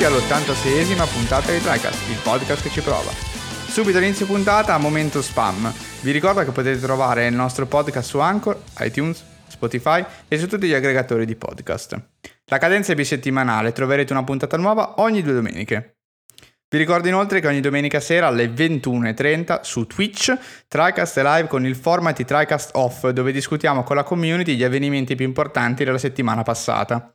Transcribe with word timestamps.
Benvenuti 0.00 0.32
all'86esima 0.32 1.06
puntata 1.12 1.52
di 1.52 1.60
TriCast, 1.60 2.08
il 2.08 2.18
podcast 2.22 2.62
che 2.62 2.70
ci 2.70 2.80
prova. 2.80 3.10
Subito 3.68 3.98
all'inizio 3.98 4.24
puntata, 4.24 4.78
momento 4.78 5.20
spam. 5.20 5.70
Vi 6.00 6.10
ricordo 6.10 6.42
che 6.42 6.52
potete 6.52 6.80
trovare 6.80 7.26
il 7.26 7.34
nostro 7.34 7.66
podcast 7.66 8.08
su 8.08 8.18
Anchor, 8.18 8.62
iTunes, 8.78 9.22
Spotify 9.46 10.02
e 10.26 10.38
su 10.38 10.48
tutti 10.48 10.66
gli 10.66 10.72
aggregatori 10.72 11.26
di 11.26 11.36
podcast. 11.36 12.02
La 12.46 12.56
cadenza 12.56 12.92
è 12.92 12.94
bisettimanale, 12.94 13.72
troverete 13.72 14.14
una 14.14 14.24
puntata 14.24 14.56
nuova 14.56 14.94
ogni 15.02 15.20
due 15.22 15.34
domeniche. 15.34 15.99
Vi 16.72 16.78
ricordo 16.78 17.08
inoltre 17.08 17.40
che 17.40 17.48
ogni 17.48 17.58
domenica 17.58 17.98
sera 17.98 18.28
alle 18.28 18.46
21.30 18.46 19.62
su 19.62 19.88
Twitch 19.88 20.32
TriCast 20.68 21.18
è 21.18 21.22
live 21.24 21.48
con 21.48 21.66
il 21.66 21.74
format 21.74 22.16
di 22.16 22.24
TriCast 22.24 22.70
Off 22.74 23.08
dove 23.08 23.32
discutiamo 23.32 23.82
con 23.82 23.96
la 23.96 24.04
community 24.04 24.54
gli 24.54 24.62
avvenimenti 24.62 25.16
più 25.16 25.26
importanti 25.26 25.82
della 25.82 25.98
settimana 25.98 26.44
passata. 26.44 27.12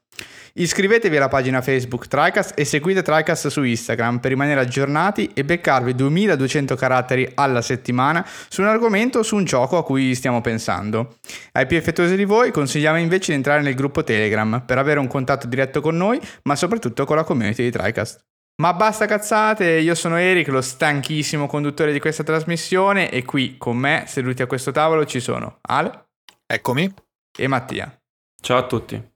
Iscrivetevi 0.55 1.15
alla 1.15 1.29
pagina 1.29 1.61
Facebook 1.61 2.09
TriCast 2.09 2.59
e 2.59 2.65
seguite 2.65 3.01
TriCast 3.01 3.47
su 3.47 3.63
Instagram 3.63 4.19
per 4.19 4.31
rimanere 4.31 4.59
aggiornati 4.59 5.31
e 5.33 5.45
beccarvi 5.45 5.95
2200 5.95 6.75
caratteri 6.75 7.31
alla 7.35 7.61
settimana 7.61 8.27
su 8.49 8.59
un 8.59 8.67
argomento 8.67 9.19
o 9.19 9.23
su 9.23 9.37
un 9.37 9.45
gioco 9.45 9.77
a 9.77 9.85
cui 9.85 10.15
stiamo 10.15 10.41
pensando. 10.41 11.15
Ai 11.53 11.65
più 11.65 11.77
effettuosi 11.77 12.17
di 12.17 12.25
voi 12.25 12.51
consigliamo 12.51 12.99
invece 12.99 13.31
di 13.31 13.37
entrare 13.37 13.61
nel 13.61 13.75
gruppo 13.75 14.03
Telegram 14.03 14.63
per 14.65 14.79
avere 14.79 14.99
un 14.99 15.07
contatto 15.07 15.47
diretto 15.47 15.79
con 15.79 15.95
noi 15.95 16.19
ma 16.43 16.57
soprattutto 16.57 17.05
con 17.05 17.15
la 17.15 17.23
community 17.23 17.63
di 17.63 17.71
TriCast. 17.71 18.34
Ma 18.57 18.73
basta 18.73 19.05
cazzate, 19.05 19.79
io 19.79 19.95
sono 19.95 20.15
Eric, 20.17 20.47
lo 20.47 20.61
stanchissimo 20.61 21.45
conduttore 21.45 21.91
di 21.91 21.99
questa 21.99 22.23
trasmissione 22.23 23.11
e 23.11 23.25
qui 23.25 23.57
con 23.57 23.75
me, 23.75 24.05
seduti 24.07 24.41
a 24.41 24.47
questo 24.47 24.71
tavolo, 24.71 25.05
ci 25.05 25.19
sono 25.19 25.57
Ale. 25.61 26.07
Eccomi. 26.45 26.93
E 27.37 27.47
Mattia. 27.47 27.93
Ciao 28.41 28.57
a 28.57 28.65
tutti. 28.65 29.14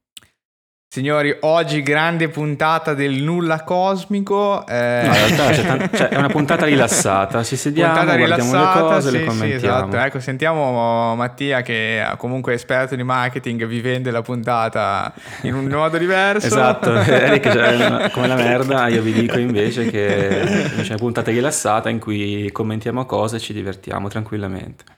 Signori, 0.91 1.37
oggi 1.41 1.83
grande 1.83 2.29
puntata 2.29 2.95
del 2.95 3.21
nulla 3.21 3.61
cosmico. 3.61 4.65
Eh... 4.65 5.01
No, 5.03 5.13
in 5.13 5.13
realtà 5.13 5.49
c'è 5.51 5.63
tant- 5.63 5.95
cioè, 5.95 6.07
è 6.07 6.17
una 6.17 6.29
puntata 6.29 6.65
rilassata, 6.65 7.43
ci 7.43 7.57
sediamo, 7.57 7.93
puntata 7.93 8.17
guardiamo 8.17 8.51
le 8.51 8.79
cose, 8.79 9.09
sì, 9.11 9.17
le 9.19 9.25
commentiamo. 9.25 9.59
Sì, 9.59 9.65
esatto. 9.67 9.97
Ecco, 9.97 10.19
sentiamo 10.19 11.13
Mattia 11.13 11.61
che 11.61 12.03
comunque 12.17 12.53
è 12.53 12.55
esperto 12.55 12.95
di 12.95 13.03
marketing, 13.03 13.67
vi 13.67 13.81
vende 13.81 14.09
la 14.09 14.23
puntata 14.23 15.13
in 15.43 15.53
un 15.53 15.65
modo 15.65 15.95
diverso. 15.95 16.47
esatto, 16.47 16.91
Eric 17.05 17.51
cioè, 17.51 18.09
come 18.09 18.25
la 18.25 18.35
merda, 18.35 18.87
io 18.87 19.03
vi 19.03 19.13
dico 19.13 19.37
invece 19.37 19.91
che 19.91 20.71
c'è 20.81 20.87
una 20.87 20.97
puntata 20.97 21.29
rilassata 21.29 21.89
in 21.89 21.99
cui 21.99 22.49
commentiamo 22.51 23.05
cose 23.05 23.35
e 23.35 23.39
ci 23.39 23.53
divertiamo 23.53 24.07
tranquillamente. 24.07 24.97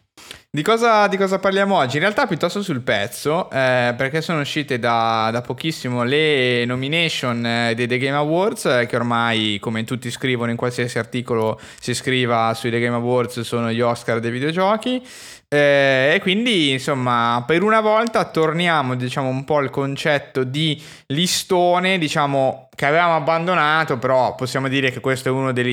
Di 0.53 0.63
cosa, 0.63 1.07
di 1.07 1.15
cosa, 1.15 1.39
parliamo 1.39 1.77
oggi? 1.77 1.95
In 1.95 2.01
realtà 2.01 2.27
piuttosto 2.27 2.61
sul 2.61 2.81
pezzo, 2.81 3.49
eh, 3.51 3.93
perché 3.95 4.19
sono 4.19 4.41
uscite 4.41 4.79
da, 4.79 5.29
da, 5.31 5.39
pochissimo 5.39 6.03
le 6.03 6.65
nomination 6.65 7.45
eh, 7.45 7.73
dei 7.73 7.87
The 7.87 7.97
Game 7.97 8.17
Awards, 8.17 8.65
eh, 8.65 8.85
che 8.85 8.97
ormai, 8.97 9.59
come 9.61 9.85
tutti 9.85 10.11
scrivono 10.11 10.51
in 10.51 10.57
qualsiasi 10.57 10.99
articolo 10.99 11.57
si 11.79 11.93
scriva 11.93 12.53
sui 12.53 12.69
The 12.69 12.81
Game 12.81 12.97
Awards, 12.97 13.39
sono 13.39 13.71
gli 13.71 13.79
Oscar 13.79 14.19
dei 14.19 14.29
videogiochi. 14.29 15.01
Eh, 15.47 16.11
e 16.15 16.19
quindi, 16.19 16.71
insomma, 16.71 17.41
per 17.47 17.63
una 17.63 17.79
volta 17.79 18.25
torniamo, 18.25 18.95
diciamo, 18.95 19.29
un 19.29 19.45
po' 19.45 19.55
al 19.55 19.69
concetto 19.69 20.43
di 20.43 20.83
listone, 21.07 21.97
diciamo, 21.97 22.67
che 22.75 22.85
avevamo 22.85 23.15
abbandonato, 23.15 23.97
però 23.97 24.35
possiamo 24.35 24.67
dire 24.67 24.91
che 24.91 24.99
questo 24.99 25.29
è 25.29 25.31
uno 25.31 25.53
dei 25.53 25.63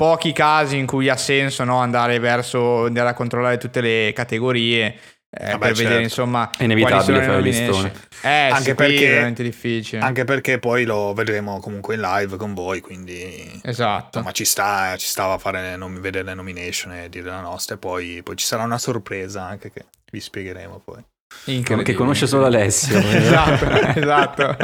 pochi 0.00 0.32
casi 0.32 0.78
in 0.78 0.86
cui 0.86 1.10
ha 1.10 1.16
senso 1.18 1.62
no, 1.62 1.76
andare 1.76 2.18
verso 2.18 2.86
andare 2.86 3.10
a 3.10 3.12
controllare 3.12 3.58
tutte 3.58 3.82
le 3.82 4.12
categorie 4.14 4.98
eh, 5.28 5.50
Vabbè, 5.50 5.58
per 5.58 5.66
certo. 5.68 5.82
vedere 5.82 6.02
insomma 6.02 6.50
è 6.56 6.64
inevitabile 6.64 7.22
fare 7.22 7.40
listone 7.42 7.92
eh, 8.22 8.48
anche 8.48 8.74
perché 8.74 9.06
è 9.06 9.10
veramente 9.10 9.42
difficile. 9.42 10.00
anche 10.00 10.24
perché 10.24 10.58
poi 10.58 10.84
lo 10.84 11.12
vedremo 11.12 11.60
comunque 11.60 11.96
in 11.96 12.00
live 12.00 12.36
con 12.38 12.54
voi 12.54 12.80
quindi 12.80 13.60
esatto. 13.62 14.22
ma 14.22 14.32
ci 14.32 14.46
sta 14.46 14.96
ci 14.96 15.06
stava 15.06 15.34
a 15.34 15.38
fare 15.38 15.76
nom- 15.76 16.00
vedere 16.00 16.24
le 16.24 16.34
nomination 16.34 16.94
e 16.94 17.10
dire 17.10 17.28
la 17.28 17.42
nostra 17.42 17.74
e 17.74 17.78
poi, 17.78 18.22
poi 18.22 18.36
ci 18.36 18.46
sarà 18.46 18.62
una 18.62 18.78
sorpresa 18.78 19.44
anche 19.44 19.70
che 19.70 19.84
vi 20.10 20.18
spiegheremo 20.18 20.80
poi 20.82 21.04
che 21.44 21.94
conosce 21.94 22.26
solo 22.26 22.46
Alessio 22.46 22.98
esatto 22.98 23.98
esatto 23.98 24.56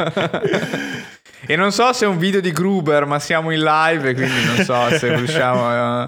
E 1.45 1.55
non 1.55 1.71
so 1.71 1.93
se 1.93 2.05
è 2.05 2.07
un 2.07 2.17
video 2.17 2.41
di 2.41 2.51
Gruber, 2.51 3.05
ma 3.05 3.19
siamo 3.19 3.51
in 3.51 3.61
live, 3.61 4.13
quindi 4.15 4.43
non 4.43 4.65
so 4.65 4.89
se 4.97 5.15
riusciamo 5.15 5.65
a, 5.65 6.01
a 6.01 6.07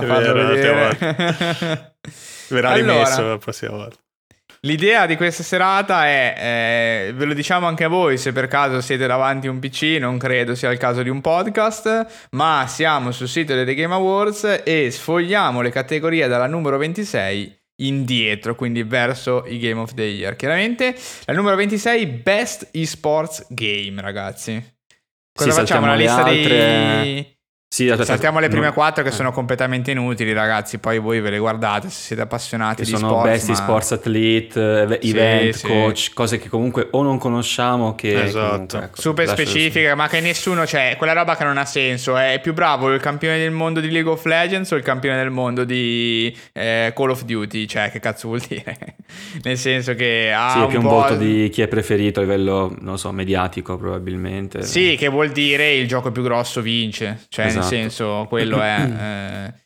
farlo 0.00 0.32
vero, 0.32 0.46
vedere. 0.46 1.96
Verrà 2.48 2.70
allora, 2.70 2.92
rimesso 2.92 3.28
la 3.28 3.38
prossima 3.38 3.72
volta. 3.72 3.96
L'idea 4.60 5.04
di 5.04 5.16
questa 5.16 5.42
serata 5.42 6.06
è, 6.06 6.34
eh, 7.08 7.12
ve 7.12 7.24
lo 7.26 7.34
diciamo 7.34 7.66
anche 7.66 7.84
a 7.84 7.88
voi 7.88 8.16
se 8.16 8.32
per 8.32 8.46
caso 8.46 8.80
siete 8.80 9.06
davanti 9.06 9.48
a 9.48 9.50
un 9.50 9.58
PC, 9.58 9.98
non 10.00 10.16
credo 10.16 10.54
sia 10.54 10.70
il 10.70 10.78
caso 10.78 11.02
di 11.02 11.10
un 11.10 11.20
podcast, 11.20 12.28
ma 12.30 12.64
siamo 12.66 13.10
sul 13.10 13.28
sito 13.28 13.52
dei 13.62 13.74
Game 13.74 13.92
Awards 13.92 14.62
e 14.64 14.90
sfogliamo 14.90 15.60
le 15.60 15.70
categorie 15.70 16.26
dalla 16.28 16.46
numero 16.46 16.78
26 16.78 17.63
indietro, 17.76 18.54
quindi 18.54 18.82
verso 18.82 19.44
i 19.46 19.58
Game 19.58 19.80
of 19.80 19.94
the 19.94 20.02
Year. 20.02 20.36
Chiaramente 20.36 20.96
la 21.24 21.32
numero 21.32 21.56
26 21.56 22.06
Best 22.06 22.68
Esports 22.72 23.46
Game, 23.48 24.00
ragazzi. 24.00 24.62
Cosa 25.32 25.50
sì, 25.50 25.56
facciamo? 25.56 25.86
La 25.86 25.94
lista 25.94 26.24
altre... 26.24 26.48
dei 27.02 27.33
sì, 27.74 27.88
aspetta, 27.88 28.04
Saltiamo 28.04 28.38
le 28.38 28.46
prime 28.46 28.66
no, 28.66 28.72
quattro 28.72 29.02
che 29.02 29.08
eh. 29.08 29.12
sono 29.12 29.32
completamente 29.32 29.90
inutili, 29.90 30.32
ragazzi. 30.32 30.78
Poi 30.78 31.00
voi 31.00 31.20
ve 31.20 31.30
le 31.30 31.38
guardate 31.38 31.90
se 31.90 32.02
siete 32.02 32.22
appassionati 32.22 32.84
che 32.84 32.84
di 32.84 32.96
sono 32.96 33.08
sport. 33.08 33.24
Best 33.24 33.48
ma... 33.48 33.54
sports 33.56 33.90
athlete, 33.90 35.00
event, 35.00 35.54
sì, 35.54 35.66
coach, 35.66 35.98
sì. 35.98 36.12
cose 36.12 36.38
che 36.38 36.48
comunque 36.48 36.86
o 36.92 37.02
non 37.02 37.18
conosciamo 37.18 37.96
che 37.96 38.26
esatto. 38.26 38.48
comunque, 38.48 38.78
ecco, 38.78 39.00
super 39.00 39.28
specifiche, 39.28 39.92
ma 39.96 40.06
che 40.06 40.20
nessuno, 40.20 40.64
cioè, 40.64 40.94
quella 40.96 41.14
roba 41.14 41.34
che 41.34 41.42
non 41.42 41.58
ha 41.58 41.64
senso. 41.64 42.16
È 42.16 42.38
più 42.40 42.52
bravo 42.52 42.92
il 42.92 43.00
campione 43.00 43.38
del 43.38 43.50
mondo 43.50 43.80
di 43.80 43.90
League 43.90 44.08
of 44.08 44.24
Legends 44.24 44.70
o 44.70 44.76
il 44.76 44.84
campione 44.84 45.16
del 45.16 45.30
mondo 45.30 45.64
di 45.64 46.32
eh, 46.52 46.92
Call 46.94 47.10
of 47.10 47.24
Duty? 47.24 47.66
Cioè, 47.66 47.90
che 47.90 47.98
cazzo 47.98 48.28
vuol 48.28 48.40
dire? 48.46 48.76
Nel 49.42 49.58
senso 49.58 49.96
che 49.96 50.32
ha 50.32 50.50
sì, 50.50 50.58
un 50.58 50.64
è 50.64 50.68
più 50.68 50.78
un 50.78 50.84
voto 50.84 51.16
di 51.16 51.48
chi 51.48 51.62
è 51.62 51.66
preferito 51.66 52.20
a 52.20 52.22
livello, 52.22 52.72
non 52.82 52.98
so, 52.98 53.10
mediatico 53.10 53.76
probabilmente. 53.76 54.62
Sì, 54.62 54.94
che 54.96 55.08
vuol 55.08 55.30
dire 55.30 55.74
il 55.74 55.88
gioco 55.88 56.12
più 56.12 56.22
grosso 56.22 56.60
vince. 56.60 57.22
Cioè, 57.28 57.46
esatto. 57.46 57.63
Nel 57.70 57.80
senso, 57.80 58.26
quello 58.28 58.60
è... 58.60 58.72
Eh, 59.04 59.62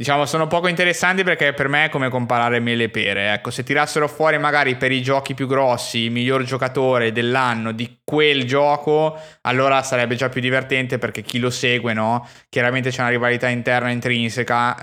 diciamo, 0.00 0.24
sono 0.24 0.46
poco 0.46 0.66
interessanti 0.66 1.22
perché 1.24 1.52
per 1.52 1.68
me 1.68 1.84
è 1.84 1.88
come 1.90 2.08
comparare 2.08 2.58
mele 2.58 2.84
e 2.84 2.88
pere. 2.88 3.34
Ecco, 3.34 3.50
se 3.50 3.62
tirassero 3.62 4.08
fuori 4.08 4.38
magari 4.38 4.76
per 4.76 4.92
i 4.92 5.02
giochi 5.02 5.34
più 5.34 5.46
grossi 5.46 5.98
il 5.98 6.10
miglior 6.10 6.42
giocatore 6.42 7.12
dell'anno 7.12 7.72
di 7.72 8.00
quel 8.02 8.44
gioco, 8.44 9.14
allora 9.42 9.82
sarebbe 9.82 10.14
già 10.14 10.30
più 10.30 10.40
divertente 10.40 10.96
perché 10.96 11.20
chi 11.20 11.38
lo 11.38 11.50
segue, 11.50 11.92
no? 11.92 12.26
Chiaramente 12.48 12.88
c'è 12.88 13.02
una 13.02 13.10
rivalità 13.10 13.48
interna 13.48 13.90
intrinseca 13.90 14.78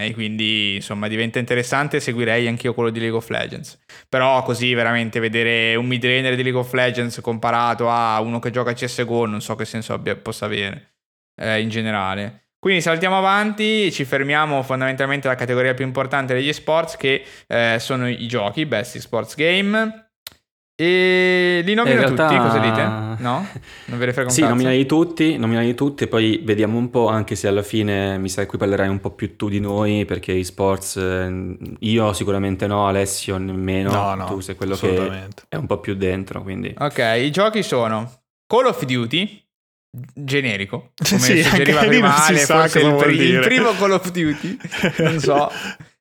eh, 0.00 0.06
e 0.06 0.14
quindi, 0.14 0.76
insomma, 0.76 1.08
diventa 1.08 1.38
interessante. 1.38 2.00
Seguirei 2.00 2.48
anch'io 2.48 2.72
quello 2.72 2.88
di 2.88 3.00
League 3.00 3.18
of 3.18 3.28
Legends. 3.28 3.78
Però 4.08 4.42
così 4.44 4.72
veramente 4.72 5.20
vedere 5.20 5.74
un 5.74 5.84
midlaner 5.84 6.36
di 6.36 6.42
League 6.42 6.60
of 6.60 6.72
Legends 6.72 7.20
comparato 7.20 7.90
a 7.90 8.18
uno 8.22 8.38
che 8.38 8.50
gioca 8.50 8.70
a 8.70 8.72
CSGO 8.72 9.26
non 9.26 9.42
so 9.42 9.54
che 9.56 9.66
senso 9.66 9.92
abbia, 9.92 10.16
possa 10.16 10.46
avere 10.46 10.93
eh, 11.36 11.60
in 11.60 11.68
generale. 11.68 12.44
Quindi 12.58 12.80
saltiamo 12.80 13.18
avanti, 13.18 13.92
ci 13.92 14.04
fermiamo 14.04 14.62
fondamentalmente 14.62 15.26
alla 15.26 15.36
categoria 15.36 15.74
più 15.74 15.84
importante 15.84 16.32
degli 16.32 16.52
sports 16.52 16.96
che 16.96 17.22
eh, 17.46 17.76
sono 17.78 18.08
i 18.08 18.26
giochi, 18.26 18.64
Best 18.64 18.96
Sports 18.98 19.34
Game. 19.34 20.04
E 20.76 21.60
li 21.62 21.74
nomino 21.74 22.00
realtà... 22.00 22.26
tutti, 22.26 22.40
cosa 22.40 22.58
dite? 22.58 23.22
No? 23.22 23.46
Non 23.86 23.98
ve 23.98 24.06
ne 24.06 24.12
frega 24.12 24.28
un 24.28 24.34
Sì, 24.34 24.40
cazzo? 24.40 24.52
nominali 24.52 24.86
tutti, 24.86 25.36
nominali 25.36 25.74
tutti 25.74 26.04
e 26.04 26.08
poi 26.08 26.40
vediamo 26.42 26.78
un 26.78 26.90
po', 26.90 27.06
anche 27.06 27.36
se 27.36 27.46
alla 27.46 27.62
fine 27.62 28.18
mi 28.18 28.28
sa 28.28 28.40
che 28.40 28.48
qui 28.48 28.58
parlerai 28.58 28.88
un 28.88 28.98
po' 28.98 29.10
più 29.10 29.36
tu 29.36 29.48
di 29.48 29.60
noi, 29.60 30.04
perché 30.04 30.32
i 30.32 30.42
sports 30.42 30.96
eh, 30.96 31.56
io 31.80 32.12
sicuramente 32.12 32.66
no, 32.66 32.88
Alessio 32.88 33.36
nemmeno, 33.36 33.92
no, 33.92 34.14
no, 34.14 34.24
tu 34.24 34.40
sei 34.40 34.56
quello 34.56 34.74
che 34.74 35.28
è 35.48 35.56
un 35.56 35.66
po' 35.66 35.78
più 35.78 35.94
dentro, 35.94 36.42
quindi... 36.42 36.74
Ok, 36.76 37.18
i 37.18 37.30
giochi 37.30 37.62
sono 37.62 38.10
Call 38.46 38.66
of 38.66 38.84
Duty, 38.84 39.43
generico 40.12 40.92
come 41.08 41.20
sì, 41.20 41.42
suggeriva 41.42 41.84
prima 41.84 42.24
Ale 42.26 42.38
forse 42.38 42.80
il, 42.80 42.94
pr- 42.94 43.10
il, 43.10 43.38
primo 43.40 43.72
Call 43.72 43.92
of 43.92 44.10
Duty 44.10 44.58
non 44.98 45.18
so 45.20 45.50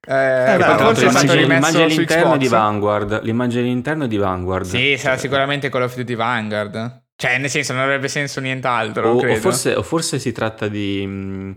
eh, 0.05 0.53
eh, 0.53 0.57
beh, 0.57 0.77
forse 0.77 1.05
è 1.05 1.09
stato 1.09 1.33
rimesso 1.33 2.37
di 2.37 2.47
Vanguard 2.47 3.21
l'immagine 3.23 3.61
all'interno 3.61 4.05
di 4.05 4.17
Vanguard. 4.17 4.65
Sì 4.65 4.97
sarà 4.97 5.17
sicuramente 5.17 5.69
Call 5.69 5.83
of 5.83 5.95
Duty 5.95 6.15
Vanguard. 6.15 7.03
Cioè 7.15 7.37
nel 7.37 7.49
senso 7.49 7.73
non 7.73 7.83
avrebbe 7.83 8.09
senso 8.09 8.41
nient'altro 8.41 9.11
o, 9.11 9.25
o, 9.25 9.35
forse, 9.35 9.75
o 9.75 9.83
forse, 9.83 10.19
si 10.19 10.33
tratta 10.33 10.67
di 10.67 11.03
mm, 11.05 11.51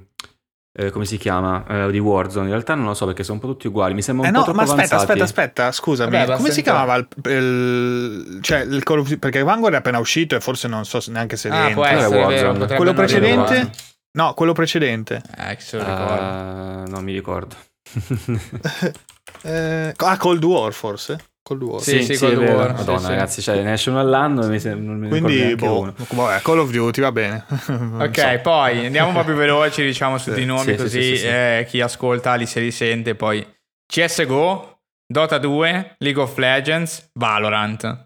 eh, 0.78 0.90
come 0.90 1.06
si 1.06 1.17
chiama? 1.17 1.64
Eh, 1.67 1.90
di 1.90 1.99
Warzone. 1.99 2.44
In 2.44 2.50
realtà 2.50 2.75
non 2.75 2.84
lo 2.84 2.93
so 2.93 3.06
perché 3.06 3.25
sono 3.25 3.38
un 3.40 3.40
po' 3.40 3.46
tutti 3.46 3.67
uguali. 3.67 3.94
Mi 3.94 4.02
sembra 4.02 4.28
un 4.28 4.34
eh 4.34 4.38
po' 4.38 4.46
no, 4.49 4.52
ma 4.52 4.62
aspetta, 4.64 4.96
avanzati. 4.96 5.02
aspetta, 5.02 5.25
aspetta, 5.25 5.73
scusami. 5.73 6.11
Vabbè, 6.11 6.37
come 6.37 6.50
si 6.50 6.61
chiamava 6.61 6.96
il, 6.96 7.08
il, 7.25 8.38
cioè 8.43 8.61
il 8.61 8.82
Call 8.82 8.99
of 8.99 9.05
Duty? 9.05 9.19
Perché 9.19 9.43
Vanguard 9.43 9.75
è 9.75 9.78
appena 9.78 9.99
uscito 9.99 10.37
e 10.37 10.40
forse 10.40 10.69
non 10.69 10.84
so 10.84 11.02
neanche 11.06 11.37
se 11.37 11.49
ah, 11.49 11.64
rientra. 11.64 11.90
Essere, 11.90 12.17
Warzone. 12.23 12.76
quello 12.76 12.93
precedente? 12.93 13.70
No, 14.19 14.34
quello 14.34 14.52
precedente. 14.52 15.23
Eh, 15.38 15.56
se 15.58 15.78
lo 15.78 15.84
ricordo. 15.84 16.25
Uh, 16.25 16.90
non 16.90 17.02
mi 17.02 17.12
ricordo. 17.12 17.56
eh, 19.43 19.94
ah, 19.96 20.17
Cold 20.19 20.44
War 20.44 20.73
forse? 20.73 21.19
Cold 21.46 21.62
War. 21.62 21.81
Sì, 21.81 22.02
sì, 22.02 22.19
Cold 22.19 22.32
è 22.32 22.37
vero. 22.38 22.56
War, 22.56 22.75
Madonna, 22.75 22.98
sì, 22.98 23.04
sì. 23.04 23.10
ragazzi, 23.10 23.43
cioè, 23.43 23.62
ne 23.62 23.72
esce 23.75 23.90
uno 23.90 24.00
all'anno 24.00 24.43
e 24.43 24.48
mi 24.48 24.84
non 24.84 24.98
mi 24.98 25.08
Quindi, 25.08 25.54
boh, 25.54 25.78
uno. 25.78 25.94
vabbè, 25.96 26.43
Call 26.43 26.58
of 26.58 26.70
Duty 26.72 27.00
va 27.00 27.12
bene. 27.12 27.44
Ok, 28.00 28.19
so. 28.19 28.40
poi 28.43 28.87
andiamo 28.87 29.08
un 29.10 29.14
po' 29.14 29.22
più 29.22 29.34
veloci, 29.38 29.84
diciamo, 29.84 30.19
su 30.19 30.31
Sì, 30.32 30.40
di 30.40 30.44
nomi, 30.44 30.62
sì, 30.62 30.70
sì, 30.70 30.76
così 30.76 31.02
sì, 31.02 31.08
sì, 31.10 31.16
sì. 31.19 31.26
eh, 31.28 31.66
chi 31.69 31.81
ascolta 31.81 32.34
li 32.34 32.46
se 32.46 32.58
li 32.58 32.72
sente. 32.72 33.14
Poi 33.14 33.46
CSGO, 33.87 34.81
Dota 35.06 35.38
2, 35.38 35.94
League 35.98 36.20
of 36.20 36.37
Legends, 36.37 37.10
Valorant. 37.14 38.05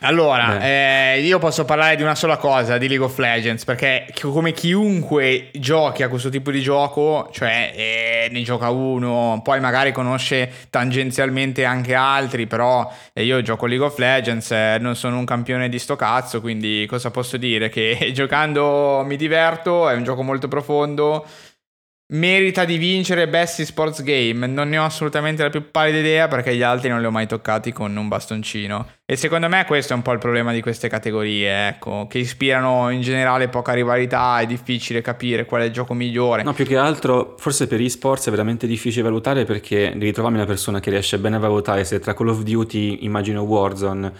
Allora, 0.00 0.60
eh, 0.60 1.20
io 1.22 1.38
posso 1.38 1.64
parlare 1.64 1.96
di 1.96 2.02
una 2.02 2.14
sola 2.14 2.36
cosa, 2.36 2.76
di 2.76 2.88
League 2.88 3.06
of 3.06 3.16
Legends, 3.18 3.64
perché 3.64 4.06
come 4.20 4.52
chiunque 4.52 5.50
giochi 5.52 6.02
a 6.02 6.08
questo 6.08 6.28
tipo 6.28 6.50
di 6.50 6.60
gioco, 6.60 7.30
cioè 7.32 7.72
eh, 7.74 8.28
ne 8.30 8.42
gioca 8.42 8.68
uno, 8.70 9.40
poi 9.42 9.60
magari 9.60 9.92
conosce 9.92 10.50
tangenzialmente 10.68 11.64
anche 11.64 11.94
altri, 11.94 12.46
però 12.46 12.90
eh, 13.12 13.24
io 13.24 13.40
gioco 13.40 13.66
League 13.66 13.86
of 13.86 13.96
Legends, 13.98 14.50
eh, 14.50 14.76
non 14.78 14.94
sono 14.94 15.18
un 15.18 15.24
campione 15.24 15.68
di 15.68 15.78
sto 15.78 15.96
cazzo, 15.96 16.40
quindi 16.40 16.84
cosa 16.86 17.10
posso 17.10 17.36
dire? 17.36 17.68
Che 17.70 18.10
giocando 18.14 19.02
mi 19.06 19.16
diverto, 19.16 19.88
è 19.88 19.94
un 19.94 20.04
gioco 20.04 20.22
molto 20.22 20.48
profondo, 20.48 21.26
merita 22.08 22.64
di 22.64 22.76
vincere 22.76 23.28
Best 23.28 23.62
Sports 23.62 24.02
Game. 24.02 24.46
Non 24.46 24.68
ne 24.68 24.78
ho 24.78 24.84
assolutamente 24.84 25.42
la 25.42 25.50
più 25.50 25.70
pallida 25.70 25.98
idea 25.98 26.28
perché 26.28 26.54
gli 26.54 26.62
altri 26.62 26.88
non 26.88 27.00
li 27.00 27.06
ho 27.06 27.10
mai 27.10 27.26
toccati 27.26 27.72
con 27.72 27.96
un 27.96 28.08
bastoncino. 28.08 28.86
E 29.06 29.16
secondo 29.16 29.48
me 29.48 29.64
questo 29.66 29.92
è 29.92 29.96
un 29.96 30.02
po' 30.02 30.12
il 30.12 30.18
problema 30.18 30.52
di 30.52 30.60
queste 30.60 30.88
categorie, 30.88 31.68
ecco, 31.68 32.06
che 32.08 32.18
ispirano 32.18 32.90
in 32.90 33.00
generale 33.00 33.48
poca 33.48 33.72
rivalità, 33.72 34.38
è 34.40 34.46
difficile 34.46 35.02
capire 35.02 35.44
qual 35.44 35.62
è 35.62 35.64
il 35.64 35.72
gioco 35.72 35.94
migliore. 35.94 36.42
No, 36.42 36.52
più 36.52 36.64
che 36.64 36.76
altro, 36.76 37.34
forse 37.38 37.66
per 37.66 37.80
esports 37.80 38.28
è 38.28 38.30
veramente 38.30 38.66
difficile 38.66 39.02
valutare 39.02 39.44
perché 39.44 39.92
devi 39.94 40.12
trovarmi 40.12 40.38
una 40.38 40.46
persona 40.46 40.80
che 40.80 40.90
riesce 40.90 41.18
bene 41.18 41.36
a 41.36 41.40
valutare 41.40 41.84
se 41.84 41.98
tra 41.98 42.14
Call 42.14 42.28
of 42.28 42.42
Duty, 42.42 43.04
immagino 43.04 43.42
Warzone, 43.42 44.12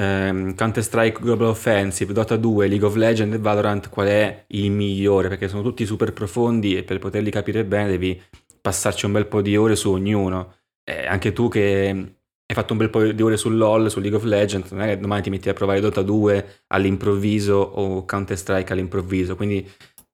ehm, 0.00 0.54
Counter-Strike 0.54 1.20
Global 1.20 1.48
Offensive, 1.48 2.12
Dota 2.12 2.36
2, 2.36 2.68
League 2.68 2.86
of 2.86 2.94
Legends 2.94 3.36
e 3.36 3.38
Valorant 3.38 3.88
qual 3.90 4.08
è 4.08 4.44
il 4.48 4.70
migliore, 4.70 5.28
perché 5.28 5.48
sono 5.48 5.62
tutti 5.62 5.84
super 5.84 6.12
profondi 6.12 6.76
e 6.76 6.84
per 6.84 6.98
poterli 6.98 7.30
capire 7.30 7.64
bene 7.64 7.90
devi 7.90 8.20
passarci 8.60 9.06
un 9.06 9.12
bel 9.12 9.26
po' 9.26 9.42
di 9.42 9.56
ore 9.56 9.76
su 9.76 9.90
ognuno. 9.90 10.54
Eh, 10.84 11.06
anche 11.06 11.32
tu 11.32 11.48
che 11.48 11.88
hai 11.90 12.54
fatto 12.54 12.72
un 12.72 12.78
bel 12.78 12.90
po' 12.90 13.04
di 13.04 13.22
ore 13.22 13.36
su 13.36 13.50
LoL, 13.50 13.90
su 13.90 14.00
League 14.00 14.18
of 14.18 14.24
Legends, 14.24 14.70
non 14.72 14.82
è 14.82 14.88
che 14.88 15.00
domani 15.00 15.22
ti 15.22 15.30
metti 15.30 15.48
a 15.48 15.52
provare 15.54 15.80
Dota 15.80 16.02
2 16.02 16.64
all'improvviso 16.68 17.54
o 17.54 18.04
Counter-Strike 18.04 18.72
all'improvviso, 18.72 19.36
quindi 19.36 19.68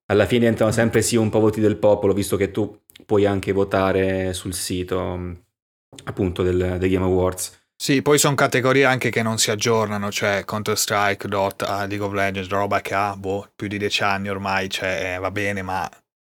alla 0.08 0.26
fine 0.26 0.40
diventano 0.40 0.70
sempre 0.70 1.02
sì 1.02 1.16
un 1.16 1.30
po' 1.30 1.40
voti 1.40 1.60
del 1.60 1.76
popolo, 1.76 2.12
visto 2.12 2.36
che 2.36 2.50
tu 2.50 2.78
puoi 3.06 3.26
anche 3.26 3.52
votare 3.52 4.32
sul 4.34 4.54
sito 4.54 5.44
appunto 6.04 6.42
del, 6.42 6.76
dei 6.78 6.90
Game 6.90 7.04
Awards. 7.04 7.65
Sì, 7.78 8.00
poi 8.00 8.18
sono 8.18 8.34
categorie 8.34 8.84
anche 8.86 9.10
che 9.10 9.22
non 9.22 9.36
si 9.38 9.50
aggiornano, 9.50 10.10
cioè 10.10 10.44
Counter-Strike, 10.44 11.28
Dota, 11.28 11.84
League 11.86 12.06
of 12.06 12.12
Legends, 12.12 12.48
roba 12.48 12.80
che 12.80 12.94
ha 12.94 13.14
boh, 13.16 13.50
più 13.54 13.68
di 13.68 13.76
dieci 13.78 14.02
anni 14.02 14.28
ormai, 14.30 14.70
cioè 14.70 15.14
eh, 15.14 15.18
va 15.18 15.30
bene, 15.30 15.60
ma 15.62 15.88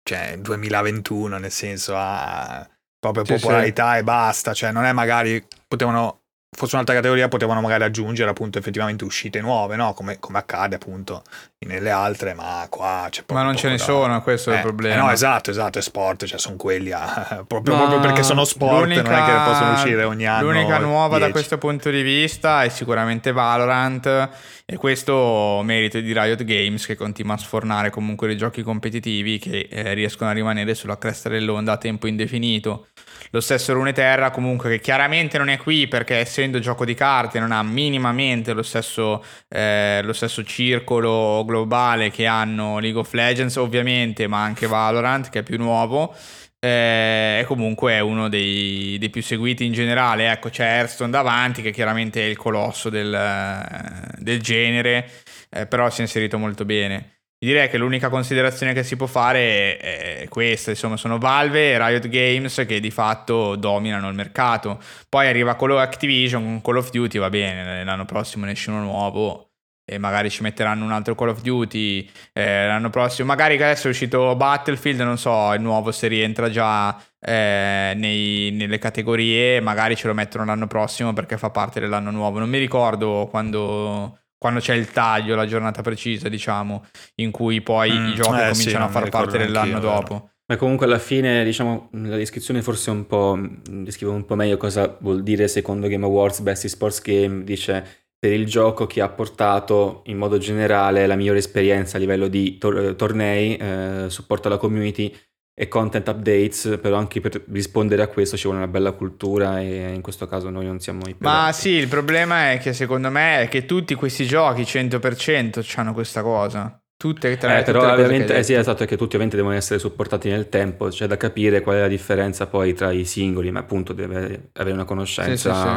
cioè 0.04 0.38
2021 0.40 1.38
nel 1.38 1.52
senso 1.52 1.94
ha 1.96 2.68
proprio 3.00 3.24
Sì, 3.24 3.34
popolarità 3.34 3.98
e 3.98 4.04
basta, 4.04 4.54
cioè 4.54 4.72
non 4.72 4.84
è 4.86 4.94
magari 4.94 5.46
potevano 5.68 6.24
fosse 6.50 6.76
un'altra 6.76 6.96
categoria 6.96 7.28
potevano 7.28 7.60
magari 7.62 7.84
aggiungere 7.84 8.30
appunto 8.30 8.58
effettivamente 8.58 9.04
uscite 9.04 9.42
nuove, 9.42 9.76
no? 9.76 9.94
Come, 9.94 10.18
come 10.20 10.38
accade 10.38 10.76
appunto 10.76 11.22
nelle 11.68 11.90
altre, 11.92 12.34
ma 12.34 12.66
qua 12.70 13.08
c'è 13.10 13.20
Ma 13.20 13.26
proprio 13.26 13.46
non 13.46 13.56
ce 13.56 13.62
poco 13.64 13.72
ne 13.74 13.78
da- 13.78 13.84
sono, 13.84 14.22
questo 14.22 14.50
è 14.52 14.54
il 14.54 14.60
Eh, 14.60 14.64
problema. 14.64 14.96
eh 14.96 14.98
no, 14.98 15.12
esatto, 15.12 15.52
esatto, 15.52 15.78
è 15.80 15.82
sport, 15.82 16.26
cioè 16.26 16.40
sono 16.40 16.56
quelli 16.56 16.92
a- 16.92 17.44
proprio, 17.48 17.76
Ma 17.76 17.82
proprio 17.82 18.00
perché 18.00 18.24
sono 18.24 18.46
sport, 18.46 18.88
non 18.88 18.92
è 19.14 19.26
che 19.26 19.42
possono 19.44 19.74
uscire 19.74 20.04
ogni 20.04 20.26
anno. 20.26 20.52
L'unica 20.52 20.78
nuova 20.80 21.14
da 21.18 21.26
10. 21.26 21.32
questo 21.32 21.58
punto 21.58 21.90
di 21.90 22.02
vista 22.02 22.64
è 22.64 22.70
sicuramente 22.70 23.32
Valorant 23.34 24.30
e 24.66 24.76
questo 24.78 25.62
merito 25.64 26.00
di 26.00 26.14
Riot 26.14 26.44
Games 26.44 26.86
che 26.86 26.96
continua 26.96 27.36
a 27.36 27.38
sfornare 27.38 27.90
comunque 27.90 28.28
dei 28.28 28.38
giochi 28.38 28.62
competitivi 28.64 29.38
che 29.40 29.68
eh, 29.70 29.94
riescono 29.94 30.30
a 30.30 30.34
rimanere 30.34 30.74
sulla 30.76 30.98
cresta 30.98 31.28
dell'onda 31.30 31.74
a 31.74 31.78
tempo 31.78 32.08
indefinito. 32.08 32.88
Lo 33.32 33.40
stesso 33.40 33.74
Runeterra 33.74 34.32
comunque 34.32 34.70
che 34.70 34.80
chiaramente 34.80 35.38
non 35.38 35.50
è 35.50 35.58
qui 35.58 35.88
perché 35.88 36.16
essendo 36.16 36.60
gioco 36.60 36.86
di 36.86 36.94
carte 36.94 37.40
non 37.40 37.52
ha 37.52 37.62
minimamente 37.64 38.54
lo 38.54 38.64
stesso, 38.64 39.24
eh, 39.48 40.02
lo 40.04 40.14
stesso 40.14 40.44
circolo 40.44 41.44
globale 41.46 42.10
che 42.10 42.26
hanno 42.26 42.80
League 42.80 43.00
of 43.00 43.12
Legends 43.14 43.56
ovviamente 43.58 44.28
ma 44.28 44.44
anche 44.44 44.68
Valorant 44.68 45.30
che 45.30 45.40
è 45.40 45.44
più 45.44 45.58
nuovo 45.58 46.16
eh, 46.60 47.40
e 47.42 47.46
comunque 47.46 47.94
è 47.94 48.00
uno 48.00 48.30
dei, 48.30 48.98
dei 48.98 49.10
più 49.10 49.22
seguiti 49.22 49.66
in 49.66 49.74
generale. 49.74 50.32
Ecco, 50.32 50.50
c'è 50.50 50.66
Hearthstone 50.66 51.12
davanti, 51.12 51.62
che 51.62 51.72
chiaramente 51.72 52.22
è 52.22 52.26
il 52.26 52.38
colosso 52.38 52.90
del, 52.90 53.14
eh, 53.14 54.16
del 54.18 54.42
genere, 54.42 55.10
eh, 55.50 55.68
però 55.68 55.90
si 55.90 56.00
è 56.00 56.04
inserito 56.04 56.38
molto 56.38 56.66
bene. 56.66 57.17
Direi 57.40 57.70
che 57.70 57.78
l'unica 57.78 58.10
considerazione 58.10 58.74
che 58.74 58.84
si 58.84 58.96
può 58.96 59.06
fare 59.06 59.78
è, 59.78 60.28
questa, 60.28 60.72
insomma, 60.72 60.98
sono 60.98 61.20
Valve 61.20 61.74
e 61.74 61.78
Riot 61.78 62.08
Games 62.08 62.64
che 62.68 62.80
di 62.80 62.90
fatto 62.90 63.56
dominano 63.56 64.10
il 64.10 64.16
mercato. 64.16 64.80
Poi 65.08 65.28
arriva 65.28 65.56
of 65.56 65.80
Activision 65.80 66.44
con 66.44 66.62
Call 66.62 66.78
of 66.78 66.90
Duty, 66.90 67.20
va 67.20 67.30
bene, 67.30 67.84
l'anno 67.84 68.06
prossimo 68.06 68.46
ne 68.46 68.52
esce 68.52 68.72
uno 68.72 68.82
nuovo 68.82 69.48
e 69.90 69.98
magari 70.00 70.30
ci 70.30 70.42
metteranno 70.42 70.84
un 70.84 70.92
altro 70.92 71.16
Call 71.16 71.30
of 71.30 71.42
Duty 71.42 72.10
eh, 72.34 72.68
l'anno 72.68 72.90
prossimo. 72.90 73.28
Magari 73.28 73.56
che 73.56 73.64
adesso 73.64 73.88
è 73.88 73.92
uscito 73.92 74.36
Battlefield, 74.36 75.00
non 75.02 75.18
so, 75.18 75.54
il 75.54 75.62
nuovo 75.62 75.92
se 75.92 76.08
rientra 76.08 76.50
già 76.50 77.00
eh, 77.20 77.94
nei- 77.96 78.52
nelle 78.52 78.80
categorie, 78.80 79.62
magari 79.62 79.96
ce 79.96 80.08
lo 80.08 80.14
mettono 80.14 80.44
l'anno 80.44 80.68
prossimo 80.68 81.14
perché 81.14 81.38
fa 81.38 81.52
parte 81.52 81.80
dell'anno 81.80 82.12
nuovo. 82.12 82.40
Non 82.40 82.50
mi 82.50 82.58
ricordo 82.58 83.28
quando, 83.30 84.20
quando 84.38 84.60
c'è 84.60 84.74
il 84.74 84.92
taglio, 84.92 85.36
la 85.36 85.46
giornata 85.46 85.82
precisa, 85.82 86.30
diciamo, 86.30 86.86
in 87.16 87.32
cui 87.32 87.62
poi 87.62 87.92
Mm, 87.92 88.08
i 88.10 88.14
giochi 88.14 88.40
eh, 88.40 88.50
cominciano 88.52 88.56
sì, 88.56 88.76
a 88.76 88.88
far 88.90 89.10
parte 89.10 89.38
dell'anno 89.38 89.80
dopo. 89.80 90.30
Ma 90.50 90.56
comunque 90.56 90.86
alla 90.86 91.00
fine, 91.00 91.44
diciamo, 91.44 91.90
la 91.92 92.16
descrizione 92.16 92.62
forse 92.62 92.90
un 92.90 93.06
po'. 93.06 93.36
mh, 93.36 93.84
descrive 93.84 94.12
un 94.14 94.26
po' 94.26 94.36
meglio 94.36 94.56
cosa 94.58 94.96
vuol 95.02 95.22
dire 95.22 95.48
secondo 95.48 95.88
Game 95.88 96.06
Awards 96.06 96.40
Best 96.40 96.68
Sports 96.68 97.02
Game. 97.02 97.44
Dice 97.44 98.06
per 98.20 98.32
il 98.32 98.46
gioco 98.46 98.88
che 98.88 99.02
ha 99.02 99.10
portato 99.10 100.02
in 100.06 100.18
modo 100.18 100.38
generale 100.38 101.06
la 101.06 101.16
migliore 101.16 101.38
esperienza 101.40 101.98
a 101.98 102.00
livello 102.00 102.28
di 102.28 102.58
tor- 102.58 102.96
tornei, 102.96 103.58
eh, 103.58 104.06
supporto 104.08 104.48
alla 104.48 104.58
community 104.58 105.14
e 105.60 105.68
content 105.68 106.08
updates, 106.08 106.78
però 106.82 106.98
anche 106.98 107.20
per 107.20 107.44
rispondere 107.50 108.04
a 108.04 108.08
questo 108.08 108.38
ci 108.38 108.44
vuole 108.44 108.60
una 108.60 108.68
bella 108.68 108.92
cultura 108.94 109.60
e 109.62 109.92
in 109.94 110.02
questo 110.02 110.28
caso 110.28 110.50
noi 110.52 110.66
non 110.66 110.80
siamo 110.80 111.08
i 111.08 111.16
Ma 111.20 111.52
pedati. 111.52 111.52
sì, 111.52 111.70
il 111.70 111.88
problema 111.88 112.52
è 112.52 112.60
che 112.60 112.74
secondo 112.74 113.10
me 113.10 113.42
è 113.42 113.48
che 113.48 113.66
tutti 113.66 113.96
questi 113.96 114.26
giochi 114.28 114.64
100% 114.66 115.64
hanno 115.80 115.94
questa 115.94 116.22
cosa. 116.22 116.80
Tutte 116.96 117.32
e 117.32 117.38
tre. 117.38 117.60
Eh, 117.60 117.64
però 117.64 117.90
ovviamente 117.94 118.36
eh 118.36 118.44
sì, 118.44 118.54
esatto, 118.54 118.84
è 118.84 118.86
che 118.88 118.98
tutti 118.98 119.16
ovviamente 119.16 119.38
devono 119.38 119.56
essere 119.56 119.80
supportati 119.80 120.28
nel 120.28 120.50
tempo, 120.50 120.90
c'è 120.90 121.08
da 121.08 121.16
capire 121.16 121.62
qual 121.62 121.78
è 121.78 121.80
la 121.80 121.88
differenza 121.88 122.48
poi 122.48 122.74
tra 122.74 122.92
i 122.92 123.06
singoli, 123.06 123.52
ma 123.52 123.60
appunto 123.60 123.94
deve 123.94 124.50
avere 124.54 124.74
una 124.74 124.84
Sì, 125.20 125.38
conoscenza 125.38 125.38
sì, 125.38 125.54
sì. 125.54 125.70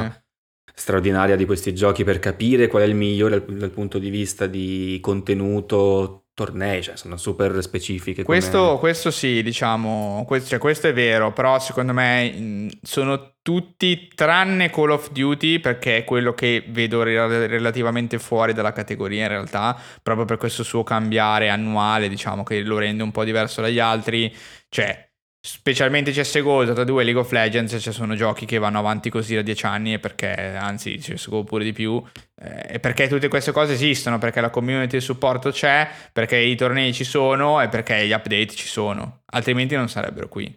straordinaria 0.75 1.37
di 1.37 1.45
questi 1.45 1.73
giochi 1.75 2.03
per 2.03 2.19
capire 2.19 2.67
qual 2.67 2.83
è 2.83 2.87
il 2.87 2.95
migliore 2.97 3.45
dal, 3.45 3.57
dal 3.57 3.71
punto 3.71 3.99
di 4.01 4.11
vista 4.11 4.47
di 4.49 4.99
contenuto, 5.01 6.27
tornei, 6.40 6.82
cioè 6.82 6.97
sono 6.97 7.18
super 7.18 7.62
specifiche. 7.62 8.23
come- 8.23 8.38
Questo, 8.38 8.78
questo 8.78 9.11
sì, 9.11 9.42
diciamo, 9.42 10.25
questo, 10.26 10.49
cioè, 10.49 10.59
questo 10.59 10.88
è 10.88 10.94
vero, 10.94 11.35
però 11.35 11.59
secondo 11.59 11.92
me 11.92 12.68
sono 12.80 13.35
tutti 13.42 14.09
tranne 14.14 14.70
Call 14.70 14.90
of 14.90 15.11
Duty 15.11 15.59
perché 15.61 15.99
è 15.99 16.04
quello 16.04 16.32
che 16.32 16.64
vedo 16.68 17.02
re- 17.02 17.47
relativamente 17.47 18.18
fuori 18.18 18.54
dalla 18.54 18.73
categoria 18.73 19.23
in 19.23 19.28
realtà, 19.28 19.78
proprio 20.02 20.25
per 20.25 20.38
questo 20.38 20.62
suo 20.62 20.82
cambiare 20.82 21.50
annuale, 21.50 22.09
diciamo, 22.09 22.42
che 22.42 22.62
lo 22.62 22.78
rende 22.78 23.02
un 23.02 23.11
po' 23.11 23.25
diverso 23.25 23.61
dagli 23.61 23.78
altri, 23.78 24.35
cioè... 24.70 25.09
Specialmente 25.42 26.12
CSGO, 26.12 26.66
Dota 26.66 26.85
2 26.85 27.02
League 27.02 27.23
of 27.23 27.30
Legends, 27.30 27.78
cioè 27.80 27.94
sono 27.94 28.14
giochi 28.14 28.44
che 28.44 28.59
vanno 28.59 28.78
avanti 28.78 29.09
così 29.09 29.35
da 29.35 29.40
10 29.40 29.64
anni 29.64 29.94
e 29.94 29.99
perché, 29.99 30.54
anzi 30.54 30.99
CSGO 30.99 31.44
pure 31.44 31.64
di 31.64 31.73
più, 31.73 32.02
eh, 32.42 32.75
e 32.75 32.78
perché 32.78 33.09
tutte 33.09 33.28
queste 33.28 33.50
cose 33.50 33.73
esistono, 33.73 34.18
perché 34.18 34.42
la 34.42 34.50
community 34.50 34.99
di 34.99 35.02
supporto 35.02 35.50
c'è, 35.50 35.88
perché 36.12 36.37
i 36.37 36.54
tornei 36.56 36.92
ci 36.92 37.04
sono 37.04 37.59
e 37.62 37.68
perché 37.68 38.06
gli 38.06 38.12
update 38.12 38.49
ci 38.49 38.66
sono, 38.66 39.23
altrimenti 39.32 39.75
non 39.75 39.88
sarebbero 39.88 40.28
qui. 40.28 40.54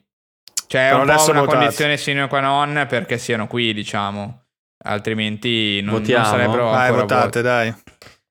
Cioè 0.67 0.89
è 0.89 0.93
un 0.93 1.05
po' 1.05 1.29
una 1.29 1.39
votate. 1.39 1.45
condizione 1.45 1.95
sine 1.95 2.27
qua 2.27 2.41
non 2.41 2.85
perché 2.89 3.17
siano 3.17 3.47
qui, 3.47 3.73
diciamo, 3.73 4.47
altrimenti 4.83 5.79
non, 5.81 6.01
non 6.01 6.25
sarebbero 6.25 6.69
ancora 6.71 7.01
votate, 7.01 7.23
voti. 7.23 7.41
dai. 7.41 7.73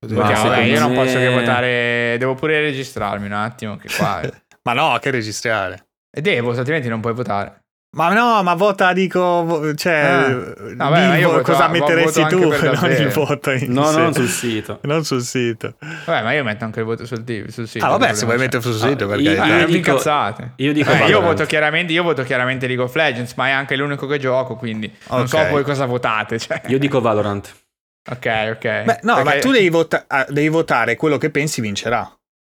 Votiamo, 0.01 0.49
dai, 0.49 0.69
io 0.69 0.81
non 0.81 0.93
posso 0.93 1.17
che 1.17 1.29
votare, 1.29 2.17
devo 2.19 2.35
pure 2.35 2.61
registrarmi 2.61 3.25
un 3.25 3.33
attimo, 3.33 3.77
che 3.77 3.89
qua... 3.97 4.21
Ma 4.65 4.75
no, 4.75 4.99
che 5.01 5.11
registrare. 5.11 5.92
E 6.15 6.21
devo, 6.21 6.51
altrimenti 6.53 6.89
non 6.89 7.01
puoi 7.01 7.15
votare. 7.15 7.61
Ma 7.95 8.11
no, 8.15 8.43
ma 8.43 8.55
vota, 8.55 8.95
dico, 8.95 9.75
cioè, 9.75 9.95
Ah. 9.95 10.29
Vabbè, 10.77 11.09
ma 11.09 11.15
di 11.15 11.21
io 11.21 11.29
vo- 11.29 11.35
voto- 11.37 11.53
cosa 11.53 11.69
metteresti 11.69 12.25
tu, 12.27 12.39
non 12.49 12.91
il 12.91 13.09
voto 13.09 13.51
in 13.51 13.71
No, 13.71 13.85
sé. 13.85 13.99
non 13.99 14.15
sul 14.15 14.29
sito. 14.29 14.79
Non 14.85 15.05
sul 15.05 15.21
sito. 15.21 15.75
Vabbè, 16.07 16.23
ma 16.23 16.33
io 16.33 16.43
metto 16.43 16.65
anche 16.65 16.81
il 16.81 16.87
voto 16.87 17.05
sul, 17.05 17.23
sul 17.49 17.69
sito. 17.69 17.85
Ah, 17.85 17.91
vabbè, 17.91 18.15
se 18.15 18.25
vuoi 18.25 18.39
mettere 18.39 18.63
sul 18.63 18.73
sito, 18.77 19.05
Ah, 19.05 19.09
per 19.09 19.21
io-. 19.21 19.33
Eh, 19.33 19.47
io 19.59 19.67
dico- 19.67 19.91
incazzate. 19.91 20.53
io 20.57 20.73
dico 20.73 20.91
Eh, 20.91 21.07
io, 21.07 21.21
voto 21.21 21.45
chiaramente, 21.45 21.93
io 21.93 22.03
voto 22.03 22.23
chiaramente 22.23 22.67
League 22.67 22.83
of 22.83 22.95
Legends, 22.95 23.35
ma 23.35 23.49
è 23.49 23.51
anche 23.51 23.77
l'unico 23.77 24.07
che 24.07 24.19
gioco, 24.19 24.57
quindi 24.57 24.91
non 25.11 25.29
so 25.29 25.47
voi 25.51 25.63
cosa 25.63 25.85
votate. 25.85 26.39
Cioè. 26.39 26.63
Io 26.69 26.79
dico 26.79 26.99
Valorant. 27.03 27.53
Ok, 28.11 28.27
ok. 28.55 28.61
Beh, 28.85 28.99
no, 29.03 29.17
ma 29.17 29.23
Perché- 29.23 29.41
tu 29.41 29.51
devi, 29.53 29.69
vota- 29.69 30.05
ah, 30.09 30.25
devi 30.31 30.49
votare 30.49 30.97
quello 30.97 31.19
che 31.19 31.29
pensi 31.29 31.61
vincerà. 31.61 32.11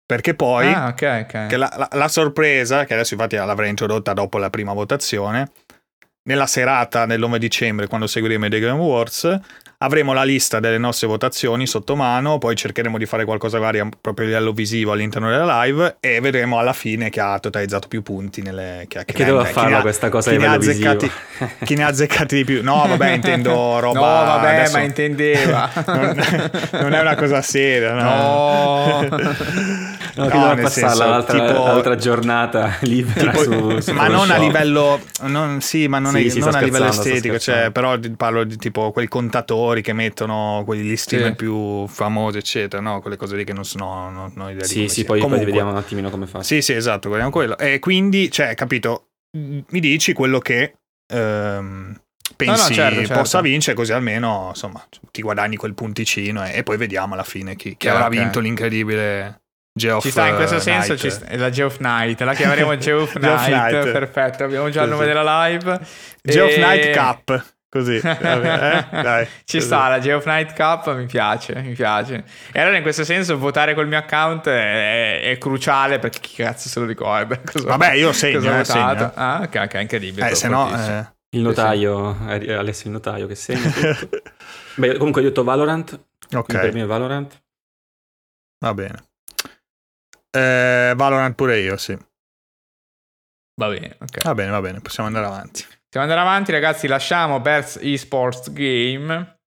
Perché 0.08 0.32
poi, 0.32 0.72
Ah, 0.72 0.86
ok, 0.88 1.26
ok. 1.26 1.46
che 1.48 1.56
la, 1.58 1.70
la- 1.76 1.88
la 1.92 2.08
sorpresa, 2.08 2.86
che 2.86 2.94
adesso 2.94 3.12
infatti 3.12 3.36
l'avrei 3.36 3.68
introdotta 3.68 4.14
dopo 4.14 4.38
la 4.38 4.48
prima 4.48 4.72
votazione, 4.72 5.50
nella 6.22 6.46
serata 6.46 7.04
del 7.04 7.18
9 7.20 7.38
dicembre, 7.38 7.88
quando 7.88 8.06
seguiremo 8.06 8.46
i 8.46 8.48
The 8.48 8.58
Game 8.58 8.80
Awards, 8.80 9.38
avremo 9.80 10.12
la 10.12 10.24
lista 10.24 10.58
delle 10.58 10.78
nostre 10.78 11.06
votazioni 11.06 11.64
sotto 11.66 11.94
mano, 11.94 12.38
poi 12.38 12.56
cercheremo 12.56 12.98
di 12.98 13.06
fare 13.06 13.24
qualcosa 13.24 13.58
varia 13.60 13.88
proprio 14.00 14.26
a 14.26 14.28
livello 14.30 14.52
visivo 14.52 14.90
all'interno 14.92 15.30
della 15.30 15.62
live 15.62 15.98
e 16.00 16.20
vedremo 16.20 16.58
alla 16.58 16.72
fine 16.72 17.10
chi 17.10 17.20
ha 17.20 17.38
totalizzato 17.38 17.86
più 17.86 18.02
punti 18.02 18.42
nelle 18.42 18.86
che, 18.88 19.04
Che 19.04 19.24
doveva 19.24 19.44
farla 19.44 19.80
questa 19.80 20.08
cosa 20.08 20.30
a 20.30 20.32
livello 20.32 20.58
visivo. 20.58 20.96
chi 21.64 21.74
ne 21.76 21.84
ha 21.84 21.88
azzeccati 21.88 22.34
di 22.34 22.44
più. 22.44 22.62
No, 22.64 22.86
vabbè, 22.88 23.10
intendo 23.12 23.78
roba 23.78 23.98
No, 24.00 24.04
vabbè, 24.26 24.54
adesso- 24.56 24.76
ma 24.78 24.82
intendeva. 24.82 25.70
non, 25.86 26.24
non 26.72 26.92
è 26.94 27.00
una 27.00 27.14
cosa 27.14 27.40
seria, 27.42 27.92
no. 27.92 29.06
No. 29.08 29.08
No, 30.18 30.26
che 30.26 30.32
doveva 30.32 30.54
passarla 30.56 30.68
senso, 30.90 31.04
l'altra, 31.08 31.38
tipo- 31.46 31.64
l'altra 31.64 31.94
giornata 31.94 32.76
libera 32.80 33.30
tipo- 33.30 33.42
su, 33.44 33.78
su 33.80 33.92
ma 33.92 34.08
non 34.08 34.22
a 34.30 34.34
Photoshop. 34.34 34.40
livello 34.40 35.00
non, 35.20 35.60
sì 35.60 35.86
ma 35.86 36.00
non, 36.00 36.12
Sì, 36.12 36.26
è- 36.26 36.28
sì, 36.28 36.38
non 36.40 36.54
a 36.56 36.60
livello 36.60 36.86
estetico 36.88 37.38
cioè, 37.38 37.70
però 37.70 37.96
parlo 38.16 38.42
di 38.42 38.56
tipo 38.56 38.90
quei 38.90 39.06
contatori 39.68 39.82
che 39.82 39.92
mettono 39.92 40.62
quegli 40.64 40.96
streamer 40.96 41.30
Sì. 41.30 41.34
più 41.36 41.86
famosi 41.86 42.38
eccetera 42.38 42.82
no 42.82 43.00
quelle 43.00 43.16
cose 43.16 43.36
lì 43.36 43.44
che 43.44 43.52
non 43.52 43.64
sono 43.64 44.10
non, 44.10 44.32
non 44.34 44.46
ho 44.46 44.50
idea 44.50 44.62
di 44.62 44.68
Sì, 44.68 44.76
come 44.76 44.88
sì, 44.88 45.04
poi, 45.04 45.20
poi 45.20 45.44
vediamo 45.44 45.70
un 45.70 45.76
attimino 45.76 46.10
come 46.10 46.26
fa. 46.26 46.42
sì 46.42 46.62
sì 46.62 46.72
esatto 46.72 47.08
guardiamo 47.08 47.30
quello 47.32 47.56
e 47.58 47.78
quindi 47.78 48.30
cioè 48.30 48.54
capito 48.54 49.08
mi 49.36 49.80
dici 49.80 50.12
quello 50.12 50.38
che 50.38 50.74
ehm, 51.12 52.00
pensi 52.36 52.74
certo, 52.74 52.98
certo. 53.00 53.14
possa 53.14 53.40
vincere 53.40 53.76
così 53.76 53.92
almeno 53.92 54.46
insomma 54.50 54.84
ti 55.10 55.22
guadagni 55.22 55.56
quel 55.56 55.74
punticino 55.74 56.44
e, 56.46 56.56
e 56.58 56.62
poi 56.62 56.76
vediamo 56.76 57.14
alla 57.14 57.24
fine 57.24 57.54
chi, 57.56 57.76
chi 57.76 57.88
avrà 57.88 58.08
vinto 58.08 58.40
l'incredibile 58.40 59.40
Geoff 59.78 60.02
Ci 60.02 60.10
sta 60.10 60.26
in 60.28 60.34
questo 60.34 60.56
eh, 60.56 60.60
senso, 60.60 60.96
sta- 61.08 61.36
la 61.36 61.50
Geoff 61.50 61.76
Knight, 61.76 62.20
la 62.22 62.34
chiameremo 62.34 62.76
Geoff 62.78 63.12
Knight, 63.12 63.44
Knight. 63.46 63.92
perfetto, 63.92 64.42
abbiamo 64.42 64.70
già 64.70 64.82
il 64.82 64.88
nome 64.90 65.06
della 65.06 65.46
live. 65.46 65.78
Geoff 66.20 66.50
E- 66.50 66.56
Knight 66.56 66.96
Cup 66.96 67.44
così 67.68 67.98
vabbè, 68.02 68.88
eh? 68.92 69.02
Dai, 69.02 69.26
Ci 69.44 69.58
così. 69.58 69.60
sta, 69.60 69.88
la 69.88 69.98
Geoff 69.98 70.24
Knight 70.24 70.54
Cup 70.54 70.94
mi 70.94 71.06
piace, 71.06 71.54
mi 71.60 71.74
piace. 71.74 72.24
E 72.52 72.60
allora 72.60 72.76
in 72.76 72.82
questo 72.82 73.04
senso 73.04 73.36
votare 73.38 73.74
col 73.74 73.86
mio 73.88 73.98
account 73.98 74.48
è, 74.48 75.20
è 75.30 75.38
cruciale 75.38 75.98
perché 75.98 76.20
chi 76.20 76.34
cazzo 76.36 76.68
se 76.68 76.80
lo 76.80 76.86
ricorda? 76.86 77.38
Cosa- 77.44 77.66
Vabbè, 77.68 77.92
io 77.92 78.12
segno, 78.12 78.40
cosa 78.40 78.60
eh, 78.60 78.64
segno. 78.64 79.12
Ah, 79.14 79.40
ok, 79.42 79.60
ok, 79.64 79.74
incredibile. 79.80 80.30
Eh, 80.30 80.34
se 80.34 80.48
no, 80.48 80.68
eh, 80.74 81.06
Il 81.30 81.40
notaio, 81.42 82.16
eh, 82.28 82.52
Alessio 82.54 82.86
il 82.86 82.92
notaio 82.92 83.26
che 83.26 83.34
segna 83.34 83.68
tutto. 83.70 84.08
Beh, 84.76 84.96
comunque 84.96 85.20
ho 85.20 85.24
detto 85.24 85.44
Valorant, 85.44 85.90
quindi 86.28 86.44
per 86.46 86.68
ok, 86.68 86.74
me 86.74 86.82
è 86.82 86.86
Valorant. 86.86 87.42
va 88.64 88.74
bene. 88.74 89.04
Eh, 90.30 90.92
Valorant 90.96 91.34
pure 91.34 91.58
io, 91.60 91.76
sì. 91.76 91.96
Va 93.60 93.68
bene, 93.68 93.96
ok. 94.00 94.22
Va 94.22 94.34
bene, 94.34 94.50
va 94.50 94.60
bene, 94.60 94.80
possiamo 94.80 95.08
andare 95.08 95.26
avanti. 95.26 95.64
Possiamo 95.90 96.06
andare 96.06 96.20
avanti, 96.20 96.52
ragazzi. 96.52 96.86
Lasciamo 96.86 97.40
Berz 97.40 97.78
eSports 97.80 98.52
Game 98.52 99.38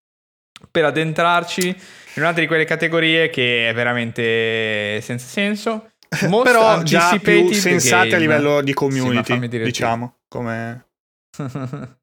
per 0.72 0.86
addentrarci 0.86 1.68
in 1.68 1.76
un'altra 2.22 2.42
di 2.42 2.48
quelle 2.48 2.66
categorie 2.66 3.30
che 3.30 3.70
è 3.70 3.74
veramente 3.74 5.00
senza 5.02 5.28
senso. 5.28 5.92
Most 6.28 6.44
Però 6.52 6.82
già 6.82 7.18
più 7.20 7.52
sensate 7.52 8.10
game. 8.10 8.16
a 8.16 8.20
livello 8.20 8.62
di 8.62 8.70
Sì, 8.70 8.74
community, 8.74 9.40
tu. 9.40 9.64
diciamo, 9.64 10.18
come... 10.28 10.88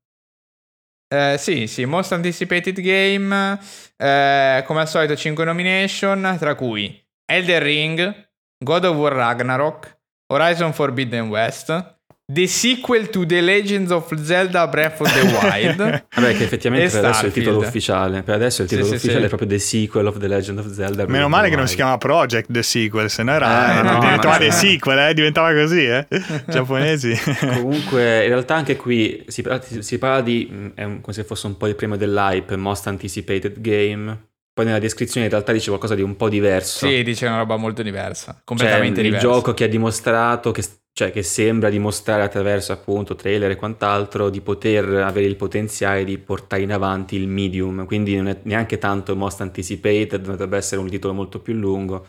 Eh, 1.11 1.37
sì, 1.39 1.67
sì, 1.69 1.87
Most 1.87 2.13
Anticipated 2.13 2.79
Game, 2.83 3.59
eh, 3.97 4.63
come 4.67 4.81
al 4.81 4.89
solito 4.89 5.17
5 5.17 5.43
nomination, 5.43 6.37
tra 6.39 6.55
cui 6.55 7.03
Elden 7.25 7.63
Ring, 7.63 8.31
God 8.63 8.85
of 8.85 8.95
War 8.95 9.15
Ragnarok, 9.15 10.01
Horizon 10.31 10.75
Forbidden 10.75 11.29
West, 11.29 11.98
The 12.31 12.47
Sequel 12.47 13.09
to 13.09 13.25
The 13.25 13.41
Legends 13.41 13.91
of 13.91 14.15
Zelda 14.23 14.69
Breath 14.69 15.01
of 15.01 15.11
the 15.15 15.23
Wild, 15.23 15.77
Vabbè, 16.15 16.37
che 16.37 16.45
effettivamente 16.45 16.91
per 16.91 17.03
adesso 17.07 17.23
è 17.23 17.27
il 17.29 17.33
titolo 17.33 17.59
ufficiale. 17.61 18.23
Per 18.23 18.35
adesso 18.35 18.61
il 18.61 18.69
titolo 18.69 18.87
sì, 18.87 18.95
ufficiale 18.97 19.21
sì. 19.21 19.25
è 19.25 19.29
proprio 19.29 19.49
The 19.49 19.59
Sequel 19.59 20.07
of 20.07 20.19
The 20.19 20.29
Legend 20.29 20.59
of 20.59 20.71
Zelda. 20.71 20.95
Breath 20.97 21.09
Meno 21.09 21.29
male 21.31 21.45
the 21.45 21.51
che 21.53 21.57
non 21.57 21.67
si 21.67 21.77
Wild. 21.77 21.87
chiama 21.87 21.97
Project 21.99 22.53
The 22.53 22.63
Sequel, 22.63 23.09
se 23.09 23.23
no 23.23 23.33
era... 23.33 23.79
Eh, 23.81 23.83
no, 23.83 23.99
diventava 24.01 24.37
The 24.37 24.51
Sequel, 24.51 24.99
eh? 24.99 25.15
Diventava 25.15 25.55
così, 25.55 25.85
eh? 25.87 26.07
Giapponesi. 26.47 27.19
Comunque, 27.41 28.23
in 28.25 28.29
realtà 28.29 28.57
anche 28.57 28.77
qui 28.77 29.25
si 29.27 29.41
parla, 29.41 29.63
si 29.81 29.97
parla 29.99 30.21
di, 30.21 30.49
mh, 30.51 30.67
è 30.75 30.85
un- 30.85 31.01
come 31.01 31.15
se 31.15 31.25
fosse 31.25 31.47
un 31.47 31.57
po' 31.57 31.67
il 31.67 31.77
premio 31.77 31.97
dell'hype, 31.97 32.57
Most 32.57 32.87
Anticipated 32.89 33.59
Game. 33.63 34.27
Poi 34.53 34.67
nella 34.67 34.81
descrizione 34.81 35.27
in 35.27 35.33
realtà 35.33 35.53
dice 35.53 35.69
qualcosa 35.69 35.95
di 35.95 36.03
un 36.03 36.17
po' 36.17 36.29
diverso. 36.29 36.87
sì, 36.87 37.03
dice 37.05 37.27
una 37.27 37.39
roba 37.39 37.57
molto 37.57 37.81
diversa, 37.83 38.33
Cioè, 38.33 38.41
completamente 38.45 39.01
il 39.01 39.07
diversa. 39.07 39.27
gioco 39.29 39.55
che 39.55 39.65
ha 39.65 39.69
dimostrato, 39.69 40.51
che, 40.51 40.65
cioè, 40.93 41.13
che 41.13 41.23
sembra 41.23 41.71
dimostrare 41.71 42.23
attraverso 42.23 42.73
appunto 42.73 43.15
trailer 43.15 43.53
e 43.53 43.57
quant'altro 43.57 44.31
di 44.31 44.41
poter 44.41 44.85
avere 44.85 45.27
il 45.27 45.37
potenziale 45.37 46.03
di 46.05 46.19
portare 46.19 46.63
in 46.63 46.73
avanti 46.73 47.17
il 47.17 47.29
medium. 47.29 47.87
Quindi 47.87 48.17
non 48.17 48.29
è 48.29 48.41
neanche 48.43 48.79
tanto 48.79 49.15
Most 49.15 49.41
Anticipated, 49.41 50.17
dovrebbe 50.17 50.57
essere 50.57 50.81
un 50.81 50.89
titolo 50.89 51.15
molto 51.15 51.41
più 51.41 51.55
lungo. 51.55 52.09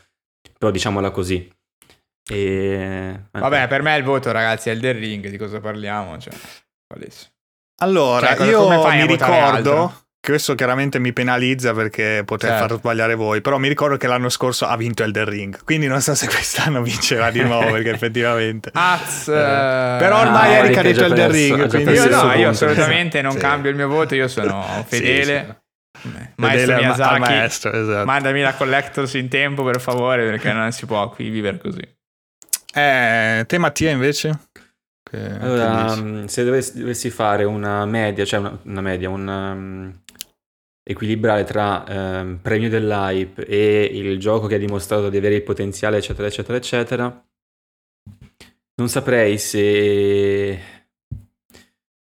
Però 0.58 0.72
diciamola 0.72 1.12
così. 1.12 1.48
E... 2.32 3.20
eh, 3.32 3.40
Vabbè, 3.40 3.68
per 3.68 3.82
me 3.82 3.96
il 3.96 4.04
voto, 4.04 4.32
ragazzi, 4.32 4.70
è 4.70 4.72
Elden 4.72 4.98
Ring, 4.98 5.28
di 5.30 5.38
cosa 5.38 5.60
parliamo? 5.60 6.18
Cioè. 6.18 6.34
Allora, 7.82 8.36
Cioè, 8.36 8.48
io 8.48 8.64
come 8.64 8.82
fai 8.82 9.02
a 9.02 9.06
mi 9.06 9.12
ricordo, 9.12 9.36
altro? 9.84 9.94
Che 10.22 10.32
questo 10.32 10.54
chiaramente 10.54 11.00
mi 11.00 11.14
penalizza 11.14 11.74
perché 11.74 12.24
potrei 12.26 12.52
Certo. 12.52 12.68
far 12.68 12.78
sbagliare 12.80 13.16
voi, 13.16 13.40
però 13.42 13.58
mi 13.58 13.68
ricordo 13.70 13.96
che 13.98 14.06
l'anno 14.08 14.28
scorso 14.30 14.66
ha 14.66 14.76
vinto 14.76 15.02
Elden 15.04 15.26
Ring, 15.26 15.64
quindi 15.64 15.88
non 15.88 16.02
so 16.02 16.14
se 16.14 16.26
quest'anno 16.30 16.82
vincerà 16.82 17.32
di 17.32 17.42
nuovo 17.42 17.72
perché 17.72 17.92
effettivamente... 17.92 18.70
Az, 18.74 19.28
Eh, 19.30 19.32
eh, 19.34 19.96
però 19.98 20.20
ormai 20.22 20.54
Ah, 20.56 20.58
Eric 20.58 20.76
Eric 20.76 20.78
ha 20.78 20.80
ha 20.80 20.84
detto 20.84 21.04
Elden 21.04 21.32
perso- 21.32 21.56
Ring, 21.56 21.70
quindi 21.70 21.92
Io 21.94 22.10
no, 22.10 22.34
io 22.34 22.50
assolutamente 22.50 23.22
non 23.22 23.32
Sì. 23.34 23.38
cambio 23.40 23.70
il 23.72 23.76
mio 23.78 23.88
voto, 23.88 24.16
io 24.16 24.28
sono 24.28 24.66
Sì, 24.90 24.98
fedele. 24.98 25.62
sì. 26.02 26.08
Maestro 26.36 26.48
Fedele 26.48 26.76
Miyazaki, 26.76 27.20
maestro, 27.20 27.72
esatto. 27.72 28.06
mandami 28.06 28.42
la 28.42 28.54
collectors 28.54 29.14
in 29.16 29.28
tempo 29.30 29.64
per 29.64 29.82
favore 29.82 30.26
perché 30.30 30.52
non 30.54 30.72
si 30.72 30.86
può 30.86 31.10
qui 31.10 31.30
vivere 31.30 31.58
così. 31.58 31.82
Eh, 32.74 33.44
te 33.48 33.58
Mattia 33.58 33.90
invece? 33.92 34.40
Che, 35.10 35.18
Allora, 35.40 35.94
che 35.96 36.02
mh, 36.02 36.26
se 36.28 36.44
dovessi, 36.46 36.80
dovessi 36.80 37.10
fare 37.10 37.44
una 37.44 37.84
media, 37.86 38.24
cioè 38.26 38.40
una, 38.40 38.58
una 38.64 38.82
media, 38.82 39.10
un 39.10 39.28
um, 39.28 40.00
equilibrare 40.90 41.44
tra 41.44 41.86
ehm, 41.86 42.40
premio 42.42 42.68
dell'hype 42.68 43.46
e 43.46 43.92
il 43.94 44.18
gioco 44.20 44.48
che 44.48 44.56
ha 44.56 44.58
dimostrato 44.58 45.10
di 45.10 45.18
avere 45.18 45.36
il 45.36 45.44
potenziale, 45.44 45.98
eccetera, 45.98 46.28
eccetera, 46.28 46.58
eccetera, 46.58 47.26
non 48.74 48.90
saprei 48.90 49.38
se... 49.38 50.60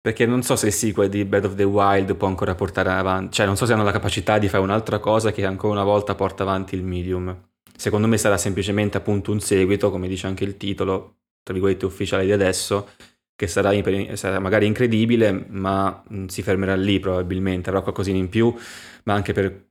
Perché 0.01 0.27
non 0.27 0.43
so 0.43 0.57
se 0.57 0.67
il 0.67 0.73
sequel 0.73 1.09
di 1.09 1.25
Breath 1.25 1.45
of 1.45 1.55
the 1.55 1.63
Wild 1.63 2.17
può 2.17 2.27
ancora 2.27 2.57
portare 2.57 2.91
avanti, 2.91 3.37
cioè 3.37 3.47
non 3.47 3.57
so 3.57 3.65
se 3.65 3.73
hanno 3.73 3.85
la 3.85 3.93
capacità 3.93 4.39
di 4.39 4.49
fare 4.49 4.65
un'altra 4.65 4.99
cosa 4.99 5.31
che 5.31 5.45
ancora 5.47 5.75
una 5.75 5.85
volta 5.85 6.17
porta 6.17 6.43
avanti 6.43 6.75
il 6.75 6.83
medium. 6.83 7.35
Secondo 7.77 8.09
me 8.09 8.19
sarà 8.19 8.37
semplicemente 8.37 8.97
appunto 8.97 9.31
un 9.31 9.39
seguito, 9.41 9.91
come 9.93 10.09
dice 10.09 10.27
anche 10.27 10.43
il 10.43 10.57
titolo, 10.57 11.19
tra 11.45 11.55
virgolette 11.55 11.87
ufficiale 11.87 12.25
di 12.25 12.33
adesso, 12.33 12.89
che 13.37 13.47
sarà, 13.47 13.71
sarà 14.17 14.39
magari 14.39 14.67
incredibile, 14.67 15.33
ma 15.49 16.03
mh, 16.09 16.27
si 16.27 16.43
fermerà 16.43 16.75
lì 16.77 17.01
probabilmente, 17.01 17.69
avrà 17.71 17.83
qualcosina 17.83 18.19
in 18.19 18.29
più, 18.29 18.55
ma 19.05 19.15
anche 19.15 19.33
per 19.33 19.69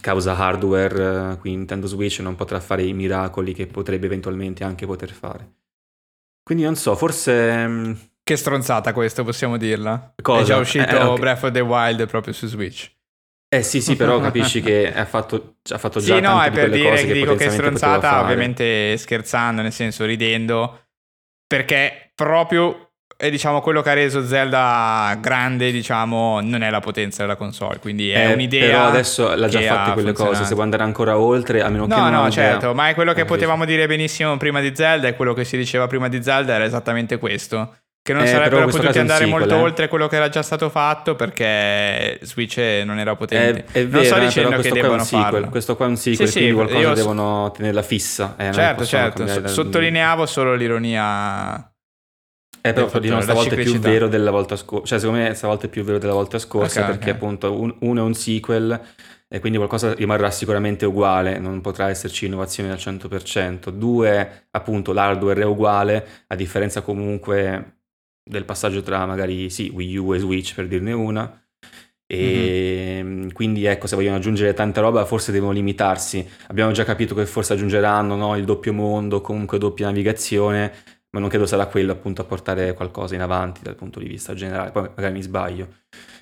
causa 0.00 0.36
hardware, 0.36 1.32
eh, 1.34 1.38
qui 1.38 1.50
Nintendo 1.54 1.86
Switch 1.86 2.18
non 2.20 2.34
potrà 2.34 2.60
fare 2.60 2.82
i 2.84 2.92
miracoli 2.92 3.54
che 3.54 3.66
potrebbe 3.66 4.06
eventualmente 4.06 4.64
anche 4.64 4.86
poter 4.86 5.10
fare. 5.10 5.52
Quindi 6.42 6.64
non 6.64 6.76
so, 6.76 6.96
forse... 6.96 7.66
mh, 7.66 8.10
Che 8.24 8.36
stronzata 8.36 8.92
questo, 8.92 9.24
possiamo 9.24 9.56
dirla? 9.56 10.14
Cosa? 10.22 10.40
È 10.40 10.44
già 10.44 10.56
uscito 10.58 10.88
Eh, 10.96 11.02
ok. 11.02 11.18
Breath 11.18 11.42
of 11.44 11.50
the 11.52 11.60
Wild 11.60 12.06
proprio 12.06 12.32
su 12.32 12.46
Switch. 12.46 12.90
Eh 13.48 13.62
sì, 13.62 13.80
sì, 13.82 13.96
però 13.96 14.18
capisci 14.20 14.60
che 14.62 14.92
ha 14.92 15.04
fatto, 15.04 15.56
ha 15.70 15.78
fatto 15.78 16.00
già 16.00 16.14
Sì, 16.16 16.20
no, 16.20 16.40
tante 16.40 16.46
è 16.46 16.50
di 16.50 16.54
per 16.54 16.70
dire 16.70 16.96
che 16.96 17.06
che 17.06 17.12
dico 17.12 17.34
che 17.34 17.46
è 17.46 17.50
stronzata, 17.50 18.20
ovviamente 18.22 18.96
scherzando, 18.96 19.60
nel 19.62 19.72
senso 19.72 20.04
ridendo, 20.04 20.86
perché 21.46 22.12
proprio 22.14 22.91
è 23.22 23.30
diciamo 23.30 23.60
quello 23.60 23.82
che 23.82 23.90
ha 23.90 23.92
reso 23.92 24.26
Zelda 24.26 25.16
grande, 25.20 25.70
diciamo, 25.70 26.40
non 26.42 26.62
è 26.64 26.70
la 26.70 26.80
potenza 26.80 27.22
della 27.22 27.36
console, 27.36 27.78
quindi 27.78 28.10
è 28.10 28.30
Eh, 28.30 28.32
un'idea. 28.32 28.66
Però 28.66 28.86
adesso 28.88 29.32
l'ha 29.36 29.46
già 29.46 29.84
ha 29.84 29.92
quelle 29.92 30.12
cose, 30.12 30.42
se 30.44 30.54
vuoi 30.54 30.64
andare 30.64 30.82
ancora 30.82 31.16
oltre, 31.16 31.62
a 31.62 31.68
meno 31.68 31.86
che 31.86 31.94
No, 31.94 32.00
non 32.00 32.10
no, 32.10 32.18
abbia- 32.22 32.30
certo, 32.32 32.74
ma 32.74 32.88
è 32.88 32.94
quello 32.94 33.12
che 33.12 33.24
potevamo 33.24 33.64
dire 33.64 33.86
benissimo 33.86 34.36
prima 34.38 34.60
di 34.60 34.72
Zelda 34.74 35.06
e 35.06 35.14
quello 35.14 35.34
che 35.34 35.44
si 35.44 35.56
diceva 35.56 35.86
prima 35.86 36.08
di 36.08 36.20
Zelda 36.20 36.54
era 36.54 36.64
esattamente 36.64 37.18
questo. 37.18 37.76
che 38.04 38.12
non 38.14 38.24
Eh, 38.24 38.26
sarebbero 38.26 38.66
potuti 38.66 38.96
è 38.96 38.98
andare 39.00 39.22
sequel, 39.26 39.38
molto 39.42 39.54
eh. 39.54 39.60
oltre 39.60 39.86
quello 39.86 40.08
che 40.08 40.16
era 40.16 40.28
già 40.28 40.42
stato 40.42 40.68
fatto 40.70 41.14
perché 41.14 42.18
Switch 42.22 42.56
non 42.84 42.98
era 42.98 43.12
È, 43.12 43.16
potente. 43.16 43.64
è 43.70 43.80
non 43.82 43.90
vero, 43.90 44.04
sto 44.04 44.16
eh, 44.16 44.20
dicendo 44.26 44.56
che 44.58 44.68
è 44.68 44.72
debbano 44.72 45.04
farlo. 45.04 45.48
Questo 45.48 45.76
qua 45.76 45.86
è 45.86 45.88
un 45.90 45.96
sequel, 45.96 46.26
Sì, 46.26 46.32
sì, 46.32 46.38
quindi 46.40 46.54
qualcosa 46.56 46.80
io- 46.88 46.94
devono 46.94 47.52
tenerla 47.52 47.82
fissa. 47.82 48.34
eh, 48.36 48.42
non 48.46 48.52
Certo, 48.54 48.84
certo, 48.84 49.22
dal- 49.22 49.48
sottolineavo 49.48 50.26
solo 50.26 50.56
l'ironia. 50.56 51.64
Eh, 52.64 52.72
però 52.72 52.86
diciamo 52.98 53.18
la 53.18 53.24
stavolta 53.24 53.54
è 53.56 53.62
più 53.62 53.78
vero 53.78 54.08
della 54.08 54.30
volta 54.30 54.56
scorsa. 54.56 54.86
Cioè, 54.86 54.98
secondo 55.00 55.20
me 55.22 55.34
stavolta 55.34 55.66
è 55.66 55.68
più 55.68 55.82
vero 55.82 55.98
della 55.98 56.12
volta 56.12 56.38
scorsa 56.38 56.80
Ok, 56.80 56.86
perché 56.86 57.10
ok. 57.10 57.16
appunto 57.16 57.60
un- 57.60 57.76
uno 57.80 58.00
è 58.00 58.04
un 58.04 58.14
sequel 58.14 58.80
e 59.28 59.40
quindi 59.40 59.58
qualcosa 59.58 59.94
rimarrà 59.94 60.30
sicuramente 60.30 60.86
uguale, 60.86 61.38
non 61.38 61.60
potrà 61.60 61.88
esserci 61.88 62.26
innovazione 62.26 62.70
al 62.70 62.78
100%. 62.78 63.70
Due, 63.70 64.46
appunto, 64.50 64.92
l'hardware 64.92 65.42
è 65.42 65.44
uguale, 65.44 66.06
a 66.28 66.34
differenza 66.36 66.82
comunque 66.82 67.78
del 68.22 68.44
passaggio 68.44 68.82
tra 68.82 69.04
magari 69.06 69.50
sì, 69.50 69.70
Wii 69.74 69.96
U 69.96 70.14
e 70.14 70.18
Switch 70.20 70.54
per 70.54 70.68
dirne 70.68 70.92
una. 70.92 71.36
E 72.06 73.00
Mhm. 73.02 73.32
quindi 73.32 73.64
ecco, 73.64 73.86
se 73.86 73.96
vogliono 73.96 74.16
aggiungere 74.16 74.52
tanta 74.54 74.80
roba, 74.80 75.04
forse 75.06 75.32
devono 75.32 75.52
limitarsi. 75.52 76.26
Abbiamo 76.48 76.72
già 76.72 76.84
capito 76.84 77.14
che 77.14 77.24
forse 77.26 77.54
aggiungeranno 77.54 78.14
no, 78.16 78.36
il 78.36 78.44
doppio 78.44 78.72
mondo, 78.74 79.20
comunque 79.22 79.58
doppia 79.58 79.86
navigazione, 79.86 80.72
ma 81.12 81.20
non 81.20 81.28
credo 81.28 81.46
sarà 81.46 81.66
quello 81.66 81.92
appunto 81.92 82.22
a 82.22 82.24
portare 82.24 82.72
qualcosa 82.74 83.14
in 83.14 83.20
avanti 83.20 83.60
dal 83.62 83.74
punto 83.74 84.00
di 84.00 84.08
vista 84.08 84.34
generale. 84.34 84.70
Poi 84.70 84.88
magari 84.94 85.12
mi 85.12 85.22
sbaglio. 85.22 85.68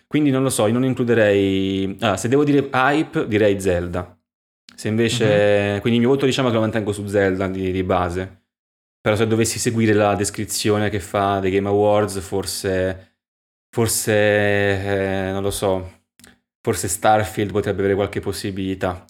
Quindi 0.06 0.30
non 0.30 0.42
lo 0.42 0.50
so, 0.50 0.66
io 0.66 0.72
non 0.72 0.84
includerei. 0.84 1.96
Ah, 2.00 2.16
se 2.16 2.28
devo 2.28 2.42
dire 2.42 2.68
hype, 2.72 3.28
direi 3.28 3.60
Zelda. 3.60 4.18
Se 4.74 4.88
invece. 4.88 5.78
Quindi 5.80 6.00
il 6.00 6.04
mio 6.04 6.14
voto 6.14 6.26
diciamo 6.26 6.48
che 6.48 6.54
lo 6.54 6.60
mantengo 6.60 6.92
su 6.92 7.06
Zelda 7.06 7.46
di, 7.46 7.70
di 7.70 7.82
base. 7.84 8.38
Però 9.00 9.14
se 9.14 9.26
dovessi 9.26 9.58
seguire 9.58 9.92
la 9.92 10.14
descrizione 10.16 10.90
che 10.90 11.00
fa 11.00 11.38
dei 11.38 11.52
Game 11.52 11.68
Awards, 11.68 12.18
forse. 12.20 13.18
Forse. 13.70 14.12
eh, 14.12 15.30
non 15.32 15.42
lo 15.42 15.50
so. 15.52 16.02
Forse 16.60 16.88
Starfield 16.88 17.52
potrebbe 17.52 17.78
avere 17.80 17.94
qualche 17.94 18.18
possibilità. 18.20 19.04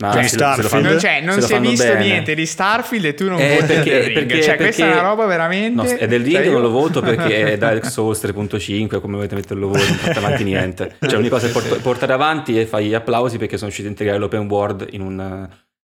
Ma 0.00 0.12
Cioè, 0.12 0.26
Starfield? 0.28 0.68
fanno- 0.68 0.90
Non, 0.90 0.98
cioè, 1.00 1.20
non 1.20 1.40
si 1.42 1.52
è 1.52 1.60
visto 1.60 1.84
bene. 1.86 2.04
niente 2.04 2.34
di 2.36 2.46
Starfield 2.46 3.04
e 3.06 3.14
tu 3.14 3.28
non 3.28 3.40
Eh, 3.40 3.54
voti 3.56 3.66
perché- 3.66 4.00
Ring. 4.02 4.12
perché- 4.12 4.42
cioè, 4.42 4.56
questa 4.56 4.82
è 4.84 4.86
perché- 4.86 5.00
una 5.00 5.08
roba 5.08 5.26
veramente. 5.26 5.74
No, 5.74 5.82
è 5.82 5.88
cioè, 5.98 6.06
Ring 6.06 6.44
io- 6.44 6.52
non 6.52 6.60
lo 6.60 6.70
voto 6.70 7.00
perché 7.00 7.52
è 7.52 7.56
Dark 7.58 7.84
Souls 7.90 8.20
3.5, 8.20 9.00
come 9.00 9.16
volete 9.16 9.34
metterlo 9.34 9.66
voi, 9.68 9.80
non 9.84 9.98
porta 10.00 10.18
avanti 10.20 10.44
niente. 10.44 10.94
Cioè, 11.00 11.14
l'unica 11.14 11.34
cosa 11.34 11.48
è 11.48 11.50
port- 11.50 11.80
portare 11.80 12.12
avanti 12.12 12.60
e 12.60 12.66
fare 12.66 12.84
gli 12.84 12.94
applausi 12.94 13.38
perché 13.38 13.54
sono 13.56 13.64
riusciti 13.66 13.88
a 13.88 13.90
integrare 13.90 14.18
l'open 14.18 14.46
world 14.48 14.86
in 14.92 15.00
un, 15.00 15.48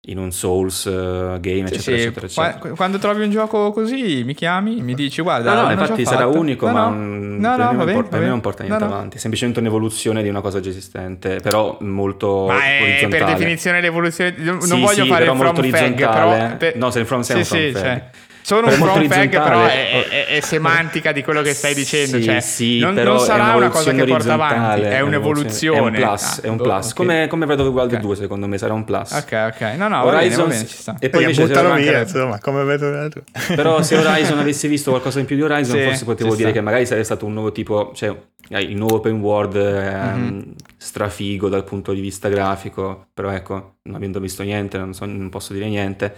in 0.05 0.17
un 0.17 0.31
Souls 0.31 0.87
eh, 0.87 1.37
game, 1.39 1.67
Sì, 1.67 1.73
eccetera, 1.75 1.79
sì, 1.79 1.91
eccetera, 1.93 2.25
eccetera. 2.25 2.57
qua- 2.57 2.69
Quando 2.71 2.97
trovi 2.97 3.23
un 3.23 3.29
gioco 3.29 3.71
così, 3.71 4.23
mi 4.25 4.33
chiami, 4.33 4.81
mi 4.81 4.95
dici 4.95 5.21
guarda. 5.21 5.53
No, 5.53 5.61
no, 5.67 5.71
infatti 5.71 6.05
sarà 6.05 6.25
fatto. 6.25 6.39
unico, 6.39 6.65
No, 6.65 6.73
ma 6.73 6.83
no. 6.85 6.89
non, 6.95 7.37
No, 7.39 7.55
per 7.55 7.65
me 7.67 7.93
non 7.93 8.07
per 8.09 8.19
me 8.19 8.27
non 8.27 8.41
porta 8.41 8.63
niente 8.63 8.83
avanti. 8.83 9.17
È 9.17 9.19
semplicemente 9.19 9.59
un'evoluzione 9.59 10.23
di 10.23 10.29
una 10.29 10.41
cosa 10.41 10.59
già 10.59 10.69
esistente, 10.69 11.35
però 11.35 11.77
molto 11.81 12.47
Ma 12.47 12.63
è 12.63 13.05
per 13.09 13.25
definizione 13.25 13.79
l'evoluzione. 13.79 14.33
Non, 14.37 14.59
Sì, 14.61 14.79
voglio 14.79 15.05
fare 15.05 15.19
però 15.25 15.33
il 15.33 15.37
molto 15.37 15.61
from 15.61 15.69
fag, 15.71 15.81
orizzontale. 15.83 16.37
però. 16.47 16.57
per- 16.57 16.75
No, 16.77 16.89
se 16.89 16.99
il 16.99 17.05
from 17.05 17.21
sei 17.21 17.43
sì, 17.43 17.55
un 17.55 17.59
from 17.59 17.59
sì, 17.59 17.71
fag. 17.73 17.81
cioè, 17.83 18.09
sono 18.41 18.67
un 18.67 18.73
from 18.73 19.07
fag, 19.07 19.29
però 19.29 19.59
orizzontale. 19.61 19.71
è, 19.89 20.07
è- 20.09 20.25
è 20.37 20.39
semantica 20.41 21.11
di 21.11 21.23
quello 21.23 21.41
che 21.41 21.53
stai 21.53 21.73
dicendo. 21.73 22.17
Sì, 22.17 22.23
cioè, 22.23 22.39
sì, 22.39 22.79
non, 22.79 22.93
però 22.95 23.15
non 23.15 23.25
sarà 23.25 23.55
una 23.55 23.69
cosa 23.69 23.91
che 23.91 24.03
porta 24.05 24.33
avanti, 24.33 24.81
è 24.81 24.99
un'evoluzione. 25.01 25.77
È 25.77 25.81
un 25.81 25.91
plus, 25.91 26.23
Ah, 26.23 26.41
è 26.41 26.47
un 26.47 26.57
plus. 26.57 26.87
ok. 26.89 26.93
Come, 26.95 27.27
come 27.27 27.45
Breath 27.45 27.59
of 27.61 27.67
the 27.67 27.71
Wild 27.73 27.93
Ok. 27.93 27.99
2, 27.99 28.15
secondo 28.15 28.47
me, 28.47 28.57
sarà 28.57 28.73
un 28.73 28.83
plus. 28.83 29.11
Ok, 29.11 29.51
ok. 29.53 29.61
No, 29.77 29.87
no, 29.87 30.03
va 30.03 30.11
bene, 30.11 30.15
Horizon 30.17 30.43
va 30.43 30.49
bene, 30.53 30.65
ci 30.67 30.75
sta. 30.77 30.95
e 30.99 31.09
poi 31.09 31.21
invece 31.23 31.45
buttalo 31.45 31.69
manca- 31.69 31.83
via, 31.83 31.99
insomma, 32.01 32.39
come 32.39 32.63
vedo 32.63 33.09
tu. 33.09 33.21
Però 33.55 33.81
se 33.81 33.97
Horizon 33.97 34.39
avessi 34.39 34.67
visto 34.67 34.89
qualcosa 34.91 35.19
in 35.19 35.25
più 35.25 35.35
di 35.35 35.41
Horizon, 35.43 35.77
Sì, 35.77 35.83
forse 35.83 36.05
potevo 36.05 36.35
dire 36.35 36.49
sta. 36.49 36.57
che 36.57 36.61
magari 36.63 36.85
sarebbe 36.85 37.05
stato 37.05 37.25
un 37.25 37.33
nuovo 37.33 37.51
tipo, 37.51 37.91
cioè 37.95 38.15
eh, 38.49 38.59
il 38.61 38.75
nuovo 38.75 38.95
open 38.95 39.19
world 39.19 39.55
ehm, 39.55 40.19
Mhm. 40.21 40.53
strafigo 40.77 41.47
dal 41.49 41.63
punto 41.63 41.93
di 41.93 42.01
vista 42.01 42.27
grafico, 42.27 43.07
però 43.13 43.29
ecco, 43.31 43.75
non 43.83 43.95
avendo 43.95 44.19
visto 44.19 44.43
niente, 44.43 44.77
non, 44.77 44.93
so- 44.93 45.05
non 45.05 45.29
posso 45.29 45.53
dire 45.53 45.67
niente. 45.67 46.15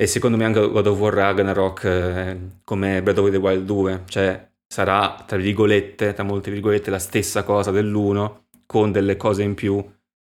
E 0.00 0.06
secondo 0.06 0.36
me 0.36 0.44
anche 0.44 0.60
God 0.60 0.86
of 0.86 0.96
War 0.98 1.12
Ragnarok 1.12 1.84
eh, 1.84 2.38
come 2.62 3.02
Breath 3.02 3.18
of 3.18 3.30
the 3.30 3.36
Wild 3.36 3.64
2, 3.64 4.02
cioè 4.06 4.48
sarà 4.64 5.24
tra 5.26 5.36
virgolette, 5.36 6.12
tra 6.12 6.22
molte 6.22 6.52
virgolette, 6.52 6.88
la 6.88 7.00
stessa 7.00 7.42
cosa 7.42 7.72
dell'1 7.72 8.42
con 8.64 8.92
delle 8.92 9.16
cose 9.16 9.42
in 9.42 9.54
più. 9.54 9.84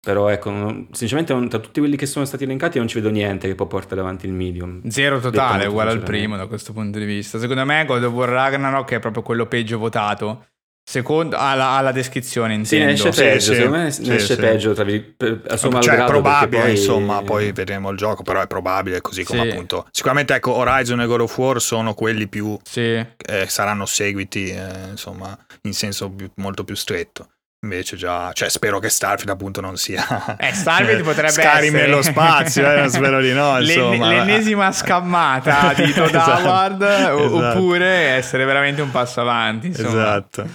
Però 0.03 0.29
ecco, 0.29 0.49
non- 0.49 0.87
sinceramente 0.93 1.31
non- 1.33 1.47
tra 1.47 1.59
tutti 1.59 1.79
quelli 1.79 1.95
che 1.95 2.07
sono 2.07 2.25
stati 2.25 2.45
elencati 2.45 2.79
non 2.79 2.87
ci 2.87 2.95
vedo 2.95 3.11
niente 3.11 3.47
che 3.47 3.53
può 3.53 3.67
portare 3.67 4.01
avanti 4.01 4.25
il 4.25 4.33
medium. 4.33 4.81
Zero 4.89 5.19
totale, 5.19 5.67
uguale 5.67 5.91
al 5.91 6.01
primo 6.01 6.37
da 6.37 6.47
questo 6.47 6.73
punto 6.73 6.97
di 6.97 7.05
vista. 7.05 7.37
Secondo 7.37 7.63
me 7.63 7.85
God 7.85 8.03
of 8.03 8.13
War 8.13 8.29
Ragnarok 8.29 8.93
è 8.93 8.99
proprio 8.99 9.21
quello 9.21 9.45
peggio 9.45 9.77
votato. 9.77 10.47
Secondo 10.91 11.37
alla, 11.37 11.67
alla 11.69 11.93
descrizione 11.93 12.53
Sì, 12.65 12.77
ne 12.77 12.91
intendo. 12.91 13.07
esce 13.09 13.23
peggio, 13.23 13.39
sì, 13.39 13.53
secondo 13.55 13.77
me 13.77 13.83
ne 13.83 13.91
sì, 13.91 14.13
esce 14.13 14.33
sì. 14.33 14.39
peggio, 14.41 14.73
tra 14.73 14.83
vir- 14.83 15.13
per- 15.15 15.41
a 15.47 15.55
suo 15.55 15.79
cioè, 15.81 16.03
probabile, 16.03 16.61
poi- 16.63 16.71
insomma, 16.71 17.21
poi 17.21 17.51
vedremo 17.53 17.91
il 17.91 17.97
gioco, 17.97 18.23
però 18.23 18.41
è 18.41 18.47
probabile 18.47 18.99
così 18.99 19.23
come 19.23 19.49
appunto. 19.49 19.87
Sicuramente 19.91 20.33
ecco, 20.33 20.51
Horizon 20.53 20.99
e 20.99 21.05
God 21.05 21.21
of 21.21 21.37
War 21.37 21.61
sono 21.61 21.93
quelli 21.93 22.27
più 22.27 22.57
eh, 22.75 23.45
saranno 23.47 23.85
seguiti, 23.85 24.49
eh, 24.49 24.89
insomma, 24.89 25.37
in 25.61 25.73
senso 25.73 26.09
più- 26.09 26.29
molto 26.35 26.65
più 26.65 26.75
stretto. 26.75 27.29
Invece 27.63 27.95
già, 27.95 28.31
cioè 28.33 28.49
spero 28.49 28.79
che 28.79 28.89
Starfield 28.89 29.29
appunto 29.29 29.61
non 29.61 29.77
sia 29.77 30.35
Eh, 30.39 30.51
Starfield 30.51 31.03
potrebbe 31.05 31.29
Skyrim 31.31 31.75
essere 31.75 31.81
nello 31.83 32.01
spazio, 32.01 32.73
eh, 32.73 32.89
spero 32.89 33.21
di 33.21 33.33
no, 33.33 33.57
L'en- 33.61 33.67
insomma. 33.93 34.07
l'ennesima 34.09 34.71
scammata 34.71 35.71
di 35.75 35.93
Todd 35.93 36.07
Esatto, 36.07 36.41
Howard 36.41 36.81
esatto. 36.81 37.37
oppure 37.59 37.85
essere 37.87 38.45
veramente 38.45 38.81
un 38.81 38.89
passo 38.89 39.21
avanti. 39.21 39.67
Insomma. 39.67 39.89
Esatto. 39.89 40.47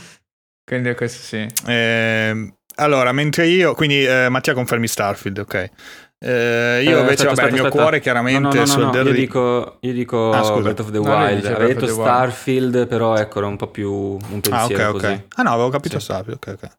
Quindi 0.66 0.94
questo 0.94 1.22
sì. 1.22 1.46
Ehm, 1.66 2.52
allora, 2.76 3.12
mentre 3.12 3.46
io, 3.46 3.74
quindi 3.74 4.04
eh, 4.04 4.28
Mattia 4.28 4.52
confermi 4.52 4.88
Starfield, 4.88 5.38
ok. 5.38 5.70
Eh, 6.18 6.80
io 6.82 6.96
Eh, 6.96 7.00
invece, 7.00 7.26
aspetta, 7.28 7.34
vabbè, 7.34 7.46
il 7.46 7.52
mio 7.52 7.62
aspetta, 7.62 7.68
cuore 7.68 7.84
aspetta. 7.98 8.02
chiaramente 8.02 8.40
no, 8.40 8.52
no, 8.54 8.60
no, 8.60 8.66
sul 8.66 8.82
no, 8.84 8.90
The 8.90 8.96
io 8.98 9.04
Ring. 9.04 9.16
dico, 9.16 9.76
io 9.80 9.92
dico 9.92 10.30
Ah. 10.32 10.60
Breath 10.60 10.80
of 10.80 10.90
the 10.90 10.98
No, 10.98 11.14
Wild. 11.14 11.36
dice 11.40 11.52
Avevo 11.54 11.80
detto. 11.80 11.86
Starfield, 11.86 12.86
però 12.88 13.16
ecco, 13.16 13.38
era 13.38 13.46
un 13.46 13.56
po' 13.56 13.68
più 13.68 13.92
un 13.92 14.18
Ah, 14.22 14.40
pensiero 14.40 14.84
ok, 14.86 14.90
così. 14.92 15.06
ok. 15.06 15.20
Ah, 15.36 15.42
no, 15.42 15.50
avevo 15.52 15.68
capito 15.68 15.98
Sì. 15.98 16.04
Starfield, 16.04 16.38
ok, 16.44 16.54
ok. 16.62 16.70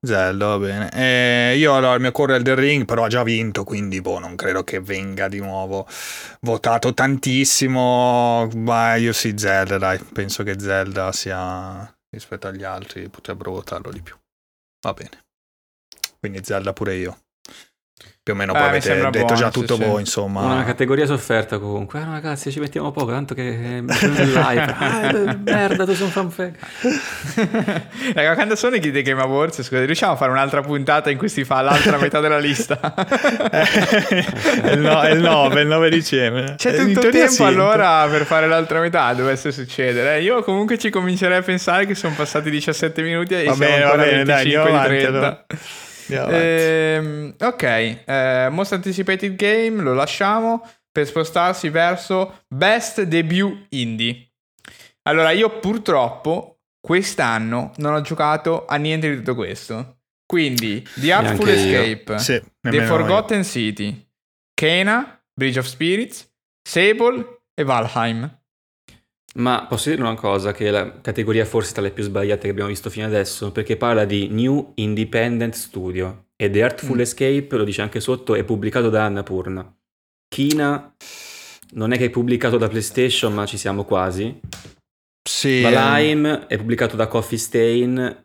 Zelda, 0.00 0.46
va 0.46 0.58
bene. 0.58 0.90
Eh, 0.92 1.56
io 1.56 1.74
allora, 1.74 1.94
il 1.94 2.00
mio 2.02 2.12
cuore 2.12 2.34
è 2.34 2.38
il 2.38 2.44
The 2.44 2.54
Ring, 2.54 2.84
però 2.84 3.04
ha 3.04 3.08
già 3.08 3.22
vinto, 3.22 3.64
quindi 3.64 4.00
boh, 4.02 4.18
non 4.18 4.36
credo 4.36 4.62
che 4.64 4.80
venga 4.80 5.28
di 5.28 5.40
nuovo 5.40 5.86
votato 6.40 6.92
tantissimo. 6.94 8.48
Ma 8.56 8.94
io 8.96 9.12
sì, 9.14 9.32
Zelda, 9.36 9.78
dai. 9.78 9.98
Penso 10.12 10.42
che 10.42 10.56
Zelda 10.58 11.10
sia, 11.12 11.93
rispetto 12.14 12.46
agli 12.46 12.64
altri, 12.64 13.08
potrebbero 13.08 13.52
votarlo 13.52 13.92
di 13.92 14.00
più. 14.00 14.16
Va 14.80 14.92
bene. 14.94 15.24
Quindi 16.18 16.42
Zelda 16.42 16.72
pure 16.72 16.94
io. 16.94 17.23
Più 18.24 18.32
o 18.32 18.36
meno 18.36 18.52
Eh, 18.52 18.54
poi 18.54 18.62
mi 18.62 18.68
avete 18.70 18.86
sembra 18.86 19.10
detto 19.10 19.24
buono, 19.26 19.38
già 19.38 19.50
tutto 19.50 19.74
sì. 19.76 19.84
voi, 19.84 20.00
insomma. 20.00 20.40
Una 20.40 20.64
categoria 20.64 21.04
sofferta 21.04 21.58
comunque. 21.58 21.98
Ah, 22.00 22.04
no, 22.04 22.12
ragazzi, 22.12 22.50
ci 22.50 22.58
mettiamo 22.58 22.90
poco, 22.90 23.10
tanto 23.10 23.34
che 23.34 23.76
eh, 23.76 23.82
bisogna 23.82 24.14
dell'hype. 24.24 24.74
Ah, 24.78 25.08
eh, 25.10 25.36
merda, 25.44 25.84
tu 25.84 25.92
sei 25.94 26.06
un 26.06 26.10
fan 26.10 26.30
fag. 26.30 26.54
Raga, 28.14 28.32
quando 28.32 28.56
sono 28.56 28.76
i 28.76 28.80
The 28.80 29.02
Game 29.02 29.20
Awards? 29.20 29.60
Scusa, 29.60 29.84
riusciamo 29.84 30.14
a 30.14 30.16
fare 30.16 30.30
un'altra 30.30 30.62
puntata 30.62 31.10
in 31.10 31.18
cui 31.18 31.28
si 31.28 31.44
fa 31.44 31.60
l'altra 31.60 31.98
metà 31.98 32.20
della 32.20 32.38
lista? 32.38 32.80
è, 33.50 34.72
il 34.72 34.78
no- 34.80 35.02
è 35.02 35.10
il 35.10 35.20
9, 35.20 35.60
il 35.60 35.66
9 35.66 35.90
dicembre. 35.90 36.54
C'è 36.56 36.72
Eh, 36.72 36.76
tutto 36.78 37.06
il 37.06 37.12
tempo 37.12 37.30
sì, 37.30 37.42
allora 37.42 38.06
per 38.08 38.24
fare 38.24 38.46
l'altra 38.46 38.80
metà, 38.80 39.12
dovesse 39.12 39.52
succedere. 39.52 40.16
Eh, 40.16 40.22
Io 40.22 40.42
comunque 40.42 40.78
ci 40.78 40.88
comincerei 40.88 41.36
a 41.36 41.42
pensare 41.42 41.84
che 41.84 41.94
sono 41.94 42.14
passati 42.16 42.48
17 42.48 43.02
minuti 43.02 43.34
e 43.34 43.44
Va 43.44 43.52
siamo 43.52 43.58
bene, 43.70 43.82
va 43.82 43.90
ancora 43.90 44.02
bene, 44.04 44.24
dai, 44.24 44.44
25 44.44 44.60
andiamo 44.62 44.64
di 44.64 44.74
avanti, 44.74 44.96
30. 44.96 45.08
allora. 45.18 45.44
Ehm, 46.08 47.34
ok, 47.38 47.62
eh, 47.62 48.48
Most 48.50 48.72
Anticipated 48.72 49.34
Game 49.36 49.82
lo 49.82 49.94
lasciamo 49.94 50.68
per 50.90 51.06
spostarsi 51.06 51.68
verso 51.70 52.44
Best 52.48 53.02
Debut 53.02 53.66
Indie. 53.70 54.30
Allora, 55.02 55.30
io 55.30 55.58
purtroppo 55.58 56.60
quest'anno 56.80 57.72
non 57.76 57.94
ho 57.94 58.00
giocato 58.00 58.64
a 58.66 58.76
niente 58.76 59.08
di 59.10 59.16
tutto 59.16 59.34
questo. 59.34 59.98
Quindi, 60.26 60.86
The 60.94 61.12
Artful 61.12 61.48
io. 61.48 61.54
Escape, 61.54 62.18
Sì, 62.18 62.42
The 62.60 62.82
Forgotten 62.86 63.44
City, 63.44 64.08
Kena, 64.54 65.22
Bridge 65.32 65.58
of 65.58 65.66
Spirits, 65.66 66.30
Sable 66.62 67.42
e 67.54 67.62
Valheim. 67.62 68.38
Ma 69.36 69.66
posso 69.66 69.90
dire 69.90 70.00
una 70.00 70.14
cosa, 70.14 70.52
che 70.52 70.70
la 70.70 71.00
categoria 71.00 71.44
forse 71.44 71.72
tra 71.72 71.82
le 71.82 71.90
più 71.90 72.04
sbagliate 72.04 72.42
che 72.42 72.50
abbiamo 72.50 72.68
visto 72.68 72.88
fino 72.88 73.06
adesso, 73.06 73.50
perché 73.50 73.76
parla 73.76 74.04
di 74.04 74.28
New 74.28 74.72
Independent 74.76 75.54
Studio 75.54 76.26
e 76.36 76.50
The 76.50 76.62
Artful 76.62 76.96
Mm. 76.96 77.00
Escape, 77.00 77.48
lo 77.50 77.64
dice 77.64 77.82
anche 77.82 78.00
sotto, 78.00 78.34
è 78.34 78.44
pubblicato 78.44 78.90
da 78.90 79.04
Annapurna. 79.06 79.76
Kina 80.28 80.94
non 81.72 81.92
è 81.92 81.96
che 81.96 82.06
è 82.06 82.10
pubblicato 82.10 82.56
da 82.56 82.68
PlayStation, 82.68 83.34
ma 83.34 83.44
ci 83.46 83.56
siamo 83.56 83.84
quasi. 83.84 84.40
Sì, 85.28 85.62
Valheim 85.62 86.46
è 86.46 86.56
pubblicato 86.56 86.96
da 86.96 87.08
Coffee 87.08 87.38
Stain 87.38 88.24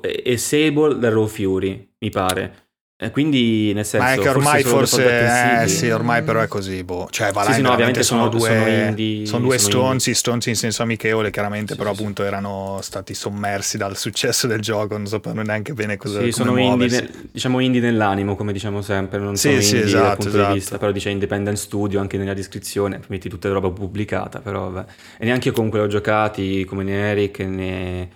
e 0.00 0.36
Sable 0.36 0.98
da 0.98 1.08
Raw 1.08 1.26
Fury, 1.26 1.94
mi 1.98 2.10
pare. 2.10 2.63
E 2.96 3.10
quindi, 3.10 3.72
nel 3.74 3.84
senso, 3.84 4.06
Ma 4.06 4.12
è 4.12 4.18
che 4.18 4.28
ormai 4.28 4.62
forse, 4.62 4.96
forse, 5.02 5.62
eh, 5.64 5.68
sì, 5.68 5.90
ormai 5.90 6.22
però 6.22 6.40
è 6.40 6.46
così, 6.46 6.84
boh. 6.84 7.08
Cioè, 7.10 7.32
Valheim 7.32 7.50
Sì, 7.54 7.58
sì, 7.58 7.62
no, 7.66 7.72
ovviamente 7.72 8.02
sono, 8.04 8.20
sono- 8.20 8.30
due, 8.38 8.48
sono 8.48 8.68
indie- 8.68 9.26
sono 9.26 9.44
due 9.46 9.58
sono 9.58 9.98
stronzi 9.98 10.48
in 10.50 10.56
senso 10.56 10.82
amichevole, 10.82 11.30
chiaramente, 11.32 11.72
Sì, 11.72 11.78
però 11.78 11.90
sì, 11.90 11.96
appunto 11.96 12.22
erano 12.22 12.78
stati 12.82 13.12
sommersi 13.14 13.76
dal 13.76 13.96
successo 13.96 14.46
del 14.46 14.60
gioco, 14.60 14.96
non 14.96 15.06
sapevano 15.06 15.42
neanche 15.42 15.72
bene 15.74 15.96
cosa 15.96 16.20
Sì, 16.22 16.30
sono 16.30 16.50
indie, 16.50 16.62
muoversi. 16.68 17.00
nel- 17.00 17.30
diciamo 17.32 17.58
indie 17.58 17.80
nell'animo, 17.80 18.36
come 18.36 18.52
diciamo 18.52 18.80
sempre, 18.80 19.18
non 19.18 19.34
Sì, 19.34 19.48
sono 19.50 19.60
sì, 19.60 19.76
indie 19.76 19.80
dal 19.80 19.82
esatto, 19.82 20.14
punto 20.22 20.30
esatto. 20.30 20.46
di 20.46 20.54
vista, 20.54 20.78
però 20.78 20.92
dice 20.92 21.10
Independent 21.10 21.56
Studio 21.56 21.98
anche 22.00 22.16
nella 22.16 22.32
descrizione, 22.34 23.00
metti 23.08 23.28
tutta 23.28 23.48
roba 23.50 23.70
pubblicata, 23.70 24.38
però 24.38 24.70
vabbè. 24.70 24.92
E 25.18 25.24
neanche 25.24 25.48
io 25.48 25.54
comunque 25.54 25.80
l'ho 25.80 25.88
giocati 25.88 26.64
come 26.64 26.84
né 26.84 27.10
Eric 27.10 27.40
né, 27.40 28.08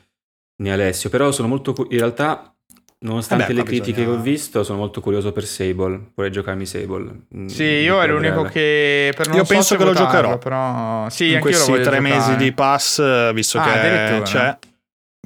né 0.56 0.72
Alessio, 0.72 1.10
però 1.10 1.32
sono 1.32 1.48
molto 1.48 1.74
in 1.90 1.98
realtà 1.98 2.52
nonostante 3.00 3.44
Vabbè, 3.44 3.56
le 3.56 3.62
critiche 3.64 3.98
bisogna- 4.00 4.16
che 4.16 4.20
ho 4.20 4.22
visto, 4.22 4.62
sono 4.64 4.78
molto 4.78 5.00
curioso 5.00 5.32
per 5.32 5.44
Sable, 5.46 6.10
vorrei 6.14 6.32
giocarmi 6.32 6.66
Sable. 6.66 7.26
mm, 7.36 7.46
Sì, 7.46 7.62
io 7.62 8.00
è 8.02 8.06
l'unico 8.06 8.42
breve. 8.42 8.50
che 8.50 9.12
per 9.16 9.28
non 9.28 9.36
Io 9.36 9.44
so 9.44 9.52
penso 9.52 9.76
che 9.76 9.84
lo 9.84 9.94
giocherò. 9.94 10.38
Però 10.38 11.08
sì, 11.08 11.32
in 11.32 11.40
questi 11.40 11.70
tre 11.72 11.82
giocare. 11.82 12.00
mesi 12.00 12.36
di 12.36 12.52
pass, 12.52 13.32
visto 13.32 13.58
Ah, 13.58 13.64
che 13.64 14.20
c'è, 14.24 14.58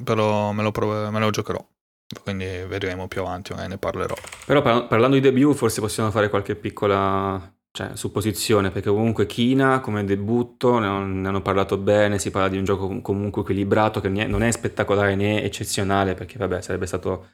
però 0.05 0.53
me 0.53 0.63
lo, 0.63 0.71
prov- 0.71 1.09
me 1.11 1.19
lo 1.21 1.31
giocherò. 1.31 1.65
Quindi 2.23 2.45
vedremo 2.69 3.09
più 3.09 3.23
avanti, 3.23 3.53
magari 3.53 3.71
ne 3.71 3.79
parlerò. 3.79 4.15
Però 4.45 4.61
par- 4.61 4.87
parlando 4.87 5.17
di 5.17 5.23
debut, 5.23 5.55
forse 5.57 5.81
possiamo 5.81 6.11
fare 6.11 6.29
qualche 6.29 6.55
piccola 6.57 7.51
cioè, 7.75 7.93
supposizione, 7.95 8.71
perché 8.71 8.91
comunque 8.91 9.25
Kina 9.25 9.81
come 9.81 10.05
debutto 10.05 10.79
ne, 10.79 10.87
hanno- 10.89 11.07
ne 11.07 11.29
hanno 11.29 11.41
parlato 11.41 11.79
bene, 11.79 12.19
si 12.19 12.31
parla 12.31 12.49
di 12.49 12.59
un 12.59 12.65
gioco 12.65 12.87
com- 12.87 13.01
comunque 13.01 13.41
equilibrato, 13.41 14.01
che 14.03 14.11
ne- 14.11 14.27
non 14.27 14.43
è 14.43 14.51
spettacolare 14.51 15.15
né 15.15 15.43
eccezionale, 15.43 16.13
perché 16.13 16.37
vabbè 16.37 16.61
sarebbe 16.61 16.85
stato 16.85 17.29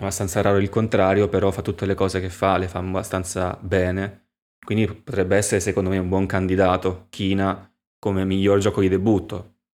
abbastanza 0.00 0.40
raro 0.40 0.58
il 0.58 0.70
contrario, 0.70 1.28
però 1.28 1.50
fa 1.50 1.62
tutte 1.62 1.86
le 1.86 1.94
cose 1.94 2.20
che 2.20 2.30
fa, 2.30 2.56
le 2.56 2.68
fa 2.68 2.78
abbastanza 2.78 3.56
bene, 3.60 4.28
quindi 4.64 4.86
potrebbe 4.86 5.36
essere 5.36 5.60
secondo 5.60 5.90
me 5.90 5.98
un 5.98 6.08
buon 6.08 6.26
candidato. 6.26 7.06
Kina 7.10 7.70
come 7.98 8.24
miglior 8.24 8.58
gioco 8.58 8.80
di 8.80 8.88
debutto, 8.88 9.36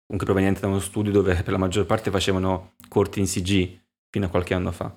comunque 0.06 0.26
proveniente 0.26 0.60
da 0.60 0.66
uno 0.66 0.78
studio 0.78 1.10
dove 1.10 1.34
per 1.42 1.52
la 1.52 1.58
maggior 1.58 1.86
parte 1.86 2.10
facevano 2.10 2.74
corti 2.88 3.18
in 3.20 3.26
CG 3.26 3.80
fino 4.10 4.26
a 4.26 4.28
qualche 4.28 4.54
anno 4.54 4.72
fa. 4.72 4.94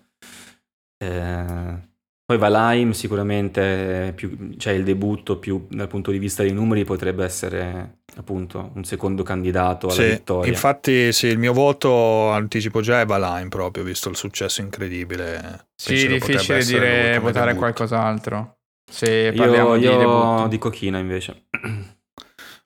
Eh, 0.97 1.91
poi 2.25 2.37
Valheim 2.37 2.91
sicuramente 2.91 4.09
è 4.09 4.13
più, 4.13 4.55
cioè 4.57 4.73
il 4.73 4.83
debutto 4.83 5.39
più 5.39 5.67
dal 5.69 5.87
punto 5.87 6.11
di 6.11 6.19
vista 6.19 6.43
dei 6.43 6.53
numeri 6.53 6.83
potrebbe 6.83 7.23
essere 7.23 8.02
appunto 8.17 8.71
un 8.75 8.83
secondo 8.83 9.23
candidato 9.23 9.87
alla 9.87 9.95
Sì, 9.95 10.09
vittoria. 10.09 10.51
infatti 10.51 11.11
sì, 11.11 11.27
il 11.27 11.37
mio 11.37 11.53
voto 11.53 12.29
anticipo 12.31 12.81
già 12.81 13.01
è 13.01 13.05
Valheim 13.05 13.49
proprio, 13.49 13.83
visto 13.83 14.09
il 14.09 14.15
successo 14.15 14.61
incredibile. 14.61 15.67
Sì, 15.75 16.07
difficile 16.07 16.63
dire 16.63 17.19
votare 17.19 17.55
qualcos'altro. 17.55 18.57
Se 18.91 19.33
parliamo 19.33 19.75
io 19.75 19.97
di 19.97 20.03
io 20.03 20.47
dico 20.47 20.69
Kina 20.69 20.99
invece. 20.99 21.45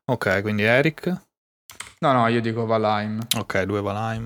Ok, 0.10 0.41
quindi 0.41 0.63
Eric. 0.63 1.07
No, 1.99 2.13
no, 2.13 2.27
io 2.27 2.39
dico 2.39 2.65
Valheim. 2.65 3.19
Ok, 3.38 3.63
due 3.63 3.81
Valheim. 3.81 4.25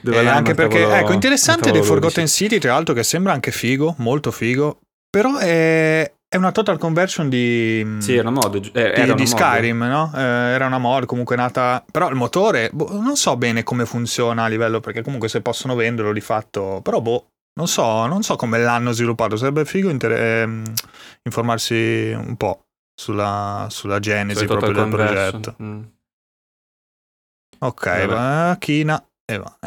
Dove 0.00 0.16
Eh, 0.16 0.22
Valheim 0.22 0.36
anche 0.38 0.54
perché, 0.54 0.80
tavolo- 0.80 0.94
ecco, 1.00 1.12
interessante 1.12 1.70
dei 1.70 1.82
Forgotten 1.82 2.24
12. 2.24 2.32
City, 2.34 2.58
tra 2.58 2.72
l'altro, 2.72 2.94
che 2.94 3.02
sembra 3.02 3.32
anche 3.34 3.50
figo, 3.50 3.94
molto 3.98 4.30
figo, 4.30 4.80
però 5.10 5.36
è, 5.36 6.10
è 6.32 6.36
una 6.36 6.52
total 6.52 6.78
conversion 6.78 7.28
di, 7.28 7.96
Sì, 7.98 8.14
era 8.14 8.28
una 8.28 8.38
mod. 8.40 8.54
eh, 8.54 8.60
di, 8.60 8.70
era 8.72 8.92
di 8.94 9.10
una 9.10 9.14
mod. 9.14 9.26
Skyrim, 9.26 9.78
no? 9.82 10.12
Eh, 10.14 10.20
era 10.20 10.66
una 10.66 10.78
mod 10.78 11.04
comunque 11.04 11.34
nata, 11.34 11.84
però 11.90 12.08
il 12.08 12.14
motore, 12.14 12.70
boh, 12.72 13.00
non 13.00 13.16
so 13.16 13.36
bene 13.36 13.64
come 13.64 13.84
funziona 13.84 14.44
a 14.44 14.46
livello, 14.46 14.78
perché 14.78 15.02
comunque 15.02 15.28
se 15.28 15.40
possono 15.42 15.74
venderlo 15.74 16.12
di 16.12 16.20
fatto, 16.20 16.80
però 16.84 17.00
boh, 17.00 17.30
non 17.54 17.66
so, 17.66 18.06
non 18.06 18.22
so 18.22 18.36
come 18.36 18.58
l'hanno 18.60 18.92
sviluppato, 18.92 19.36
sarebbe 19.36 19.64
figo 19.64 19.90
inter- 19.90 20.12
ehm, 20.12 20.62
informarsi 21.24 22.12
un 22.16 22.36
po' 22.36 22.62
sulla, 22.94 23.66
sulla 23.68 23.98
genesi 23.98 24.38
Cioè, 24.38 24.46
proprio 24.48 24.72
del 24.72 24.82
Conversion. 24.82 25.40
progetto. 25.40 25.62
Mm. 25.64 25.82
Ok, 27.62 27.84
Vabbè. 27.84 28.06
va, 28.06 28.56
Kina 28.60 29.04
e 29.24 29.36
va. 29.36 29.58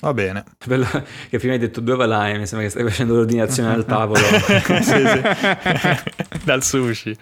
Va 0.00 0.14
bene. 0.14 0.44
Bello 0.64 0.86
che 1.28 1.38
prima 1.38 1.54
hai 1.54 1.58
detto 1.58 1.80
due 1.80 1.96
Valheim, 1.96 2.38
mi 2.38 2.46
sembra 2.46 2.66
che 2.66 2.72
stai 2.72 2.84
facendo 2.84 3.14
l'ordinazione 3.14 3.72
al 3.72 3.84
tavolo. 3.84 4.20
sì, 4.22 4.82
sì. 4.82 6.40
Dal 6.44 6.62
sushi. 6.62 7.16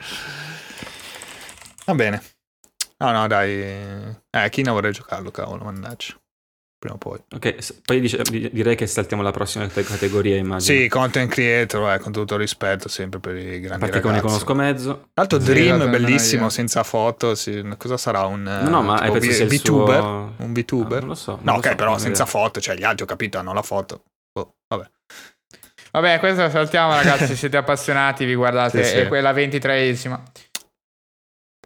Va 1.87 1.95
bene. 1.95 2.23
No, 2.99 3.11
no, 3.13 3.27
dai. 3.27 3.61
Eh, 4.31 4.49
Kina 4.51 4.73
vorrei 4.73 4.93
giocarlo, 4.93 5.31
cavolo, 5.31 5.65
mannaggia. 5.65 6.15
Prima 6.79 6.95
o 6.97 6.99
poi. 6.99 7.19
ok, 7.35 7.81
poi 7.87 8.01
dice- 8.01 8.23
di- 8.23 8.51
direi 8.53 8.77
che 8.77 8.87
saltiamo 8.87 9.23
alla 9.23 9.31
prossima 9.33 9.67
te- 9.67 9.83
categoria, 9.83 10.37
immagino. 10.37 10.79
Sì, 10.79 10.89
content 10.89 11.31
creator, 11.31 11.95
eh, 11.95 11.99
con 12.01 12.13
tutto 12.13 12.35
il 12.35 12.41
rispetto 12.41 12.89
sempre 12.89 13.19
per 13.19 13.35
i 13.35 13.57
A 13.57 13.59
grandi 13.61 13.79
parte 13.89 13.99
che 14.01 14.05
non 14.05 14.13
ne 14.15 14.21
ragazzi. 14.21 14.45
conosco 14.45 14.55
mezzo. 14.55 14.93
Tra 14.99 15.09
l'altro 15.15 15.41
Sì, 15.41 15.47
Dream, 15.47 15.79
nemmeno 15.79 15.91
bellissimo, 15.91 16.49
senza 16.51 16.83
foto. 16.83 17.35
sì, 17.35 17.65
Cosa 17.79 17.97
sarà? 17.97 18.27
Un, 18.27 18.43
No, 18.43 18.69
no, 18.69 18.83
ma 18.83 18.99
tipo 19.01 19.13
penso 19.13 19.27
vi- 19.29 19.33
sia 19.35 19.45
il 19.45 19.51
VTuber? 19.51 20.01
suo- 20.01 20.33
Un 20.37 20.53
VTuber? 20.53 20.97
Ah, 20.99 21.01
non 21.01 21.09
lo 21.09 21.15
so. 21.15 21.31
non 21.33 21.41
no, 21.45 21.53
lo 21.53 21.59
ok, 21.59 21.69
so, 21.69 21.75
però 21.75 21.93
senza 21.99 22.23
idea. 22.23 22.27
foto. 22.27 22.61
Cioè, 22.61 22.77
gli 22.77 22.85
altri, 22.85 23.05
ho 23.05 23.07
capito, 23.07 23.39
hanno 23.39 23.53
la 23.55 23.63
foto. 23.63 24.03
Oh, 24.39 24.55
vabbè. 24.69 24.91
Vabbè, 25.93 26.19
questa 26.19 26.43
la 26.43 26.51
saltiamo, 26.51 26.93
ragazzi. 26.95 27.27
Se 27.27 27.37
siete 27.37 27.57
appassionati, 27.57 28.27
vi 28.27 28.35
guardate. 28.35 28.85
Sì, 28.85 28.91
sì. 28.91 28.97
È 28.99 29.09
quella 29.09 29.33
ventitreesima. 29.33 30.23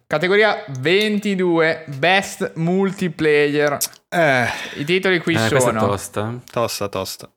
Categoria 0.06 0.64
22, 0.80 1.84
Best 1.98 2.52
Multiplayer. 2.54 3.76
Eh, 4.12 4.46
I 4.76 4.84
titoli 4.84 5.20
qui 5.20 5.34
Eh, 5.34 5.38
sono 5.48 5.78
tosta. 5.86 6.40
tosta, 6.50 6.88
tosta. 6.88 7.30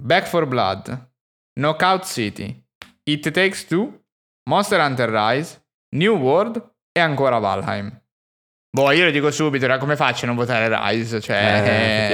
Back 0.00 0.26
for 0.28 0.46
Blood, 0.46 1.08
Knockout 1.54 2.04
City, 2.04 2.62
It 3.04 3.30
Takes 3.30 3.66
Two, 3.66 4.00
Monster 4.48 4.80
Hunter 4.80 5.10
Rise, 5.10 5.62
New 5.96 6.16
World 6.16 6.62
e 6.92 7.00
ancora 7.00 7.38
Valheim. 7.38 8.00
Boh, 8.74 8.90
io 8.92 9.04
lo 9.04 9.10
dico 9.10 9.30
subito, 9.30 9.64
era 9.64 9.78
come 9.78 9.96
faccio 9.96 10.24
a 10.24 10.28
non 10.28 10.36
votare 10.36 10.68
Rise? 10.70 11.20
Cioè, 11.20 11.36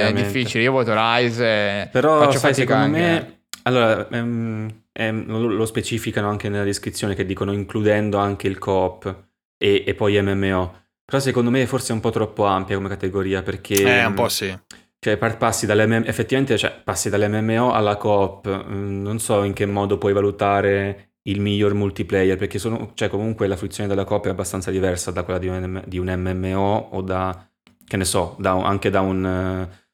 Eh, 0.03 0.07
è 0.09 0.13
difficile. 0.13 0.63
Io 0.63 0.71
voto 0.71 0.93
Rise 0.93 1.45
e 1.45 1.87
Però, 1.87 2.19
faccio 2.19 2.37
sai, 2.39 2.53
fatica 2.53 2.73
secondo 2.81 2.97
anche. 2.97 2.99
me... 2.99 3.41
Allora, 3.63 4.07
ehm, 4.09 4.83
ehm, 4.91 5.25
lo, 5.27 5.47
lo 5.47 5.65
specificano 5.65 6.29
anche 6.29 6.49
nella 6.49 6.63
descrizione 6.63 7.13
che 7.15 7.25
dicono 7.25 7.53
includendo 7.53 8.17
anche 8.17 8.47
il 8.47 8.57
co-op 8.57 9.23
e, 9.57 9.83
e 9.85 9.93
poi 9.93 10.19
MMO. 10.21 10.78
Però 11.09 11.19
secondo 11.19 11.49
me 11.49 11.65
forse 11.65 11.91
è 11.91 11.95
un 11.95 12.01
po' 12.01 12.11
troppo 12.11 12.45
ampia 12.45 12.75
come 12.75 12.87
categoria 12.87 13.41
perché... 13.41 13.73
Eh, 13.73 14.05
un 14.05 14.13
po' 14.13 14.29
sì. 14.29 14.55
Cioè, 14.99 15.17
passi 15.17 15.65
dall'MM 15.65 16.03
effettivamente 16.05 16.55
cioè, 16.55 16.71
passi 16.83 17.09
dall'MMO 17.09 17.71
alla 17.73 17.97
coop. 17.97 18.65
Mm, 18.69 19.01
Non 19.01 19.17
so 19.17 19.41
in 19.41 19.53
che 19.53 19.65
modo 19.65 19.97
puoi 19.97 20.13
valutare 20.13 21.13
il 21.23 21.41
miglior 21.41 21.73
multiplayer, 21.73 22.37
perché 22.37 22.59
sono, 22.59 22.91
cioè, 22.93 23.09
comunque 23.09 23.47
la 23.47 23.55
fruizione 23.55 23.89
della 23.89 24.03
coop 24.03 24.27
è 24.27 24.29
abbastanza 24.29 24.69
diversa 24.69 25.09
da 25.09 25.23
quella 25.23 25.39
di 25.39 25.47
un, 25.47 25.81
di 25.87 25.97
un 25.97 26.13
MMO 26.15 26.89
o 26.91 27.01
da, 27.01 27.49
che 27.83 27.97
ne 27.97 28.05
so, 28.05 28.35
da 28.37 28.51
anche 28.63 28.91
da 28.91 29.01
un, 29.01 29.25
eh, 29.25 29.89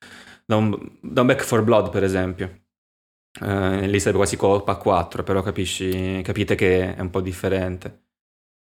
da 0.46 0.56
un, 0.58 0.98
da 1.00 1.22
un 1.22 1.28
Back 1.28 1.44
for 1.46 1.64
Blood, 1.64 1.92
per 1.92 2.04
esempio. 2.04 2.64
Eh, 3.42 3.88
lì 3.88 4.00
sarebbe 4.00 4.18
quasi 4.18 4.36
coop 4.36 4.68
a 4.68 4.76
4, 4.76 5.24
però 5.24 5.42
capisci, 5.42 6.22
capite 6.24 6.56
che 6.56 6.94
è 6.94 7.00
un 7.00 7.10
po' 7.10 7.22
differente. 7.22 8.05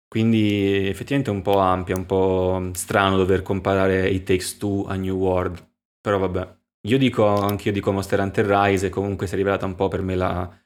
Quindi 0.09 0.89
effettivamente 0.89 1.31
è 1.31 1.35
un 1.35 1.43
po' 1.43 1.59
ampia, 1.59 1.95
un 1.95 2.07
po' 2.07 2.71
strano 2.73 3.17
dover 3.19 3.43
comparare 3.43 4.09
It 4.09 4.25
Takes 4.25 4.57
Two 4.57 4.87
a 4.87 4.95
New 4.95 5.17
World. 5.17 5.67
Però 6.01 6.19
vabbè, 6.19 6.57
io 6.87 6.99
dico, 6.99 7.27
anche 7.27 7.69
io 7.69 7.75
dico 7.75 7.93
Monster 7.93 8.21
Hunter 8.21 8.47
Rise 8.47 8.87
e 8.87 8.91
comunque 8.91 9.27
si 9.27 9.35
è 9.35 9.37
rivelata 9.37 9.67
un 9.67 9.75
po' 9.75 9.89
per 9.89 10.03
me 10.03 10.15
la... 10.17 10.63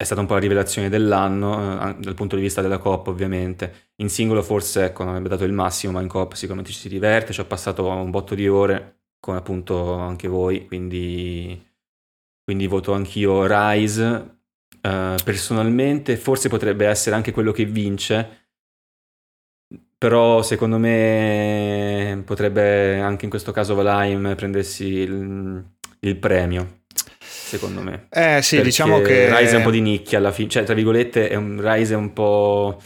È 0.00 0.04
stata 0.04 0.20
un 0.20 0.28
po' 0.28 0.34
la 0.34 0.40
rivelazione 0.40 0.88
dell'anno, 0.88 1.88
eh, 1.88 1.96
dal 1.98 2.14
punto 2.14 2.36
di 2.36 2.42
vista 2.42 2.62
della 2.62 2.78
coop 2.78 3.08
ovviamente. 3.08 3.90
In 3.96 4.08
singolo 4.08 4.42
forse, 4.44 4.84
ecco, 4.84 5.02
non 5.02 5.10
avrebbe 5.14 5.30
dato 5.30 5.42
il 5.42 5.52
massimo, 5.52 5.94
ma 5.94 6.00
in 6.00 6.06
coop 6.06 6.34
sicuramente 6.34 6.70
ci 6.70 6.78
si 6.78 6.88
diverte, 6.88 7.32
ci 7.32 7.40
ho 7.40 7.46
passato 7.46 7.84
un 7.88 8.10
botto 8.10 8.36
di 8.36 8.46
ore, 8.46 9.06
come 9.18 9.38
appunto 9.38 9.94
anche 9.94 10.28
voi, 10.28 10.66
quindi, 10.66 11.60
quindi 12.44 12.68
voto 12.68 12.92
anch'io 12.92 13.44
Rise. 13.44 14.36
Eh, 14.80 15.16
personalmente 15.24 16.16
forse 16.16 16.48
potrebbe 16.48 16.86
essere 16.86 17.16
anche 17.16 17.32
quello 17.32 17.50
che 17.50 17.64
vince, 17.64 18.47
però 19.98 20.42
secondo 20.42 20.78
me 20.78 22.22
potrebbe 22.24 23.00
anche 23.00 23.24
in 23.24 23.30
questo 23.30 23.50
caso 23.50 23.74
Valheim 23.74 24.36
prendersi 24.36 24.86
il, 24.86 25.64
il 26.00 26.16
premio, 26.16 26.82
secondo 27.18 27.82
me. 27.82 28.06
Eh 28.10 28.40
sì, 28.40 28.54
Perché 28.54 28.70
diciamo 28.70 29.00
che... 29.00 29.28
Rise 29.36 29.54
è 29.54 29.56
un 29.56 29.64
po' 29.64 29.72
di 29.72 29.80
nicchia 29.80 30.18
alla 30.18 30.30
fine, 30.30 30.48
cioè 30.48 30.62
tra 30.62 30.74
virgolette 30.74 31.28
è 31.28 31.34
un, 31.34 31.60
Rise 31.60 31.94
è 31.94 31.96
un 31.96 32.12
po' 32.12 32.80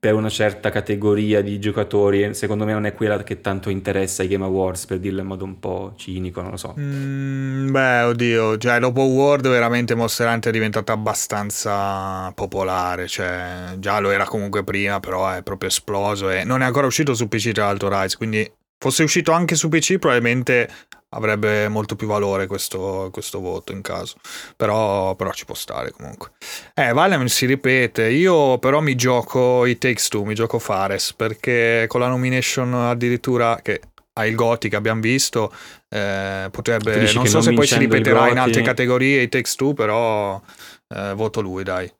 per 0.00 0.14
una 0.14 0.30
certa 0.30 0.70
categoria 0.70 1.42
di 1.42 1.60
giocatori, 1.60 2.32
secondo 2.32 2.64
me 2.64 2.72
non 2.72 2.86
è 2.86 2.94
quella 2.94 3.22
che 3.22 3.42
tanto 3.42 3.68
interessa 3.68 4.22
ai 4.22 4.28
Game 4.28 4.46
Awards, 4.46 4.86
per 4.86 4.98
dirlo 4.98 5.20
in 5.20 5.26
modo 5.26 5.44
un 5.44 5.60
po' 5.60 5.92
cinico, 5.94 6.40
non 6.40 6.52
lo 6.52 6.56
so. 6.56 6.74
Mm, 6.78 7.70
beh, 7.70 8.02
oddio, 8.04 8.56
cioè 8.56 8.78
dopo 8.78 9.02
World 9.02 9.46
veramente 9.48 9.94
Monster 9.94 10.26
Hunter 10.26 10.50
è 10.50 10.54
diventato 10.54 10.90
abbastanza 10.90 12.32
popolare, 12.34 13.08
cioè 13.08 13.74
già 13.76 13.98
lo 13.98 14.10
era 14.10 14.24
comunque 14.24 14.64
prima, 14.64 15.00
però 15.00 15.30
è 15.30 15.42
proprio 15.42 15.68
esploso 15.68 16.30
e 16.30 16.44
non 16.44 16.62
è 16.62 16.64
ancora 16.64 16.86
uscito 16.86 17.12
su 17.12 17.28
PC 17.28 17.52
tra 17.52 17.66
l'altro 17.66 17.90
Rise, 17.90 18.16
quindi 18.16 18.50
fosse 18.78 19.02
uscito 19.02 19.32
anche 19.32 19.54
su 19.54 19.68
PC 19.68 19.98
probabilmente 19.98 20.66
avrebbe 21.10 21.68
molto 21.68 21.96
più 21.96 22.06
valore 22.06 22.46
questo, 22.46 23.08
questo 23.12 23.40
voto 23.40 23.72
in 23.72 23.82
caso. 23.82 24.16
Però, 24.56 25.14
però, 25.14 25.32
ci 25.32 25.44
può 25.44 25.54
stare 25.54 25.90
comunque. 25.90 26.32
Eh, 26.74 26.92
Valheim 26.92 27.26
si 27.26 27.46
ripete. 27.46 28.08
Io 28.08 28.58
però 28.58 28.80
mi 28.80 28.94
gioco 28.94 29.66
i 29.66 29.78
Takes 29.78 30.08
Two, 30.08 30.24
mi 30.24 30.34
gioco 30.34 30.58
Fares 30.58 31.12
perché 31.12 31.86
con 31.88 32.00
la 32.00 32.08
nomination 32.08 32.74
addirittura 32.74 33.60
che 33.62 33.80
ha 34.12 34.26
il 34.26 34.34
Goti 34.34 34.68
che 34.68 34.76
abbiamo 34.76 35.00
visto, 35.00 35.52
eh, 35.88 36.48
potrebbe. 36.50 37.12
Non 37.12 37.26
so 37.26 37.34
non 37.34 37.42
se 37.42 37.52
poi 37.52 37.66
si 37.66 37.78
ripeterà 37.78 38.28
in 38.28 38.38
altre 38.38 38.62
categorie 38.62 39.22
i 39.22 39.28
Takes 39.28 39.54
Two, 39.54 39.72
però 39.72 40.40
eh, 40.88 41.12
voto 41.14 41.40
lui, 41.40 41.62
dai. 41.62 41.90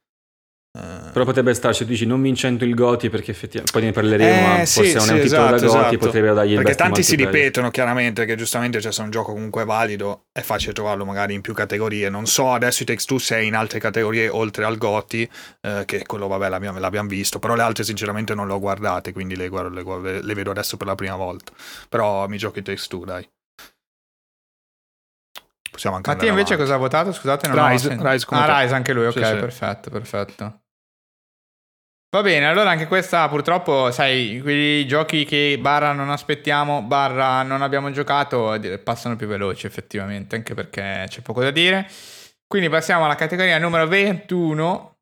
Uh, 0.73 1.11
Però 1.11 1.25
potrebbe 1.25 1.53
starci, 1.53 1.83
tu 1.83 1.91
dici 1.91 2.07
non 2.07 2.23
vincendo 2.23 2.65
il 2.65 2.77
Goti 2.77 3.11
perché 3.11 3.33
effettivamente 3.33 3.73
poi 3.73 3.83
ne 3.89 3.93
parleremo, 3.93 4.55
eh, 4.55 4.59
ma 4.59 4.65
sì, 4.65 4.85
forse 4.85 5.01
sì, 5.01 5.11
un 5.11 5.17
esatto, 5.17 5.23
titolo 5.23 5.51
da 5.51 5.57
Goti 5.59 5.67
esatto. 5.67 5.97
potrebbero 5.99 6.35
dargli 6.35 6.55
perché 6.55 6.75
tanti 6.77 7.03
si 7.03 7.17
ripetono 7.17 7.71
chiaramente 7.73 8.25
che 8.25 8.37
giustamente 8.37 8.81
cioè, 8.81 8.93
se 8.93 9.03
un 9.03 9.11
gioco 9.11 9.33
comunque 9.33 9.65
valido 9.65 10.27
è 10.31 10.43
facile 10.43 10.73
trovarlo 10.73 11.05
magari 11.05 11.35
in 11.35 11.41
più 11.41 11.55
categorie. 11.55 12.09
Non 12.09 12.27
so 12.27 12.53
adesso 12.53 12.85
i 12.85 12.87
Takes 12.87 13.05
Two 13.05 13.19
se 13.19 13.39
è 13.39 13.41
in 13.41 13.57
altre 13.57 13.81
categorie 13.81 14.29
oltre 14.29 14.63
al 14.65 14.79
Goti, 14.79 15.29
eh, 15.61 15.83
che 15.87 16.07
quello 16.07 16.29
vabbè 16.29 16.49
l'abbiamo, 16.49 16.79
l'abbiamo, 16.79 17.09
visto, 17.09 17.41
però 17.41 17.57
le 17.57 17.63
altre 17.63 17.83
sinceramente 17.83 18.37
non 18.37 18.47
le 18.47 18.53
ho 18.53 18.61
guardate, 18.61 19.13
quindi 19.13 19.35
le, 19.35 19.49
guardo, 19.49 19.99
le, 19.99 20.23
le 20.23 20.35
vedo 20.35 20.53
adesso 20.53 20.77
per 20.77 20.87
la 20.87 20.95
prima 20.95 21.17
volta. 21.17 21.51
Però 21.89 22.29
mi 22.29 22.39
gioco 22.39 22.61
i 22.61 22.63
Takes 22.63 22.87
Two, 22.87 23.05
dai. 23.05 23.29
Possiamo 25.81 25.97
anche 25.97 26.11
Mattia 26.11 26.29
invece 26.29 26.53
avanti. 26.53 26.63
cosa 26.63 26.75
ha 26.75 26.79
votato? 26.79 27.11
Scusate, 27.13 27.49
non 27.49 27.69
Rise, 27.71 27.95
ho 27.95 28.11
Rise 28.11 28.27
Ah, 28.29 28.61
Rise 28.61 28.75
anche 28.75 28.93
lui, 28.93 29.07
ok, 29.07 29.13
sì, 29.15 29.25
sì. 29.25 29.37
perfetto, 29.37 29.89
perfetto. 29.89 30.61
Va 32.11 32.21
bene, 32.23 32.47
allora 32.47 32.69
anche 32.69 32.87
questa 32.87 33.27
purtroppo, 33.31 33.91
sai, 33.91 34.41
quei 34.43 34.87
giochi 34.87 35.25
che 35.25 35.57
barra 35.59 35.93
non 35.93 36.11
aspettiamo, 36.11 36.83
barra 36.83 37.43
non 37.43 37.63
abbiamo 37.63 37.91
giocato, 37.93 38.61
passano 38.85 39.17
più 39.17 39.27
veloci 39.27 39.65
effettivamente, 39.65 40.37
anche 40.37 40.53
perché 40.53 41.07
c'è 41.09 41.23
poco 41.23 41.41
da 41.41 41.51
dire. 41.51 41.89
Quindi 42.47 42.69
passiamo 42.69 43.07
alla 43.07 43.15
categoria 43.15 43.57
numero 43.57 43.87
21, 43.87 44.99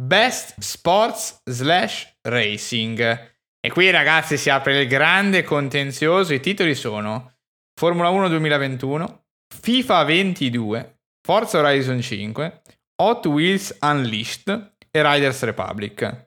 Best 0.00 0.58
Sports 0.60 1.42
slash 1.44 2.20
Racing. 2.22 3.34
E 3.60 3.70
qui 3.70 3.90
ragazzi 3.90 4.38
si 4.38 4.48
apre 4.48 4.80
il 4.80 4.88
grande 4.88 5.42
contenzioso, 5.42 6.32
i 6.32 6.40
titoli 6.40 6.74
sono 6.74 7.34
Formula 7.78 8.08
1 8.08 8.28
2021, 8.28 9.25
FIFA 9.54 10.04
22, 10.04 10.98
Forza 11.22 11.58
Horizon 11.58 12.00
5, 12.00 12.62
Hot 13.02 13.26
Wheels 13.26 13.76
Unleashed 13.80 14.72
e 14.90 15.02
Riders 15.02 15.42
Republic. 15.42 16.24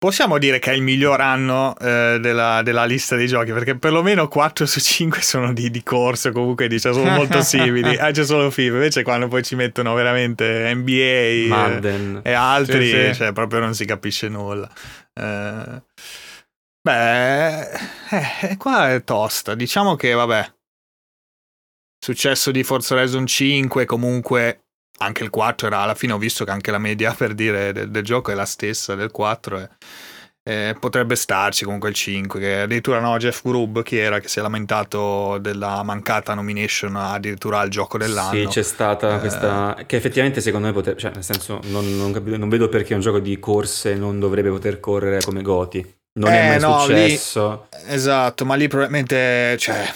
Possiamo 0.00 0.38
dire 0.38 0.58
che 0.58 0.70
è 0.70 0.74
il 0.74 0.80
miglior 0.80 1.20
anno 1.20 1.76
eh, 1.78 2.16
della, 2.22 2.62
della, 2.62 2.86
lista 2.86 3.16
dei 3.16 3.26
giochi, 3.26 3.52
perché 3.52 3.76
perlomeno 3.76 4.28
4 4.28 4.64
su 4.64 4.80
5 4.80 5.20
sono 5.20 5.52
di, 5.52 5.68
di 5.68 5.82
corso, 5.82 6.32
comunque 6.32 6.68
dice, 6.68 6.90
sono 6.94 7.10
molto 7.10 7.42
simili. 7.42 7.96
Ah, 8.00 8.10
c'è 8.10 8.24
solo 8.24 8.50
FIFA, 8.50 8.76
invece 8.76 9.02
quando 9.02 9.28
poi 9.28 9.42
ci 9.42 9.56
mettono 9.56 9.92
veramente 9.92 10.72
NBA 10.74 10.90
e, 10.90 12.20
e, 12.22 12.32
altri, 12.32 12.88
sì, 12.88 12.96
sì. 13.08 13.14
Cioè, 13.14 13.32
proprio 13.32 13.60
non 13.60 13.74
si 13.74 13.84
capisce 13.84 14.28
nulla. 14.28 14.70
Eh, 15.12 15.82
beh, 16.80 17.60
eh, 17.70 18.56
qua 18.56 18.94
è 18.94 19.04
tosta. 19.04 19.54
Diciamo 19.54 19.96
che, 19.96 20.14
vabbè, 20.14 20.50
successo 22.00 22.50
di 22.50 22.64
Forza 22.64 22.94
Horizon 22.94 23.26
5, 23.26 23.84
comunque 23.84 24.62
anche 25.02 25.22
il 25.22 25.30
4 25.30 25.66
era 25.66 25.80
alla 25.80 25.94
fine 25.94 26.12
ho 26.12 26.18
visto 26.18 26.44
che 26.44 26.50
anche 26.50 26.70
la 26.70 26.78
media 26.78 27.12
per 27.16 27.34
dire 27.34 27.72
del, 27.72 27.90
del 27.90 28.02
gioco 28.02 28.30
è 28.30 28.34
la 28.34 28.44
stessa 28.44 28.94
del 28.94 29.10
4 29.10 29.58
e, 29.58 29.68
eh, 30.42 30.76
potrebbe 30.80 31.16
starci 31.16 31.64
comunque 31.64 31.90
il 31.90 31.94
5 31.94 32.40
che 32.40 32.60
addirittura 32.62 32.98
no 32.98 33.16
Jeff 33.18 33.42
Grubb 33.42 33.82
chi 33.82 33.98
era 33.98 34.20
che 34.20 34.28
si 34.28 34.38
è 34.38 34.42
lamentato 34.42 35.36
della 35.38 35.82
mancata 35.82 36.32
nomination 36.32 36.96
addirittura 36.96 37.60
al 37.60 37.68
gioco 37.68 37.98
dell'anno. 37.98 38.38
Sì 38.38 38.46
c'è 38.46 38.62
stata 38.62 39.16
eh, 39.16 39.20
questa 39.20 39.76
che 39.86 39.96
effettivamente 39.96 40.40
secondo 40.40 40.68
me 40.68 40.72
potrebbe 40.72 40.98
cioè 40.98 41.12
nel 41.12 41.24
senso 41.24 41.60
non, 41.64 41.96
non, 41.96 42.12
capito, 42.12 42.38
non, 42.38 42.48
vedo 42.48 42.70
perché 42.70 42.94
un 42.94 43.00
gioco 43.00 43.18
di 43.18 43.38
corse 43.38 43.94
non 43.94 44.18
dovrebbe 44.18 44.48
poter 44.48 44.80
correre 44.80 45.20
come 45.22 45.42
Goti. 45.42 45.98
Non 46.12 46.32
eh, 46.32 46.40
è 46.40 46.48
mai 46.48 46.60
no, 46.60 46.80
successo. 46.80 47.68
Lì, 47.70 47.92
esatto 47.92 48.44
ma 48.46 48.54
lì 48.54 48.66
probabilmente 48.66 49.56
cioè 49.58 49.92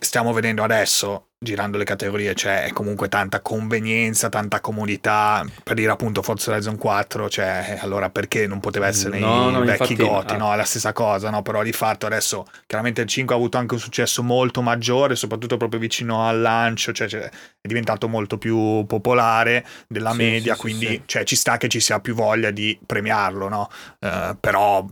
stiamo 0.00 0.34
vedendo 0.34 0.62
adesso 0.62 1.27
girando 1.40 1.78
le 1.78 1.84
categorie 1.84 2.34
c'è 2.34 2.64
cioè, 2.64 2.72
comunque 2.72 3.08
tanta 3.08 3.40
convenienza, 3.40 4.28
tanta 4.28 4.60
comodità. 4.60 5.44
Per 5.62 5.74
dire 5.76 5.90
appunto 5.90 6.22
Forza 6.22 6.50
Horizon 6.50 6.76
4 6.76 7.28
cioè 7.28 7.78
allora 7.80 8.10
perché 8.10 8.46
non 8.46 8.58
poteva 8.58 8.88
essere 8.88 9.18
no, 9.18 9.44
nei 9.44 9.52
no, 9.52 9.60
vecchi 9.60 9.92
infatti, 9.92 10.08
goti 10.08 10.34
ah. 10.34 10.38
no? 10.38 10.52
È 10.52 10.56
la 10.56 10.64
stessa 10.64 10.92
cosa 10.92 11.30
no? 11.30 11.42
Però 11.42 11.62
di 11.62 11.72
fatto 11.72 12.06
adesso 12.06 12.44
chiaramente 12.66 13.02
il 13.02 13.08
5 13.08 13.34
ha 13.34 13.38
avuto 13.38 13.56
anche 13.56 13.74
un 13.74 13.80
successo 13.80 14.22
molto 14.22 14.62
maggiore 14.62 15.14
soprattutto 15.14 15.56
proprio 15.56 15.78
vicino 15.78 16.26
al 16.26 16.40
lancio 16.40 16.92
cioè, 16.92 17.08
cioè 17.08 17.22
è 17.22 17.66
diventato 17.66 18.08
molto 18.08 18.36
più 18.36 18.84
popolare 18.86 19.64
della 19.86 20.10
sì, 20.10 20.16
media 20.16 20.54
sì, 20.54 20.60
quindi 20.60 20.86
sì, 20.86 21.02
cioè, 21.06 21.24
ci 21.24 21.36
sta 21.36 21.56
che 21.56 21.68
ci 21.68 21.80
sia 21.80 22.00
più 22.00 22.14
voglia 22.14 22.50
di 22.50 22.78
premiarlo 22.84 23.48
no? 23.48 23.70
Uh, 24.00 24.36
però 24.40 24.84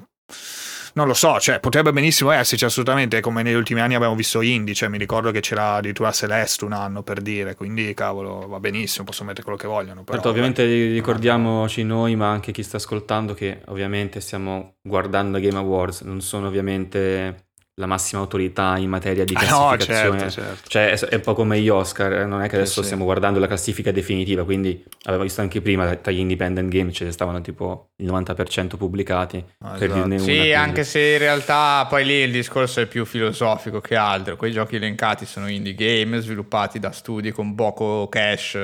non 0.97 1.07
lo 1.07 1.15
so, 1.15 1.39
cioè, 1.39 1.61
potrebbe 1.61 1.93
benissimo 1.93 2.31
esserci 2.31 2.65
assolutamente, 2.65 3.21
come 3.21 3.43
negli 3.43 3.55
ultimi 3.55 3.81
anni 3.81 3.95
abbiamo 3.95 4.15
visto 4.15 4.41
indie, 4.41 4.75
cioè, 4.75 4.89
mi 4.89 4.97
ricordo 4.97 5.31
che 5.31 5.41
c'era 5.41 5.75
addirittura 5.75 6.11
Celeste 6.11 6.65
un 6.65 6.73
anno 6.73 7.03
per 7.03 7.21
dire, 7.21 7.55
quindi 7.55 7.93
cavolo, 7.93 8.49
va 8.49 8.59
benissimo, 8.61 9.05
possono 9.05 9.29
mettere 9.29 9.45
quello 9.45 9.59
che 9.59 9.69
vogliono. 9.69 10.05
Però, 10.05 10.15
certo, 10.15 10.31
ovviamente 10.31 10.65
beh, 10.65 10.93
ricordiamoci 10.95 11.83
noi, 11.83 12.17
ma 12.17 12.31
anche 12.31 12.51
chi 12.51 12.63
sta 12.63 12.79
ascoltando, 12.79 13.35
che 13.35 13.61
ovviamente 13.67 14.21
stiamo 14.21 14.77
guardando 14.83 15.39
Game 15.39 15.59
Awards, 15.59 16.01
non 16.01 16.23
sono 16.23 16.47
ovviamente 16.47 17.46
la 17.79 17.87
massima 17.87 18.23
autorità 18.23 18.79
in 18.79 18.89
materia 18.89 19.25
di 19.25 19.35
classificazione. 19.35 20.23
No, 20.23 20.31
certo, 20.31 20.31
certo. 20.31 20.69
Cioè, 20.69 20.99
è 20.99 21.15
un 21.17 21.21
po' 21.21 21.35
come 21.35 21.61
gli 21.61 21.69
Oscar, 21.69 22.13
eh, 22.13 22.25
non 22.25 22.41
è 22.41 22.49
che 22.49 22.57
adesso 22.57 22.81
sì, 22.81 22.87
stiamo 22.87 23.05
guardando 23.05 23.39
la 23.39 23.47
classifica 23.47 23.93
definitiva, 23.93 24.45
quindi 24.45 24.83
avevo 25.05 25.25
visto 25.25 25.43
anche 25.43 25.61
prima 25.61 25.95
tra 25.97 26.11
gli 26.11 26.19
independent 26.19 26.71
game 26.71 26.91
ce 26.91 27.05
ne 27.05 27.13
stavano 27.13 27.43
tipo 27.43 27.91
il 27.97 28.07
90% 28.07 28.79
pubblicati. 28.79 29.45
Ah, 29.59 29.77
per 29.77 29.91
esatto. 29.91 30.19
Sì, 30.19 30.49
una, 30.49 30.61
anche 30.61 30.85
se 30.85 31.01
in 31.01 31.19
realtà 31.19 31.85
poi 31.87 32.07
lì 32.07 32.15
il 32.15 32.33
discorso 32.33 32.81
è 32.81 32.87
più 32.87 33.05
filosofico 33.05 33.83
che 33.83 33.95
altro. 33.95 34.37
Quei 34.37 34.53
giochi 34.53 34.77
elencati 34.77 35.27
sono 35.27 35.47
indie 35.49 35.75
game 35.75 36.19
sviluppati 36.21 36.79
da 36.79 36.93
studi 36.93 37.31
con 37.31 37.55
poco 37.55 38.09
cash. 38.09 38.59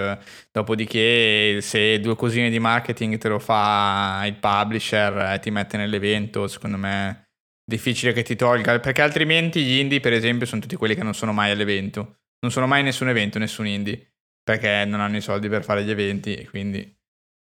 Dopodiché, 0.51 1.59
se 1.61 2.01
due 2.01 2.17
cosine 2.17 2.49
di 2.49 2.59
marketing 2.59 3.19
te 3.19 3.29
lo 3.29 3.39
fa 3.39 4.23
il 4.25 4.37
publisher 4.37 5.35
e 5.35 5.39
ti 5.39 5.51
mette 5.51 5.77
nell'evento, 5.77 6.49
secondo 6.49 6.79
me 6.79 7.27
difficile 7.65 8.13
che 8.13 8.23
ti 8.23 8.37
tolga, 8.37 8.79
perché 8.81 9.03
altrimenti 9.03 9.63
gli 9.63 9.79
indie, 9.79 10.01
per 10.01 10.13
esempio, 10.13 10.47
sono 10.47 10.61
tutti 10.61 10.77
quelli 10.77 10.95
che 10.95 11.03
non 11.03 11.15
sono 11.15 11.33
mai 11.33 11.51
all'evento. 11.51 12.17
Non 12.41 12.51
sono 12.51 12.67
mai 12.67 12.83
nessun 12.83 13.09
evento, 13.09 13.39
nessun 13.39 13.67
indie, 13.67 14.15
perché 14.43 14.85
non 14.85 15.01
hanno 15.01 15.17
i 15.17 15.21
soldi 15.21 15.49
per 15.49 15.63
fare 15.63 15.85
gli 15.85 15.91
eventi 15.91 16.35
e 16.35 16.49
quindi... 16.49 17.01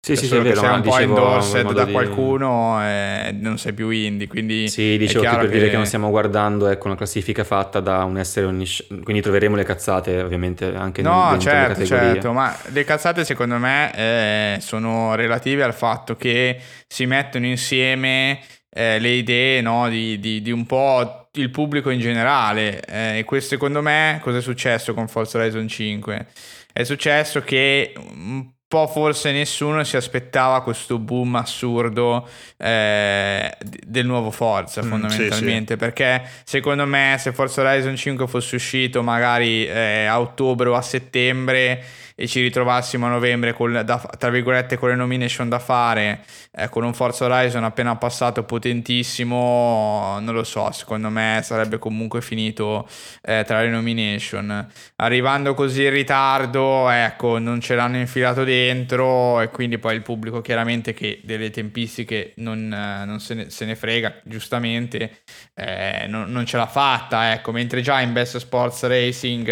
Sì, 0.06 0.16
sì, 0.16 0.28
sì, 0.28 0.36
è 0.36 0.42
vero. 0.42 0.60
Sei 0.60 0.70
un 0.70 0.82
po' 0.84 1.00
endorsed 1.00 1.72
da 1.72 1.84
di... 1.84 1.92
qualcuno 1.92 2.80
e 2.84 3.36
non 3.38 3.58
sei 3.58 3.74
più 3.74 3.90
indie, 3.90 4.28
quindi... 4.28 4.70
Sì, 4.70 4.98
dicevo 4.98 5.24
che 5.24 5.36
per 5.36 5.40
che... 5.48 5.52
dire 5.52 5.70
che 5.70 5.76
non 5.76 5.88
stiamo 5.88 6.12
guardando 6.12 6.68
ecco, 6.68 6.86
una 6.86 6.96
classifica 6.96 7.44
fatta 7.44 7.80
da 7.80 8.04
un 8.04 8.20
essere 8.20 8.46
onnisciente, 8.46 9.04
quindi 9.04 9.24
troveremo 9.24 9.56
le 9.56 9.64
cazzate 9.64 10.22
ovviamente 10.22 10.76
anche 10.76 11.02
no, 11.02 11.32
nel, 11.32 11.40
certo, 11.40 11.84
certo, 11.84 12.34
ma 12.34 12.56
le 12.68 12.84
cazzate 12.84 13.26
secondo 13.26 13.58
me 13.58 13.96
eh, 13.96 14.58
sono 14.62 15.16
relative 15.16 15.64
al 15.64 15.74
fatto 15.74 16.16
che 16.16 16.62
si 16.88 17.08
mettono 17.08 17.48
insieme 17.48 18.42
eh, 18.78 19.00
le 19.00 19.10
idee 19.10 19.62
no, 19.62 19.88
di, 19.88 20.20
di, 20.20 20.42
di, 20.42 20.52
un 20.52 20.66
po' 20.66 21.30
il 21.34 21.50
pubblico 21.50 21.90
in 21.90 22.00
generale. 22.00 22.82
Eh, 22.82 23.20
e 23.20 23.24
questo 23.24 23.52
secondo 23.52 23.82
me 23.82 24.20
cosa 24.22 24.40
è 24.40 24.42
successo 24.42 24.94
con 24.94 25.08
Forza 25.08 25.38
Horizon 25.38 25.66
5? 25.66 26.28
È 26.74 26.84
successo 26.84 27.42
che 27.42 27.94
un 27.96 28.50
po' 28.68 28.88
forse 28.88 29.32
nessuno 29.32 29.82
si 29.86 29.96
aspettava 29.96 30.62
questo 30.62 31.00
boom 31.00 31.36
assurdo 31.36 32.28
eh, 32.58 33.56
del 33.86 34.06
nuovo 34.06 34.32
Forza 34.32 34.82
fondamentalmente 34.82 35.76
mm, 35.76 35.78
sì, 35.78 35.86
sì. 35.86 35.94
perché 35.94 36.30
secondo 36.44 36.86
me 36.86 37.16
se 37.18 37.32
Forza 37.32 37.62
Horizon 37.62 37.96
5 37.96 38.28
fosse 38.28 38.56
uscito 38.56 39.02
magari 39.04 39.66
eh, 39.66 40.06
a 40.06 40.20
ottobre 40.20 40.68
o 40.68 40.74
a 40.74 40.82
settembre 40.82 41.82
e 42.16 42.28
ci 42.28 42.40
ritrovassimo 42.40 43.06
a 43.06 43.10
novembre 43.10 43.52
con, 43.52 43.82
da, 43.84 43.98
tra 44.18 44.30
virgolette 44.30 44.78
con 44.78 44.88
le 44.88 44.96
nomination 44.96 45.50
da 45.50 45.60
fare 45.60 46.24
eh, 46.52 46.70
con 46.70 46.86
un 46.86 46.94
Forza 46.94 47.26
Horizon 47.26 47.66
appena 47.66 47.98
passato 47.98 48.44
potentissimo 48.44 50.18
non 50.22 50.34
lo 50.34 50.46
so 50.46 50.72
secondo 50.72 51.10
me 51.10 51.42
sarebbe 51.44 51.78
comunque 51.78 52.22
finito 52.22 52.88
eh, 53.22 53.44
tra 53.46 53.62
le 53.62 53.70
nomination. 53.70 54.66
Arrivando 54.98 55.54
così 55.54 55.84
in 55.84 55.90
ritardo 55.90 56.90
ecco 56.90 57.38
non 57.38 57.60
ce 57.60 57.76
l'hanno 57.76 57.98
infilato 57.98 58.46
dentro 58.46 59.42
e 59.42 59.50
quindi 59.50 59.78
poi 59.78 59.96
il 59.96 60.02
pubblico 60.02 60.40
chiaramente 60.40 60.94
che 60.94 61.20
delle 61.24 61.50
tempistiche 61.50 62.32
non, 62.38 62.72
eh, 62.72 63.06
non 63.06 63.20
se, 63.20 63.34
ne, 63.34 63.50
se, 63.50 63.66
ne, 63.66 63.76
frega 63.76 64.22
giustamente 64.24 65.24
eh, 65.54 66.06
non, 66.08 66.32
non, 66.32 66.46
ce 66.46 66.56
l'ha 66.56 66.68
fatta 66.68 67.34
ecco. 67.34 67.52
Mentre 67.52 67.82
già 67.82 68.00
in 68.00 68.14
Best 68.14 68.38
Sports 68.38 68.86
Racing 68.86 69.48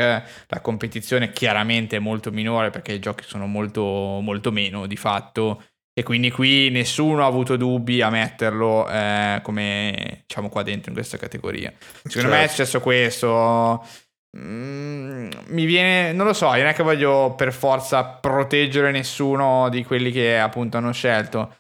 la 0.48 0.62
competizione 0.62 1.32
chiaramente 1.34 1.98
è 1.98 2.00
molto 2.00 2.32
minore 2.32 2.53
minore 2.54 2.70
perché 2.70 2.94
i 2.94 3.00
giochi 3.00 3.24
sono 3.26 3.48
molto, 3.48 3.82
molto 3.82 4.52
meno 4.52 4.86
di 4.86 4.96
fatto 4.96 5.64
e 5.96 6.04
quindi 6.04 6.32
qui 6.32 6.70
nessuno 6.70 7.24
ha 7.24 7.28
avuto 7.28 7.56
dubbi 7.56 8.02
a 8.02 8.10
metterlo 8.10 8.88
eh, 8.90 9.40
come 9.44 10.24
diciamo 10.26 10.50
qua 10.50 10.64
dentro 10.64 10.90
in 10.90 10.96
questa 10.96 11.18
categoria. 11.18 11.72
Secondo 11.78 12.10
certo. 12.10 12.28
me 12.30 12.36
è 12.36 12.40
certo. 12.40 12.54
successo 12.56 12.82
questo. 12.82 13.88
Mm, 14.36 15.30
mi 15.50 15.66
viene, 15.66 16.12
non 16.14 16.26
lo 16.26 16.34
so, 16.34 16.48
io 16.54 16.62
non 16.62 16.72
è 16.72 16.74
che 16.74 16.82
voglio 16.82 17.36
per 17.36 17.54
forza 17.54 18.04
proteggere 18.06 18.90
nessuno 18.90 19.70
di 19.70 19.84
quelli 19.84 20.12
che 20.12 20.40
appunto 20.40 20.78
hanno 20.78 20.94
scelto. 20.94 21.58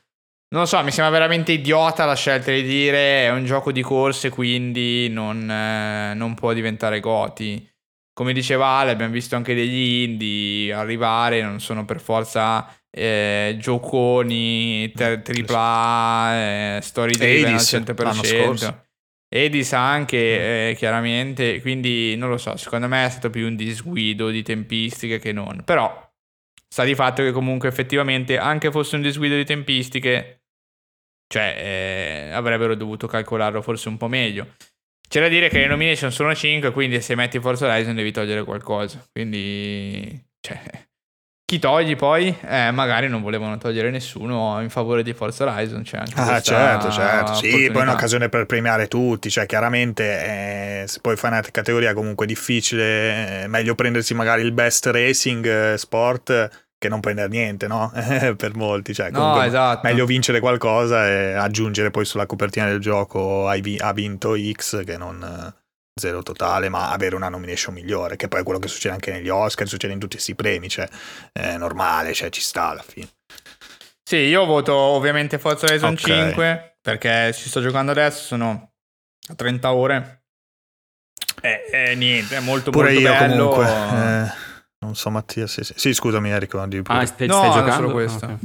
Non 0.54 0.62
lo 0.62 0.68
so, 0.68 0.82
mi 0.84 0.92
sembra 0.92 1.12
veramente 1.12 1.52
idiota 1.52 2.06
la 2.06 2.16
scelta 2.16 2.52
di 2.52 2.64
dire 2.64 3.26
è 3.26 3.32
un 3.32 3.46
gioco 3.46 3.72
di 3.72 3.82
corse, 3.82 4.30
quindi 4.30 5.10
non, 5.10 5.50
eh, 5.50 6.14
non 6.16 6.34
può 6.36 6.54
diventare 6.54 7.00
Goti. 7.00 7.68
Come 8.14 8.34
diceva 8.34 8.68
Ale, 8.68 8.92
abbiamo 8.92 9.12
visto 9.12 9.36
anche 9.36 9.56
degli 9.56 10.04
indie 10.04 10.72
arrivare, 10.72 11.42
non 11.42 11.60
sono 11.60 11.84
per 11.84 12.00
forza 12.00 12.72
eh, 12.92 13.56
gioconi, 13.60 14.92
ter- 14.92 15.24
tripla 15.24 16.78
eh, 16.78 16.80
story 16.82 17.16
driven 17.16 17.54
al 17.56 17.60
100%. 17.60 18.82
Edis 19.34 19.74
anche, 19.74 20.18
mm. 20.18 20.70
eh, 20.70 20.76
chiaramente, 20.78 21.60
quindi 21.62 22.16
non 22.16 22.30
lo 22.30 22.38
so, 22.38 22.56
secondo 22.56 22.88
me 22.88 23.04
è 23.04 23.10
stato 23.10 23.32
più 23.32 23.48
un 23.48 23.56
disguido 23.56 24.30
di 24.30 24.44
tempistiche 24.44 25.18
che 25.18 25.32
non. 25.32 25.64
Però 25.66 26.12
sta 26.68 26.84
di 26.84 26.94
fatto 26.94 27.24
che 27.24 27.32
comunque 27.32 27.68
effettivamente, 27.68 28.38
anche 28.38 28.70
fosse 28.70 28.96
un 28.96 29.02
disguido 29.02 29.36
di 29.36 29.44
tempistiche, 29.44 30.44
cioè, 31.28 31.56
eh, 31.58 32.32
avrebbero 32.32 32.76
dovuto 32.76 33.08
calcolarlo 33.08 33.64
forse 33.64 33.90
un 33.90 33.98
po' 33.98 34.08
meglio. 34.08 34.54
C'è 35.14 35.20
da 35.20 35.28
dire 35.28 35.48
che 35.48 35.60
le 35.60 35.68
nomination 35.68 36.12
sono 36.12 36.34
5, 36.34 36.72
quindi 36.72 37.00
se 37.00 37.14
metti 37.14 37.40
Forza 37.40 37.68
Horizon 37.68 37.94
devi 37.94 38.12
togliere 38.12 38.44
qualcosa. 38.44 39.00
Quindi, 39.12 40.20
cioè, 40.40 40.60
chi 41.46 41.60
togli 41.60 41.96
poi? 41.96 42.36
Eh, 42.44 42.72
magari 42.72 43.08
non 43.10 43.22
volevano 43.22 43.60
togliere 43.60 43.92
nessuno 43.92 44.60
in 44.60 44.72
favore 44.72 45.04
di 45.04 45.14
Forza 45.14 45.46
Horizon. 45.46 45.84
C'è 45.84 45.98
anche 45.98 46.14
ah, 46.16 46.42
certo, 46.42 46.90
certo. 46.90 47.34
Sì, 47.36 47.70
poi 47.72 47.82
è 47.82 47.84
un'occasione 47.84 48.28
per 48.28 48.48
premiare 48.48 48.88
tutti. 48.88 49.30
Cioè, 49.30 49.46
chiaramente, 49.46 50.04
eh, 50.82 50.88
se 50.88 50.98
poi 51.00 51.16
fai 51.16 51.30
una 51.30 51.42
categoria 51.42 51.94
comunque 51.94 52.26
difficile, 52.26 53.44
è 53.44 53.48
meglio 53.48 53.76
prendersi 53.76 54.16
magari 54.16 54.42
il 54.42 54.52
best 54.52 54.88
racing 54.88 55.46
eh, 55.46 55.78
sport 55.78 56.63
che 56.84 56.90
non 56.90 57.00
prendere 57.00 57.30
niente, 57.30 57.66
no? 57.66 57.90
per 58.36 58.56
molti, 58.56 58.94
cioè 58.94 59.10
no, 59.10 59.42
esatto. 59.42 59.88
meglio 59.88 60.06
vincere 60.06 60.42
qualcosa 60.42 61.08
e 61.08 61.32
aggiungere 61.32 61.92
poi 61.92 62.04
sulla 62.04 62.26
copertina 62.26 62.66
del 62.66 62.80
gioco 62.80 63.48
hai 63.48 63.78
ha 63.80 63.94
vinto 63.94 64.36
X 64.36 64.84
che 64.84 64.98
non 64.98 65.24
eh, 65.24 65.62
zero 65.96 66.22
totale, 66.24 66.68
ma 66.68 66.92
avere 66.92 67.16
una 67.16 67.30
nomination 67.30 67.74
migliore, 67.74 68.18
che 68.18 68.28
poi 68.28 68.42
è 68.42 68.44
quello 68.44 68.60
che 68.60 68.68
succede 68.68 68.94
anche 68.94 69.12
negli 69.14 69.30
Oscar, 69.30 69.66
succede 69.66 69.94
in 69.94 70.00
tutti 70.00 70.16
questi 70.16 70.36
premi, 70.36 70.68
cioè 70.68 70.90
è 71.32 71.56
normale, 71.56 72.14
cioè 72.14 72.30
ci 72.30 72.42
sta 72.42 72.68
alla 72.70 72.84
fine. 72.86 73.08
Sì, 74.04 74.18
io 74.18 74.44
voto 74.44 74.76
ovviamente 74.76 75.40
Forza 75.40 75.66
Horizon 75.68 75.94
okay. 75.94 76.26
5 76.28 76.76
perché 76.82 77.32
ci 77.34 77.48
sto 77.48 77.62
giocando 77.62 77.92
adesso, 77.92 78.24
sono 78.24 78.72
a 79.30 79.36
30 79.36 79.72
ore. 79.72 80.24
E, 81.42 81.64
e 81.72 81.96
niente, 81.96 82.36
è 82.36 82.40
molto 82.42 82.72
Pure 82.72 82.92
molto 82.92 83.08
io 83.08 83.18
bello. 83.18 83.48
comunque 83.48 84.32
eh 84.42 84.43
non 84.84 84.96
so 84.96 85.10
Mattia, 85.10 85.48
sì, 85.48 85.64
sì. 85.64 85.74
sì 85.76 85.94
scusami 85.94 86.30
Enrico. 86.30 86.64
Di 86.68 86.82
ah, 86.86 87.06
stai, 87.06 87.28
no, 87.28 87.36
stai 87.36 87.54
giocando? 87.54 87.92
questo. 87.92 88.26
Okay. 88.26 88.38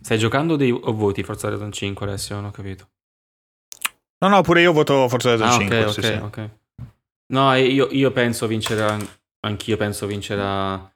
Stai 0.00 0.18
giocando 0.18 0.56
dei, 0.56 0.70
o 0.70 0.92
voti 0.92 1.22
Forza 1.22 1.48
Horizon 1.48 1.72
5 1.72 2.06
adesso? 2.06 2.34
Non 2.34 2.46
ho 2.46 2.50
capito. 2.50 2.88
No, 4.20 4.28
no, 4.28 4.42
pure 4.42 4.62
io 4.62 4.72
voto 4.72 5.08
Forza 5.08 5.28
Horizon 5.30 5.48
ah, 5.48 5.52
5. 5.52 5.84
Ok, 5.84 5.92
sì, 5.92 5.98
ok, 5.98 6.06
sì. 6.06 6.12
ok. 6.22 6.50
No, 7.32 7.54
io, 7.54 7.88
io 7.90 8.10
penso 8.10 8.46
vincerà, 8.46 8.96
anch'io 9.40 9.76
penso 9.76 10.06
vincerà 10.06 10.90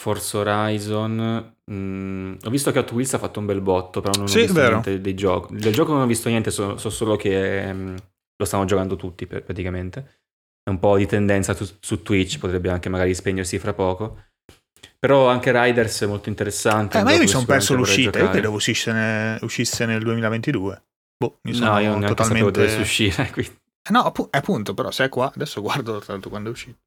Forza 0.00 0.38
Horizon. 0.38 1.54
Mm, 1.70 2.34
ho 2.44 2.50
visto 2.50 2.70
che 2.70 2.78
Hot 2.78 2.92
Wheels 2.92 3.14
ha 3.14 3.18
fatto 3.18 3.40
un 3.40 3.46
bel 3.46 3.60
botto, 3.60 4.00
però 4.00 4.12
non 4.18 4.28
sì, 4.28 4.38
ho 4.38 4.40
visto 4.42 4.54
vero. 4.54 4.70
niente 4.70 5.00
dei 5.00 5.14
giochi. 5.14 5.56
Del 5.56 5.72
gioco 5.72 5.92
non 5.92 6.02
ho 6.02 6.06
visto 6.06 6.28
niente, 6.28 6.50
so, 6.50 6.76
so 6.76 6.90
solo 6.90 7.16
che 7.16 7.62
um, 7.66 7.96
lo 8.36 8.44
stanno 8.44 8.64
giocando 8.64 8.96
tutti 8.96 9.26
praticamente 9.26 10.21
è 10.64 10.70
un 10.70 10.78
po' 10.78 10.96
di 10.96 11.06
tendenza 11.06 11.54
su, 11.54 11.68
su, 11.80 12.02
Twitch, 12.02 12.38
potrebbe 12.38 12.70
anche 12.70 12.88
magari 12.88 13.14
spegnersi 13.14 13.58
fra 13.58 13.72
poco. 13.72 14.24
Però 14.98 15.28
anche 15.28 15.50
Riders 15.52 16.02
è 16.02 16.06
molto 16.06 16.28
interessante. 16.28 16.98
Eh, 16.98 17.02
ma 17.02 17.12
io 17.12 17.18
mi 17.18 17.26
sono 17.26 17.44
perso 17.44 17.74
l'uscita, 17.74 18.20
io 18.20 18.30
credevo 18.30 18.54
uscisse, 18.54 19.38
uscisse 19.40 19.84
nel 19.84 20.00
2022. 20.02 20.82
Boh, 21.18 21.38
mi 21.42 21.52
sono 21.52 21.72
no, 21.72 21.78
io 21.80 21.90
non 21.90 22.06
totalmente... 22.06 22.50
dovesse 22.52 22.80
uscire. 22.80 23.30
Quindi. 23.32 23.58
Eh, 23.82 23.90
no, 23.90 24.12
appunto, 24.30 24.74
però 24.74 24.92
se 24.92 25.04
è 25.04 25.08
qua, 25.08 25.32
adesso 25.34 25.60
guardo 25.60 26.00
l'altro 26.06 26.30
quando 26.30 26.50
è 26.50 26.52
uscito. 26.52 26.78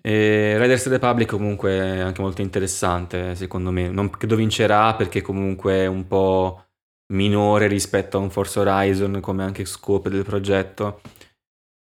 E 0.00 0.56
Riders 0.58 0.88
Republic 0.88 1.28
comunque 1.28 1.70
è 1.70 1.98
anche 2.00 2.20
molto 2.20 2.42
interessante, 2.42 3.36
secondo 3.36 3.70
me. 3.70 3.88
Non 3.88 4.10
credo 4.10 4.34
vincerà 4.34 4.94
perché 4.94 5.22
comunque 5.22 5.74
è 5.74 5.86
un 5.86 6.08
po' 6.08 6.64
minore 7.12 7.68
rispetto 7.68 8.16
a 8.16 8.20
un 8.20 8.30
Forza 8.30 8.60
Horizon 8.60 9.20
come 9.20 9.44
anche 9.44 9.64
scope 9.64 10.10
del 10.10 10.24
progetto 10.24 11.00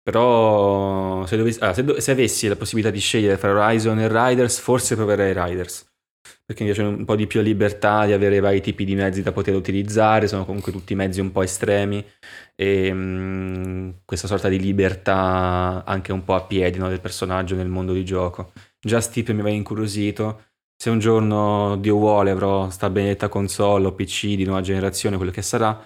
però 0.09 1.23
se, 1.27 1.37
dovessi, 1.37 1.59
ah, 1.61 1.71
se, 1.71 1.83
do, 1.83 1.99
se, 1.99 2.11
avessi 2.11 2.47
la 2.47 2.55
possibilità 2.55 2.89
di 2.89 2.99
scegliere 2.99 3.37
tra 3.37 3.51
Horizon 3.51 3.99
e 3.99 4.07
Riders, 4.07 4.57
forse 4.57 4.95
proverei 4.95 5.33
Riders. 5.33 5.87
Perché 6.43 6.63
mi 6.63 6.71
piace 6.71 6.81
un 6.81 7.05
po' 7.05 7.15
di 7.15 7.27
più 7.27 7.41
libertà 7.41 8.07
di 8.07 8.13
avere 8.13 8.39
vari 8.39 8.59
tipi 8.59 8.85
di 8.85 8.95
mezzi 8.95 9.21
da 9.21 9.31
poter 9.31 9.53
utilizzare, 9.53 10.27
sono 10.27 10.45
comunque 10.45 10.71
tutti 10.71 10.95
mezzi 10.95 11.19
un 11.19 11.31
po' 11.31 11.43
estremi 11.43 12.03
e 12.55 12.91
mh, 12.91 12.97
mm, 12.97 13.89
questa 14.03 14.25
sorta 14.25 14.49
di 14.49 14.59
libertà 14.59 15.83
anche 15.85 16.11
un 16.11 16.23
po' 16.23 16.33
a 16.33 16.41
piedi 16.41 16.79
no, 16.79 16.89
del 16.89 17.01
personaggio 17.01 17.55
nel 17.55 17.67
mondo 17.67 17.93
di 17.93 18.03
gioco. 18.03 18.51
Già 18.79 18.99
Steep 18.99 19.29
mi 19.29 19.41
aveva 19.41 19.55
incuriosito, 19.55 20.45
se 20.75 20.89
un 20.89 20.97
giorno 20.97 21.77
Dio 21.77 21.97
vuole 21.97 22.31
avrò 22.31 22.69
sta 22.71 22.89
benedetta 22.89 23.29
console 23.29 23.85
o 23.85 23.93
PC 23.93 24.35
di 24.35 24.45
nuova 24.45 24.61
generazione, 24.61 25.17
quello 25.17 25.31
che 25.31 25.43
sarà, 25.43 25.79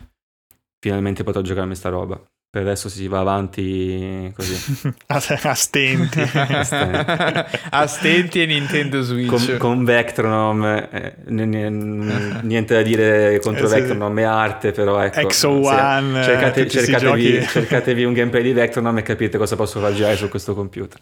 finalmente 0.79 1.23
potrò 1.23 1.41
giocarmi 1.41 1.75
sta 1.75 1.89
roba. 1.89 2.32
Per 2.53 2.61
adesso 2.61 2.87
si 2.87 3.07
va 3.07 3.17
avanti 3.17 4.31
così. 4.35 4.93
a, 5.07 5.55
stenti. 5.55 6.21
a 6.21 7.87
stenti 7.87 8.43
e 8.43 8.45
Nintendo 8.45 9.01
Switch. 9.01 9.27
Con, 9.27 9.57
con 9.57 9.83
Vectronome, 9.83 10.87
eh, 10.91 11.15
n- 11.29 12.41
niente 12.43 12.75
da 12.75 12.83
dire 12.83 13.39
contro 13.39 13.65
eh, 13.65 13.69
sì, 13.69 13.73
Vectronome 13.73 14.21
e 14.21 14.25
arte, 14.25 14.71
però 14.71 15.01
ecco. 15.01 15.21
Exo 15.21 15.49
One. 15.49 16.19
Eh, 16.19 16.23
cercate, 16.23 16.69
cercatevi, 16.69 17.41
cercatevi, 17.49 18.03
un 18.03 18.13
gameplay 18.13 18.43
di 18.43 18.53
Vectronome 18.53 18.99
e 18.99 19.03
capite 19.03 19.39
cosa 19.39 19.55
posso 19.55 19.79
fare 19.79 20.15
su 20.15 20.29
questo 20.29 20.53
computer. 20.53 21.01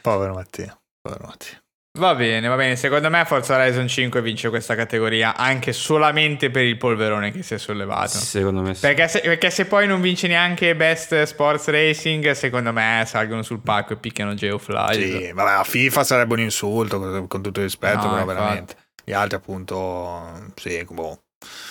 Povero 0.00 0.32
Mattia. 0.32 0.74
Povero 1.02 1.26
Mattia. 1.26 1.61
Va 1.98 2.14
bene, 2.14 2.48
va 2.48 2.56
bene. 2.56 2.74
Secondo 2.74 3.10
me 3.10 3.22
Forza 3.26 3.54
Horizon 3.54 3.86
5 3.86 4.22
vince 4.22 4.48
questa 4.48 4.74
categoria 4.74 5.36
anche 5.36 5.74
solamente 5.74 6.50
per 6.50 6.64
il 6.64 6.78
polverone 6.78 7.30
che 7.30 7.42
si 7.42 7.52
è 7.52 7.58
sollevato. 7.58 8.16
Secondo 8.16 8.62
me 8.62 8.72
sì. 8.72 8.80
Perché 8.80 9.08
se, 9.08 9.20
perché 9.20 9.50
se 9.50 9.66
poi 9.66 9.86
non 9.86 10.00
vince 10.00 10.26
neanche 10.26 10.74
Best 10.74 11.22
Sports 11.24 11.68
Racing, 11.68 12.30
secondo 12.30 12.72
me 12.72 13.04
salgono 13.06 13.42
sul 13.42 13.60
palco 13.60 13.92
e 13.92 13.96
picchiano 13.96 14.32
Geofly. 14.32 14.94
Sì, 14.94 15.32
vabbè, 15.32 15.50
a 15.50 15.64
FIFA 15.64 16.02
sarebbe 16.02 16.32
un 16.32 16.40
insulto, 16.40 17.26
con 17.28 17.42
tutto 17.42 17.58
il 17.58 17.66
rispetto, 17.66 18.06
no, 18.06 18.08
però 18.08 18.20
infatti. 18.20 18.38
veramente. 18.38 18.76
Gli 19.04 19.12
altri 19.12 19.36
appunto, 19.36 20.50
sì, 20.54 20.86
boh. 20.88 21.21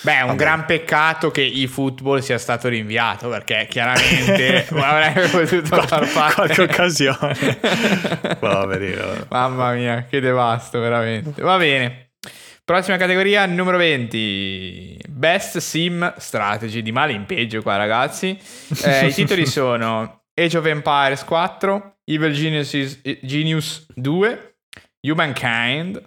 Beh, 0.02 0.16
è 0.16 0.20
un 0.22 0.26
Vabbè. 0.28 0.38
gran 0.38 0.64
peccato 0.64 1.30
che 1.30 1.42
eFootball 1.44 2.18
sia 2.20 2.38
stato 2.38 2.68
rinviato 2.68 3.28
perché 3.28 3.66
chiaramente 3.70 4.66
avrebbe 4.74 5.28
potuto 5.28 5.80
far 5.82 6.08
parte. 6.12 6.34
Qualche 6.34 6.62
occasione. 6.62 7.36
Poverino. 8.40 9.26
Mamma 9.28 9.72
mia, 9.74 10.06
che 10.08 10.20
devasto, 10.20 10.80
veramente. 10.80 11.40
Va 11.42 11.56
bene. 11.56 12.10
Prossima 12.64 12.96
categoria, 12.96 13.44
numero 13.46 13.76
20. 13.76 14.98
Best 15.08 15.58
Sim 15.58 16.14
Strategy. 16.16 16.82
Di 16.82 16.92
male 16.92 17.12
in 17.12 17.26
peggio 17.26 17.60
qua, 17.62 17.76
ragazzi. 17.76 18.38
Eh, 18.84 19.06
I 19.06 19.12
titoli 19.12 19.46
sono 19.46 20.22
Age 20.34 20.58
of 20.58 20.66
Empires 20.66 21.24
4, 21.24 21.96
Evil 22.04 22.32
Geniuses, 22.32 23.00
Genius 23.22 23.86
2, 23.94 24.56
Humankind, 25.02 26.00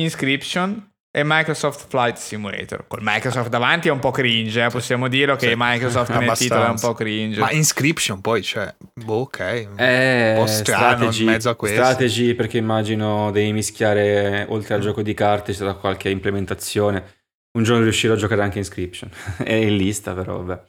Inscription, 0.00 0.87
e 1.10 1.22
Microsoft 1.24 1.86
Flight 1.88 2.16
Simulator. 2.16 2.86
Col 2.86 3.00
Microsoft 3.02 3.48
davanti 3.48 3.88
è 3.88 3.90
un 3.90 3.98
po' 3.98 4.10
cringe, 4.10 4.64
eh? 4.64 4.68
possiamo 4.68 5.08
dirlo 5.08 5.36
che 5.36 5.48
sì. 5.48 5.54
Microsoft 5.56 6.10
nel 6.10 6.36
titolo 6.36 6.64
è 6.64 6.68
un 6.68 6.78
po' 6.78 6.92
cringe. 6.92 7.40
Ma 7.40 7.50
Inscription 7.50 8.20
poi, 8.20 8.42
cioè, 8.42 8.74
boh, 8.94 9.20
ok. 9.20 9.68
Eh, 9.76 10.34
un 10.36 10.44
po' 10.44 10.46
strategy, 10.46 11.20
in 11.20 11.26
mezzo 11.30 11.48
a 11.48 11.56
questo. 11.56 11.82
Strategy 11.82 12.34
perché 12.34 12.58
immagino 12.58 13.30
devi 13.30 13.52
mischiare, 13.52 14.46
oltre 14.48 14.74
al 14.74 14.80
gioco 14.80 15.02
di 15.02 15.14
carte, 15.14 15.52
c'è 15.52 15.76
qualche 15.76 16.10
implementazione. 16.10 17.16
Un 17.56 17.64
giorno 17.64 17.82
riuscirò 17.82 18.14
a 18.14 18.16
giocare 18.16 18.42
anche 18.42 18.58
Inscription. 18.58 19.10
è 19.42 19.54
in 19.54 19.76
lista 19.76 20.12
però, 20.12 20.42
vabbè. 20.42 20.62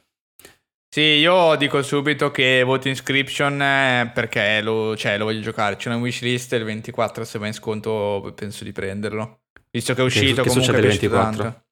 Sì, 0.92 1.00
io 1.00 1.54
dico 1.54 1.82
subito 1.82 2.32
che 2.32 2.64
voto 2.64 2.88
Inscription 2.88 3.62
eh, 3.62 4.10
perché 4.12 4.60
lo, 4.60 4.96
cioè, 4.96 5.18
lo 5.18 5.26
voglio 5.26 5.40
giocare. 5.40 5.76
C'è 5.76 5.88
una 5.88 5.98
wishlist 5.98 6.54
il 6.54 6.64
24 6.64 7.24
se 7.24 7.38
va 7.38 7.46
in 7.46 7.52
sconto 7.52 8.32
penso 8.34 8.64
di 8.64 8.72
prenderlo. 8.72 9.42
Visto 9.70 9.94
che 9.94 10.00
è 10.00 10.04
uscito 10.04 10.42
che, 10.42 10.48
che 10.48 10.48
comunque 10.48 10.62
succede 10.62 10.78
il 10.78 10.98
24? 10.98 11.42
Tanto. 11.42 11.64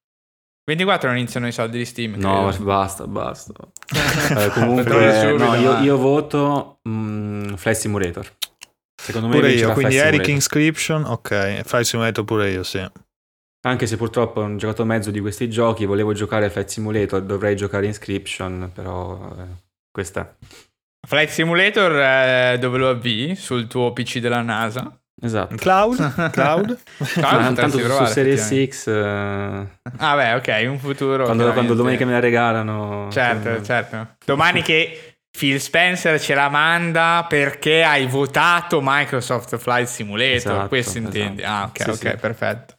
24 0.69 1.09
non 1.09 1.17
iniziano 1.17 1.47
i 1.47 1.51
soldi 1.51 1.77
di 1.79 1.85
Steam. 1.85 2.13
No, 2.15 2.47
credo. 2.47 2.63
basta, 2.65 3.07
basta. 3.07 3.53
eh, 4.37 4.49
comunque, 4.51 5.33
no, 5.35 5.55
io, 5.55 5.79
io, 5.79 5.97
voto 5.97 6.79
mm, 6.87 7.53
Flight 7.55 7.77
Simulator. 7.77 8.37
Secondo 9.01 9.27
me 9.27 9.35
pure 9.35 9.51
io, 9.53 9.71
quindi 9.73 9.95
Eric 9.95 10.27
Inscription, 10.27 11.05
ok, 11.05 11.61
Flight 11.63 11.85
Simulator 11.85 12.23
pure 12.25 12.51
io, 12.51 12.63
sì. 12.63 12.85
Anche 13.61 13.87
se 13.87 13.97
purtroppo 13.97 14.41
ho 14.41 14.55
giocato 14.55 14.85
mezzo 14.85 15.09
di 15.09 15.19
questi 15.19 15.49
giochi, 15.49 15.85
volevo 15.85 16.13
giocare 16.13 16.45
a 16.45 16.49
Flight 16.49 16.69
Simulator, 16.69 17.21
dovrei 17.21 17.55
giocare 17.55 17.87
Inscription, 17.87 18.71
però 18.73 19.35
eh, 19.37 19.43
questa. 19.89 20.37
Flight 21.07 21.29
Simulator 21.29 21.91
eh, 21.93 22.57
dove 22.59 22.77
lo 22.77 22.89
avvii? 22.89 23.35
Sul 23.35 23.67
tuo 23.67 23.91
PC 23.93 24.19
della 24.19 24.41
NASA? 24.41 25.01
Esatto. 25.21 25.55
Cloud? 25.55 25.95
Cloud? 26.31 26.31
Cloud 26.31 26.79
Ma 26.97 27.29
potresti 27.29 27.53
tanto 27.55 27.77
su 27.77 27.83
provare, 27.83 28.13
Series 28.13 28.39
effettivamente. 28.51 28.71
X, 28.71 28.87
eh, 28.87 29.93
Ah 29.97 30.15
beh, 30.15 30.33
ok, 30.35 30.69
un 30.69 30.79
futuro. 30.79 31.23
quando, 31.25 31.43
quando 31.43 31.51
chiaramente. 31.51 31.75
domenica 31.75 32.05
me 32.05 32.11
la 32.13 32.19
regalano. 32.19 33.07
Certo, 33.11 33.47
insomma, 33.49 33.63
certo. 33.65 34.07
Domani 34.25 34.61
che 34.61 35.15
Phil 35.31 35.59
Spencer 35.59 36.19
ce 36.19 36.33
la 36.33 36.49
manda 36.49 37.25
perché 37.27 37.83
hai 37.83 38.05
votato 38.07 38.79
Microsoft 38.81 39.57
Flight 39.57 39.87
Simulator. 39.87 40.35
Esatto, 40.35 40.67
Questo 40.67 40.97
intendi? 40.97 41.41
esatto. 41.41 41.55
Ah, 41.61 41.63
ok, 41.65 41.81
Sì, 41.81 41.89
ok, 41.89 41.95
sì. 42.11 42.17
perfetto. 42.19 42.73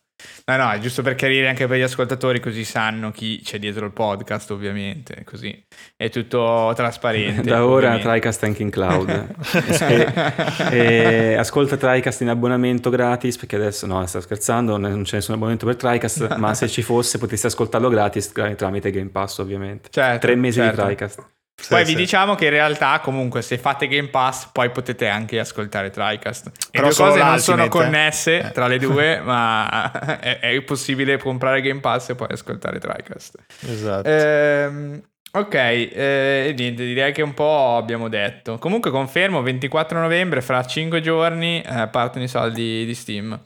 No, 0.50 0.64
no, 0.64 0.70
è 0.72 0.80
giusto 0.80 1.02
per 1.02 1.14
chiarire 1.14 1.48
anche 1.48 1.68
per 1.68 1.78
gli 1.78 1.82
ascoltatori, 1.82 2.40
così 2.40 2.64
sanno 2.64 3.12
chi 3.12 3.40
c'è 3.40 3.60
dietro 3.60 3.86
il 3.86 3.92
podcast, 3.92 4.50
ovviamente. 4.50 5.22
Così 5.24 5.64
è 5.96 6.08
tutto 6.08 6.72
trasparente. 6.74 7.42
Da 7.50 7.64
ora. 7.64 7.98
TriCast 7.98 8.42
anche 8.44 8.62
in 8.62 8.70
cloud. 8.70 9.08
e, 10.70 10.72
e 10.72 11.34
ascolta 11.34 11.76
TriCast 11.76 12.22
in 12.22 12.30
abbonamento 12.30 12.90
gratis 12.90 13.36
perché 13.36 13.56
adesso 13.56 13.86
no, 13.86 14.04
sto 14.06 14.20
scherzando, 14.20 14.76
non 14.76 15.02
c'è 15.02 15.16
nessun 15.16 15.34
abbonamento 15.34 15.66
per 15.66 15.76
TriCast, 15.76 16.34
ma 16.38 16.52
se 16.54 16.68
ci 16.68 16.82
fosse 16.82 17.18
potessi 17.18 17.46
ascoltarlo 17.46 17.88
gratis 17.88 18.32
tra- 18.32 18.52
tramite 18.54 18.90
Game 18.90 19.10
Pass 19.10 19.38
ovviamente. 19.38 19.88
Certo, 19.90 20.26
Tre 20.26 20.34
mesi 20.34 20.58
certo. 20.58 20.80
di 20.80 20.86
TriCast. 20.88 21.26
Poi 21.68 21.80
Sì, 21.80 21.84
vi 21.84 21.90
sì. 21.90 21.96
diciamo 21.96 22.34
che 22.34 22.46
in 22.46 22.50
realtà, 22.50 23.00
comunque, 23.00 23.42
se 23.42 23.58
fate 23.58 23.86
Game 23.86 24.08
Pass, 24.08 24.48
poi 24.52 24.70
potete 24.70 25.06
anche 25.08 25.38
ascoltare 25.38 25.90
TriCast. 25.90 26.46
Le 26.46 26.52
Però 26.70 26.90
solo 26.90 27.10
cose 27.10 27.22
non 27.22 27.38
sono 27.38 27.64
eh. 27.64 27.68
connesse 27.68 28.50
tra 28.52 28.66
le 28.66 28.78
due, 28.78 29.20
ma 29.24 30.18
è, 30.20 30.38
è 30.40 30.60
possibile 30.62 31.18
comprare 31.18 31.60
Game 31.60 31.80
Pass 31.80 32.10
e 32.10 32.14
poi 32.14 32.28
ascoltare 32.30 32.78
TriCast. 32.78 33.34
Esatto. 33.68 34.08
Ehm, 34.08 35.02
ok, 35.32 35.54
eh, 35.54 36.54
niente, 36.56 36.84
direi 36.84 37.12
che 37.12 37.22
un 37.22 37.34
po' 37.34 37.76
abbiamo 37.76 38.08
detto. 38.08 38.58
Comunque 38.58 38.90
confermo, 38.90 39.42
24 39.42 40.00
novembre, 40.00 40.40
fra 40.40 40.64
5 40.64 41.00
giorni, 41.00 41.60
eh, 41.62 41.88
partono 41.88 42.24
i 42.24 42.28
soldi 42.28 42.84
di 42.84 42.94
Steam. 42.94 43.38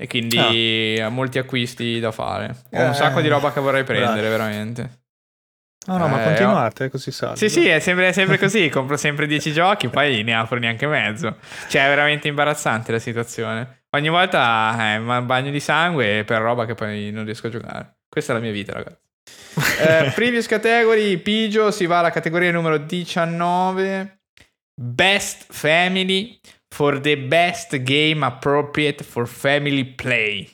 E 0.00 0.06
quindi 0.06 1.00
ho 1.04 1.10
molti 1.10 1.38
acquisti 1.38 1.98
da 1.98 2.12
fare. 2.12 2.54
Ho 2.72 2.82
un 2.82 2.90
Eh, 2.90 2.94
sacco 2.94 3.20
di 3.20 3.26
roba 3.26 3.52
che 3.52 3.58
vorrei 3.58 3.82
prendere, 3.82 4.28
bravi. 4.28 4.28
veramente. 4.28 4.90
No, 5.88 5.98
no, 5.98 6.08
ma 6.08 6.20
eh, 6.20 6.24
continuate, 6.24 6.84
è 6.86 6.90
così 6.90 7.10
salvo. 7.10 7.36
Sì, 7.36 7.48
sì, 7.48 7.66
è 7.66 7.78
sempre, 7.80 8.08
è 8.08 8.12
sempre 8.12 8.38
così. 8.38 8.68
Compro 8.68 8.96
sempre 8.96 9.26
10 9.26 9.52
giochi, 9.52 9.88
poi 9.88 10.22
ne 10.22 10.34
apro 10.34 10.58
neanche 10.58 10.86
mezzo. 10.86 11.36
Cioè, 11.68 11.84
è 11.84 11.88
veramente 11.88 12.28
imbarazzante 12.28 12.92
la 12.92 12.98
situazione. 12.98 13.84
Ogni 13.90 14.08
volta 14.08 14.76
è 14.78 14.96
un 14.96 15.24
bagno 15.26 15.50
di 15.50 15.60
sangue 15.60 16.24
per 16.24 16.40
roba 16.40 16.66
che 16.66 16.74
poi 16.74 17.10
non 17.10 17.24
riesco 17.24 17.46
a 17.46 17.50
giocare. 17.50 17.98
Questa 18.08 18.32
è 18.32 18.36
la 18.36 18.42
mia 18.42 18.52
vita, 18.52 18.72
ragazzi. 18.72 19.06
Eh, 19.80 20.12
previous 20.16 20.46
category, 20.46 21.16
Pigio, 21.16 21.70
si 21.70 21.86
va 21.86 21.98
alla 21.98 22.10
categoria 22.10 22.52
numero 22.52 22.78
19. 22.78 24.20
Best 24.74 25.46
Family 25.48 26.38
for 26.68 27.00
the 27.00 27.16
best 27.16 27.82
game 27.82 28.24
appropriate 28.24 29.02
for 29.02 29.26
family 29.26 29.84
play. 29.84 30.48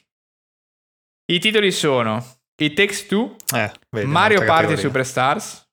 I 1.26 1.39
titoli 1.39 1.70
sono 1.72 2.24
It 2.57 2.74
Takes 2.74 3.07
Two, 3.07 3.37
Eh, 3.55 3.70
vedi, 3.95 4.11
Mario 4.11 4.38
Party 4.38 4.53
categoria. 4.53 4.82
Superstars, 4.82 5.68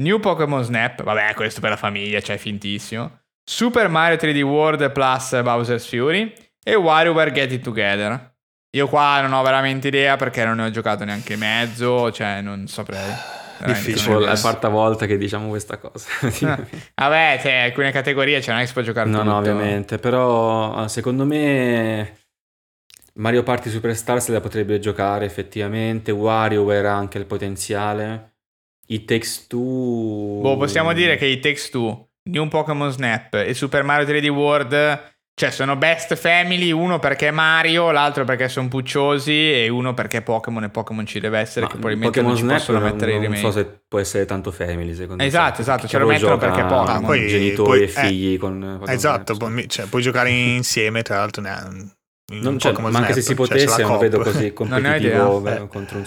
New 0.00 0.20
Pokémon 0.20 0.62
Snap, 0.62 1.02
vabbè, 1.02 1.34
questo 1.34 1.60
per 1.60 1.70
la 1.70 1.76
famiglia, 1.76 2.20
cioè 2.20 2.36
fintissimo. 2.36 3.20
Super 3.48 3.88
Mario 3.88 4.16
3D 4.16 4.42
World 4.42 4.92
plus 4.92 5.40
Bowser's 5.42 5.88
Fury 5.88 6.32
e 6.62 6.74
WarioWare 6.74 7.32
Get 7.32 7.52
It 7.52 7.62
Together. 7.62 8.36
Io 8.76 8.86
qua 8.86 9.22
non 9.22 9.32
ho 9.32 9.42
veramente 9.42 9.88
idea 9.88 10.16
perché 10.16 10.44
non 10.44 10.56
ne 10.56 10.66
ho 10.66 10.70
giocato 10.70 11.04
neanche 11.04 11.36
mezzo, 11.36 12.12
cioè 12.12 12.42
non 12.42 12.66
saprei. 12.66 13.36
Difficile. 13.64 14.16
è 14.16 14.20
la 14.20 14.38
quarta 14.38 14.68
volta 14.68 15.06
che 15.06 15.16
diciamo 15.16 15.48
questa 15.48 15.78
cosa. 15.78 16.08
idea. 16.28 16.58
Vabbè, 16.94 17.38
cioè, 17.40 17.52
alcune 17.52 17.90
categorie 17.90 18.40
cioè, 18.40 18.50
non 18.50 18.58
è 18.58 18.60
che 18.60 18.68
si 18.68 18.74
può 18.74 18.82
giocare 18.82 19.08
no, 19.08 19.18
tutto. 19.18 19.30
no, 19.30 19.36
ovviamente. 19.38 19.98
Però 19.98 20.86
secondo 20.86 21.24
me 21.24 22.17
Mario 23.18 23.42
Party 23.42 23.68
Superstar 23.68 24.20
se 24.22 24.32
la 24.32 24.40
potrebbe 24.40 24.78
giocare 24.78 25.24
effettivamente. 25.24 26.12
WarioWare 26.12 26.88
ha 26.88 26.94
anche 26.96 27.18
il 27.18 27.26
potenziale. 27.26 28.34
It 28.86 29.04
Takes 29.06 29.46
Two... 29.48 30.40
Boh, 30.40 30.56
possiamo 30.56 30.92
dire 30.92 31.16
che 31.16 31.26
i 31.26 31.40
Takes 31.40 31.68
Two, 31.70 32.10
New 32.30 32.48
Pokémon 32.48 32.90
Snap 32.90 33.34
e 33.34 33.52
Super 33.54 33.82
Mario 33.82 34.06
3D 34.06 34.28
World, 34.28 35.12
cioè 35.34 35.50
sono 35.50 35.76
best 35.76 36.14
family, 36.14 36.70
uno 36.70 36.98
perché 36.98 37.28
è 37.28 37.30
Mario, 37.30 37.90
l'altro 37.90 38.24
perché 38.24 38.48
sono 38.48 38.68
pucciosi 38.68 39.52
e 39.52 39.68
uno 39.68 39.92
perché 39.92 40.18
è 40.18 40.22
Pokémon 40.22 40.64
e 40.64 40.68
Pokémon 40.70 41.04
ci 41.04 41.20
deve 41.20 41.38
essere, 41.40 41.62
Ma 41.62 41.66
che 41.66 41.76
probabilmente 41.76 42.20
Pokémon 42.22 42.30
non 42.30 42.38
ci 42.38 42.44
Snap 42.46 42.58
possono 42.58 42.78
non, 42.78 42.90
mettere 42.90 43.10
i 43.10 43.14
non 43.14 43.22
remake. 43.24 43.42
so 43.42 43.50
se 43.50 43.80
può 43.86 43.98
essere 43.98 44.24
tanto 44.24 44.50
family 44.52 44.94
secondo 44.94 45.22
me. 45.22 45.28
Esatto, 45.28 45.60
esatto, 45.60 45.86
ce 45.86 45.98
lo 45.98 46.06
mettono 46.06 46.38
perché 46.38 46.62
Pokémon. 46.62 47.04
Poi- 47.04 47.28
genitori 47.28 47.68
poi- 47.68 47.82
e 47.82 47.88
figli 47.88 48.38
con 48.38 48.58
Pokémon 48.58 48.88
Esatto, 48.88 49.34
Snap, 49.34 49.52
poi- 49.52 49.68
cioè, 49.68 49.86
puoi 49.86 50.02
giocare 50.02 50.30
insieme, 50.30 51.02
tra 51.02 51.16
l'altro. 51.18 51.42
Ne, 51.42 51.50
in 51.72 51.96
Non 52.30 52.58
c'è, 52.58 52.70
Pokémon 52.70 52.92
ma 52.92 52.98
anche 52.98 53.14
se 53.14 53.22
si 53.22 53.28
cioè, 53.28 53.36
potesse, 53.36 53.80
la 53.80 53.88
non 53.88 53.98
vedo 53.98 54.18
così 54.18 54.52
Non 54.58 54.68
competitivo 54.68 55.38
idea. 55.40 55.56
eh, 55.56 55.62
Eh. 55.62 55.66
contro 55.68 55.96
un... 55.96 56.04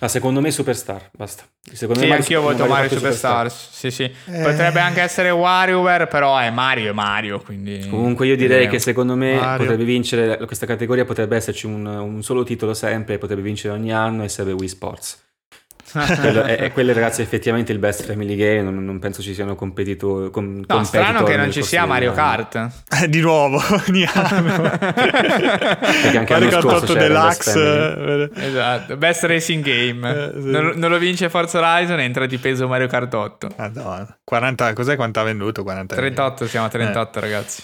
Ah, 0.00 0.08
secondo 0.08 0.40
me 0.42 0.50
Superstar, 0.50 1.08
basta. 1.16 1.44
Secondo 1.72 2.00
Sì, 2.00 2.08
me 2.08 2.14
anch'io 2.16 2.42
voto 2.42 2.58
Mario 2.66 2.74
Party 2.74 2.94
Superstars. 2.96 3.68
Sì, 3.70 3.90
sì. 3.90 4.02
Eh. 4.02 4.42
Potrebbe 4.42 4.80
anche 4.80 5.00
essere 5.00 5.30
WarioWare, 5.30 6.08
però 6.08 6.36
è 6.36 6.50
Mario 6.50 6.90
e 6.90 6.92
Mario, 6.92 7.40
quindi... 7.40 7.86
Comunque 7.88 8.26
io 8.26 8.34
direi 8.36 8.48
Vedremo. 8.50 8.72
che 8.72 8.78
secondo 8.80 9.16
me 9.16 9.34
Mario. 9.36 9.58
potrebbe 9.58 9.84
vincere 9.84 10.36
questa 10.44 10.66
categoria, 10.66 11.06
potrebbe 11.06 11.36
esserci 11.36 11.64
un, 11.64 11.86
un 11.86 12.22
solo 12.22 12.42
titolo 12.42 12.74
sempre, 12.74 13.16
potrebbe 13.16 13.40
vincere 13.40 13.72
ogni 13.72 13.92
anno 13.94 14.24
e 14.24 14.28
serve 14.28 14.52
Wii 14.52 14.68
Sports. 14.68 15.20
Quello, 15.92 16.42
è, 16.42 16.56
è 16.56 16.72
quello 16.72 16.92
ragazzi 16.92 17.22
effettivamente 17.22 17.72
il 17.72 17.78
best 17.78 18.04
family 18.04 18.36
game, 18.36 18.62
non, 18.62 18.84
non 18.84 18.98
penso 18.98 19.22
ci 19.22 19.34
siano 19.34 19.54
competitor, 19.54 20.30
com, 20.30 20.64
No, 20.66 20.84
strano 20.84 21.22
che 21.22 21.36
non 21.36 21.50
ci 21.50 21.62
sia 21.62 21.84
Mario. 21.86 22.12
Kart. 22.12 22.70
Eh, 23.02 23.08
di 23.08 23.20
nuovo, 23.20 23.60
ogni 23.88 24.04
anno. 24.12 24.62
Perché 24.62 26.18
anche 26.18 26.32
Mario 26.32 26.48
Kart 26.48 26.62
scorso 26.62 26.84
8 26.84 26.92
c'era 26.92 27.04
il 27.04 27.12
Deluxe. 27.12 27.52
Best 27.52 28.36
eh, 28.36 28.46
Esatto, 28.46 28.96
best 28.96 29.22
racing 29.24 29.64
game. 29.64 30.10
Eh, 30.10 30.40
sì. 30.40 30.50
non, 30.50 30.72
non 30.76 30.90
lo 30.90 30.98
vince 30.98 31.28
Forza 31.28 31.58
Horizon, 31.58 32.00
entra 32.00 32.26
di 32.26 32.38
peso 32.38 32.66
Mario 32.68 32.86
Kart 32.86 33.12
8. 33.12 33.48
Madonna. 33.56 34.18
40, 34.24 34.72
cos'è 34.72 34.96
quanto 34.96 35.20
ha 35.20 35.24
venduto? 35.24 35.62
40 35.62 35.94
38, 35.94 36.46
siamo 36.46 36.66
a 36.66 36.68
Eh. 36.68 36.72
38 36.72 37.20
ragazzi. 37.20 37.62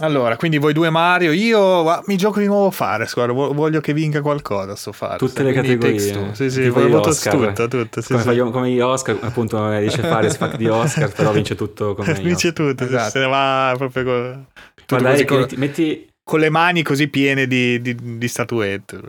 Allora, 0.00 0.36
quindi 0.36 0.58
voi 0.58 0.74
due 0.74 0.90
Mario, 0.90 1.32
io 1.32 2.02
mi 2.06 2.16
gioco 2.16 2.38
di 2.38 2.44
nuovo 2.46 2.70
Fares, 2.70 3.14
guarda, 3.14 3.32
vo- 3.32 3.54
voglio 3.54 3.80
che 3.80 3.94
vinca 3.94 4.20
qualcosa 4.20 4.76
sto 4.76 4.92
Fares. 4.92 5.18
Tutte 5.18 5.42
le 5.42 5.52
quindi 5.52 5.78
categorie. 5.78 6.12
Two. 6.12 6.34
Sì, 6.34 6.50
sì, 6.50 6.68
voglio 6.68 7.00
Oscar. 7.00 7.34
tutto, 7.34 7.68
tutto, 7.68 8.00
sì, 8.02 8.08
come, 8.08 8.20
sì. 8.20 8.26
fai- 8.28 8.50
come 8.50 8.70
gli 8.70 8.80
Oscar, 8.80 9.16
appunto 9.22 9.78
dice 9.78 10.02
fare 10.02 10.28
sfatti 10.28 10.58
di 10.58 10.68
Oscar, 10.68 11.10
però 11.12 11.32
vince 11.32 11.54
tutto 11.54 11.94
come 11.96 12.12
gli 12.12 12.22
Vince 12.24 12.52
tutto, 12.52 12.84
Esatto. 12.84 13.10
se 13.10 13.18
ne 13.20 13.26
va 13.26 13.74
proprio 13.78 14.04
con, 14.04 14.46
Guarda 14.86 15.24
con, 15.24 15.38
metti, 15.38 15.56
metti, 15.56 16.08
con 16.22 16.40
le 16.40 16.50
mani 16.50 16.82
così 16.82 17.08
piene 17.08 17.46
di, 17.46 17.80
di- 17.80 18.18
di 18.18 18.28
statuette. 18.28 19.00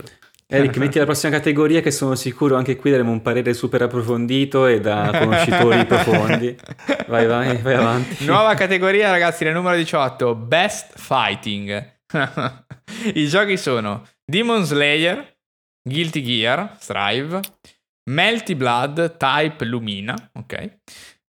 Eric, 0.49 0.77
metti 0.77 0.97
la 0.97 1.03
prossima 1.03 1.33
categoria 1.33 1.81
che 1.81 1.91
sono 1.91 2.15
sicuro 2.15 2.55
anche 2.55 2.77
qui 2.77 2.89
daremo 2.89 3.11
un 3.11 3.21
parere 3.21 3.53
super 3.53 3.81
approfondito 3.81 4.65
e 4.65 4.79
da 4.79 5.09
conoscitori 5.19 5.85
profondi. 5.85 6.55
Vai, 7.07 7.25
vai, 7.27 7.57
vai 7.57 7.73
avanti. 7.73 8.23
Nuova 8.23 8.53
categoria 8.53 9.11
ragazzi, 9.11 9.43
la 9.43 9.51
numero 9.51 9.75
18, 9.75 10.35
Best 10.35 10.97
Fighting. 10.97 11.95
I 13.13 13.27
giochi 13.27 13.57
sono 13.57 14.07
Demon 14.23 14.63
Slayer, 14.63 15.37
Guilty 15.83 16.21
Gear, 16.21 16.77
Strive, 16.79 17.41
Melty 18.09 18.55
Blood, 18.55 19.17
Type 19.17 19.65
Lumina, 19.65 20.15
ok. 20.33 20.77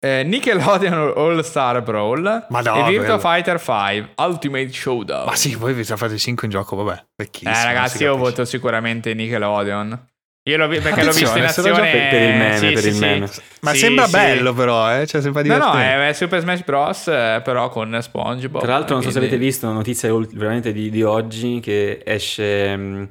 Eh, 0.05 0.23
Nickelodeon 0.23 1.13
All 1.15 1.41
Star 1.41 1.81
Brawl 1.81 2.45
Madonna, 2.49 2.85
e 2.85 2.89
Virtua 2.91 3.17
bello. 3.17 3.19
Fighter 3.19 3.59
5 3.59 4.09
Ultimate 4.23 4.71
Showdown. 4.71 5.25
Ma 5.25 5.35
sì, 5.35 5.55
voi 5.55 5.73
vi 5.73 5.83
siete 5.83 5.99
fatti 5.99 6.19
5 6.19 6.45
in 6.45 6.51
gioco, 6.53 6.75
vabbè, 6.75 7.05
vecchissimo. 7.15 7.55
Eh, 7.55 7.63
ragazzi, 7.63 8.03
io 8.03 8.15
voto 8.15 8.45
sicuramente 8.45 9.13
Nickelodeon. 9.13 10.07
Io 10.47 10.57
l'ho 10.57 10.67
vi- 10.67 10.79
perché 10.79 11.03
l'ho 11.03 11.11
visto 11.11 11.35
in 11.39 11.45
azione 11.45 11.69
gioca 11.69 11.81
per 11.81 12.21
il 12.21 12.37
meme, 12.37 12.57
sì, 12.57 12.67
per 12.73 12.77
sì, 12.83 12.87
il 12.89 12.93
sì. 12.93 12.99
meme. 12.99 13.29
Ma 13.61 13.71
Sì, 13.71 13.77
sembra 13.79 14.05
sì. 14.05 14.11
bello 14.11 14.53
però, 14.53 14.95
eh? 14.95 15.07
Cioè, 15.07 15.19
sembra 15.21 15.41
No, 15.41 15.57
no, 15.57 15.73
è, 15.79 16.09
è 16.09 16.13
Super 16.13 16.39
Smash 16.41 16.63
Bros. 16.63 17.07
eh, 17.07 17.41
però 17.43 17.69
con 17.69 17.97
SpongeBob. 17.99 18.61
Tra 18.61 18.73
l'altro, 18.73 18.93
non 18.93 19.03
so 19.03 19.09
se 19.09 19.17
avete 19.17 19.37
visto 19.39 19.65
una 19.65 19.73
notizia 19.77 20.13
veramente 20.33 20.71
di, 20.71 20.91
di 20.91 21.01
oggi 21.01 21.59
che 21.61 22.03
esce 22.05 22.75
mh, 22.75 23.09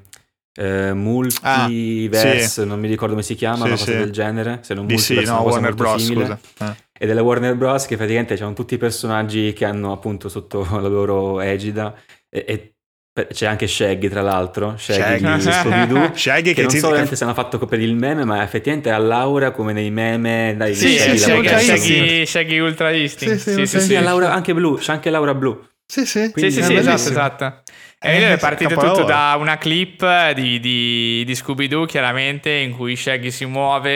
eh, 0.61 0.92
Multiverse, 0.95 2.64
non 2.64 2.78
mi 2.78 2.86
ricordo 2.86 3.14
come 3.14 3.24
si 3.24 3.34
chiama, 3.34 3.57
Sì, 3.57 3.62
una 3.62 3.70
cosa 3.70 3.84
sì. 3.90 3.97
del 3.99 4.11
genere. 4.12 4.59
Se 4.62 4.74
non 4.74 4.86
sì, 4.88 4.95
Multiverse, 4.95 5.30
no, 5.30 5.36
una 5.36 5.42
cosa 5.42 5.59
Warner 5.59 5.74
molto 5.74 5.82
Bros, 5.92 6.05
simile. 6.05 6.24
scusa. 6.24 6.38
Eh. 6.70 6.82
E 7.05 7.07
della 7.07 7.20
Warner 7.22 7.55
Bros. 7.55 7.84
che 7.84 7.98
praticamente 7.98 8.32
hanno 8.42 8.55
tutti 8.55 8.72
i 8.72 8.78
personaggi 8.78 9.52
che 9.52 9.66
hanno 9.66 9.92
appunto 9.92 10.30
sotto 10.30 10.66
la 10.80 10.88
loro 10.88 11.38
egida. 11.42 11.94
E, 12.30 12.44
e 12.48 12.74
c'è 13.30 13.44
anche 13.46 13.66
Shaggy, 13.66 14.09
tra 14.09 14.22
l'altro. 14.22 14.76
Shaggy, 14.78 15.18
Shaggy. 15.18 15.44
di 15.44 15.52
Scooby-Doo. 15.52 16.11
Shaggy 16.16 16.42
Che 16.48 16.55
che, 16.55 16.62
non 16.62 16.70
so 16.70 16.86
veramente 16.86 17.14
se 17.14 17.24
hanno 17.24 17.34
fatto 17.34 17.59
per 17.59 17.78
il 17.78 17.94
meme, 17.94 18.24
ma 18.24 18.42
effettivamente 18.42 18.90
ha 18.90 18.96
l'aura 18.96 19.50
come 19.50 19.74
nei 19.74 19.90
meme. 19.90 20.55
Dai, 20.57 20.74
Sì, 20.74 20.88
Sì, 20.88 20.98
sì, 20.98 21.11
sì, 21.11 21.18
Shaggy, 21.18 21.36
Ultra 21.36 21.59
Shaggy. 21.59 22.26
Shaggy 22.26 22.59
Ultra 22.59 22.90
Instinct. 22.92 23.34
Sì, 23.36 23.40
sì, 23.50 23.55
Sì, 23.55 23.66
sì, 23.66 23.80
sì. 23.80 23.86
Sì, 23.86 24.00
l'aura 24.02 24.32
anche 24.32 24.55
blu, 24.55 24.78
c'è 24.78 24.92
anche 24.92 25.11
l'aura 25.11 25.34
blu. 25.34 25.62
Sì, 25.86 26.07
sì. 26.07 26.22
Sì, 26.24 26.30
Quindi 26.32 26.52
sì, 26.52 26.61
è 26.61 26.62
sì, 26.62 26.74
esatto, 26.74 27.11
esatto. 27.11 27.62
E 28.07 28.16
Eh, 28.20 28.32
è 28.34 28.38
partito 28.38 28.74
tutto 28.74 29.02
da 29.05 29.34
una 29.38 29.57
clip 29.57 30.32
di, 30.32 30.61
di, 30.61 31.22
di 31.24 31.34
Scooby-Doo, 31.34 31.86
chiaramente, 31.86 32.50
in 32.50 32.76
cui 32.76 32.96
Shaggy 32.96 33.30
si 33.30 33.46
muove 33.46 33.90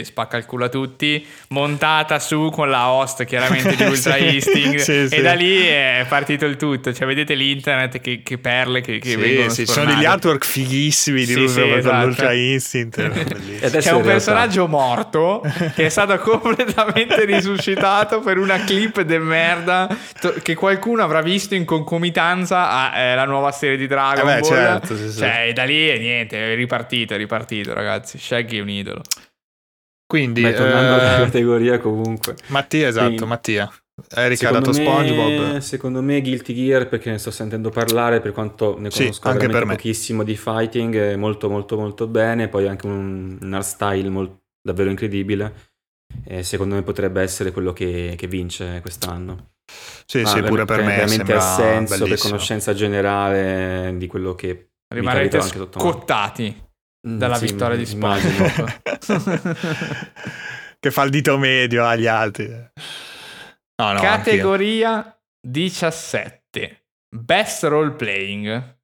e 0.00 0.02
spacca 0.04 0.36
il 0.36 0.44
culo 0.44 0.66
a 0.66 0.68
tutti, 0.68 1.24
montata 1.48 2.18
su 2.18 2.50
con 2.52 2.68
la 2.68 2.90
host, 2.90 3.24
chiaramente, 3.24 3.74
di 3.74 3.82
Ultra 3.88 4.16
Sì, 4.16 4.34
Instinct. 4.34 4.78
sì, 4.80 4.92
e 4.92 5.08
sì. 5.08 5.20
da 5.22 5.32
lì 5.32 5.62
è 5.62 6.04
partito 6.08 6.44
il 6.44 6.56
tutto. 6.56 6.92
Cioè, 6.92 7.06
vedete 7.06 7.32
l'internet 7.34 8.00
che, 8.00 8.20
che 8.22 8.36
perle 8.36 8.82
che, 8.82 8.98
che 8.98 9.10
Sì, 9.10 9.16
vengono 9.16 9.48
sì, 9.48 9.64
sono 9.64 9.86
degli 9.94 10.04
artwork 10.04 10.44
fighissimi 10.44 11.20
di 11.20 11.32
Sì, 11.32 11.34
lui 11.34 11.48
sì, 11.48 11.60
con 11.60 11.72
esatto. 11.78 12.04
l'Ultra 12.06 12.32
Instinct. 12.34 12.96
E 13.60 13.70
C'è 13.70 13.92
un 13.92 14.02
personaggio 14.02 14.66
morto 14.68 15.42
che 15.74 15.86
è 15.86 15.88
stato 15.88 16.16
completamente 16.20 17.24
risuscitato 17.24 18.20
per 18.20 18.36
una 18.38 18.62
clip 18.64 19.00
de 19.00 19.18
merda 19.18 19.88
to- 20.20 20.34
che 20.42 20.54
qualcuno 20.54 21.02
avrà 21.02 21.22
visto 21.22 21.54
in 21.54 21.64
concomitanza 21.64 22.92
alla 22.92 23.24
nuova 23.24 23.36
serie 23.52 23.76
di 23.76 23.86
Dragon 23.86 24.28
Eh 24.28 24.34
beh, 24.34 24.40
Ball. 24.40 24.48
certo, 24.50 24.96
sì, 24.96 25.10
sì. 25.10 25.18
Cioè, 25.18 25.52
da 25.54 25.64
lì 25.64 25.88
è 25.88 25.98
niente, 25.98 26.52
è 26.52 26.54
ripartito, 26.56 27.14
è 27.14 27.16
ripartito, 27.16 27.72
ragazzi. 27.72 28.18
Shaggy 28.18 28.58
è 28.58 28.60
un 28.60 28.68
idolo. 28.70 29.02
Quindi, 30.06 30.40
Beh, 30.42 30.54
tornando 30.54 30.94
alla 30.94 31.16
eh, 31.18 31.24
categoria 31.24 31.78
comunque. 31.78 32.34
Mattia, 32.48 32.88
esatto, 32.88 33.06
Quindi- 33.08 33.24
Mattia. 33.26 33.72
Erika 34.14 34.48
ha 34.50 34.52
dato 34.52 34.72
Secondo 34.72 35.00
me- 35.00 35.06
SpongeBob. 35.08 35.58
Secondo 35.58 36.02
me 36.02 36.20
Guilty 36.20 36.54
Gear, 36.54 36.88
perché 36.88 37.10
ne 37.10 37.18
sto 37.18 37.30
sentendo 37.32 37.68
parlare, 37.70 38.20
per 38.20 38.30
quanto 38.32 38.78
ne 38.78 38.90
Sì, 38.92 38.98
conosco 39.02 39.26
anche 39.28 39.46
veramente 39.46 39.58
per 39.58 39.66
me. 39.66 39.74
pochissimo 39.74 40.22
di 40.22 40.36
fighting, 40.36 40.96
è 40.96 41.16
molto 41.16 41.50
molto 41.50 41.76
molto 41.76 42.06
bene, 42.06 42.46
poi 42.48 42.68
anche 42.68 42.86
un, 42.86 43.38
un 43.40 43.52
art 43.54 43.64
style 43.66 44.08
mol- 44.08 44.38
davvero 44.62 44.88
incredibile. 44.88 45.52
E 46.24 46.42
secondo 46.44 46.76
me 46.76 46.82
potrebbe 46.82 47.20
essere 47.22 47.50
quello 47.50 47.72
che, 47.72 48.14
che 48.16 48.26
vince 48.28 48.78
quest'anno. 48.80 49.50
Sì, 50.06 50.22
Ma 50.22 50.28
sì, 50.28 50.42
pure 50.42 50.64
per 50.64 50.82
me 50.82 51.06
sembra 51.06 51.36
ha 51.36 51.40
senso 51.40 51.96
per 51.96 52.04
bellissimo. 52.04 52.30
conoscenza 52.30 52.72
generale 52.74 53.94
di 53.96 54.06
quello 54.06 54.34
che 54.34 54.70
Rimarrete 54.88 55.40
scottati 55.42 56.66
Mm, 57.06 57.16
dalla 57.16 57.36
sì, 57.36 57.46
vittoria 57.46 57.76
di. 57.76 57.86
SpongeBob. 57.86 58.80
che 60.80 60.90
fa 60.90 61.02
il 61.04 61.10
dito 61.10 61.38
medio 61.38 61.86
agli 61.86 62.06
altri. 62.06 62.48
No, 62.48 62.58
no, 63.76 63.86
anch'io. 63.86 64.00
Categoria 64.00 65.20
17. 65.40 66.86
Best 67.08 67.62
role 67.64 67.92
playing. 67.92 68.77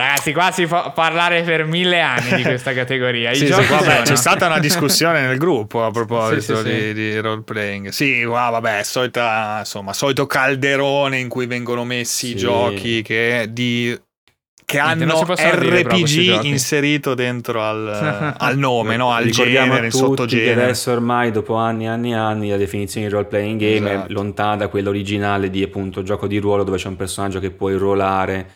Ragazzi, 0.00 0.32
qua 0.32 0.50
si 0.50 0.66
può 0.66 0.92
parlare 0.92 1.42
per 1.42 1.64
mille 1.66 2.00
anni 2.00 2.36
di 2.36 2.42
questa 2.42 2.72
categoria. 2.72 3.30
I 3.32 3.34
Sì, 3.36 3.44
sì, 3.46 3.52
giochi 3.52 3.66
vabbè, 3.66 3.82
sono- 3.84 4.02
c'è 4.02 4.16
stata 4.16 4.46
una 4.46 4.58
discussione 4.58 5.20
nel 5.26 5.36
gruppo 5.36 5.84
a 5.84 5.90
proposito 5.90 6.56
Sì, 6.56 6.62
sì, 6.62 6.72
di, 6.72 6.80
sì. 6.80 6.92
di 6.94 7.18
role 7.18 7.42
playing. 7.42 7.88
Sì, 7.88 8.24
qua, 8.26 8.48
vabbè, 8.50 8.82
solita, 8.82 9.56
insomma, 9.58 9.92
solito 9.92 10.26
calderone 10.26 11.18
in 11.18 11.28
cui 11.28 11.46
vengono 11.46 11.84
messi 11.84 12.30
i 12.30 12.36
giochi 12.36 13.02
che, 13.02 13.48
di, 13.50 13.98
che 14.64 14.78
hanno 14.78 15.22
RPG 15.22 16.44
inserito 16.44 17.14
dentro 17.14 17.62
al, 17.62 18.34
al 18.38 18.56
nome, 18.56 18.96
no? 18.96 19.10
al 19.12 19.24
Ricordiamo 19.24 19.72
genere, 19.74 19.90
sottogenere. 19.90 20.62
adesso 20.62 20.92
ormai 20.92 21.30
dopo 21.30 21.54
anni 21.56 21.84
e 21.84 21.88
anni 21.88 22.12
e 22.12 22.16
anni 22.16 22.48
la 22.50 22.56
definizione 22.56 23.06
di 23.08 23.12
role 23.12 23.26
playing 23.26 23.60
game 23.60 23.90
Esatto. 23.90 24.08
è 24.08 24.12
lontana 24.12 24.56
da 24.56 24.68
quella 24.68 24.88
originale 24.88 25.50
di 25.50 25.62
appunto 25.62 26.02
gioco 26.02 26.26
di 26.26 26.38
ruolo 26.38 26.62
dove 26.64 26.76
c'è 26.78 26.88
un 26.88 26.96
personaggio 26.96 27.40
che 27.40 27.50
puoi 27.50 27.74
ruolare, 27.76 28.50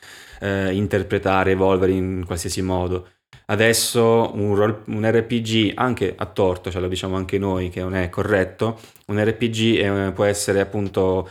eh, 0.44 0.74
interpretare, 0.74 1.52
evolvere 1.52 1.92
in 1.92 2.22
qualsiasi 2.26 2.60
modo. 2.62 3.08
Adesso 3.46 4.30
un, 4.34 4.54
role- 4.54 4.82
un 4.86 5.04
RPG, 5.10 5.72
anche 5.74 6.14
a 6.16 6.26
torto, 6.26 6.70
cioè 6.70 6.80
lo 6.80 6.88
diciamo 6.88 7.16
anche 7.16 7.38
noi 7.38 7.68
che 7.68 7.80
non 7.80 7.94
è 7.94 8.08
corretto, 8.08 8.78
un 9.06 9.22
RPG 9.22 9.78
è- 9.78 10.12
può 10.12 10.24
essere 10.24 10.60
appunto 10.60 11.28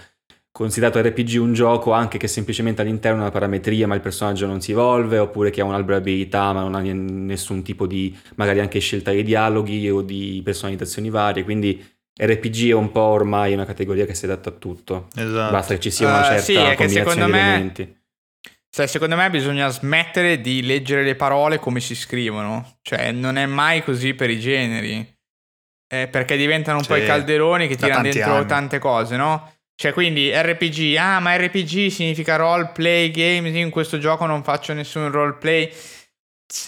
considerato 0.51 1.01
RPG 1.01 1.37
un 1.41 1.53
gioco 1.53 1.93
anche 1.93 2.19
che 2.19 2.27
semplicemente 2.27 2.81
all'interno 2.83 3.17
ha 3.19 3.21
una 3.23 3.31
parametria 3.31 3.87
ma 3.87 3.95
il 3.95 4.01
personaggio 4.01 4.45
non 4.45 4.61
si 4.61 4.71
evolve 4.71 5.17
oppure 5.17 5.49
che 5.49 5.61
ha 5.61 5.65
un'albero 5.65 5.99
di 5.99 6.11
abilità 6.11 6.53
ma 6.53 6.61
non 6.61 6.75
ha 6.75 6.79
nessun 6.81 7.63
tipo 7.63 7.87
di 7.87 8.15
magari 8.35 8.59
anche 8.59 8.77
scelta 8.77 9.09
di 9.09 9.23
dialoghi 9.23 9.89
o 9.89 10.01
di 10.03 10.41
personalizzazioni 10.43 11.09
varie 11.09 11.43
quindi 11.43 11.83
RPG 12.15 12.69
è 12.69 12.73
un 12.73 12.91
po' 12.91 12.99
ormai 13.01 13.53
una 13.53 13.65
categoria 13.65 14.05
che 14.05 14.13
si 14.13 14.25
adatta 14.25 14.49
a 14.49 14.53
tutto 14.53 15.07
Esatto. 15.15 15.51
basta 15.51 15.73
che 15.73 15.79
ci 15.79 15.89
sia 15.89 16.07
una 16.07 16.21
Eh, 16.21 16.25
certa 16.25 16.41
sì, 16.43 16.53
è 16.53 16.69
che 16.69 16.75
combinazione 16.75 16.93
secondo 17.09 17.25
di 17.25 17.31
me- 17.31 17.39
elementi 17.39 17.95
Cioè, 18.75 18.87
secondo 18.87 19.15
me 19.15 19.29
bisogna 19.29 19.67
smettere 19.67 20.41
di 20.41 20.63
leggere 20.63 21.03
le 21.03 21.13
parole 21.13 21.59
come 21.59 21.79
si 21.79 21.93
scrivono. 21.93 22.79
Cioè, 22.81 23.11
non 23.11 23.37
è 23.37 23.45
mai 23.45 23.83
così 23.83 24.15
per 24.15 24.31
i 24.31 24.39
generi. 24.39 25.15
Eh, 25.87 26.07
perché 26.07 26.35
diventano 26.35 26.79
un 26.79 26.85
po' 26.85 26.95
Sì, 26.95 27.01
i 27.01 27.05
calderoni 27.05 27.67
che 27.67 27.75
tirano 27.75 28.01
dentro 28.01 28.33
anni. 28.33 28.47
tante 28.47 28.79
cose, 28.79 29.15
no? 29.15 29.53
Cioè, 29.75 29.93
quindi 29.93 30.31
RPG, 30.33 30.95
ah, 30.97 31.19
ma 31.19 31.35
RPG 31.35 31.89
significa 31.89 32.35
role 32.35 32.71
play 32.73 33.11
game, 33.11 33.49
io 33.49 33.59
in 33.59 33.69
questo 33.69 33.99
gioco 33.99 34.25
non 34.25 34.43
faccio 34.43 34.73
nessun 34.73 35.11
role 35.11 35.33
play. 35.33 35.71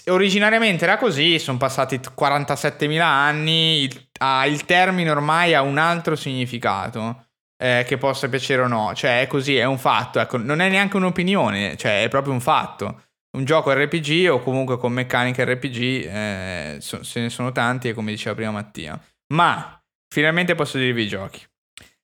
Originariamente 0.08 0.84
era 0.86 0.98
così, 0.98 1.40
sono 1.40 1.58
passati 1.58 2.00
t- 2.00 2.12
47.000 2.14 3.02
anni, 3.02 3.82
il, 3.82 4.08
ah, 4.20 4.46
il 4.46 4.64
termine 4.66 5.10
ormai 5.10 5.56
ha 5.56 5.64
un 5.64 5.80
altro 5.80 6.16
significato. 6.16 7.25
Eh, 7.58 7.84
che 7.88 7.98
possa 7.98 8.28
piacere 8.30 8.64
o 8.64 8.68
no, 8.68 8.94
cioè 8.94 9.22
è 9.22 9.28
così, 9.28 9.56
è 9.56 9.64
un 9.64 9.78
fatto, 9.78 10.20
ecco, 10.20 10.38
non 10.38 10.60
è 10.60 10.70
neanche 10.70 10.98
un'opinione, 10.98 11.78
cioè 11.78 12.04
è 12.04 12.08
proprio 12.08 12.34
un 12.34 12.42
fatto. 12.42 13.04
Un 13.36 13.44
gioco 13.44 13.74
RPG 13.74 14.30
o 14.32 14.40
comunque 14.40 14.78
con 14.78 14.94
meccaniche 14.94 15.44
RPG 15.44 16.06
eh, 16.06 16.78
so- 16.80 17.04
se 17.04 17.20
ne 17.20 17.30
sono 17.30 17.52
tanti, 17.52 17.90
e 17.90 17.94
come 17.94 18.12
diceva 18.12 18.34
prima 18.36 18.52
Mattia. 18.52 19.00
Ma 19.34 19.82
finalmente 20.08 20.56
posso 20.56 20.78
dirvi 20.78 21.04
i 21.04 21.08
giochi. 21.08 21.46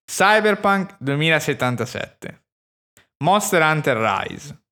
Cyberpunk 0.04 0.98
2077, 1.00 2.44
Monster 3.24 3.62
Hunter 3.62 3.98
Rise, 3.98 4.64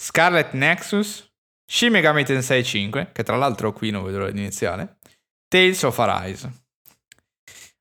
Scarlet 0.00 0.52
Nexus, 0.52 1.28
Shin 1.68 1.90
Megami 1.90 2.24
Tensei 2.24 2.62
5, 2.62 3.10
che 3.12 3.24
tra 3.24 3.36
l'altro 3.36 3.72
qui 3.72 3.90
non 3.90 4.04
vedo 4.04 4.28
iniziare, 4.28 4.98
Tales 5.48 5.82
of 5.82 5.98
Arise. 5.98 6.59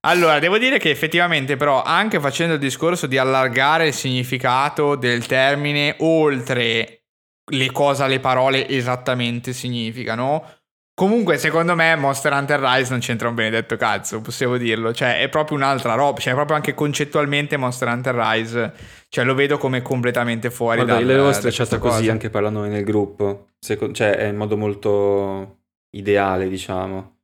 Allora, 0.02 0.40
devo 0.40 0.58
dire 0.58 0.78
che 0.78 0.90
effettivamente 0.90 1.58
però 1.58 1.84
anche 1.84 2.20
facendo 2.22 2.54
il 2.54 2.60
discorso 2.60 3.06
di 3.06 3.18
allargare 3.18 3.88
il 3.88 3.94
significato 3.94 4.96
del 4.96 5.26
termine 5.26 5.96
oltre 6.00 7.04
le 7.52 7.72
cosa 7.72 8.08
le 8.08 8.20
parole 8.20 8.68
esattamente 8.70 9.52
significano, 9.52 10.46
comunque 10.94 11.38
secondo 11.38 11.76
me 11.76 11.96
Monster 11.96 12.32
Hunter 12.32 12.60
Rise 12.62 12.92
non 12.92 13.00
c'entra 13.00 13.28
un 13.28 13.36
benedetto 13.36 13.76
cazzo, 13.76 14.22
possiamo 14.22 14.56
dirlo, 14.56 14.94
cioè 14.94 15.20
è 15.20 15.28
proprio 15.28 15.58
un'altra 15.58 15.96
roba, 15.96 16.20
cioè 16.20 16.34
proprio 16.34 16.56
anche 16.56 16.74
concettualmente 16.74 17.58
Monster 17.58 17.88
Hunter 17.90 18.16
Rise, 18.16 18.74
cioè 19.10 19.26
lo 19.26 19.34
vedo 19.34 19.58
come 19.58 19.82
completamente 19.82 20.50
fuori 20.50 20.78
Guarda, 20.78 20.94
dal, 20.94 21.06
l'avevo 21.06 21.32
questa 21.32 21.78
così 21.78 22.00
cosa. 22.00 22.12
anche 22.12 22.30
parlando 22.30 22.64
nel 22.64 22.84
gruppo 22.84 23.50
Seco- 23.60 23.92
cioè 23.92 24.16
è 24.16 24.28
in 24.28 24.38
modo 24.38 24.56
molto 24.56 25.58
ideale 25.90 26.48
diciamo 26.48 27.19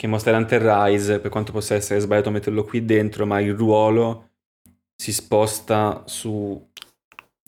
che 0.00 0.06
Monster 0.06 0.32
Hunter 0.34 0.62
Rise 0.62 1.18
per 1.18 1.30
quanto 1.30 1.52
possa 1.52 1.74
essere 1.74 2.00
sbagliato 2.00 2.30
metterlo 2.30 2.64
qui 2.64 2.86
dentro 2.86 3.26
ma 3.26 3.38
il 3.38 3.52
ruolo 3.52 4.30
si 4.96 5.12
sposta 5.12 6.04
su 6.06 6.68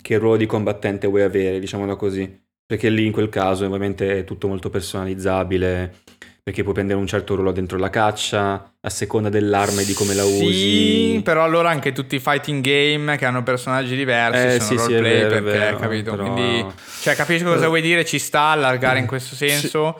che 0.02 0.18
ruolo 0.18 0.36
di 0.36 0.44
combattente 0.44 1.06
vuoi 1.06 1.22
avere 1.22 1.58
diciamolo 1.58 1.96
così 1.96 2.40
perché 2.66 2.90
lì 2.90 3.06
in 3.06 3.12
quel 3.12 3.30
caso 3.30 3.64
ovviamente 3.64 4.18
è 4.18 4.24
tutto 4.24 4.48
molto 4.48 4.68
personalizzabile 4.68 5.94
perché 6.42 6.62
puoi 6.62 6.74
prendere 6.74 6.98
un 6.98 7.06
certo 7.06 7.36
ruolo 7.36 7.52
dentro 7.52 7.78
la 7.78 7.88
caccia 7.88 8.74
a 8.78 8.90
seconda 8.90 9.30
dell'arma 9.30 9.80
e 9.80 9.84
di 9.86 9.94
come 9.94 10.12
la 10.12 10.24
Sì, 10.24 10.44
usi 10.44 11.20
però 11.24 11.44
allora 11.44 11.70
anche 11.70 11.92
tutti 11.92 12.16
i 12.16 12.20
fighting 12.20 12.62
game 12.62 13.16
che 13.16 13.24
hanno 13.24 13.42
personaggi 13.42 13.96
diversi 13.96 14.56
Eh, 14.56 14.60
sono 14.60 14.78
sì, 14.80 14.84
sì, 14.84 14.92
roleplay 14.98 15.20
è 15.20 15.26
perché, 15.26 15.40
vero, 15.42 15.78
capito? 15.78 16.10
però- 16.16 16.32
Quindi, 16.34 16.66
cioè, 17.00 17.14
capisco 17.14 17.46
cosa 17.46 17.68
vuoi 17.68 17.80
dire, 17.80 18.04
ci 18.04 18.18
sta 18.18 18.50
allargare 18.50 18.98
in 18.98 19.06
questo 19.06 19.34
senso. 19.36 19.96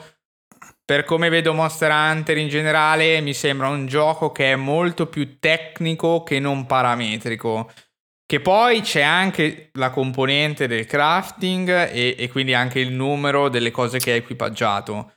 Per 0.85 1.05
come 1.05 1.29
vedo 1.29 1.55
Monster 1.55 1.91
Hunter 1.91 2.37
in 2.39 2.49
generale, 2.49 3.21
mi 3.21 3.35
sembra 3.35 3.69
un 3.69 3.87
gioco 3.87 4.33
che 4.33 4.53
è 4.53 4.57
molto 4.57 5.07
più 5.07 5.39
tecnico 5.39 6.23
che 6.23 6.39
non 6.39 6.67
parametrico. 6.67 7.71
Che 8.27 8.41
poi 8.41 8.81
c'è 8.81 9.03
anche 9.03 9.71
la 9.75 9.91
componente 9.91 10.67
del 10.67 10.87
crafting 10.87 11.69
e, 11.69 12.17
e 12.19 12.29
quindi 12.31 12.55
anche 12.55 12.81
il 12.81 12.93
numero 12.93 13.49
delle 13.49 13.71
cose 13.71 13.99
che 13.99 14.13
hai 14.13 14.19
equipaggiato. 14.19 15.13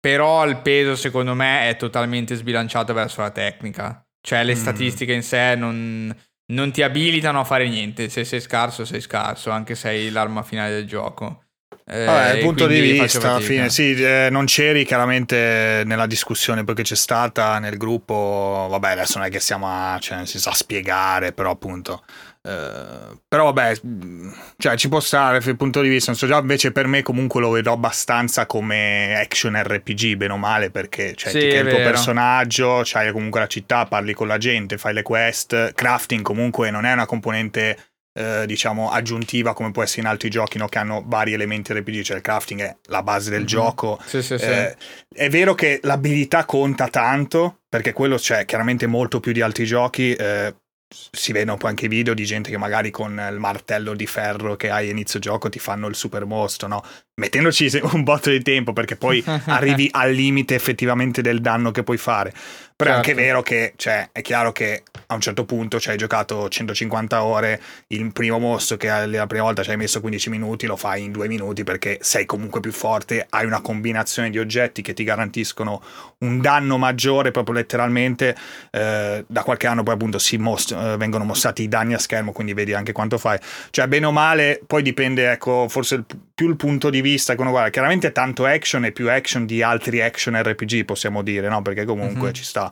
Però 0.00 0.46
il 0.46 0.58
peso, 0.58 0.94
secondo 0.94 1.34
me, 1.34 1.68
è 1.68 1.76
totalmente 1.76 2.34
sbilanciato 2.34 2.92
verso 2.92 3.20
la 3.20 3.30
tecnica. 3.30 4.06
Cioè, 4.20 4.44
le 4.44 4.52
Mm. 4.54 4.56
statistiche 4.56 5.12
in 5.12 5.22
sé 5.22 5.54
non, 5.56 6.14
non 6.52 6.70
ti 6.70 6.82
abilitano 6.82 7.40
a 7.40 7.44
fare 7.44 7.68
niente. 7.68 8.08
Se 8.08 8.24
sei 8.24 8.40
scarso, 8.40 8.84
sei 8.84 9.00
scarso, 9.00 9.50
anche 9.50 9.74
se 9.74 9.88
hai 9.88 10.10
l'arma 10.10 10.42
finale 10.42 10.74
del 10.74 10.86
gioco. 10.86 11.44
Eh, 11.90 12.04
Vabbè, 12.04 12.32
il 12.34 12.44
punto 12.44 12.66
di 12.66 12.80
vista, 12.80 13.30
alla 13.30 13.40
fine, 13.40 13.70
sì, 13.70 13.94
eh, 13.94 14.28
non 14.30 14.44
c'eri 14.44 14.84
chiaramente 14.84 15.82
nella 15.86 16.06
discussione 16.06 16.62
perché 16.62 16.82
c'è 16.82 16.94
stata 16.94 17.58
nel 17.58 17.78
gruppo, 17.78 18.66
vabbè, 18.68 18.90
adesso 18.90 19.16
non 19.16 19.26
è 19.26 19.30
che 19.30 19.40
stiamo 19.40 19.66
a, 19.68 19.98
cioè, 19.98 20.18
nel 20.18 20.26
senso, 20.26 20.50
a 20.50 20.54
spiegare, 20.54 21.32
però 21.32 21.50
appunto, 21.52 22.02
eh, 22.42 23.18
però 23.26 23.50
vabbè, 23.52 23.78
mh, 23.82 24.34
cioè 24.58 24.76
ci 24.76 24.88
può 24.88 25.00
stare 25.00 25.40
dal 25.40 25.56
punto 25.56 25.80
di 25.80 25.88
vista, 25.88 26.10
non 26.10 26.20
so 26.20 26.26
già, 26.26 26.38
invece 26.38 26.72
per 26.72 26.86
me 26.86 27.00
comunque 27.02 27.40
lo 27.40 27.50
vedo 27.50 27.72
abbastanza 27.72 28.44
come 28.44 29.18
action 29.18 29.58
RPG, 29.58 30.16
bene 30.16 30.34
o 30.34 30.36
male, 30.36 30.70
perché 30.70 31.14
cioè, 31.14 31.32
Sì, 31.32 31.38
ti 31.40 31.48
crei 31.48 31.62
il 31.62 31.68
tuo 31.68 31.78
personaggio, 31.78 32.82
c'hai 32.84 33.12
comunque 33.12 33.40
la 33.40 33.46
città, 33.46 33.86
parli 33.86 34.12
con 34.12 34.26
la 34.28 34.36
gente, 34.36 34.76
fai 34.76 34.92
le 34.92 35.02
quest, 35.02 35.72
crafting 35.72 36.20
comunque 36.22 36.70
non 36.70 36.84
è 36.84 36.92
una 36.92 37.06
componente 37.06 37.87
eh, 38.18 38.46
diciamo 38.46 38.90
aggiuntiva 38.90 39.54
come 39.54 39.70
può 39.70 39.84
essere 39.84 40.00
in 40.00 40.08
altri 40.08 40.28
giochi 40.28 40.58
no? 40.58 40.66
che 40.66 40.78
hanno 40.78 41.04
vari 41.06 41.32
elementi 41.32 41.72
RPG, 41.72 42.02
cioè 42.02 42.16
il 42.16 42.22
crafting 42.22 42.60
è 42.60 42.76
la 42.86 43.04
base 43.04 43.30
del 43.30 43.40
mm-hmm. 43.40 43.48
gioco. 43.48 44.00
Sì, 44.04 44.22
sì, 44.22 44.34
eh, 44.34 44.76
è 45.14 45.28
vero 45.28 45.54
che 45.54 45.78
l'abilità 45.84 46.44
conta 46.44 46.88
tanto, 46.88 47.60
perché 47.68 47.92
quello 47.92 48.16
c'è 48.16 48.44
chiaramente 48.44 48.88
molto 48.88 49.20
più 49.20 49.30
di 49.30 49.40
altri 49.40 49.64
giochi. 49.64 50.14
Eh, 50.14 50.52
si 50.90 51.32
vedono 51.32 51.58
poi 51.58 51.70
anche 51.70 51.84
i 51.84 51.88
video 51.88 52.14
di 52.14 52.24
gente 52.24 52.48
che 52.48 52.56
magari 52.56 52.90
con 52.90 53.12
il 53.30 53.38
martello 53.38 53.94
di 53.94 54.06
ferro 54.06 54.56
che 54.56 54.70
hai 54.70 54.88
a 54.88 54.90
inizio 54.90 55.18
gioco 55.18 55.50
ti 55.50 55.58
fanno 55.58 55.86
il 55.86 55.94
super 55.94 56.24
mostro, 56.24 56.66
no? 56.66 56.82
Mettendoci 57.20 57.68
un 57.92 58.02
botto 58.02 58.30
di 58.30 58.42
tempo 58.42 58.72
perché 58.72 58.96
poi 58.96 59.22
arrivi 59.46 59.88
al 59.92 60.12
limite 60.12 60.54
effettivamente 60.54 61.20
del 61.20 61.40
danno 61.40 61.70
che 61.70 61.82
puoi 61.82 61.98
fare. 61.98 62.32
Però 62.78 62.92
certo. 62.92 63.08
è 63.08 63.10
anche 63.10 63.20
certo. 63.20 63.20
vero 63.20 63.42
che, 63.42 63.72
cioè, 63.74 64.08
è 64.12 64.22
chiaro 64.22 64.52
che 64.52 64.84
a 65.06 65.14
un 65.14 65.20
certo 65.20 65.44
punto 65.44 65.80
cioè, 65.80 65.94
hai 65.94 65.98
giocato 65.98 66.48
150 66.48 67.24
ore, 67.24 67.60
il 67.88 68.12
primo 68.12 68.38
mostro 68.38 68.76
che 68.76 68.86
la 68.86 69.26
prima 69.26 69.42
volta 69.42 69.64
ci 69.64 69.70
hai 69.70 69.76
messo 69.76 69.98
15 69.98 70.30
minuti 70.30 70.64
lo 70.64 70.76
fai 70.76 71.02
in 71.02 71.10
due 71.10 71.26
minuti 71.26 71.64
perché 71.64 71.98
sei 72.02 72.24
comunque 72.24 72.60
più 72.60 72.70
forte, 72.70 73.26
hai 73.30 73.46
una 73.46 73.60
combinazione 73.60 74.30
di 74.30 74.38
oggetti 74.38 74.80
che 74.80 74.94
ti 74.94 75.02
garantiscono 75.02 75.82
un 76.18 76.40
danno 76.40 76.78
maggiore 76.78 77.32
proprio 77.32 77.56
letteralmente. 77.56 78.36
Eh, 78.70 79.24
da 79.26 79.42
qualche 79.42 79.66
anno 79.66 79.82
poi 79.82 79.94
appunto 79.94 80.20
si 80.20 80.36
most- 80.36 80.70
eh, 80.70 80.96
vengono 80.98 81.24
mostrati 81.24 81.64
i 81.64 81.68
danni 81.68 81.94
a 81.94 81.98
schermo, 81.98 82.30
quindi 82.30 82.54
vedi 82.54 82.74
anche 82.74 82.92
quanto 82.92 83.18
fai. 83.18 83.40
Cioè, 83.70 83.88
bene 83.88 84.06
o 84.06 84.12
male, 84.12 84.60
poi 84.64 84.82
dipende, 84.82 85.32
ecco, 85.32 85.66
forse 85.68 85.96
il, 85.96 86.04
più 86.38 86.48
il 86.48 86.54
punto 86.54 86.88
di 86.88 87.00
vista 87.00 87.34
che 87.34 87.40
uno 87.40 87.50
guarda. 87.50 87.70
Chiaramente 87.70 88.12
tanto 88.12 88.46
action 88.46 88.84
e 88.84 88.92
più 88.92 89.10
action 89.10 89.44
di 89.44 89.60
altri 89.60 90.00
action 90.00 90.40
RPG, 90.40 90.84
possiamo 90.84 91.22
dire, 91.22 91.48
no? 91.48 91.62
Perché 91.62 91.84
comunque 91.84 92.26
mm-hmm. 92.26 92.32
ci 92.32 92.44
sta 92.44 92.70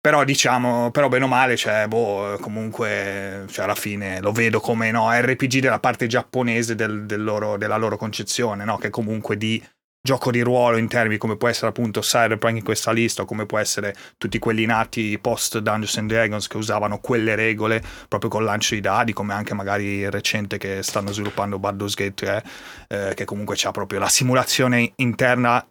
però 0.00 0.22
diciamo, 0.22 0.92
però 0.92 1.08
bene 1.08 1.24
o 1.24 1.26
male, 1.26 1.56
cioè, 1.56 1.86
boh, 1.88 2.38
comunque, 2.40 3.46
cioè, 3.50 3.64
alla 3.64 3.74
fine 3.74 4.20
lo 4.20 4.30
vedo 4.30 4.60
come 4.60 4.92
no, 4.92 5.10
RPG 5.10 5.58
della 5.58 5.80
parte 5.80 6.06
giapponese 6.06 6.76
del, 6.76 7.04
del 7.04 7.22
loro, 7.22 7.58
della 7.58 7.76
loro 7.76 7.96
concezione, 7.96 8.64
no? 8.64 8.78
Che 8.78 8.90
comunque 8.90 9.36
di 9.36 9.60
gioco 10.02 10.30
di 10.30 10.40
ruolo 10.40 10.78
in 10.78 10.88
termini 10.88 11.18
come 11.18 11.36
può 11.36 11.48
essere 11.48 11.68
appunto 11.68 12.00
Cyberpunk 12.00 12.56
in 12.56 12.64
questa 12.64 12.90
lista 12.90 13.22
o 13.22 13.24
come 13.26 13.44
può 13.44 13.58
essere 13.58 13.94
tutti 14.16 14.38
quelli 14.38 14.64
nati 14.64 15.18
post 15.18 15.58
Dungeons 15.58 15.98
and 15.98 16.08
Dragons 16.08 16.46
che 16.46 16.56
usavano 16.56 16.98
quelle 17.00 17.34
regole 17.34 17.82
proprio 18.08 18.30
col 18.30 18.44
lancio 18.44 18.74
di 18.74 18.80
dadi 18.80 19.12
come 19.12 19.34
anche 19.34 19.52
magari 19.52 19.98
il 19.98 20.10
recente 20.10 20.56
che 20.56 20.82
stanno 20.82 21.12
sviluppando 21.12 21.58
Baldur's 21.58 21.94
Gate 21.94 22.14
3 22.14 22.44
eh, 22.88 23.14
che 23.14 23.24
comunque 23.24 23.56
ha 23.62 23.70
proprio 23.72 23.98
la 23.98 24.08
simulazione 24.08 24.92
interna 24.96 25.64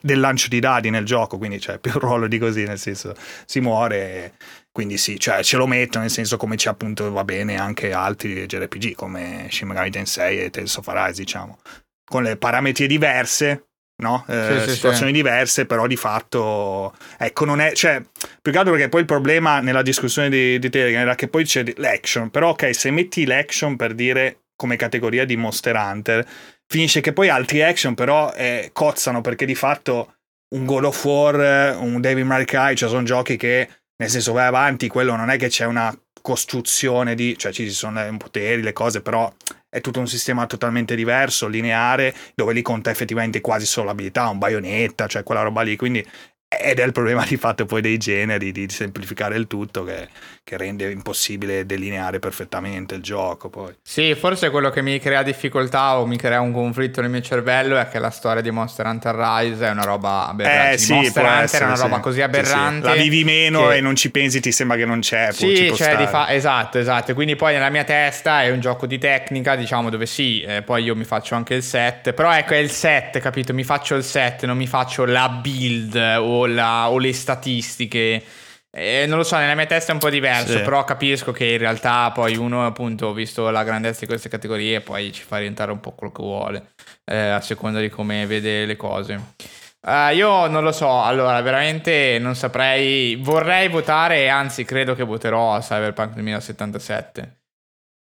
del 0.00 0.20
lancio 0.20 0.48
di 0.48 0.60
dadi 0.60 0.90
nel 0.90 1.04
gioco, 1.04 1.38
quindi 1.38 1.58
c'è 1.58 1.78
più 1.78 1.92
ruolo 1.98 2.26
di 2.26 2.38
così, 2.38 2.64
nel 2.64 2.78
senso 2.78 3.14
si 3.44 3.60
muore, 3.60 4.34
quindi 4.72 4.96
sì, 4.96 5.18
cioè 5.18 5.42
ce 5.42 5.56
lo 5.56 5.66
metto 5.66 5.98
nel 5.98 6.10
senso 6.10 6.36
come 6.36 6.56
c'è 6.56 6.68
appunto 6.68 7.10
va 7.12 7.24
bene 7.24 7.56
anche 7.56 7.92
altri 7.92 8.46
JRPG 8.46 8.94
come 8.94 9.48
Shin 9.50 9.68
Megami 9.68 9.90
Tensei 9.90 10.40
e 10.40 10.50
Tales 10.50 10.76
of 10.76 10.88
Arise, 10.88 11.20
diciamo, 11.20 11.58
con 12.04 12.22
le 12.22 12.36
parametrie 12.36 12.86
diverse, 12.86 13.68
no? 14.02 14.24
Eh, 14.28 14.62
sì, 14.64 14.74
situazioni 14.74 15.10
sì. 15.10 15.16
diverse, 15.16 15.66
però 15.66 15.86
di 15.86 15.96
fatto, 15.96 16.94
ecco, 17.18 17.44
non 17.44 17.60
è, 17.60 17.72
cioè, 17.72 18.02
più 18.42 18.52
che 18.52 18.58
altro 18.58 18.72
perché 18.72 18.88
poi 18.88 19.00
il 19.00 19.06
problema 19.06 19.60
nella 19.60 19.82
discussione 19.82 20.28
di, 20.28 20.58
di 20.58 20.70
Telegram 20.70 21.02
era 21.02 21.14
che 21.14 21.28
poi 21.28 21.44
c'è 21.44 21.64
l'action, 21.76 22.30
però 22.30 22.50
ok, 22.50 22.74
se 22.74 22.90
metti 22.90 23.24
l'action 23.24 23.76
per 23.76 23.94
dire 23.94 24.38
come 24.56 24.76
categoria 24.76 25.24
di 25.24 25.36
Monster 25.36 25.74
Hunter, 25.76 26.26
finisce 26.66 27.00
che 27.00 27.12
poi 27.12 27.28
altri 27.28 27.62
action 27.62 27.94
però 27.94 28.32
eh, 28.34 28.70
cozzano 28.72 29.20
perché 29.20 29.46
di 29.46 29.54
fatto 29.54 30.14
un 30.54 30.64
God 30.64 30.84
of 30.84 31.04
War, 31.04 31.76
un 31.80 32.00
David 32.00 32.24
May 32.24 32.44
Cry, 32.44 32.74
cioè 32.74 32.88
sono 32.88 33.02
giochi 33.02 33.36
che 33.36 33.68
nel 33.96 34.10
senso 34.10 34.32
vai 34.32 34.46
avanti, 34.46 34.88
quello 34.88 35.16
non 35.16 35.30
è 35.30 35.36
che 35.36 35.48
c'è 35.48 35.64
una 35.66 35.96
costruzione 36.24 37.14
di, 37.14 37.36
cioè 37.36 37.52
ci 37.52 37.68
sono 37.70 38.02
i 38.02 38.16
poteri, 38.16 38.62
le 38.62 38.72
cose, 38.72 39.02
però 39.02 39.30
è 39.68 39.82
tutto 39.82 40.00
un 40.00 40.06
sistema 40.06 40.46
totalmente 40.46 40.94
diverso, 40.94 41.48
lineare, 41.48 42.14
dove 42.34 42.54
lì 42.54 42.62
conta 42.62 42.90
effettivamente 42.90 43.42
quasi 43.42 43.66
solo 43.66 43.88
l'abilità, 43.88 44.28
un 44.28 44.38
baionetta, 44.38 45.06
cioè 45.06 45.22
quella 45.22 45.42
roba 45.42 45.60
lì, 45.60 45.76
quindi 45.76 46.02
ed 46.48 46.78
è 46.78 46.84
il 46.84 46.92
problema 46.92 47.26
di 47.26 47.36
fatto 47.36 47.66
poi 47.66 47.82
dei 47.82 47.98
generi, 47.98 48.52
di 48.52 48.66
semplificare 48.70 49.36
il 49.36 49.46
tutto 49.46 49.84
che, 49.84 50.08
che, 50.44 50.56
rende 50.58 50.90
impossibile 50.90 51.64
delineare 51.64 52.18
perfettamente 52.18 52.94
il 52.94 53.02
gioco 53.02 53.48
poi. 53.48 53.74
Sì, 53.82 54.14
forse 54.14 54.50
quello 54.50 54.70
che 54.70 54.82
mi 54.82 54.98
crea 55.00 55.22
difficoltà 55.22 55.98
o 55.98 56.06
mi 56.06 56.16
crea 56.16 56.40
un 56.40 56.52
conflitto 56.52 57.00
nel 57.00 57.10
mio 57.10 57.22
cervello 57.22 57.78
è 57.78 57.88
che 57.88 57.98
la 57.98 58.10
storia 58.10 58.42
di 58.42 58.50
Monster 58.50 58.86
Hunter 58.86 59.14
Rise 59.14 59.66
è 59.66 59.70
una 59.70 59.84
roba 59.84 60.28
aberrante. 60.28 60.72
Eh, 60.72 60.78
sì, 60.78 60.92
Monster 60.92 61.24
Hunter 61.24 61.42
essere, 61.42 61.64
è 61.64 61.66
una 61.68 61.76
roba 61.76 61.96
sì. 61.96 62.00
così 62.02 62.20
aberrante. 62.20 62.88
Sì, 62.88 62.94
La 62.94 63.02
vivi 63.02 63.24
meno 63.24 63.68
che... 63.68 63.76
e 63.76 63.80
non 63.80 63.96
ci 63.96 64.10
pensi, 64.10 64.40
ti 64.40 64.52
sembra 64.52 64.76
che 64.76 64.84
non 64.84 65.00
c'è. 65.00 65.32
Sì, 65.32 65.72
cioè 65.74 66.06
fa... 66.06 66.30
esatto, 66.30 66.78
esatto. 66.78 67.14
Quindi 67.14 67.36
poi 67.36 67.54
nella 67.54 67.70
mia 67.70 67.84
testa 67.84 68.42
è 68.42 68.50
un 68.50 68.60
gioco 68.60 68.86
di 68.86 68.98
tecnica, 68.98 69.56
diciamo, 69.56 69.88
dove 69.88 70.04
sì, 70.06 70.42
eh, 70.42 70.62
poi 70.62 70.84
io 70.84 70.94
mi 70.94 71.04
faccio 71.04 71.34
anche 71.34 71.54
il 71.54 71.62
set, 71.62 72.12
però 72.12 72.32
ecco 72.32 72.52
è 72.52 72.58
il 72.58 72.70
set, 72.70 73.18
capito? 73.18 73.54
Mi 73.54 73.64
faccio 73.64 73.94
il 73.94 74.04
set, 74.04 74.44
non 74.44 74.56
mi 74.58 74.66
faccio 74.66 75.06
la 75.06 75.28
build 75.28 75.94
o 75.94 76.46
la, 76.46 76.90
o 76.90 76.98
le 76.98 77.12
statistiche. 77.14 78.22
Eh, 78.76 79.06
non 79.06 79.18
lo 79.18 79.22
so, 79.22 79.36
nella 79.36 79.54
mia 79.54 79.66
testa 79.66 79.92
è 79.92 79.94
un 79.94 80.00
po' 80.00 80.10
diverso, 80.10 80.56
sì. 80.56 80.62
però 80.62 80.82
capisco 80.82 81.30
che 81.30 81.44
in 81.44 81.58
realtà 81.58 82.10
poi 82.10 82.34
uno, 82.34 82.66
appunto, 82.66 83.12
visto 83.12 83.48
la 83.50 83.62
grandezza 83.62 84.00
di 84.00 84.06
queste 84.06 84.28
categorie, 84.28 84.80
poi 84.80 85.12
ci 85.12 85.22
fa 85.22 85.38
rientrare 85.38 85.70
un 85.70 85.78
po' 85.78 85.92
quello 85.92 86.12
che 86.12 86.22
vuole, 86.22 86.70
eh, 87.04 87.16
a 87.16 87.40
seconda 87.40 87.78
di 87.78 87.88
come 87.88 88.26
vede 88.26 88.66
le 88.66 88.74
cose. 88.74 89.34
Uh, 89.86 90.12
io 90.12 90.48
non 90.48 90.64
lo 90.64 90.72
so, 90.72 91.04
allora 91.04 91.40
veramente 91.40 92.18
non 92.18 92.34
saprei, 92.34 93.14
vorrei 93.14 93.68
votare, 93.68 94.28
anzi 94.28 94.64
credo 94.64 94.96
che 94.96 95.04
voterò 95.04 95.54
a 95.54 95.60
Cyberpunk 95.60 96.14
2077. 96.14 97.42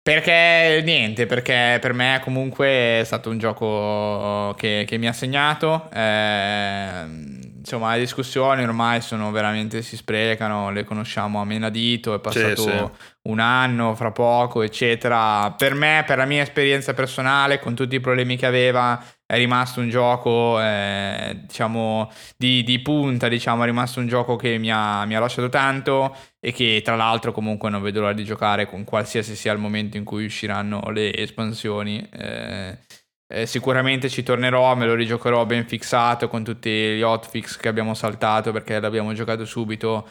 Perché 0.02 0.80
niente, 0.84 1.26
perché 1.26 1.78
per 1.80 1.92
me 1.92 2.18
comunque 2.24 3.00
è 3.00 3.02
stato 3.04 3.30
un 3.30 3.38
gioco 3.38 4.54
che, 4.54 4.84
che 4.88 4.96
mi 4.96 5.06
ha 5.06 5.12
segnato. 5.12 5.88
Eh, 5.92 7.37
insomma, 7.58 7.94
le 7.94 8.00
discussioni 8.00 8.62
ormai 8.62 9.00
sono 9.00 9.30
veramente 9.30 9.82
si 9.82 9.96
sprecano, 9.96 10.70
le 10.70 10.84
conosciamo 10.84 11.40
a 11.40 11.44
menadito, 11.44 12.14
è 12.14 12.20
passato 12.20 12.62
sì, 12.62 12.70
sì. 12.70 12.90
un 13.22 13.38
anno, 13.40 13.94
fra 13.94 14.12
poco, 14.12 14.62
eccetera. 14.62 15.50
Per 15.52 15.74
me, 15.74 16.04
per 16.06 16.18
la 16.18 16.24
mia 16.24 16.42
esperienza 16.42 16.94
personale, 16.94 17.58
con 17.58 17.74
tutti 17.74 17.96
i 17.96 18.00
problemi 18.00 18.36
che 18.36 18.46
aveva, 18.46 19.02
è 19.26 19.36
rimasto 19.36 19.80
un 19.80 19.88
gioco, 19.90 20.60
eh, 20.60 21.40
diciamo, 21.46 22.10
di, 22.36 22.62
di, 22.62 22.78
punta, 22.80 23.28
diciamo, 23.28 23.62
è 23.62 23.66
rimasto 23.66 24.00
un 24.00 24.06
gioco 24.06 24.36
che 24.36 24.56
mi 24.58 24.70
ha, 24.72 25.04
mi 25.04 25.14
ha, 25.14 25.20
lasciato 25.20 25.48
tanto 25.48 26.16
e 26.40 26.52
che 26.52 26.80
tra 26.84 26.96
l'altro 26.96 27.32
comunque 27.32 27.68
non 27.70 27.82
vedo 27.82 28.00
l'ora 28.00 28.12
di 28.12 28.24
giocare 28.24 28.66
con 28.66 28.84
qualsiasi 28.84 29.34
sia 29.34 29.52
il 29.52 29.58
momento 29.58 29.96
in 29.96 30.04
cui 30.04 30.24
usciranno 30.24 30.82
le 30.90 31.14
espansioni. 31.14 32.08
Eh, 32.10 32.78
eh, 33.30 33.46
sicuramente 33.46 34.08
ci 34.08 34.22
tornerò, 34.22 34.74
me 34.74 34.86
lo 34.86 34.94
rigiocherò 34.94 35.44
ben 35.44 35.66
fissato 35.66 36.28
con 36.28 36.42
tutti 36.42 36.70
gli 36.70 37.02
hotfix 37.02 37.58
che 37.58 37.68
abbiamo 37.68 37.92
saltato 37.92 38.52
perché 38.52 38.80
l'abbiamo 38.80 39.12
giocato 39.12 39.44
subito. 39.44 40.10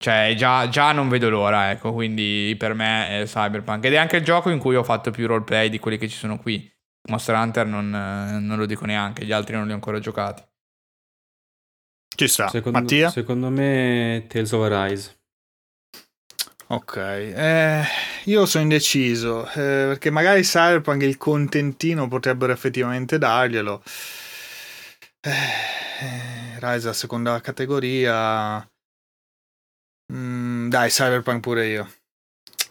Cioè, 0.00 0.34
già, 0.36 0.68
già, 0.68 0.92
non 0.92 1.08
vedo 1.08 1.28
l'ora, 1.28 1.72
ecco, 1.72 1.92
quindi 1.92 2.54
per 2.56 2.74
me 2.74 3.22
è 3.22 3.24
Cyberpunk. 3.24 3.84
Ed 3.84 3.94
è 3.94 3.96
anche 3.96 4.18
il 4.18 4.24
gioco 4.24 4.50
in 4.50 4.58
cui 4.58 4.76
ho 4.76 4.84
fatto 4.84 5.10
più 5.10 5.26
roleplay 5.26 5.70
di 5.70 5.80
quelli 5.80 5.98
che 5.98 6.08
ci 6.08 6.16
sono 6.16 6.38
qui. 6.38 6.70
Monster 7.08 7.34
Hunter 7.34 7.66
non, 7.66 7.88
non, 7.88 8.58
lo 8.58 8.66
dico 8.66 8.84
neanche, 8.84 9.24
gli 9.24 9.32
altri 9.32 9.56
non 9.56 9.64
li 9.64 9.72
ho 9.72 9.74
ancora 9.74 9.98
giocati. 9.98 10.42
Ci 12.14 12.28
sta. 12.28 12.48
Secondo, 12.48 12.78
Mattia? 12.78 13.08
Secondo 13.10 13.48
me 13.48 14.26
Tales 14.28 14.52
of 14.52 14.70
Arise. 14.70 15.17
Ok, 16.70 16.96
eh, 16.96 17.82
io 18.24 18.44
sono 18.44 18.62
indeciso 18.64 19.46
eh, 19.48 19.52
perché 19.88 20.10
magari 20.10 20.42
Cyberpunk 20.42 21.00
il 21.02 21.16
contentino 21.16 22.08
potrebbero 22.08 22.52
effettivamente 22.52 23.16
darglielo. 23.16 23.82
Eh, 25.20 26.58
Rise 26.60 26.88
a 26.90 26.92
seconda 26.92 27.40
categoria. 27.40 28.60
Mm, 30.12 30.68
dai, 30.68 30.90
Cyberpunk 30.90 31.40
pure 31.40 31.66
io. 31.66 31.90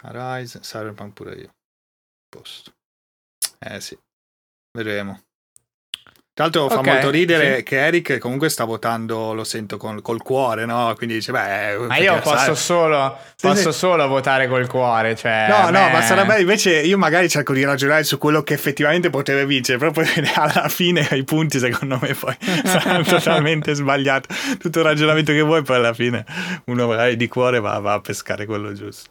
Rise, 0.03 0.59
Cyberpunk 0.59 1.13
pure 1.13 1.35
io. 1.35 1.55
Posto. 2.29 2.73
Eh 3.59 3.81
sì. 3.81 3.97
Vedremo. 4.77 5.26
Tra 6.37 6.45
l'altro 6.45 6.69
fa 6.69 6.81
okay, 6.81 6.91
molto 6.93 7.09
ridere 7.09 7.55
sì. 7.57 7.63
che 7.63 7.77
Eric 7.79 8.19
comunque 8.19 8.49
sta 8.49 8.63
votando, 8.63 9.33
lo 9.33 9.43
sento, 9.43 9.77
col, 9.77 10.03
col 10.03 10.21
cuore, 10.21 10.67
no? 10.67 10.93
Quindi 10.95 11.15
dice, 11.15 11.31
beh... 11.31 11.77
Ma 11.87 11.97
io 11.97 12.19
posso, 12.19 12.53
solo, 12.53 13.17
sì, 13.35 13.47
posso 13.47 13.71
sì. 13.71 13.79
solo, 13.79 14.07
votare 14.07 14.47
col 14.47 14.67
cuore, 14.67 15.15
cioè... 15.15 15.47
No, 15.49 15.71
no, 15.71 15.89
ma 15.89 15.99
sarebbe 16.03 16.39
invece 16.39 16.81
io 16.81 16.95
magari 16.95 17.27
cerco 17.27 17.53
di 17.53 17.63
ragionare 17.63 18.03
su 18.03 18.19
quello 18.19 18.43
che 18.43 18.53
effettivamente 18.53 19.09
potrebbe 19.09 19.47
vincere, 19.47 19.89
poi 19.89 20.05
alla 20.35 20.69
fine 20.69 21.07
i 21.13 21.23
punti 21.23 21.57
secondo 21.57 21.97
me 21.99 22.13
poi 22.13 22.37
saranno 22.63 23.01
totalmente 23.01 23.73
sbagliati. 23.73 24.57
Tutto 24.59 24.77
il 24.77 24.85
ragionamento 24.85 25.31
che 25.31 25.41
vuoi, 25.41 25.63
poi 25.63 25.77
alla 25.77 25.95
fine 25.95 26.23
uno 26.65 26.85
magari 26.85 27.15
di 27.15 27.27
cuore 27.27 27.59
va, 27.59 27.79
va 27.79 27.93
a 27.93 27.99
pescare 27.99 28.45
quello 28.45 28.73
giusto. 28.73 29.09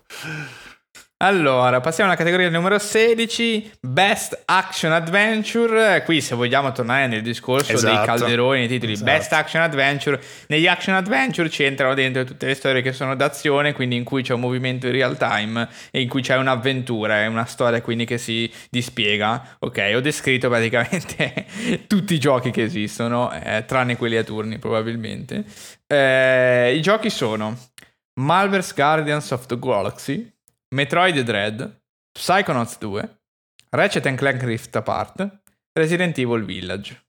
Allora, 1.18 1.80
passiamo 1.80 2.10
alla 2.10 2.18
categoria 2.18 2.50
numero 2.50 2.78
16, 2.78 3.70
Best 3.80 4.42
Action 4.44 4.92
Adventure. 4.92 6.02
Qui 6.04 6.20
se 6.20 6.34
vogliamo 6.34 6.70
tornare 6.72 7.06
nel 7.06 7.22
discorso 7.22 7.72
Esatto. 7.72 7.96
dei 7.96 8.04
calderoni, 8.04 8.58
nei 8.58 8.68
titoli 8.68 8.92
Esatto. 8.92 9.10
Best 9.10 9.32
Action 9.32 9.62
Adventure, 9.62 10.20
negli 10.48 10.66
Action 10.66 10.94
Adventure 10.94 11.48
ci 11.48 11.64
entrano 11.64 11.94
dentro 11.94 12.22
tutte 12.24 12.44
le 12.44 12.52
storie 12.54 12.82
che 12.82 12.92
sono 12.92 13.16
d'azione, 13.16 13.72
quindi 13.72 13.96
in 13.96 14.04
cui 14.04 14.22
c'è 14.22 14.34
un 14.34 14.40
movimento 14.40 14.88
in 14.88 14.92
real 14.92 15.16
time 15.16 15.66
e 15.90 16.02
in 16.02 16.08
cui 16.10 16.20
c'è 16.20 16.36
un'avventura, 16.36 17.22
è 17.22 17.26
una 17.26 17.46
storia 17.46 17.80
quindi 17.80 18.04
che 18.04 18.18
si 18.18 18.52
dispiega. 18.68 19.56
Ok, 19.60 19.92
ho 19.94 20.00
descritto 20.00 20.50
praticamente 20.50 21.46
tutti 21.88 22.12
i 22.12 22.18
giochi 22.18 22.50
che 22.50 22.64
esistono, 22.64 23.32
eh, 23.32 23.64
tranne 23.66 23.96
quelli 23.96 24.18
a 24.18 24.22
turni 24.22 24.58
probabilmente. 24.58 25.44
Eh, 25.86 26.74
I 26.76 26.82
giochi 26.82 27.08
sono 27.08 27.56
Malver's 28.20 28.74
Guardians 28.74 29.30
of 29.30 29.46
the 29.46 29.58
Galaxy, 29.58 30.34
Metroid 30.74 31.20
Dread, 31.20 31.80
Psychonauts 32.12 32.78
2, 32.78 33.18
Ratchet 33.70 34.14
Clank 34.14 34.42
Rift 34.42 34.74
Apart, 34.74 35.40
Resident 35.72 36.18
Evil 36.18 36.44
Village. 36.44 37.04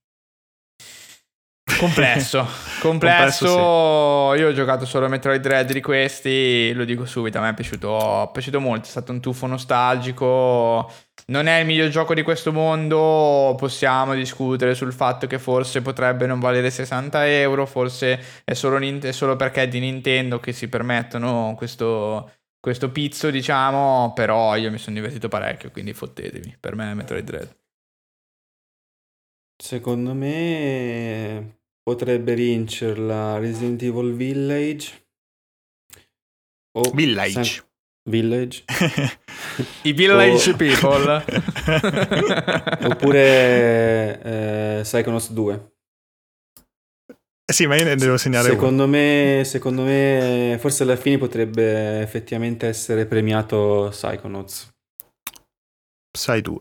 Complesso, 1.77 2.47
complesso. 2.81 3.45
Complesso, 3.45 4.33
Io 4.35 4.49
ho 4.49 4.53
giocato 4.53 4.85
solo 4.85 5.07
Metroid 5.07 5.41
Dread 5.41 5.71
di 5.71 5.81
questi, 5.81 6.73
lo 6.73 6.85
dico 6.85 7.05
subito, 7.05 7.37
a 7.37 7.41
me 7.41 7.49
è 7.49 7.53
piaciuto, 7.53 8.23
è 8.23 8.31
piaciuto 8.31 8.59
molto, 8.59 8.87
è 8.87 8.89
stato 8.89 9.11
un 9.11 9.19
tuffo 9.19 9.45
nostalgico. 9.45 10.91
Non 11.27 11.47
è 11.47 11.59
il 11.59 11.65
miglior 11.65 11.89
gioco 11.89 12.13
di 12.13 12.23
questo 12.23 12.53
mondo, 12.53 13.53
possiamo 13.57 14.13
discutere 14.13 14.75
sul 14.75 14.93
fatto 14.93 15.27
che 15.27 15.39
forse 15.39 15.81
potrebbe 15.81 16.25
non 16.25 16.39
valere 16.39 16.69
60 16.69 17.27
euro, 17.27 17.65
forse 17.65 18.23
è 18.43 18.53
solo, 18.53 18.79
è 18.79 19.11
solo 19.11 19.35
perché 19.35 19.63
è 19.63 19.67
di 19.67 19.79
Nintendo 19.79 20.39
che 20.39 20.53
si 20.53 20.69
permettono 20.69 21.53
questo, 21.57 22.36
questo 22.67 22.91
pizzo, 22.91 23.29
diciamo, 23.29 24.11
però 24.13 24.57
io 24.57 24.69
mi 24.69 24.77
sono 24.77 24.97
divertito 24.97 25.29
parecchio, 25.29 25.71
quindi 25.71 25.93
fottetevi, 25.93 26.57
per 26.59 26.75
me 26.75 26.91
è 26.91 26.93
Metroid 26.95 27.23
Dread. 27.23 27.57
Secondo 29.55 30.13
me 30.13 31.59
potrebbe 31.81 32.35
vincerla 32.35 33.37
Resident 33.37 33.81
Evil 33.83 34.13
Village. 34.13 35.07
O 36.77 36.91
Village. 36.93 37.43
Sam- 37.43 37.65
Village. 38.09 38.65
I 39.83 39.93
Village 39.93 40.51
Oh. 40.51 40.55
People. 40.57 41.23
Oppure 42.91 44.21
eh, 44.21 44.79
Psychonauts 44.83 45.31
2. 45.31 45.76
Eh 47.49 47.53
sì, 47.53 47.65
ma 47.65 47.77
io 47.77 47.85
ne 47.85 47.95
devo 47.95 48.17
segnare 48.17 48.49
uno. 48.49 48.55
Secondo 48.59 48.87
me, 48.87 49.41
secondo 49.45 49.83
me, 49.83 50.57
forse 50.59 50.83
alla 50.83 50.97
fine 50.97 51.17
potrebbe 51.17 52.01
effettivamente 52.01 52.67
essere 52.67 53.05
premiato 53.05 53.87
Psychonauts. 53.91 54.69
Sai 56.11 56.41
due. 56.41 56.59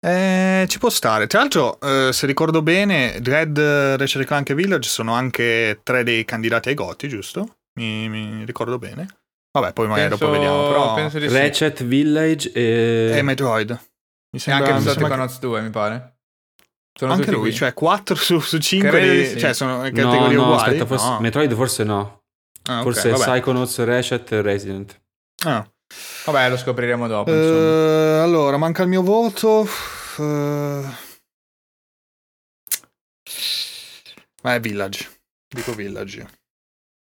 Eh, 0.00 0.64
ci 0.68 0.78
può 0.78 0.88
stare. 0.88 1.26
Tra 1.26 1.40
l'altro, 1.40 1.78
eh, 1.80 2.12
se 2.14 2.24
ricordo 2.24 2.62
bene, 2.62 3.18
Dread, 3.20 3.58
Ratchet 3.58 4.24
Clank 4.24 4.48
e 4.48 4.54
Village 4.54 4.88
sono 4.88 5.12
anche 5.12 5.80
tre 5.82 6.02
dei 6.02 6.24
candidati 6.24 6.70
ai 6.70 6.74
Goti, 6.74 7.06
giusto? 7.06 7.56
Mi, 7.78 8.08
mi 8.08 8.44
ricordo 8.46 8.78
bene. 8.78 9.06
Vabbè, 9.52 9.74
poi 9.74 9.86
magari 9.86 10.08
Penso- 10.08 10.24
dopo 10.24 10.38
vediamo. 10.38 10.68
Però... 10.68 10.94
penso 10.94 11.18
di 11.18 11.28
sì. 11.28 11.36
Ratchet, 11.36 11.84
Village 11.84 12.52
e... 12.52 13.12
E 13.18 13.22
Metroid. 13.22 13.70
Mi 13.70 14.38
E 14.38 14.38
sembra, 14.38 14.74
anche 14.76 14.88
Psychonauts 14.92 15.38
2, 15.40 15.60
mi 15.60 15.70
pare. 15.70 16.19
Sono 16.92 17.12
anche 17.12 17.30
lui, 17.30 17.40
qui. 17.48 17.54
cioè 17.54 17.72
4 17.72 18.14
su, 18.14 18.40
su 18.40 18.58
5 18.58 18.88
Credo 18.90 19.12
di, 19.12 19.18
di 19.18 19.26
sì. 19.26 19.38
cioè 19.38 19.52
sono 19.54 19.76
No, 19.76 19.82
categorie 19.82 20.36
no, 20.36 20.42
uguali. 20.44 20.62
aspetta, 20.62 20.86
forse- 20.86 21.06
No. 21.08 21.20
Metroid 21.20 21.54
forse 21.54 21.84
no. 21.84 22.22
Ah, 22.64 22.76
ok, 22.78 22.82
Forse 22.82 23.10
vabbè. 23.10 23.22
Psychonauts, 23.24 23.84
Ratchet 23.84 24.32
e 24.32 24.42
Resident. 24.42 25.00
Ah. 25.44 25.66
Vabbè, 26.26 26.50
lo 26.50 26.56
scopriremo 26.56 27.06
dopo. 27.08 27.30
Eh, 27.32 28.18
allora, 28.22 28.56
manca 28.58 28.82
il 28.82 28.88
mio 28.88 29.02
voto. 29.02 29.66
Eh... 30.18 30.82
Ma 34.42 34.54
è 34.54 34.60
Village. 34.60 35.08
Dico 35.48 35.72
Village. 35.74 36.26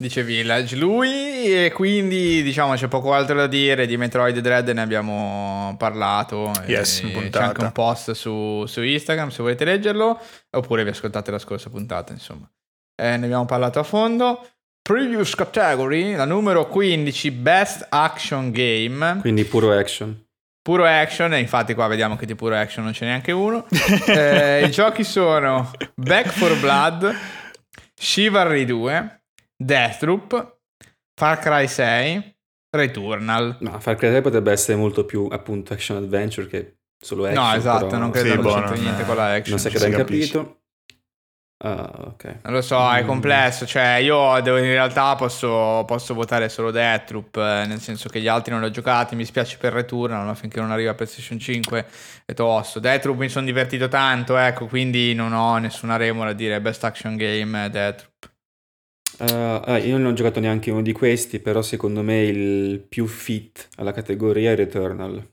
Dice 0.02 0.24
Village 0.24 0.76
lui 0.78 1.54
e 1.54 1.72
quindi 1.72 2.42
diciamo 2.42 2.74
c'è 2.74 2.88
poco 2.88 3.14
altro 3.14 3.36
da 3.36 3.46
dire 3.46 3.86
di 3.86 3.98
Metroid 3.98 4.40
Dread 4.40 4.68
ne 4.70 4.82
abbiamo 4.82 5.76
parlato. 5.78 6.52
Yes, 6.66 7.04
c'è 7.30 7.40
anche 7.40 7.62
un 7.62 7.72
post 7.72 8.14
su, 8.14 8.66
su 8.66 8.82
Instagram 8.82 9.30
se 9.30 9.44
volete 9.44 9.64
leggerlo 9.64 10.20
oppure 10.50 10.84
vi 10.84 10.90
ascoltate 10.90 11.30
la 11.30 11.38
scorsa 11.38 11.70
puntata 11.70 12.14
insomma. 12.14 12.50
Eh, 12.96 13.16
ne 13.16 13.26
abbiamo 13.26 13.46
parlato 13.46 13.78
a 13.78 13.84
fondo. 13.84 14.50
Previous 14.82 15.36
category 15.36 16.16
la 16.16 16.26
numero 16.26 16.68
15 16.68 17.30
best 17.30 17.86
action 17.90 18.50
game. 18.50 19.20
Quindi 19.20 19.44
puro 19.44 19.72
action. 19.72 20.20
puro 20.64 20.84
action 20.84 21.32
e 21.36 21.40
infatti 21.40 21.76
qua 21.76 21.86
vediamo 21.86 22.16
che 22.16 22.26
di 22.26 22.34
puro 22.34 22.56
action 22.56 22.86
non 22.86 22.94
c'è 22.94 23.06
neanche 23.06 23.32
uno. 23.32 23.68
Eh, 24.08 24.66
i 24.66 24.72
giochi 24.72 25.04
sono 25.04 25.70
Back 25.94 26.30
for 26.30 26.60
Blood 26.60 27.16
Chivalry 27.94 28.66
2 28.66 29.21
Deathloop 29.64 30.58
Far 31.16 31.40
Cry 31.40 31.68
6 31.68 32.36
Returnal 32.76 33.58
No, 33.60 33.80
Far 33.80 33.96
Cry 33.96 34.10
3 34.10 34.22
potrebbe 34.22 34.52
essere 34.52 34.78
molto 34.78 35.06
più 35.06 35.28
appunto 35.30 35.74
action 35.74 35.98
adventure 35.98 36.48
che 36.48 36.78
solo 36.98 37.26
action. 37.26 37.44
no 37.46 37.54
esatto 37.54 37.86
però 37.88 37.98
non 38.00 38.12
credo 38.12 38.30
Sì, 38.30 38.34
non 38.36 38.44
boh, 38.44 38.54
c'entra 38.54 38.76
non- 38.76 38.84
niente 38.84 39.06
con 39.06 39.16
la 39.16 39.34
action 39.34 39.60
Non 39.62 39.72
si 39.72 39.78
ben 39.80 39.92
capisce. 39.92 40.32
capito. 40.34 40.56
Ah, 41.64 41.92
ok. 42.08 42.40
Non 42.44 42.54
lo 42.54 42.62
so, 42.64 42.92
è 42.92 43.04
Mm. 43.04 43.06
complesso. 43.06 43.68
Cioè, 43.68 43.98
io 44.02 44.40
devo- 44.42 44.58
in 44.58 44.64
realtà 44.64 45.14
posso, 45.16 45.84
posso 45.86 46.16
votare 46.16 46.50
solo 46.50 46.72
Deathloop, 46.72 47.38
eh, 47.38 47.66
nel 47.68 47.80
senso 47.80 48.10
che 48.10 48.20
gli 48.20 48.28
altri 48.28 48.52
non 48.52 48.62
li 48.62 48.68
ho 48.68 48.72
giocati. 48.72 49.16
Mi 49.16 49.26
spiace 49.26 49.58
per 49.60 49.72
Returnal, 49.74 50.26
ma 50.26 50.34
finché 50.34 50.60
non 50.60 50.72
arriva 50.72 50.90
a 50.90 50.94
PlayStation 50.96 51.38
5 51.38 51.86
è 52.26 52.34
tosto. 52.34 52.80
Deathloop 52.80 53.20
mi 53.20 53.30
sono 53.30 53.46
divertito 53.46 53.88
tanto, 53.90 54.38
ecco, 54.38 54.66
quindi 54.66 55.14
non 55.14 55.34
ho 55.34 55.56
nessuna 55.60 55.98
remora 55.98 56.32
a 56.32 56.34
dire 56.34 56.60
best 56.62 56.84
action 56.84 57.16
game 57.16 57.66
è 57.66 57.70
Deathloop. 57.70 58.31
Uh, 59.22 59.76
io 59.76 59.98
non 59.98 60.08
ho 60.08 60.14
giocato 60.14 60.40
neanche 60.40 60.72
uno 60.72 60.82
di 60.82 60.94
questi, 60.94 61.40
però 61.40 61.62
secondo 61.62 62.02
me 62.02 62.24
il 62.24 62.80
più 62.80 63.06
fit 63.06 63.70
alla 63.76 63.92
categoria 63.92 64.52
è 64.52 64.56
Returnal. 64.56 65.24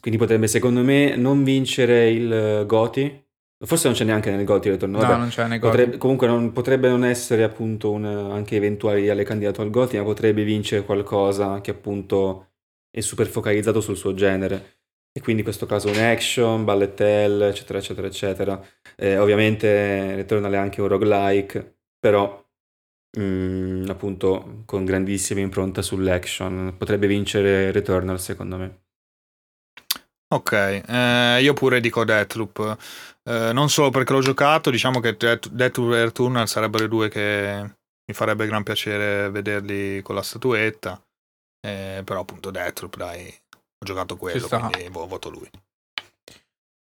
Quindi 0.00 0.18
potrebbe, 0.18 0.48
secondo 0.48 0.82
me, 0.82 1.14
non 1.14 1.44
vincere 1.44 2.10
il 2.10 2.64
Goti. 2.66 3.26
Forse 3.64 3.88
non 3.88 3.96
c'è 3.96 4.04
neanche 4.04 4.30
nel 4.30 4.44
Goti 4.44 4.70
Returnal. 4.70 5.00
No, 5.00 5.06
vabbè. 5.06 5.18
non 5.20 5.28
c'è 5.28 5.46
negozio. 5.46 5.70
Potrebbe- 5.70 5.96
comunque 5.98 6.26
non, 6.26 6.52
potrebbe 6.52 6.88
non 6.88 7.04
essere 7.04 7.44
appunto 7.44 7.92
un, 7.92 8.04
anche 8.04 8.56
eventuale 8.56 9.22
candidato 9.22 9.62
al 9.62 9.70
Goti, 9.70 9.96
ma 9.96 10.02
potrebbe 10.02 10.42
vincere 10.42 10.84
qualcosa 10.84 11.60
che 11.60 11.70
appunto 11.70 12.48
è 12.90 13.00
super 13.00 13.26
focalizzato 13.28 13.80
sul 13.80 13.96
suo 13.96 14.14
genere. 14.14 14.76
E 15.12 15.20
quindi 15.20 15.42
in 15.42 15.48
questo 15.48 15.66
caso 15.66 15.88
un 15.88 15.98
action, 15.98 16.64
bullet 16.64 17.00
hell, 17.00 17.42
eccetera, 17.42 17.78
eccetera, 17.78 18.06
eccetera. 18.06 18.64
Eh, 18.96 19.16
ovviamente 19.16 20.14
Returnal 20.16 20.52
è 20.52 20.56
anche 20.56 20.80
un 20.80 20.88
roguelike, 20.88 21.76
però 21.98 22.46
mm, 23.18 23.88
appunto 23.88 24.62
con 24.64 24.84
grandissima 24.84 25.40
impronta 25.40 25.82
sull'action. 25.82 26.74
Potrebbe 26.76 27.06
vincere 27.06 27.70
Returnal 27.70 28.18
secondo 28.20 28.56
me. 28.56 28.82
Ok, 30.30 30.52
eh, 30.52 31.38
io 31.40 31.54
pure 31.54 31.80
dico 31.80 32.04
Deathloop. 32.04 32.76
Eh, 33.24 33.52
non 33.52 33.70
solo 33.70 33.90
perché 33.90 34.12
l'ho 34.12 34.20
giocato, 34.20 34.70
diciamo 34.70 35.00
che 35.00 35.16
Death- 35.16 35.48
Deathloop 35.48 35.92
e 35.94 36.04
Returnal 36.04 36.48
sarebbero 36.48 36.84
i 36.84 36.88
due 36.88 37.08
che 37.08 37.60
mi 37.62 38.14
farebbe 38.14 38.46
gran 38.46 38.62
piacere 38.62 39.30
vederli 39.30 40.02
con 40.02 40.14
la 40.14 40.22
statuetta. 40.22 41.02
Eh, 41.66 42.02
però 42.04 42.20
appunto 42.20 42.50
Deathloop, 42.50 42.96
dai, 42.96 43.26
ho 43.26 43.84
giocato 43.84 44.16
quello, 44.16 44.48
quindi 44.48 44.88
vo- 44.90 45.06
voto 45.06 45.30
lui. 45.30 45.48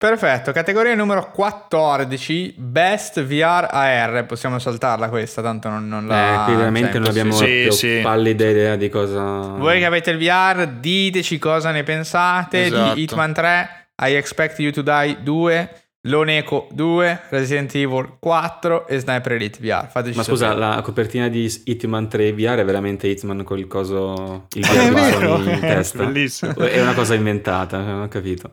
Perfetto, 0.01 0.51
categoria 0.53 0.95
numero 0.95 1.31
14, 1.31 2.55
Best 2.57 3.23
VR 3.23 3.69
AR. 3.71 4.25
Possiamo 4.25 4.59
saltarla 4.59 5.11
questa, 5.11 5.43
tanto 5.43 5.69
non, 5.69 5.87
non 5.89 6.07
la... 6.07 6.41
eh, 6.41 6.45
qui 6.47 6.55
veramente 6.55 6.99
non 6.99 7.09
abbiamo 7.09 7.33
sì, 7.33 7.67
sì. 7.71 7.99
pallida 8.03 8.49
idea 8.49 8.77
di 8.77 8.89
cosa... 8.89 9.21
Voi 9.59 9.79
che 9.79 9.85
avete 9.85 10.09
il 10.13 10.17
VR, 10.17 10.67
diteci 10.67 11.37
cosa 11.39 11.71
ne 11.71 11.83
pensate 11.83 12.65
Esatto. 12.65 12.95
di 12.95 13.03
Hitman 13.03 13.35
3, 13.35 13.89
I 14.07 14.15
Expect 14.15 14.59
You 14.61 14.73
to 14.73 14.81
Die 14.81 15.19
2, 15.23 15.71
Lone 16.09 16.39
Echo 16.39 16.69
2, 16.73 17.21
Resident 17.29 17.75
Evil 17.75 18.17
4 18.19 18.87
e 18.89 18.99
Sniper 19.01 19.33
Elite 19.33 19.59
VR. 19.61 19.87
Fateci 19.87 20.17
Ma 20.17 20.23
scusa, 20.23 20.49
sapere. 20.49 20.67
la 20.77 20.81
copertina 20.81 21.29
di 21.29 21.63
Hitman 21.67 22.09
3 22.09 22.33
VR 22.33 22.57
è 22.57 22.65
veramente 22.65 23.07
Hitman 23.07 23.45
col 23.45 23.67
coso... 23.67 24.47
Il 24.55 24.65
È 24.65 24.91
VR 24.91 24.95
vero, 24.95 25.43
in 25.43 25.61
testa? 25.61 25.99
bellissimo. 26.07 26.55
È 26.55 26.81
una 26.81 26.95
cosa 26.95 27.13
inventata, 27.13 27.83
non 27.83 28.01
ho 28.01 28.09
capito. 28.09 28.53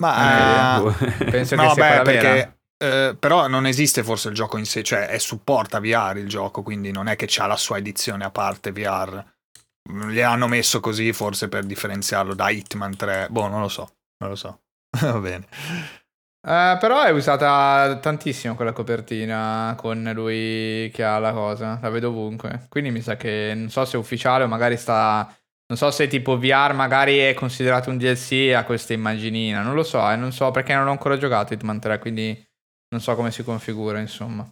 Ma 0.00 0.76
Ah, 0.76 0.80
boh. 0.80 0.92
Penso 1.28 1.56
che 1.56 1.66
no, 1.66 1.70
sia 1.70 1.82
beh, 1.82 1.88
quella 1.88 2.02
vera. 2.04 2.32
perché 2.32 2.58
eh, 2.76 3.16
però 3.18 3.46
non 3.46 3.66
esiste 3.66 4.02
forse 4.02 4.28
il 4.28 4.34
gioco 4.34 4.58
in 4.58 4.66
sé, 4.66 4.82
cioè 4.82 5.06
è 5.06 5.18
supporta 5.18 5.80
VR 5.80 6.16
il 6.18 6.28
gioco, 6.28 6.62
quindi 6.62 6.90
non 6.90 7.06
è 7.06 7.16
che 7.16 7.26
c'ha 7.28 7.46
la 7.46 7.56
sua 7.56 7.78
edizione 7.78 8.24
a 8.24 8.30
parte 8.30 8.72
VR. 8.72 9.24
Li 10.08 10.22
hanno 10.22 10.48
messo 10.48 10.80
così 10.80 11.12
forse 11.12 11.48
per 11.48 11.64
differenziarlo 11.64 12.34
da 12.34 12.48
Hitman 12.50 12.96
3. 12.96 13.28
Boh, 13.30 13.48
non 13.48 13.60
lo 13.60 13.68
so, 13.68 13.96
non 14.18 14.30
lo 14.30 14.36
so. 14.36 14.62
Va 15.00 15.18
bene. 15.18 15.46
Eh, 16.46 16.76
però 16.78 17.02
è 17.04 17.10
usata 17.10 17.98
tantissimo 18.00 18.54
quella 18.54 18.72
copertina 18.72 19.74
con 19.78 20.10
lui 20.14 20.90
che 20.92 21.02
ha 21.02 21.18
la 21.18 21.32
cosa, 21.32 21.78
la 21.80 21.88
vedo 21.88 22.08
ovunque. 22.10 22.66
Quindi 22.68 22.90
mi 22.90 23.00
sa 23.00 23.16
che 23.16 23.52
non 23.54 23.70
so 23.70 23.84
se 23.86 23.96
è 23.96 24.00
ufficiale 24.00 24.44
o 24.44 24.48
magari 24.48 24.76
sta 24.76 25.34
Non 25.66 25.78
so 25.78 25.90
se 25.90 26.06
tipo 26.08 26.38
VR 26.38 26.74
magari 26.74 27.18
è 27.18 27.32
considerato 27.34 27.90
un 27.90 27.96
DLC 27.96 28.52
a 28.54 28.64
questa 28.64 28.92
immaginina, 28.92 29.62
non 29.62 29.74
lo 29.74 29.82
so, 29.82 30.10
eh, 30.10 30.16
non 30.16 30.30
so 30.30 30.50
perché 30.50 30.74
non 30.74 30.88
ho 30.88 30.90
ancora 30.90 31.16
giocato 31.16 31.54
Hitman 31.54 31.80
3, 31.80 31.98
quindi 31.98 32.46
non 32.90 33.00
so 33.00 33.14
come 33.14 33.30
si 33.30 33.42
configura, 33.42 33.98
insomma. 33.98 34.42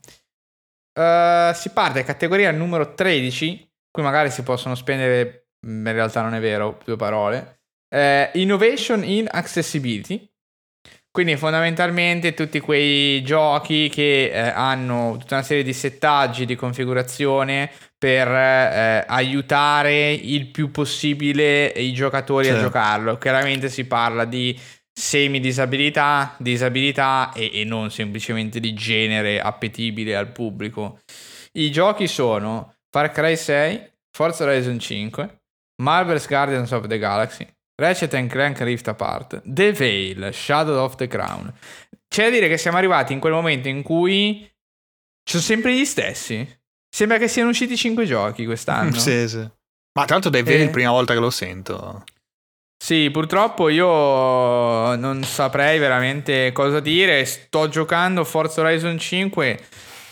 Uh, 0.95 1.55
si 1.55 1.71
parte 1.71 2.03
categoria 2.03 2.51
numero 2.51 2.95
13, 2.95 3.71
qui 3.91 4.03
magari 4.03 4.31
si 4.31 4.43
possono 4.43 4.75
spendere, 4.75 5.49
mm, 5.67 5.87
in 5.87 5.93
realtà 5.93 6.23
non 6.23 6.35
è 6.35 6.41
vero, 6.41 6.79
due 6.85 6.97
parole. 6.97 7.61
Uh, 7.95 8.29
innovation 8.39 9.05
in 9.05 9.29
Accessibility, 9.31 10.33
quindi 11.13 11.37
fondamentalmente 11.37 12.33
tutti 12.33 12.59
quei 12.59 13.23
giochi 13.23 13.91
che 13.91 14.31
eh, 14.33 14.49
hanno 14.49 15.19
tutta 15.19 15.35
una 15.35 15.45
serie 15.45 15.63
di 15.63 15.75
settaggi 15.75 16.47
di 16.47 16.57
configurazione 16.57 17.71
per 18.03 18.27
eh, 18.27 19.05
aiutare 19.07 20.11
il 20.11 20.49
più 20.49 20.73
possibile 20.73 21.67
i 21.67 21.93
giocatori 21.93 22.47
sì. 22.47 22.51
a 22.51 22.59
giocarlo. 22.59 23.17
Chiaramente 23.17 23.69
si 23.69 23.85
parla 23.85 24.25
di 24.25 24.59
semidisabilità, 24.93 26.35
disabilità 26.39 27.31
e, 27.33 27.61
e 27.61 27.63
non 27.63 27.93
semplicemente 27.93 28.59
di 28.59 28.75
genere 28.75 29.41
appetibile 29.41 30.17
al 30.17 30.33
pubblico. 30.33 30.99
I 31.53 31.71
giochi 31.71 32.09
sono 32.09 32.75
Far 32.91 33.13
Cry 33.13 33.37
6, 33.37 33.91
Forza 34.11 34.43
Horizon 34.43 34.81
5, 34.81 35.43
Marvel's 35.81 36.27
Guardians 36.27 36.73
of 36.73 36.89
the 36.89 36.99
Galaxy, 36.99 37.47
Ratchet 37.77 38.27
Clank 38.27 38.59
Rift 38.63 38.89
Apart, 38.89 39.43
The 39.45 39.71
Veil, 39.71 40.31
Shadow 40.33 40.83
of 40.83 40.97
the 40.97 41.07
Crown. 41.07 41.55
C'è 42.09 42.25
da 42.25 42.31
dire 42.31 42.49
che 42.49 42.59
siamo 42.59 42.79
arrivati 42.79 43.13
in 43.13 43.21
quel 43.21 43.33
momento 43.33 43.69
in 43.69 43.85
cui 43.85 44.51
sono 45.23 45.41
sempre 45.41 45.73
gli 45.77 45.85
stessi. 45.85 46.61
Sembra 46.95 47.17
che 47.17 47.27
siano 47.27 47.49
usciti 47.49 47.75
5 47.75 48.05
giochi 48.05 48.45
quest'anno. 48.45 48.93
sì, 49.01 49.27
sì. 49.27 49.39
Ma 49.39 50.05
tra 50.05 50.15
l'altro 50.15 50.31
The 50.31 50.43
Veil 50.43 50.61
è 50.61 50.65
la 50.67 50.71
prima 50.71 50.91
volta 50.91 51.15
che 51.15 51.21
lo 51.21 51.31
sento. 51.31 52.05
Sì, 52.83 53.11
purtroppo 53.11 53.69
io 53.69 53.87
non 54.97 55.23
saprei 55.25 55.79
veramente 55.79 56.53
cosa 56.53 56.81
dire. 56.81 57.25
Sto 57.25 57.69
giocando 57.69 58.25
Forza 58.25 58.61
Horizon 58.61 58.99
5. 58.99 59.61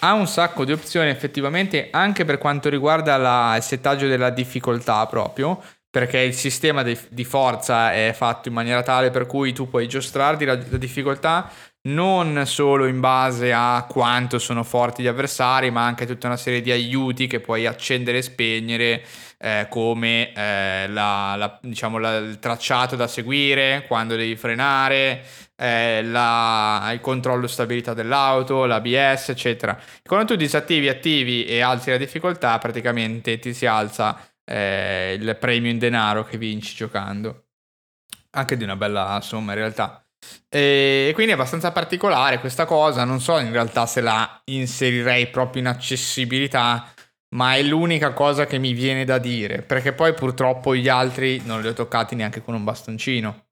Ha 0.00 0.12
un 0.14 0.26
sacco 0.26 0.64
di 0.64 0.72
opzioni 0.72 1.10
effettivamente 1.10 1.88
anche 1.90 2.24
per 2.24 2.38
quanto 2.38 2.70
riguarda 2.70 3.18
la, 3.18 3.56
il 3.56 3.62
settaggio 3.62 4.06
della 4.06 4.30
difficoltà 4.30 5.04
proprio 5.06 5.62
perché 5.90 6.20
il 6.20 6.34
sistema 6.34 6.84
di, 6.84 6.96
di, 7.08 7.24
forza 7.24 7.92
è 7.92 8.12
fatto 8.14 8.48
in 8.48 8.54
maniera 8.54 8.82
tale 8.82 9.10
per 9.10 9.26
cui 9.26 9.52
tu 9.52 9.68
puoi 9.68 9.88
giostrarti 9.88 10.44
la, 10.44 10.54
la, 10.54 10.76
difficoltà 10.76 11.50
non 11.82 12.42
solo 12.44 12.86
in 12.86 13.00
base 13.00 13.52
a 13.52 13.86
quanto 13.88 14.38
sono 14.38 14.62
forti 14.64 15.02
gli 15.02 15.06
avversari, 15.06 15.70
ma 15.70 15.86
anche 15.86 16.06
tutta 16.06 16.26
una 16.26 16.36
serie 16.36 16.60
di 16.60 16.70
aiuti 16.70 17.26
che 17.26 17.40
puoi 17.40 17.66
accendere 17.66 18.18
e 18.18 18.22
spegnere, 18.22 19.02
eh, 19.38 19.66
come 19.70 20.32
eh, 20.34 20.88
la, 20.88 21.36
la, 21.36 21.58
diciamo, 21.62 21.98
il 21.98 22.38
tracciato 22.38 22.96
da 22.96 23.06
seguire, 23.06 23.86
quando 23.86 24.14
devi 24.14 24.36
frenare, 24.36 25.24
eh, 25.56 26.00
il 26.00 26.98
controllo 27.00 27.46
stabilità 27.46 27.94
dell'auto, 27.94 28.66
l'ABS, 28.66 29.30
eccetera. 29.30 29.78
Quando 30.04 30.26
tu 30.26 30.36
disattivi, 30.36 30.88
attivi 30.88 31.44
e 31.46 31.60
alzi 31.60 31.90
la 31.90 31.96
difficoltà, 31.96 32.58
praticamente 32.58 33.38
ti 33.38 33.54
si 33.54 33.64
alza 33.64 34.20
eh, 34.44 35.16
il 35.18 35.36
premio 35.38 35.70
in 35.70 35.78
denaro 35.78 36.24
che 36.24 36.36
vinci 36.36 36.74
giocando. 36.74 37.44
Anche 38.32 38.56
di 38.56 38.64
una 38.64 38.76
bella 38.76 39.18
somma 39.22 39.52
in 39.52 39.58
realtà. 39.58 40.04
E 40.48 41.12
quindi 41.14 41.32
è 41.32 41.34
abbastanza 41.34 41.72
particolare 41.72 42.40
questa 42.40 42.64
cosa, 42.66 43.04
non 43.04 43.20
so 43.20 43.38
in 43.38 43.52
realtà 43.52 43.86
se 43.86 44.00
la 44.00 44.40
inserirei 44.44 45.28
proprio 45.28 45.62
in 45.62 45.68
accessibilità, 45.68 46.92
ma 47.36 47.54
è 47.54 47.62
l'unica 47.62 48.12
cosa 48.12 48.46
che 48.46 48.58
mi 48.58 48.72
viene 48.72 49.04
da 49.04 49.18
dire, 49.18 49.62
perché 49.62 49.92
poi 49.92 50.12
purtroppo 50.14 50.74
gli 50.74 50.88
altri 50.88 51.40
non 51.44 51.60
li 51.60 51.68
ho 51.68 51.72
toccati 51.72 52.14
neanche 52.14 52.42
con 52.42 52.54
un 52.54 52.64
bastoncino. 52.64 53.46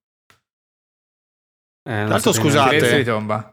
Eh, 1.88 2.04
Tanto 2.06 2.32
scusate, 2.32 2.78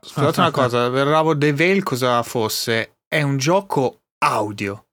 scusate 0.02 0.40
una 0.40 0.52
cosa, 0.52 0.90
Verravo 0.90 1.38
The 1.38 1.54
Veil 1.54 1.84
cosa 1.84 2.22
fosse? 2.24 2.98
È 3.08 3.22
un 3.22 3.38
gioco 3.38 4.02
audio. 4.26 4.88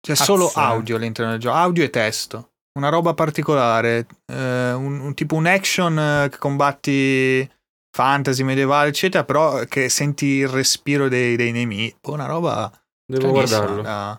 C'è 0.00 0.12
Azza. 0.12 0.24
solo 0.24 0.50
audio 0.52 0.96
all'interno 0.96 1.30
del 1.30 1.40
gioco, 1.40 1.56
audio 1.56 1.84
e 1.84 1.90
testo. 1.90 2.51
Una 2.74 2.88
roba 2.88 3.12
particolare, 3.12 4.06
eh, 4.26 4.72
un, 4.72 5.00
un, 5.00 5.14
tipo 5.14 5.34
un 5.34 5.46
action 5.46 5.98
eh, 5.98 6.28
che 6.30 6.38
combatti 6.38 7.50
fantasy 7.94 8.42
medievale, 8.42 8.88
eccetera, 8.88 9.24
però 9.24 9.64
che 9.64 9.90
senti 9.90 10.26
il 10.26 10.48
respiro 10.48 11.08
dei, 11.08 11.36
dei 11.36 11.52
nemici. 11.52 11.94
Una 12.06 12.26
roba. 12.26 12.72
Devo 13.04 13.30
guardarlo. 13.30 13.82
Da, 13.82 14.18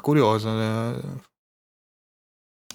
curioso. 0.00 0.48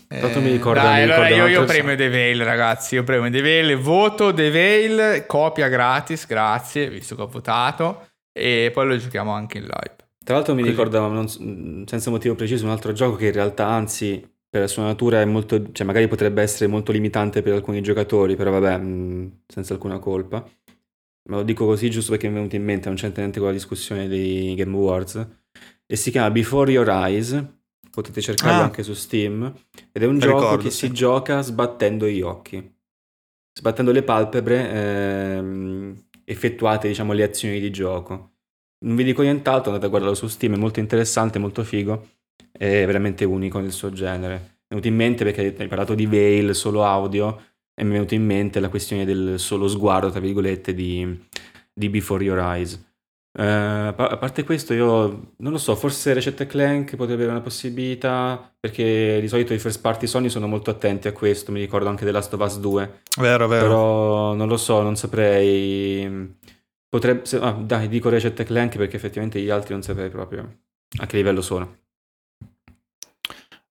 Eh, 0.10 0.20
Tanto 0.22 0.40
mi 0.40 0.52
ricorda, 0.52 0.84
dai, 0.84 1.06
mi 1.06 1.12
allora 1.12 1.28
io, 1.28 1.48
io 1.48 1.66
premio 1.66 1.96
The 1.96 2.08
Veil, 2.08 2.44
ragazzi. 2.44 2.96
Io 2.96 3.04
premio 3.04 3.30
The 3.30 3.42
Veil, 3.42 3.78
voto 3.78 4.34
The 4.34 4.50
Veil, 4.50 5.26
copia 5.28 5.68
gratis, 5.68 6.26
grazie, 6.26 6.90
visto 6.90 7.16
che 7.16 7.22
ho 7.24 7.28
votato. 7.28 8.08
E 8.32 8.72
poi 8.74 8.88
lo 8.88 8.98
giochiamo 8.98 9.32
anche 9.34 9.58
in 9.58 9.66
live. 9.66 9.96
Tra 10.24 10.36
l'altro 10.36 10.56
mi 10.56 10.64
ricorda, 10.64 11.00
non, 11.08 11.28
senza 11.28 12.10
motivo 12.10 12.36
preciso, 12.36 12.66
un 12.66 12.72
altro 12.72 12.94
gioco 12.94 13.18
che 13.18 13.28
in 13.28 13.34
realtà, 13.34 13.68
anzi, 13.68 14.26
per 14.58 14.66
la 14.66 14.68
sua 14.68 14.84
natura 14.84 15.22
è 15.22 15.26
molto, 15.26 15.72
cioè 15.72 15.86
magari 15.86 16.08
potrebbe 16.08 16.42
essere 16.42 16.68
molto 16.68 16.92
limitante 16.92 17.44
per 17.44 17.54
alcuni 17.54 17.82
giocatori, 17.82 18.36
però 18.36 18.50
vabbè, 18.52 18.78
mh, 18.78 19.42
senza 19.48 19.74
alcuna 19.74 20.00
colpa. 20.00 20.48
Ma 21.30 21.38
lo 21.38 21.44
dico 21.44 21.66
così 21.66 21.90
giusto 21.90 22.12
perché 22.12 22.28
mi 22.28 22.34
è 22.34 22.38
venuto 22.38 22.56
in 22.56 22.64
mente, 22.64 22.88
non 22.88 22.98
c'entra 22.98 23.22
niente 23.22 23.40
con 23.40 23.50
la 23.50 23.54
discussione 23.54 24.08
dei 24.08 24.56
Game 24.56 24.76
Awards. 24.76 25.28
E 25.86 25.96
si 25.96 26.10
chiama 26.10 26.32
Before 26.32 26.72
Your 26.72 26.90
Eyes, 26.90 27.46
potete 27.92 28.20
cercarlo 28.20 28.62
ah. 28.62 28.64
anche 28.64 28.82
su 28.82 28.94
Steam, 28.94 29.54
ed 29.92 30.02
è 30.02 30.06
un 30.06 30.20
gioco 30.20 30.40
ricordo, 30.40 30.64
che 30.64 30.72
sì. 30.72 30.88
si 30.88 30.92
gioca 30.92 31.42
sbattendo 31.42 32.08
gli 32.08 32.22
occhi, 32.22 32.76
sbattendo 33.54 33.92
le 33.92 34.04
palpebre, 34.04 34.72
ehm, 34.72 36.06
effettuate 36.24 36.88
diciamo 36.88 37.14
le 37.14 37.24
azioni 37.24 37.60
di 37.60 37.70
gioco. 37.70 38.32
Non 38.80 38.96
vi 38.96 39.04
dico 39.04 39.22
nient'altro, 39.22 39.70
andate 39.70 39.86
a 39.86 39.90
guardarlo 39.90 40.16
su 40.16 40.28
Steam, 40.28 40.56
è 40.56 40.58
molto 40.58 40.80
interessante, 40.80 41.40
molto 41.40 41.64
figo, 41.64 42.08
è 42.52 42.86
veramente 42.86 43.26
unico 43.26 43.60
nel 43.60 43.72
suo 43.72 43.92
genere. 43.92 44.34
Mi 44.36 44.40
è 44.40 44.82
venuto 44.82 44.88
in 44.88 44.96
mente 44.96 45.24
perché 45.24 45.56
hai 45.58 45.68
parlato 45.68 45.96
di 45.96 46.06
Veil, 46.06 46.54
solo 46.56 46.84
audio, 46.84 47.42
e 47.74 47.84
mi 47.84 47.92
è 47.92 47.94
venuto 47.94 48.14
in 48.14 48.26
mente 48.26 48.60
la 48.60 48.70
questione 48.70 49.06
del 49.06 49.40
solo 49.40 49.68
sguardo, 49.68 50.10
tra 50.10 50.20
virgolette, 50.20 50.74
di, 50.74 51.28
di 51.74 51.90
Before 51.90 52.24
Your 52.24 52.40
Eyes. 52.40 52.86
Uh, 53.38 53.94
a 53.96 54.18
parte 54.20 54.44
questo, 54.44 54.74
io 54.74 55.34
non 55.38 55.52
lo 55.52 55.60
so, 55.60 55.76
forse 55.76 56.12
Recette 56.12 56.48
Clank 56.48 56.96
potrebbe 56.96 57.22
avere 57.22 57.32
una 57.32 57.42
possibilità, 57.42 58.52
perché 58.60 59.20
di 59.22 59.28
solito 59.28 59.54
i 59.54 59.60
first 59.60 59.80
party 59.80 60.08
Sony 60.08 60.28
sono 60.28 60.48
molto 60.48 60.72
attenti 60.72 61.08
a 61.08 61.12
questo, 61.12 61.52
mi 61.52 61.60
ricordo 61.60 61.88
anche 61.88 62.04
The 62.04 62.12
Last 62.12 62.34
of 62.34 62.42
Us 62.42 62.60
2. 62.60 63.02
Vero, 63.20 63.48
vero. 63.48 63.68
Però 63.68 64.34
non 64.34 64.48
lo 64.48 64.58
so, 64.58 64.82
non 64.82 64.96
saprei 64.96 66.36
Potrebbe, 66.90 67.24
ah, 67.40 67.52
dai, 67.52 67.90
dico 67.90 68.10
Ratchet 68.10 68.44
Clank 68.44 68.78
perché 68.78 68.96
effettivamente 68.96 69.42
gli 69.42 69.50
altri 69.50 69.74
non 69.74 69.84
saprei 69.84 70.10
proprio 70.10 70.62
a 71.00 71.06
che 71.06 71.18
livello 71.18 71.42
sono. 71.42 71.80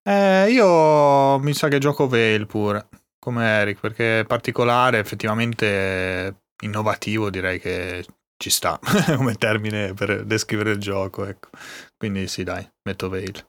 Eh, 0.09 0.51
io 0.51 1.37
mi 1.41 1.53
sa 1.53 1.67
che 1.67 1.79
gioco 1.79 2.07
Veil 2.07 2.47
pure, 2.47 2.89
come 3.19 3.45
Eric, 3.45 3.81
perché 3.81 4.21
è 4.21 4.25
particolare, 4.25 5.01
effettivamente 5.01 6.43
innovativo, 6.63 7.29
direi 7.29 7.59
che 7.59 8.05
ci 8.37 8.51
sta 8.51 8.79
come 9.17 9.35
termine 9.35 9.95
per 9.95 10.25
descrivere 10.25 10.71
il 10.71 10.79
gioco, 10.79 11.27
ecco. 11.27 11.49
Quindi 11.97 12.29
sì, 12.29 12.45
dai, 12.45 12.65
metto 12.85 13.09
Veil. 13.09 13.45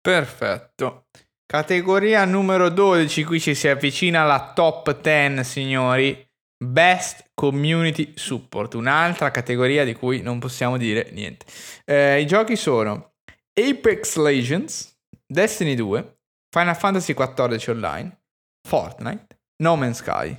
Perfetto. 0.00 1.06
Categoria 1.46 2.24
numero 2.24 2.68
12, 2.68 3.22
qui 3.22 3.38
ci 3.38 3.54
si 3.54 3.68
avvicina 3.68 4.22
alla 4.22 4.52
top 4.54 5.00
10, 5.00 5.44
signori. 5.44 6.24
Best 6.58 7.30
Community 7.34 8.14
Support, 8.16 8.74
un'altra 8.74 9.30
categoria 9.30 9.84
di 9.84 9.94
cui 9.94 10.22
non 10.22 10.40
possiamo 10.40 10.78
dire 10.78 11.10
niente. 11.12 11.44
Eh, 11.84 12.20
I 12.20 12.26
giochi 12.26 12.56
sono 12.56 13.12
Apex 13.52 14.16
Legends, 14.16 14.95
Destiny 15.26 15.74
2, 15.74 16.18
Final 16.50 16.76
Fantasy 16.76 17.14
XIV 17.14 17.68
Online, 17.68 18.20
Fortnite, 18.66 19.38
No 19.62 19.76
Man's 19.76 19.98
Sky. 19.98 20.36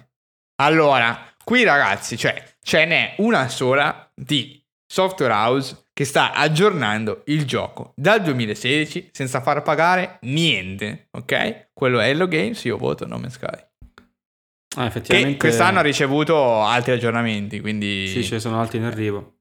Allora, 0.62 1.34
qui 1.44 1.64
ragazzi, 1.64 2.18
cioè, 2.18 2.42
ce 2.62 2.86
n'è 2.86 3.16
una 3.18 3.50
sola 3.50 4.10
di 4.16 4.64
Software 4.86 5.34
House 5.34 5.86
che 5.94 6.06
sta 6.06 6.32
aggiornando 6.32 7.24
il 7.26 7.46
gioco 7.46 7.94
dal 7.96 8.22
2016 8.22 9.10
senza 9.12 9.42
far 9.42 9.62
pagare 9.62 10.20
niente, 10.22 11.10
ok? 11.12 11.70
Quello 11.74 12.00
è 12.00 12.10
Hello 12.10 12.28
Games, 12.28 12.64
io 12.64 12.78
voto 12.78 13.06
No 13.06 13.18
Man's 13.18 13.34
Sky. 13.34 13.66
Ah, 14.78 14.86
effettivamente... 14.86 15.34
Che 15.34 15.38
quest'anno 15.38 15.80
ha 15.80 15.82
ricevuto 15.82 16.62
altri 16.62 16.94
aggiornamenti, 16.94 17.60
quindi... 17.60 18.08
Sì, 18.08 18.24
ce 18.24 18.36
ne 18.36 18.40
sono 18.40 18.60
altri 18.60 18.78
in 18.78 18.84
arrivo. 18.84 19.40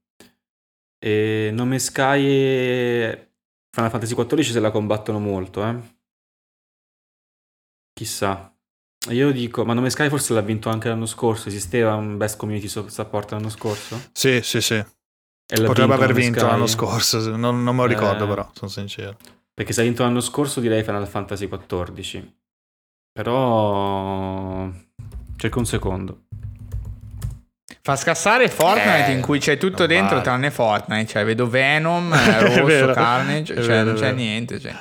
E 0.99 1.51
Nome 1.53 1.79
Sky 1.79 3.26
Final 3.77 3.91
Fantasy 3.91 4.14
XIV 4.14 4.53
se 4.53 4.61
la 4.61 4.70
combattono 4.70 5.18
molto, 5.18 5.62
eh. 5.62 5.77
Chissà. 7.93 8.51
Io 9.11 9.31
dico, 9.33 9.66
ma 9.66 9.74
Nome 9.74 9.91
Sky 9.91 10.09
forse 10.09 10.33
l'ha 10.33 10.41
vinto 10.41 10.70
anche 10.70 10.89
l'anno 10.89 11.05
scorso. 11.05 11.49
Esisteva 11.49 11.95
un 11.95 12.16
Best 12.16 12.39
Community 12.39 12.68
Support 12.68 13.33
l'anno 13.33 13.51
scorso? 13.51 14.01
Sì, 14.12 14.41
sì, 14.41 14.62
sì. 14.62 14.83
Potrebbe 15.47 15.93
aver 15.93 16.14
vinto 16.14 16.39
Sky. 16.39 16.49
l'anno 16.49 16.66
scorso, 16.66 17.37
non, 17.37 17.62
non 17.62 17.77
me 17.77 17.83
lo 17.83 17.89
ricordo 17.89 18.24
eh... 18.24 18.29
però, 18.29 18.51
sono 18.55 18.70
sincero. 18.70 19.18
Perché 19.53 19.74
se 19.74 19.83
ha 19.83 19.85
vinto 19.85 20.03
l'anno 20.03 20.20
scorso 20.20 20.61
direi 20.61 20.83
Final 20.83 21.07
Fantasy 21.07 21.47
XIV. 21.47 22.33
Però 23.12 24.70
cerco 25.37 25.59
un 25.59 25.66
secondo. 25.66 26.26
Fa 27.87 27.95
scassare 27.95 28.49
Fortnite 28.49 29.07
Eh, 29.07 29.12
in 29.12 29.20
cui 29.20 29.39
c'è 29.39 29.59
tutto 29.59 29.87
dentro 29.87 30.16
vale. 30.16 30.22
tranne 30.22 30.51
Fortnite. 30.51 31.07
Cioè, 31.07 31.24
vedo 31.24 31.49
Venom, 31.49 32.11
eh, 32.12 32.59
Rosso. 32.59 32.91
Carnage, 32.93 33.55
cioè 33.55 33.64
vero, 33.64 33.84
non 33.84 33.95
c'è 33.95 34.11
niente. 34.11 34.59
Cioè. 34.59 34.74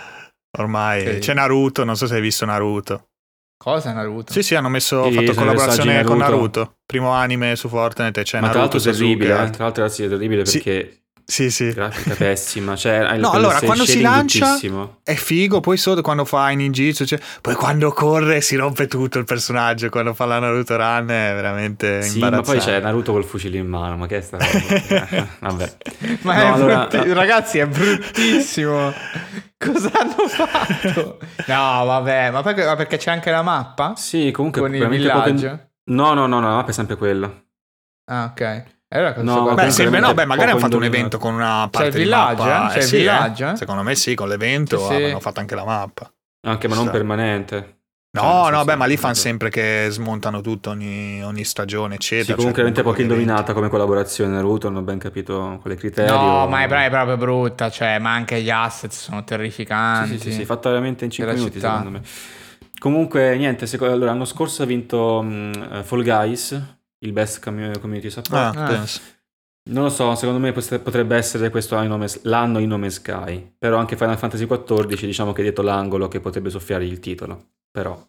Ormai 0.58 1.14
Sì. 1.14 1.20
c'è 1.20 1.34
Naruto, 1.36 1.84
non 1.84 1.96
so 1.96 2.08
se 2.08 2.16
hai 2.16 2.22
visto 2.22 2.46
Naruto. 2.46 3.10
Cosa 3.58 3.94
Naruto? 3.94 4.34
Sì, 4.34 4.42
sì, 4.42 4.56
hanno 4.56 4.70
messo, 4.70 5.04
Sì, 5.06 5.14
fatto 5.14 5.34
collaborazione 5.36 5.90
messaggi 5.92 6.08
con 6.08 6.18
Naruto. 6.18 6.60
Naruto. 6.62 6.78
Primo 6.84 7.12
anime 7.12 7.56
su 7.56 7.68
Fortnite 7.68 8.22
e 8.22 8.24
c'è 8.24 8.40
Ma 8.40 8.50
tra 8.50 8.58
Naruto 8.62 8.78
l'altro 8.78 8.92
è 8.92 8.96
terribile, 8.96 9.32
eh. 9.34 9.50
tra 9.52 9.64
l'altro 9.66 9.84
ragazzi 9.84 10.04
è 10.04 10.08
terribile 10.10 10.42
perché 10.42 10.90
Sì, 10.92 11.04
sì. 11.50 11.72
grafica 11.72 12.14
pessima. 12.16 12.76
Cioè, 12.76 13.18
No, 13.18 13.32
allora, 13.32 13.60
quando 13.62 13.86
si 13.86 14.02
lancia- 14.02 14.46
bruttissimo. 14.46 15.00
È 15.04 15.14
figo, 15.16 15.60
poi 15.60 15.78
sotto 15.78 16.02
quando 16.02 16.24
fa 16.26 16.52
in 16.52 16.60
ninjitsu, 16.60 17.06
cioè, 17.06 17.20
poi 17.42 17.56
quando 17.56 17.92
corre 17.92 18.42
si 18.42 18.56
rompe 18.56 18.88
tutto 18.88 19.18
il 19.18 19.26
personaggio, 19.26 19.90
quando 19.90 20.14
fa 20.14 20.26
la 20.26 20.40
Naruto 20.40 20.76
Run 20.76 21.08
è 21.10 21.34
veramente 21.34 22.02
Sì, 22.04 22.20
ma 22.20 22.42
poi 22.42 22.60
c'è 22.60 22.80
Naruto 22.80 23.12
col 23.12 23.24
fucile 23.26 23.58
in 23.58 23.68
mano, 23.68 23.98
ma 23.98 24.08
che 24.08 24.18
è 24.18 24.22
sta 24.22 24.38
roba? 24.38 25.28
Vabbè. 25.40 25.78
Ma 26.22 26.34
No, 26.36 26.40
è 26.42 26.46
allora- 26.46 26.88
brutti- 26.88 27.14
ragazzi, 27.14 27.58
è 27.60 27.68
bruttissimo. 27.68 28.94
Cosa 29.58 29.90
hanno 29.94 30.28
fatto? 30.28 31.18
No, 31.48 31.86
vabbè, 31.86 32.30
ma 32.30 32.44
perché, 32.44 32.66
ma 32.66 32.76
perché 32.76 32.98
c'è 32.98 33.10
anche 33.10 33.32
la 33.32 33.42
mappa? 33.42 33.94
Sì, 33.96 34.30
comunque 34.32 34.62
con 34.62 34.76
il 34.76 34.88
villaggio? 34.88 35.70
No, 35.86 36.14
no, 36.14 36.28
no, 36.28 36.40
no, 36.40 36.48
la 36.50 36.56
mappa 36.56 36.70
è 36.72 36.74
sempre 36.74 36.98
quella. 36.98 37.32
Ah, 38.12 38.26
ok. 38.26 38.64
E 38.88 38.98
Allora 38.98 39.22
No, 39.22 39.54
Beh, 39.56 39.72
sì, 39.72 39.88
beh, 39.88 40.00
no, 40.00 40.14
beh, 40.14 40.26
magari 40.26 40.52
hanno 40.52 40.60
poco 40.60 40.72
fatto 40.72 40.78
un 40.78 40.84
evento 40.84 41.18
con 41.18 41.34
una 41.34 41.64
C'è 41.64 41.70
parte 41.70 41.86
il 41.88 41.92
di 41.94 41.98
villaggio, 42.04 42.44
mappa. 42.44 42.68
eh? 42.68 42.70
C'è 42.74 42.80
il 42.82 42.88
sì, 42.88 42.98
villaggio, 42.98 43.50
eh? 43.50 43.56
Secondo 43.56 43.84
me 43.84 43.96
sì, 43.96 44.16
con 44.16 44.28
l'evento 44.28 44.78
Sì, 44.78 44.86
sì. 44.86 45.04
hanno 45.04 45.20
fatto 45.20 45.40
anche 45.40 45.56
la 45.56 45.66
mappa. 45.66 46.12
Anche, 46.48 46.68
ma 46.68 46.76
non 46.76 46.84
Sta. 46.84 46.92
permanente. 46.94 47.74
No, 48.16 48.22
Cioè, 48.44 48.52
no, 48.52 48.64
beh, 48.64 48.76
ma 48.78 48.86
lì 48.86 48.96
fanno 48.96 49.14
sempre 49.16 49.50
che 49.50 49.88
smontano 49.90 50.40
tutto 50.40 50.70
ogni, 50.70 51.22
ogni 51.22 51.44
stagione, 51.44 51.96
eccetera. 51.96 52.24
Sì, 52.24 52.26
cioè, 52.28 52.36
comunque 52.36 52.64
poco 52.72 52.84
con 52.84 52.94
gli 52.96 53.00
eventi. 53.00 53.20
indovinata 53.20 53.54
come 53.54 53.68
collaborazione 53.68 54.32
Naruto, 54.32 54.70
non 54.70 54.82
ho 54.82 54.86
ben 54.86 55.00
capito 55.00 55.58
quale 55.62 55.76
criterio. 55.76 56.12
No, 56.16 56.48
ma 56.48 56.62
è, 56.62 56.68
è 56.86 56.90
proprio 56.90 57.18
brutta, 57.18 57.70
cioè, 57.70 58.00
ma 58.00 58.14
anche 58.14 58.42
gli 58.42 58.50
asset 58.50 58.92
sono 58.92 59.20
Sì, 59.20 59.26
terrificanti. 59.26 60.18
sì, 60.18 60.24
sì, 60.30 60.32
sì, 60.32 60.46
fatta 60.46 60.70
veramente 60.70 61.04
in 61.04 61.12
5 61.12 61.34
Della 61.34 61.46
minuti 61.46 61.60
città. 61.60 61.78
secondo 61.78 62.00
me. 62.00 62.02
Comunque, 62.80 63.36
niente, 63.38 63.66
seco- 63.68 63.86
allora, 63.86 64.12
l'anno 64.12 64.26
scorso 64.26 64.64
ha 64.64 64.66
vinto 64.66 65.22
mh, 65.22 65.84
Fall 65.84 66.04
Guys, 66.04 66.75
il 67.06 67.12
best 67.14 67.42
commu- 67.44 67.80
community 67.80 68.10
support. 68.10 68.56
Ah, 68.56 68.64
Ah. 68.64 68.68
penso. 68.68 69.00
Non 69.68 69.84
lo 69.86 69.90
so, 69.90 70.14
secondo 70.14 70.40
me 70.40 70.52
potre- 70.52 70.78
potrebbe 70.80 71.16
essere 71.16 71.50
questo 71.50 71.76
in 71.82 71.88
nome- 71.88 72.08
l'anno 72.24 72.60
in 72.60 72.68
nome 72.68 72.90
Sky. 72.92 73.56
Però 73.58 73.78
anche 73.78 73.96
Final 73.98 74.18
Fantasy 74.18 74.46
XIV 74.46 75.06
diciamo 75.06 75.34
che 75.34 75.40
è 75.40 75.44
dietro 75.44 75.64
l'angolo 75.64 76.08
che 76.08 76.20
potrebbe 76.20 76.50
soffiare 76.52 76.86
il 76.86 77.00
titolo. 77.00 77.46
Però 77.72 78.00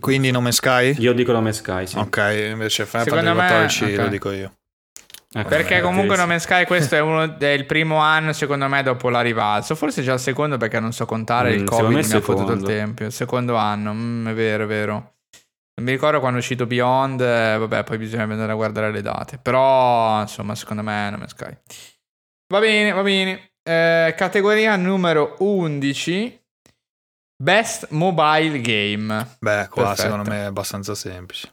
Quindi 0.00 0.30
nome 0.32 0.50
Sky? 0.50 0.96
io 0.98 1.12
dico 1.12 1.30
nome 1.30 1.52
Sky, 1.52 1.86
sì. 1.86 1.98
Ok, 1.98 2.48
invece 2.50 2.84
Final 2.86 3.04
Secondo 3.06 3.34
Fantasy 3.34 3.34
me- 3.42 3.46
14 3.46 3.84
ok. 3.84 3.98
lo 4.00 4.08
dico 4.08 4.30
io. 4.32 4.52
Ecco, 5.36 5.48
Perché 5.48 5.76
eh, 5.78 5.80
comunque 5.80 6.14
sì. 6.14 6.20
No 6.20 6.26
Man's 6.28 6.42
Sky 6.44 6.64
questo 6.64 6.94
è 6.94 7.00
uno 7.02 7.26
del 7.26 7.66
primo 7.66 7.96
anno 7.98 8.32
secondo 8.32 8.68
me 8.68 8.82
dopo 8.84 9.08
la 9.08 9.20
rivalsa 9.20 9.74
forse 9.74 10.02
già 10.02 10.12
il 10.14 10.20
secondo 10.20 10.56
perché 10.58 10.78
non 10.78 10.92
so 10.92 11.06
contare 11.06 11.50
Mm, 11.50 11.58
il 11.58 11.64
covid 11.64 11.90
me 11.96 12.06
mi 12.06 12.12
ha 12.12 12.20
fottuto 12.20 12.52
il 12.52 12.58
secondo. 12.60 12.66
tempo 12.66 13.02
il 13.04 13.10
secondo 13.12 13.56
anno 13.56 13.92
mm, 13.92 14.28
è 14.28 14.32
vero 14.32 14.62
è 14.62 14.66
vero 14.68 15.13
non 15.76 15.86
mi 15.86 15.92
ricordo 15.92 16.20
quando 16.20 16.38
è 16.38 16.40
uscito 16.40 16.66
Beyond 16.66 17.20
eh, 17.20 17.56
vabbè 17.58 17.84
poi 17.84 17.98
bisogna 17.98 18.22
andare 18.22 18.52
a 18.52 18.54
guardare 18.54 18.90
le 18.92 19.02
date 19.02 19.38
però 19.38 20.20
insomma 20.20 20.54
secondo 20.54 20.82
me 20.82 21.10
No 21.10 21.16
Man's 21.18 21.30
Sky 21.32 21.56
va 22.52 22.60
bene 22.60 22.92
va 22.92 23.02
bene 23.02 23.50
Eh, 23.66 24.14
categoria 24.16 24.76
numero 24.76 25.36
11 25.38 26.42
Best 27.42 27.88
Mobile 27.90 28.60
Game 28.60 29.36
Beh, 29.40 29.68
qua 29.68 29.84
Perfetto. 29.86 30.02
secondo 30.02 30.30
me 30.30 30.36
è 30.42 30.44
abbastanza 30.44 30.94
semplice. 30.94 31.52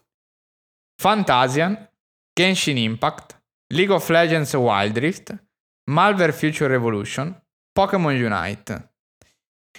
Fantasian, 1.01 1.89
Genshin 2.33 2.77
Impact, 2.77 3.41
League 3.73 3.93
of 3.93 4.07
Legends 4.09 4.53
Wild 4.53 4.97
Rift, 4.97 5.35
Malware 5.89 6.31
Future 6.31 6.67
Revolution, 6.69 7.35
Pokémon 7.71 8.13
Unite. 8.13 8.90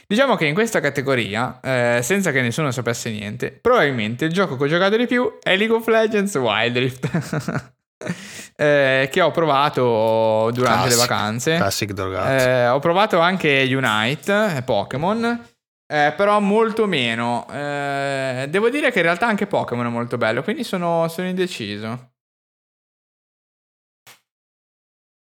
Diciamo 0.07 0.37
che 0.37 0.47
in 0.47 0.55
questa 0.55 0.81
categoria, 0.81 1.61
eh, 1.63 2.01
senza 2.03 2.33
che 2.33 2.43
nessuno 2.43 2.71
sapesse 2.71 3.11
niente, 3.11 3.51
probabilmente 3.53 4.25
il 4.27 4.33
gioco 4.33 4.57
che 4.57 4.65
ho 4.65 4.69
giocato 4.69 4.97
di 4.97 5.07
più 5.07 5.39
è 5.41 5.57
League 5.57 5.75
of 5.77 5.87
Legends 5.87 6.35
Wild 6.35 6.77
Rift, 6.77 7.73
eh, 8.57 9.09
che 9.11 9.21
ho 9.21 9.31
provato 9.31 10.51
durante 10.53 10.89
le 10.89 10.95
Classic. 10.95 10.99
vacanze. 10.99 11.57
Classic 11.57 11.93
drogato. 11.93 12.31
Eh, 12.43 12.69
ho 12.69 12.79
provato 12.79 13.21
anche 13.21 13.67
Unite, 13.75 14.57
eh, 14.57 14.63
Pokémon, 14.63 15.47
eh, 15.87 16.13
però 16.17 16.41
molto 16.41 16.87
meno. 16.87 17.47
Eh, 17.51 18.47
devo 18.51 18.69
dire 18.71 18.91
che 18.91 18.99
in 18.99 19.05
realtà 19.05 19.27
anche 19.27 19.47
Pokémon 19.47 19.87
è 19.87 19.91
molto 19.91 20.19
bello, 20.19 20.43
quindi 20.43 20.65
sono, 20.65 21.09
sono 21.09 21.29
indeciso. 21.29 22.11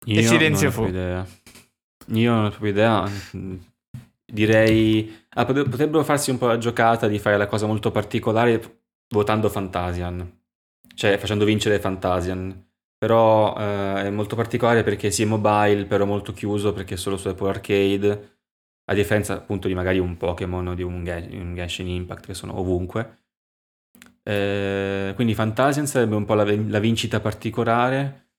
Io 0.07 0.21
E 0.21 0.23
silenzio 0.25 0.71
fu. 0.71 0.87
idea. 0.87 1.25
Io 2.07 2.33
non 2.33 2.45
ho 2.47 2.49
proprio 2.51 2.71
idea. 2.71 3.11
Direi... 4.33 5.27
ah, 5.35 5.45
potrebbero 5.45 6.03
farsi 6.03 6.31
un 6.31 6.39
po' 6.39 6.47
la 6.47 6.57
giocata 6.57 7.07
di 7.07 7.19
fare 7.19 7.37
la 7.37 7.47
cosa 7.47 7.67
molto 7.67 7.91
particolare 7.91 8.81
votando 9.11 9.51
Fantasian. 9.51 10.41
Cioè 10.95 11.19
facendo 11.19 11.45
vincere 11.45 11.79
Fantasian. 11.79 12.71
Però 12.97 13.55
eh, 13.59 14.05
è 14.05 14.11
molto 14.11 14.35
particolare 14.35 14.83
perché 14.85 15.11
sì 15.11 15.25
è 15.25 15.27
mobile, 15.27 15.85
però 15.85 16.07
molto 16.07 16.33
chiuso 16.33 16.73
perché 16.73 16.95
è 16.95 16.97
solo 16.97 17.19
su 17.19 17.29
Apple 17.29 17.49
Arcade. 17.49 18.37
A 18.87 18.95
differenza 18.95 19.35
appunto 19.35 19.69
di 19.69 19.75
magari 19.75 19.99
un 19.99 20.17
Pokémon 20.17 20.69
o 20.69 20.75
di 20.75 20.83
un 20.83 21.05
Genshin 21.05 21.89
Impact 21.89 22.27
che 22.27 22.35
sono 22.35 22.59
ovunque. 22.59 23.19
Eh, 24.23 25.13
quindi 25.15 25.35
Fantasian 25.35 25.87
sarebbe 25.87 26.15
un 26.15 26.25
po' 26.25 26.35
la, 26.35 26.45
la 26.45 26.79
vincita 26.79 27.21
particolare. 27.21 28.31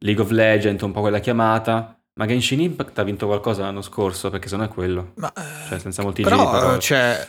League 0.00 0.22
of 0.22 0.30
Legends, 0.30 0.82
un 0.82 0.92
po' 0.92 1.00
quella 1.00 1.20
chiamata. 1.20 1.97
Ma 2.18 2.26
Genshin 2.26 2.60
Impact 2.60 2.98
ha 2.98 3.04
vinto 3.04 3.26
qualcosa 3.26 3.62
l'anno 3.62 3.80
scorso, 3.80 4.28
perché 4.28 4.48
se 4.48 4.56
no 4.56 4.64
è 4.64 4.68
quello. 4.68 5.12
Ma, 5.16 5.32
Cioè, 5.68 5.78
senza 5.78 6.02
molti 6.02 6.24
giri 6.24 6.34
però, 6.34 6.50
parole. 6.50 6.78
cioè, 6.80 7.28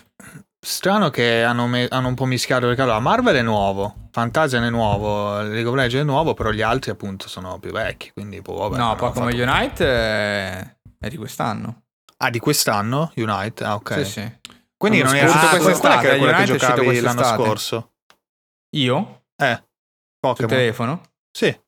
strano 0.59 1.11
che 1.11 1.43
hanno, 1.43 1.67
me- 1.67 1.87
hanno 1.89 2.07
un 2.07 2.15
po' 2.15 2.25
mischiato 2.25 2.65
perché 2.65 2.81
allora 2.81 2.99
Marvel 2.99 3.35
è 3.35 3.41
nuovo, 3.43 4.09
Fantasia 4.11 4.63
è 4.63 4.69
nuovo, 4.71 5.41
League 5.41 5.65
of 5.69 5.75
Legends 5.75 6.01
è 6.01 6.03
nuovo, 6.11 6.33
però 6.33 6.49
gli 6.49 6.63
altri 6.63 6.89
appunto 6.89 7.27
sono 7.29 7.59
più 7.59 7.71
vecchi, 7.71 8.11
quindi 8.11 8.41
boh, 8.41 8.67
vabbè, 8.67 8.77
no, 8.77 8.95
Pokémon 8.95 9.29
fatto- 9.31 9.43
Unite 9.43 9.85
è, 9.85 10.75
è 10.99 11.07
di 11.07 11.17
quest'anno. 11.17 11.83
Ah, 12.17 12.29
di 12.31 12.39
quest'anno? 12.39 13.11
Unite? 13.15 13.63
Ah, 13.63 13.75
ok. 13.75 13.93
Sì, 14.05 14.05
sì. 14.05 14.37
Quindi 14.75 14.99
L'anno 14.99 15.11
non 15.11 15.19
era 15.19 15.33
ah, 15.33 15.37
quella 15.49 15.49
quest'estate, 15.63 15.99
che 16.01 16.07
era 16.07 16.17
quella 16.17 16.31
che 16.33 16.37
Unite 16.37 16.51
è 16.51 16.55
uscito 16.55 16.75
giocavi 16.81 16.99
l'anno 17.01 17.23
scorso. 17.23 17.91
Io? 18.75 19.21
Eh, 19.35 19.53
Sul 19.55 19.63
Pokémon. 20.19 20.49
telefono? 20.49 21.01
Sì. 21.31 21.59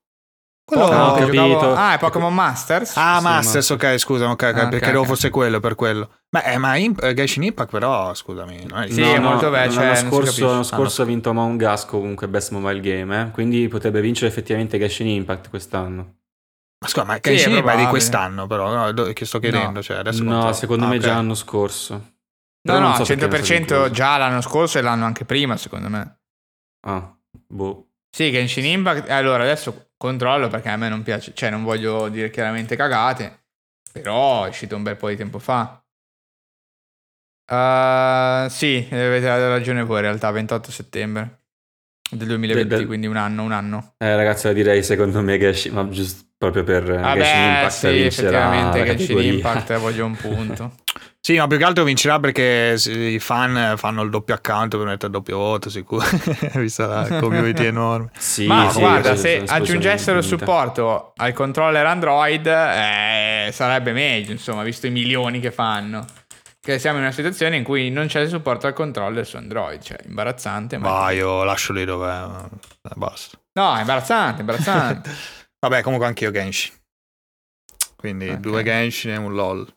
Quello 0.72 0.86
Ah, 0.86 1.11
ho 1.11 1.13
che 1.15 1.26
giocavo- 1.26 1.57
capito. 1.59 1.74
Ah, 1.74 1.93
è 1.95 1.97
Pokémon 1.99 2.34
Masters? 2.34 2.95
Ah, 2.95 3.17
Sì, 3.17 3.24
Masters, 3.26 3.69
ok, 3.72 3.97
scusa, 3.97 4.30
ok, 4.30 4.32
ok, 4.32 4.43
Ah, 4.43 4.49
ok, 4.49 4.55
perché 4.55 4.78
credevo 4.80 5.01
ok. 5.01 5.07
fosse 5.07 5.30
quello 5.30 5.59
per 5.59 5.76
quello. 5.76 6.09
Beh, 6.30 6.43
eh, 6.53 6.57
ma 6.57 6.78
Imp- 6.78 7.03
eh, 7.03 7.13
Genshin 7.13 7.43
Impact 7.43 7.72
però, 7.72 8.13
scusami, 8.13 8.65
non 8.69 8.84
è 8.84 8.89
Sì, 8.89 9.01
è 9.01 9.19
molto 9.19 9.51
cioè, 9.51 9.67
L'anno 9.67 9.95
si 9.95 9.95
scorso, 10.07 10.45
l'anno 10.49 10.63
scorso 10.63 11.01
ha 11.01 11.05
vinto 11.05 11.30
Among 11.32 11.61
Us 11.61 11.84
comunque 11.86 12.30
Best 12.30 12.51
Mobile 12.51 12.80
Game, 12.80 13.22
eh? 13.22 13.32
quindi 13.32 13.67
potrebbe 13.67 13.99
vincere 13.99 14.28
effettivamente 14.28 14.78
Genshin 14.80 15.07
Impact 15.07 15.49
quest'anno. 15.49 16.15
Ma 16.80 16.88
scusa, 16.88 17.03
ma 17.05 17.13
Sì, 17.15 17.19
Genshin 17.22 17.53
è 17.55 17.57
Impact 17.57 17.78
è 17.78 17.82
di 17.84 17.88
quest'anno 17.88 18.47
però, 18.47 18.74
no, 18.74 18.91
do- 18.93 19.11
che 19.11 19.26
sto 19.26 19.39
chiedendo, 19.39 19.82
cioè 19.84 19.97
adesso 19.97 20.24
no, 20.24 20.53
secondo 20.53 20.86
Ah, 20.86 20.88
me 20.88 20.99
già 20.99 21.13
l'anno 21.15 21.36
scorso. 21.36 21.93
No, 21.93 22.09
Però 22.63 22.80
non 22.80 22.89
no, 22.91 22.95
so 22.95 23.03
perché 23.03 23.26
non 23.28 23.43
sia 23.43 23.55
100% 23.57 23.74
incluso. 23.76 23.91
già 23.91 24.17
l'anno 24.17 24.39
scorso 24.41 24.78
e 24.78 24.82
l'anno 24.82 25.03
anche 25.05 25.26
prima, 25.26 25.57
secondo 25.57 25.89
me. 25.89 26.19
Ah, 26.88 27.13
boh. 27.47 27.88
Sì, 28.09 28.32
Genshin 28.32 28.65
Impact. 28.65 29.09
Allora, 29.09 29.43
adesso 29.43 29.90
controllo 30.01 30.47
perché 30.47 30.69
a 30.69 30.77
me 30.77 30.89
non 30.89 31.03
piace, 31.03 31.31
cioè 31.35 31.51
non 31.51 31.63
voglio 31.63 32.09
dire 32.09 32.31
chiaramente 32.31 32.75
cagate, 32.75 33.43
però 33.91 34.45
è 34.45 34.49
uscito 34.49 34.75
un 34.75 34.81
bel 34.81 34.97
po' 34.97 35.09
di 35.09 35.15
tempo 35.15 35.37
fa. 35.37 35.79
Uh, 37.51 38.49
sì, 38.49 38.87
avete 38.89 39.27
ragione 39.27 39.83
voi, 39.83 39.97
in 39.97 40.03
realtà, 40.05 40.31
28 40.31 40.71
settembre 40.71 41.43
del 42.09 42.27
2020, 42.27 42.75
Del- 42.75 42.85
quindi 42.87 43.05
un 43.07 43.17
anno, 43.17 43.43
un 43.43 43.51
anno. 43.51 43.93
Eh, 43.97 44.15
ragazzi, 44.15 44.51
direi 44.53 44.81
secondo 44.83 45.21
me 45.21 45.37
Genshin, 45.37 45.73
ma 45.73 45.87
giusto 45.89 46.30
proprio 46.41 46.63
per 46.63 46.81
eh, 46.81 46.87
Genshin 46.87 47.01
Vabbè, 47.01 47.45
Impact 47.45 47.69
sì, 47.69 47.87
vincerà 47.91 48.07
effettivamente 48.07 48.83
Genshin. 48.83 49.33
Impact 49.33 49.77
voglio 49.77 50.05
un 50.05 50.15
punto. 50.17 50.71
Sì, 51.19 51.37
ma 51.37 51.45
più 51.45 51.59
che 51.59 51.63
altro 51.63 51.83
vincerà 51.83 52.19
perché 52.19 52.75
i 52.83 53.19
fan 53.19 53.75
fanno 53.77 54.01
il 54.01 54.09
doppio 54.09 54.33
account 54.33 54.75
per 54.75 54.87
mettere 54.87 55.05
il 55.05 55.11
doppio 55.11 55.37
voto, 55.37 55.69
sicuro, 55.69 56.03
vista 56.55 56.87
la 56.87 57.19
community 57.19 57.65
enorme. 57.65 58.09
Sì, 58.17 58.47
Ma 58.47 58.71
sì, 58.71 58.79
guarda, 58.79 59.15
sì, 59.15 59.21
se 59.21 59.43
aggiungessero 59.45 60.17
il 60.17 60.23
supporto 60.23 61.13
al 61.15 61.33
controller 61.33 61.85
Android, 61.85 62.47
eh, 62.47 63.49
sarebbe 63.51 63.91
meglio, 63.91 64.31
insomma, 64.31 64.63
visto 64.63 64.87
i 64.87 64.91
milioni 64.91 65.39
che 65.39 65.51
fanno. 65.51 66.03
Che 66.59 66.79
siamo 66.79 66.97
in 66.97 67.03
una 67.03 67.13
situazione 67.13 67.55
in 67.55 67.63
cui 67.63 67.91
non 67.91 68.07
c'è 68.07 68.21
il 68.21 68.29
supporto 68.29 68.65
al 68.65 68.73
controller 68.73 69.25
su 69.25 69.35
Android, 69.37 69.79
cioè 69.79 69.97
imbarazzante. 70.07 70.79
Ma... 70.79 70.89
Ma 70.89 71.11
io 71.11 71.43
lascio 71.43 71.71
lì 71.73 71.85
dove 71.85 72.11
eh, 72.11 72.89
basta. 72.95 73.37
No, 73.53 73.75
è 73.75 73.81
imbarazzante, 73.81 74.39
imbarazzante. 74.39 75.09
Vabbè, 75.62 75.82
comunque 75.84 76.07
anche 76.07 76.24
io 76.24 76.32
Genshin. 76.32 76.74
Quindi 77.95 78.30
Ok. 78.30 78.38
due 78.39 78.64
Genshin 78.64 79.12
e 79.12 79.18
un 79.18 79.34
LOL. 79.34 79.68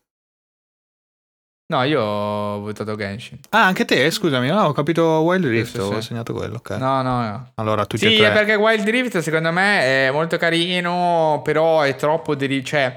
No, 1.67 1.83
io 1.83 2.01
ho 2.03 2.61
votato 2.61 2.95
Genshin. 2.97 3.39
Ah, 3.51 3.67
anche 3.67 3.85
te? 3.85 4.11
Scusami, 4.11 4.49
no, 4.49 4.63
ho 4.65 4.73
capito 4.73 5.03
Wild 5.21 5.45
Rift, 5.47 5.73
Sì, 5.73 5.73
sì, 5.73 5.93
ho 5.93 6.01
sì. 6.01 6.07
segnato 6.09 6.33
quello, 6.33 6.57
ok. 6.57 6.71
No, 6.73 7.03
no, 7.03 7.21
no. 7.23 7.51
Allora, 7.57 7.85
tutti 7.87 8.07
Sì, 8.07 8.15
e 8.15 8.19
tre. 8.19 8.29
è 8.29 8.33
perché 8.33 8.55
Wild 8.55 8.89
Rift 8.89 9.19
secondo 9.19 9.51
me 9.51 9.81
è 10.07 10.11
molto 10.11 10.37
carino, 10.39 11.41
però 11.45 11.81
è 11.83 11.97
troppo 11.97 12.35
deri- 12.35 12.65
cioè 12.65 12.95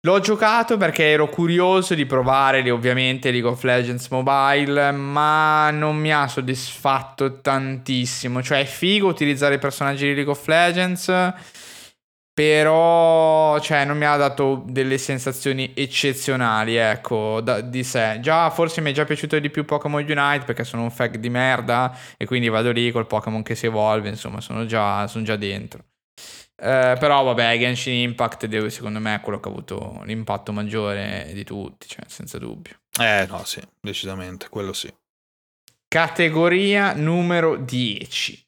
l'ho 0.00 0.20
giocato 0.20 0.76
perché 0.76 1.04
ero 1.10 1.28
curioso 1.28 1.94
di 1.94 2.06
provare 2.06 2.68
ovviamente 2.70 3.30
League 3.32 3.50
of 3.50 3.62
Legends 3.64 4.08
Mobile, 4.08 4.90
ma 4.92 5.70
non 5.70 5.96
mi 5.96 6.12
ha 6.12 6.26
soddisfatto 6.28 7.40
tantissimo. 7.40 8.42
Cioè 8.42 8.60
è 8.60 8.64
figo 8.64 9.08
utilizzare 9.08 9.56
i 9.56 9.58
personaggi 9.58 10.06
di 10.06 10.14
League 10.14 10.30
of 10.32 10.46
Legends, 10.46 11.32
però 12.38 13.58
cioè 13.58 13.84
non 13.84 13.98
mi 13.98 14.04
ha 14.04 14.14
dato 14.14 14.62
delle 14.64 14.96
sensazioni 14.96 15.72
eccezionali, 15.74 16.76
ecco, 16.76 17.40
da- 17.40 17.60
di 17.60 17.82
sé. 17.82 18.18
Già 18.20 18.48
forse 18.50 18.80
mi 18.80 18.92
è 18.92 18.94
già 18.94 19.04
piaciuto 19.04 19.36
di 19.40 19.50
più 19.50 19.64
Pokémon 19.64 20.00
Unite 20.00 20.44
perché 20.44 20.62
sono 20.62 20.84
un 20.84 20.92
fag 20.92 21.16
di 21.16 21.30
merda 21.30 21.98
e 22.16 22.26
quindi 22.26 22.48
vado 22.48 22.70
lì 22.70 22.92
col 22.92 23.08
Pokémon 23.08 23.42
che 23.42 23.56
si 23.56 23.66
evolve, 23.66 24.08
insomma, 24.08 24.40
sono 24.40 24.66
già, 24.66 25.08
sono 25.08 25.24
già 25.24 25.34
dentro. 25.34 25.86
Eh, 26.54 26.94
però 27.00 27.24
vabbè, 27.24 27.58
Genshin 27.58 28.02
Impact 28.02 28.46
deve- 28.46 28.70
secondo 28.70 29.00
me 29.00 29.16
è 29.16 29.20
quello 29.20 29.40
che 29.40 29.48
ha 29.48 29.50
avuto 29.50 30.02
l'impatto 30.04 30.52
maggiore 30.52 31.30
di 31.32 31.42
tutti, 31.42 31.88
cioè 31.88 32.04
senza 32.06 32.38
dubbio. 32.38 32.82
Eh, 33.00 33.26
no, 33.28 33.42
sì, 33.42 33.60
decisamente, 33.80 34.48
quello 34.48 34.72
sì. 34.72 34.88
Categoria 35.88 36.92
numero 36.94 37.56
10. 37.56 38.40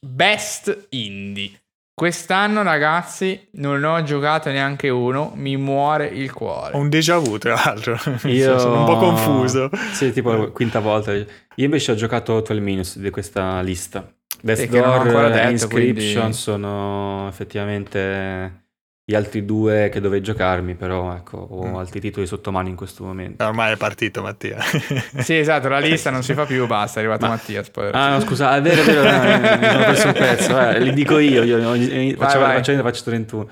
Best 0.00 0.86
Indie. 0.90 1.60
Quest'anno, 1.98 2.62
ragazzi, 2.62 3.48
non 3.52 3.82
ho 3.82 4.02
giocato 4.02 4.50
neanche 4.50 4.90
uno, 4.90 5.32
mi 5.34 5.56
muore 5.56 6.04
il 6.08 6.30
cuore. 6.30 6.76
Ho 6.76 6.78
un 6.80 6.90
déjà 6.90 7.16
vu, 7.16 7.38
tra 7.38 7.54
l'altro. 7.54 7.96
Io 8.28 8.58
Sono 8.58 8.80
un 8.80 8.84
po' 8.84 8.98
confuso. 8.98 9.70
Sì, 9.94 10.12
tipo 10.12 10.30
la 10.30 10.46
quinta 10.48 10.80
volta. 10.80 11.14
Io 11.14 11.26
invece 11.54 11.92
ho 11.92 11.94
giocato 11.94 12.34
12 12.42 12.60
minutes 12.60 12.98
di 12.98 13.08
questa 13.08 13.62
lista. 13.62 14.06
Death 14.42 14.58
Sì, 14.58 14.68
che 14.68 14.78
non 14.78 14.90
ho 14.90 14.92
Door 14.96 15.06
ancora 15.06 15.26
e 15.28 15.30
detto, 15.30 15.48
Inscription 15.52 16.14
quindi- 16.20 16.32
sono 16.36 17.28
effettivamente 17.28 18.65
gli 19.08 19.14
altri 19.14 19.44
due 19.44 19.88
che 19.88 20.00
dovevi 20.00 20.20
giocarmi, 20.24 20.74
però 20.74 21.14
ecco, 21.14 21.36
ho 21.38 21.64
Mm. 21.68 21.76
altri 21.76 22.00
titoli 22.00 22.26
sotto 22.26 22.50
mano 22.50 22.68
in 22.68 22.74
questo 22.74 23.04
momento. 23.04 23.44
Ormai 23.44 23.72
è 23.74 23.76
partito, 23.76 24.20
Mattia. 24.20 24.58
Sì, 25.22 25.36
esatto, 25.38 25.68
la 25.68 25.78
lista 25.78 26.10
non 26.10 26.24
si 26.24 26.34
fa 26.34 26.44
più, 26.44 26.66
basta, 26.66 26.98
è 26.98 27.02
arrivato 27.04 27.24
Ma- 27.26 27.32
Mattias. 27.34 27.70
Poi. 27.70 27.90
Ah, 27.92 28.10
no, 28.10 28.20
scusa, 28.20 28.56
è 28.56 28.60
vero, 28.60 28.82
è 28.82 28.84
vero, 28.84 29.02
eh, 29.04 29.58
mi 29.58 29.64
sono 29.64 29.84
perso 29.84 30.06
un 30.08 30.12
pezzo. 30.12 30.60
Eh, 30.60 30.80
li 30.80 30.92
dico 30.92 31.18
io, 31.18 31.44
io, 31.44 31.74
io- 31.74 32.16
faccio, 32.16 32.38
vai. 32.40 32.56
faccio, 32.56 32.76
faccio 32.82 33.02
31. 33.04 33.48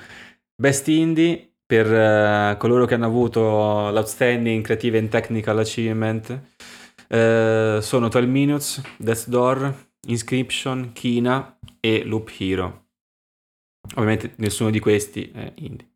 Best 0.56 0.88
Indie 0.88 1.52
per 1.64 1.86
eh, 1.92 2.56
coloro 2.58 2.84
che 2.84 2.94
hanno 2.94 3.06
avuto 3.06 3.40
l'Outstanding 3.90 4.64
Creative 4.64 4.98
and 4.98 5.08
Technical 5.08 5.58
Achievement 5.60 6.40
eh, 7.08 7.78
sono 7.80 8.08
12 8.08 8.26
Minutes, 8.28 8.82
Death 8.96 9.28
Door, 9.28 9.72
Inscription, 10.08 10.90
Kina 10.92 11.56
e 11.78 12.02
Loop 12.04 12.30
Hero. 12.38 12.83
Ovviamente 13.94 14.32
nessuno 14.36 14.70
di 14.70 14.80
questi 14.80 15.30
è 15.30 15.52
indie. 15.56 15.88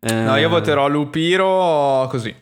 Eh, 0.00 0.12
No, 0.12 0.36
io 0.36 0.48
voterò 0.48 0.88
Lupiro 0.88 2.06
così. 2.08 2.34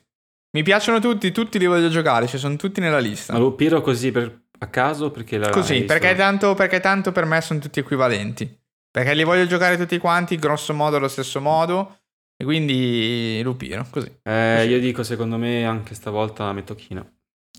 Mi 0.54 0.62
piacciono 0.62 1.00
tutti, 1.00 1.32
tutti 1.32 1.58
li 1.58 1.66
voglio 1.66 1.88
giocare, 1.88 2.28
ci 2.28 2.38
sono 2.38 2.54
tutti 2.56 2.80
nella 2.80 2.98
lista. 3.00 3.32
Ma 3.32 3.40
Loop 3.40 3.60
Hero 3.60 3.80
così 3.80 4.12
per, 4.12 4.42
a 4.58 4.66
caso 4.68 5.10
perché 5.10 5.36
la 5.36 5.50
Così, 5.50 5.82
perché 5.82 6.14
tanto, 6.14 6.54
perché 6.54 6.78
tanto 6.78 7.10
per 7.10 7.24
me 7.24 7.40
sono 7.40 7.58
tutti 7.58 7.80
equivalenti. 7.80 8.62
Perché 8.88 9.14
li 9.14 9.24
voglio 9.24 9.46
giocare 9.46 9.76
tutti 9.76 9.98
quanti, 9.98 10.36
grosso 10.36 10.72
modo 10.72 10.96
allo 10.96 11.08
stesso 11.08 11.40
modo. 11.40 11.98
E 12.36 12.44
quindi 12.44 13.40
Lupiro, 13.42 13.84
così. 13.90 14.20
Eh, 14.22 14.66
io 14.66 14.78
dico, 14.78 15.02
secondo 15.02 15.36
me, 15.38 15.64
anche 15.64 15.94
stavolta 15.94 16.52
metto 16.52 16.76
Kina. 16.76 17.04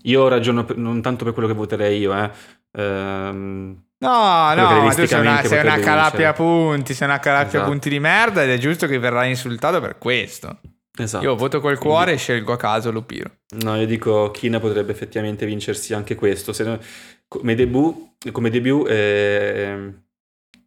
Io 0.04 0.28
ragiono 0.28 0.64
per- 0.64 0.78
non 0.78 1.02
tanto 1.02 1.24
per 1.24 1.34
quello 1.34 1.48
che 1.48 1.54
voterei 1.54 1.98
io, 1.98 2.14
eh. 2.16 2.30
Ehm, 2.78 3.85
No, 3.98 4.52
no, 4.54 4.82
ma 4.82 4.94
tu 4.94 5.06
sei 5.06 5.20
una, 5.20 5.42
sei 5.42 5.60
una 5.60 5.70
potrebbe 5.70 5.80
calappia 5.80 6.28
a 6.28 6.32
vincere. 6.32 6.32
punti, 6.34 6.94
sei 6.94 7.08
una 7.08 7.18
calappia 7.18 7.44
a 7.44 7.48
Esatto. 7.48 7.70
punti 7.70 7.88
di 7.88 7.98
merda 7.98 8.42
ed 8.42 8.50
è 8.50 8.58
giusto 8.58 8.86
che 8.86 8.98
verrai 8.98 9.30
insultato 9.30 9.80
per 9.80 9.96
questo. 9.98 10.60
esatto. 10.98 11.24
Io 11.24 11.34
voto 11.34 11.60
col 11.60 11.78
cuore 11.78 12.12
e 12.12 12.16
scelgo 12.18 12.52
a 12.52 12.56
caso 12.58 12.90
Lupiro. 12.90 13.30
No, 13.62 13.76
io 13.76 13.86
dico 13.86 14.30
Kina 14.32 14.60
potrebbe 14.60 14.92
effettivamente 14.92 15.46
vincersi 15.46 15.94
anche 15.94 16.14
questo. 16.14 16.52
Se 16.52 16.64
no- 16.64 16.78
come 17.28 17.54
debut, 17.54 18.30
come 18.32 18.50
debut 18.50 18.86
è, 18.86 19.76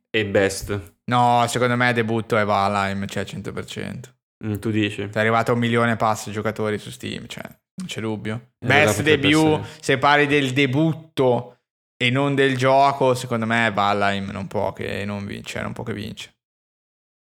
è 0.09 0.25
best. 0.25 0.93
No, 1.05 1.45
secondo 1.47 1.75
me 1.75 1.93
debutto 1.93 2.35
è 2.37 2.43
Valheim, 2.45 3.05
cioè 3.07 3.23
100%. 3.23 3.99
Mm, 4.45 4.53
tu 4.55 4.71
dici? 4.71 5.01
È 5.01 5.19
arrivato 5.19 5.51
a 5.51 5.53
un 5.53 5.59
milione 5.59 5.91
e 5.91 5.95
passa 5.97 6.31
giocatori 6.31 6.77
su 6.79 6.89
Steam, 6.89 7.27
cioè 7.27 7.43
non 7.43 7.87
c'è 7.87 8.01
dubbio. 8.01 8.53
Best 8.57 9.01
debut, 9.03 9.59
essere. 9.61 9.77
se 9.81 9.97
parli 9.99 10.25
del 10.27 10.51
debutto 10.51 11.58
e 12.01 12.09
non 12.09 12.33
del 12.33 12.55
gioco, 12.55 13.13
secondo 13.13 13.45
me 13.45 13.71
Valheim 13.71 14.29
non 14.31 14.47
può 14.47 14.71
che 14.71 15.03
non 15.03 15.25
vince, 15.25 15.61
non 15.61 15.73
può 15.73 15.83
che 15.83 15.93
vince. 15.93 16.37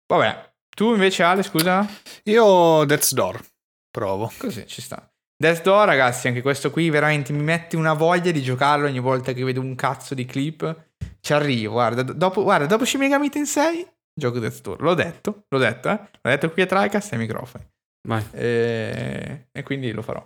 Vabbè, 0.06 0.54
tu 0.68 0.92
invece 0.92 1.24
Ale, 1.24 1.42
scusa? 1.42 1.84
Io 2.24 2.84
Death's 2.84 3.12
Door, 3.12 3.44
provo. 3.90 4.30
Così 4.38 4.66
ci 4.66 4.80
sta. 4.80 5.10
Death 5.36 5.62
Door, 5.62 5.86
ragazzi, 5.86 6.28
anche 6.28 6.42
questo 6.42 6.70
qui 6.70 6.88
veramente 6.90 7.32
mi 7.32 7.42
mette 7.42 7.76
una 7.76 7.94
voglia 7.94 8.30
di 8.30 8.42
giocarlo 8.42 8.86
ogni 8.86 9.00
volta 9.00 9.32
che 9.32 9.42
vedo 9.42 9.60
un 9.60 9.74
cazzo 9.74 10.14
di 10.14 10.24
clip. 10.24 10.90
Ci 11.20 11.32
arrivo, 11.32 11.72
guarda, 11.72 12.02
do- 12.02 12.12
dopo, 12.12 12.42
guarda, 12.44 12.66
dopo 12.66 12.84
Shin 12.84 13.00
Megami 13.00 13.28
Tensei 13.28 13.84
gioco 14.14 14.38
Death 14.38 14.60
Door. 14.60 14.80
L'ho 14.80 14.94
detto, 14.94 15.44
l'ho 15.48 15.58
detto, 15.58 15.88
eh. 15.88 15.98
L'ho 16.20 16.30
detto 16.30 16.50
qui 16.50 16.62
a 16.62 16.66
Tricast 16.66 17.12
ai 17.12 17.18
microfoni. 17.18 17.68
Vai. 18.08 18.24
E, 18.32 19.48
e 19.50 19.62
quindi 19.62 19.90
lo 19.92 20.02
farò. 20.02 20.24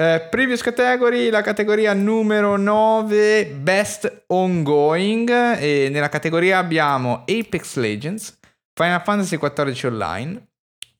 Eh, 0.00 0.28
previous 0.30 0.62
category, 0.62 1.28
la 1.28 1.40
categoria 1.40 1.92
numero 1.92 2.56
9, 2.56 3.46
Best 3.46 4.26
Ongoing. 4.28 5.28
E 5.58 5.88
nella 5.90 6.08
categoria 6.08 6.58
abbiamo 6.58 7.24
Apex 7.26 7.74
Legends, 7.74 8.38
Final 8.74 9.02
Fantasy 9.02 9.36
XIV 9.36 9.90
Online, 9.90 10.50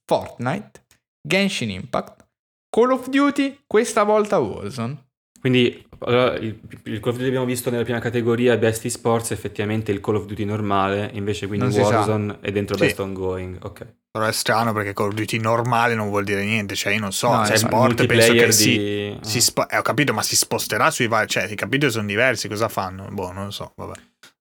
Fortnite, 0.05 0.82
Genshin 1.22 1.70
Impact, 1.70 2.26
Call 2.68 2.90
of 2.90 3.09
Duty, 3.09 3.61
questa 3.68 4.03
volta 4.03 4.38
Warzone. 4.38 5.07
Quindi 5.40 5.86
allora, 6.01 6.34
il, 6.34 6.59
il 6.86 6.99
Call 6.99 7.12
of 7.12 7.16
Duty 7.18 7.28
abbiamo 7.28 7.46
visto 7.46 7.70
nella 7.70 7.84
prima 7.84 8.01
categoria 8.01 8.57
Best 8.57 8.84
Esports 8.84 9.30
effettivamente 9.30 9.92
il 9.92 10.01
Call 10.01 10.16
of 10.16 10.26
Duty 10.26 10.44
normale, 10.44 11.09
invece 11.12 11.46
quindi 11.46 11.66
Non. 11.72 11.84
Warzone 11.84 12.38
è 12.40 12.51
dentro 12.51 12.76
Sì. 12.76 12.82
Best 12.82 12.99
Ongoing. 12.99 13.59
Ok. 13.62 13.86
Però 14.11 14.27
è 14.27 14.33
strano 14.33 14.73
perché 14.73 14.93
Call 14.95 15.09
of 15.09 15.15
Duty 15.15 15.39
normale 15.39 15.95
non 15.95 16.09
vuol 16.09 16.25
dire 16.25 16.45
niente. 16.45 16.75
Cioè, 16.75 16.95
io 16.95 17.01
non 17.01 17.13
so, 17.13 17.29
No, 17.29 17.45
sport 17.45 17.49
penso 17.49 17.69
che 17.69 17.77
multiplayer 17.77 18.53
si, 18.53 18.71
di... 18.71 19.19
si 19.21 19.39
ah. 19.39 19.41
spo- 19.41 19.69
eh, 19.69 19.79
ho 19.79 19.83
capito, 19.83 20.13
ma 20.13 20.23
si 20.23 20.37
sposterà 20.37 20.91
sui 20.91 21.09
vari. 21.09 21.29
Cioè, 21.29 21.45
i 21.45 21.55
capitoli 21.55 21.93
sono 21.93 22.07
diversi, 22.07 22.49
cosa 22.49 22.69
fanno? 22.69 23.07
Boh, 23.11 23.33
non 23.33 23.47
lo 23.47 23.51
so, 23.51 23.73
vabbè. 23.77 23.95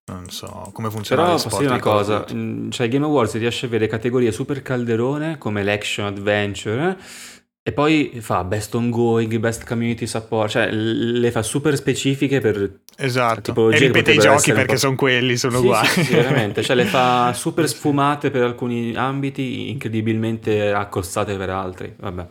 Non 0.09 0.29
so 0.29 0.69
come 0.71 0.89
funziona 0.89 1.23
Però 1.23 1.33
posso 1.33 1.57
dire 1.57 1.65
una 1.65 1.75
di 1.75 1.81
cosa, 1.81 2.25
mm, 2.31 2.69
cioè 2.69 2.87
Game 2.87 3.03
Awards 3.03 3.33
riesce 3.33 3.65
a 3.65 3.67
avere 3.67 3.87
categorie 3.87 4.31
super 4.31 4.61
calderone 4.61 5.37
come 5.37 5.63
l'action 5.63 6.05
adventure 6.05 6.91
eh, 6.91 7.03
e 7.67 7.73
poi 7.73 8.19
fa 8.21 8.45
best 8.45 8.73
ongoing, 8.75 9.39
best 9.39 9.65
community 9.67 10.07
support, 10.07 10.51
cioè 10.51 10.71
le 10.71 11.31
fa 11.31 11.43
super 11.43 11.75
specifiche 11.75 12.39
per 12.39 12.79
Esatto. 12.95 13.69
E 13.71 13.77
ripete 13.77 14.13
i 14.13 14.19
giochi 14.19 14.53
perché 14.53 14.77
sono 14.77 14.95
quelli, 14.95 15.35
sono 15.35 15.57
Sì, 15.57 15.63
uguali. 15.65 15.87
sì, 15.87 16.03
sì, 16.05 16.13
veramente, 16.13 16.63
cioè 16.63 16.77
le 16.77 16.85
fa 16.85 17.33
super 17.35 17.67
sfumate 17.67 18.31
per 18.31 18.43
alcuni 18.43 18.95
ambiti, 18.95 19.69
incredibilmente 19.69 20.71
accostate 20.71 21.35
per 21.35 21.49
altri, 21.49 21.93
vabbè. 21.99 22.27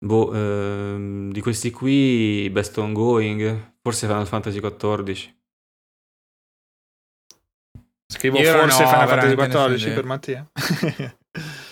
Boh, 0.00 0.34
ehm, 0.34 1.32
di 1.32 1.40
questi 1.40 1.70
qui 1.70 2.50
best 2.50 2.76
ongoing, 2.76 3.76
forse 3.80 4.06
Final 4.06 4.26
Fantasy 4.26 4.60
XIV. 4.60 5.32
Scrivo 8.06 8.38
Io 8.38 8.52
forse 8.52 8.82
ho 8.82 8.86
Final 8.86 9.08
Fantasy 9.08 9.34
XIV 9.34 9.94
per 9.94 10.04
Mattia. 10.04 10.46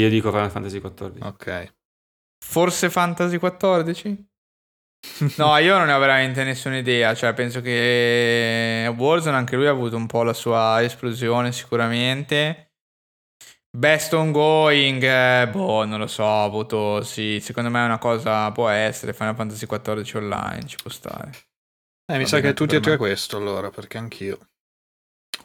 Io 0.00 0.08
dico 0.08 0.30
Final 0.30 0.50
Fantasy 0.50 0.80
XIV. 0.80 1.18
ok. 1.22 1.74
Forse 2.44 2.90
Fantasy 2.90 3.38
14? 3.38 4.28
No, 5.36 5.56
io 5.58 5.76
non 5.76 5.86
ne 5.86 5.92
ho 5.92 5.98
veramente 5.98 6.44
nessuna 6.44 6.78
idea. 6.78 7.14
Cioè, 7.14 7.32
penso 7.34 7.60
che 7.60 8.92
Warzone 8.96 9.36
anche 9.36 9.56
lui 9.56 9.66
ha 9.66 9.70
avuto 9.70 9.96
un 9.96 10.06
po' 10.06 10.22
la 10.22 10.32
sua 10.32 10.82
esplosione, 10.82 11.52
sicuramente. 11.52 12.72
Best 13.70 14.12
ongoing, 14.12 15.02
eh, 15.02 15.48
boh, 15.50 15.84
non 15.84 15.98
lo 15.98 16.06
so. 16.06 16.24
Avuto, 16.26 17.02
sì, 17.02 17.40
secondo 17.40 17.70
me 17.70 17.82
è 17.82 17.84
una 17.84 17.98
cosa, 17.98 18.50
può 18.52 18.68
essere. 18.68 19.12
Final 19.12 19.34
Fantasy 19.34 19.66
14 19.66 20.16
online, 20.16 20.66
ci 20.66 20.76
può 20.80 20.90
stare. 20.90 21.30
Eh, 22.06 22.16
mi 22.16 22.22
Va 22.22 22.28
sa 22.28 22.40
che 22.40 22.52
tutti 22.54 22.76
e 22.76 22.80
tre 22.80 22.96
questo 22.96 23.36
allora, 23.36 23.70
perché 23.70 23.98
anch'io. 23.98 24.38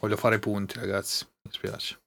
Voglio 0.00 0.16
fare 0.16 0.38
punti, 0.38 0.78
ragazzi. 0.78 1.26
Mi 1.42 1.52
spiace. 1.52 1.99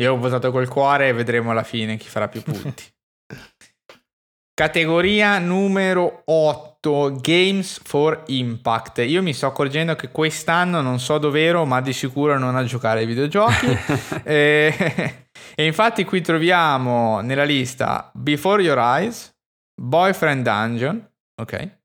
Io 0.00 0.12
ho 0.12 0.16
votato 0.18 0.50
col 0.50 0.68
cuore 0.68 1.08
e 1.08 1.12
vedremo 1.12 1.50
alla 1.50 1.62
fine 1.62 1.96
chi 1.96 2.08
farà 2.08 2.28
più 2.28 2.42
punti. 2.42 2.84
Categoria 4.54 5.38
numero 5.38 6.22
8, 6.26 7.16
Games 7.20 7.80
for 7.82 8.24
Impact. 8.26 8.98
Io 8.98 9.22
mi 9.22 9.32
sto 9.32 9.46
accorgendo 9.46 9.96
che 9.96 10.10
quest'anno 10.10 10.82
non 10.82 11.00
so 11.00 11.16
dov'ero, 11.16 11.64
ma 11.64 11.80
di 11.80 11.94
sicuro 11.94 12.38
non 12.38 12.56
a 12.56 12.64
giocare 12.64 13.00
ai 13.00 13.06
videogiochi. 13.06 13.66
Eh, 14.24 15.24
E 15.54 15.64
infatti 15.66 16.04
qui 16.04 16.20
troviamo 16.20 17.20
nella 17.20 17.44
lista 17.44 18.10
Before 18.14 18.62
Your 18.62 18.78
Eyes, 18.78 19.34
Boyfriend 19.74 20.42
Dungeon, 20.42 21.10
ok? 21.40 21.78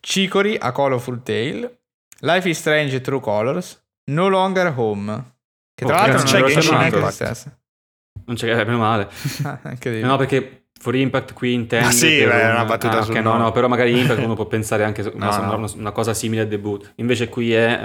Chicory 0.00 0.56
a 0.56 0.72
Colorful 0.72 1.22
Tale, 1.22 1.80
Life 2.20 2.48
is 2.48 2.58
Strange 2.58 3.00
True 3.00 3.20
Colors, 3.20 3.80
No 4.10 4.28
Longer 4.28 4.72
Home. 4.76 5.30
Che 5.74 5.84
tra 5.84 5.94
Ok, 5.94 6.06
l'altro 6.06 6.16
non 6.18 6.24
c'è 6.26 6.52
Genshin. 6.52 6.80
Impact. 6.80 7.56
Non 8.24 8.36
c'è 8.36 8.64
meno 8.64 8.78
male. 8.78 9.08
Ah. 9.44 9.58
No, 10.02 10.16
perché 10.16 10.66
For 10.80 10.94
Impact 10.96 11.32
qui 11.32 11.52
intende... 11.52 11.86
Ah, 11.86 11.90
sì, 11.90 12.18
per 12.18 12.28
beh, 12.28 12.34
un- 12.34 12.40
era 12.40 12.54
una 12.54 12.64
battuta 12.64 12.98
ah, 12.98 13.02
sul 13.02 13.14
ok, 13.14 13.20
no, 13.22 13.36
no, 13.36 13.52
però 13.52 13.68
magari 13.68 13.98
Impact 13.98 14.20
uno 14.22 14.34
può 14.34 14.46
pensare 14.48 14.82
anche 14.84 15.02
a 15.02 15.10
una, 15.14 15.36
No, 15.38 15.46
no. 15.46 15.56
una- 15.56 15.72
una 15.76 15.92
cosa 15.92 16.12
simile 16.12 16.42
a 16.42 16.44
debut. 16.44 16.92
Invece 16.96 17.28
qui 17.28 17.52
è 17.52 17.80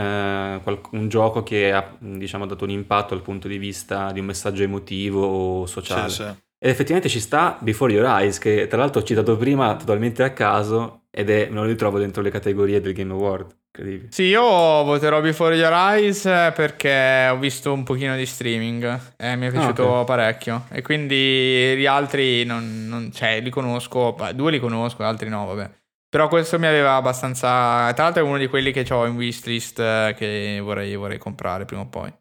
eh, 0.66 0.80
un 0.92 1.08
gioco 1.08 1.44
che 1.44 1.72
ha 1.72 1.96
diciamo, 2.00 2.46
dato 2.46 2.64
un 2.64 2.72
impatto 2.72 3.14
dal 3.14 3.24
punto 3.24 3.48
di 3.48 3.58
vista 3.58 4.12
di 4.12 4.20
un 4.20 4.26
messaggio 4.26 4.64
emotivo 4.64 5.26
o 5.26 5.66
sociale. 5.66 6.10
Sì, 6.10 6.24
sì. 6.24 6.46
Ed 6.60 6.72
effettivamente 6.72 7.08
ci 7.08 7.20
sta 7.20 7.56
Before 7.62 7.94
Your 7.94 8.06
Eyes, 8.08 8.40
che 8.40 8.66
tra 8.68 8.80
l'altro 8.80 9.02
ho 9.02 9.04
citato 9.04 9.38
prima 9.38 9.76
totalmente 9.76 10.24
a 10.24 10.32
caso 10.32 11.04
ed 11.12 11.30
è, 11.30 11.50
me 11.50 11.56
lo 11.56 11.66
ritrovo 11.66 12.00
dentro 12.00 12.24
le 12.24 12.32
categorie 12.32 12.82
del 12.82 12.94
Game 12.94 13.14
Award. 13.14 13.56
Incredibile. 13.78 14.12
Sì, 14.12 14.24
io 14.24 14.42
voterò 14.42 15.22
Before 15.22 15.56
Your 15.56 15.72
Eyes 15.72 16.26
eh, 16.26 16.52
perché 16.56 17.28
ho 17.32 17.38
visto 17.38 17.72
un 17.72 17.84
pochino 17.84 18.16
di 18.16 18.26
streaming 18.26 19.00
e 19.18 19.36
mi 19.36 19.48
è 19.48 19.52
piaciuto 19.52 19.96
Ah, 19.98 20.00
ok. 20.00 20.06
parecchio. 20.06 20.66
E 20.72 20.82
quindi 20.82 21.76
gli 21.78 21.86
altri 21.86 22.44
non, 22.44 22.88
non- 22.88 23.12
cioè, 23.12 23.40
li 23.42 23.50
conosco, 23.52 24.16
due 24.34 24.52
li 24.52 24.60
conosco, 24.60 25.04
altri 25.04 25.30
no, 25.30 25.46
vabbè. 25.46 25.70
Però 26.10 26.28
questo 26.30 26.58
mi 26.58 26.66
aveva 26.66 26.96
abbastanza... 26.96 27.92
Tra 27.94 28.06
l'altro 28.06 28.24
è 28.24 28.26
uno 28.26 28.38
di 28.38 28.48
quelli 28.48 28.72
che 28.72 28.86
ho 28.92 29.06
in 29.06 29.16
wishlist 29.16 29.78
eh, 29.80 30.16
che 30.18 30.60
vorrei, 30.64 30.96
vorrei 30.96 31.18
comprare 31.18 31.66
prima 31.66 31.82
o 31.84 31.88
poi. 31.88 32.12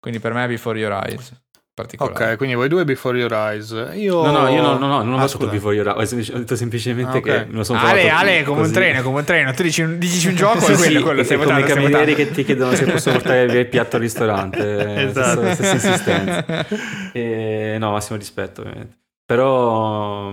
Quindi 0.00 0.20
per 0.20 0.32
me 0.32 0.44
è 0.44 0.48
Before 0.48 0.78
Your 0.78 0.92
Eyes. 1.04 1.32
Particolare. 1.76 2.30
Ok, 2.32 2.36
quindi 2.38 2.54
voi 2.54 2.68
due 2.68 2.86
Before 2.86 3.18
Your 3.18 3.30
Eyes. 3.32 3.68
Io... 3.96 4.24
No, 4.24 4.30
no, 4.30 4.48
io 4.48 4.62
no, 4.62 4.78
no, 4.78 4.86
no, 4.86 5.02
non 5.02 5.20
ho 5.20 5.22
Ah, 5.22 5.28
scusa. 5.28 5.50
Before 5.50 5.74
Your 5.74 5.88
Eyes, 5.98 6.30
ho 6.32 6.38
detto 6.38 6.56
semplicemente 6.56 7.10
Ah, 7.10 7.16
ok. 7.18 7.22
che 7.22 7.44
me 7.50 7.56
lo 7.58 7.64
sono 7.64 7.78
Ale, 7.80 8.00
trovato 8.04 8.22
Ale, 8.22 8.42
come 8.44 8.56
un 8.56 8.62
così. 8.62 8.72
treno, 8.72 9.02
come 9.02 9.18
un 9.18 9.24
treno. 9.26 9.52
Tu 9.52 9.62
dici 9.62 9.82
un, 9.82 9.98
dici 9.98 10.26
un 10.28 10.34
gioco 10.36 10.60
Sì, 10.60 10.72
e 10.72 10.74
quello, 10.76 10.98
sì, 10.98 11.04
quello 11.04 11.22
stai 11.22 11.36
come 11.36 11.60
i 11.60 11.64
camerieri 11.64 12.14
che 12.14 12.30
ti 12.30 12.44
chiedono 12.44 12.74
se 12.74 12.86
possono 12.86 13.16
portare 13.18 13.46
via 13.46 13.60
il 13.60 13.66
piatto 13.68 13.96
al 13.96 14.02
ristorante. 14.02 14.94
Esatto. 15.06 15.40
stessa, 15.52 15.64
stessa 15.76 15.86
insistenza. 15.88 16.66
E, 17.12 17.76
no, 17.78 17.90
massimo 17.90 18.16
rispetto, 18.16 18.62
ovviamente. 18.62 18.96
Però 19.26 20.32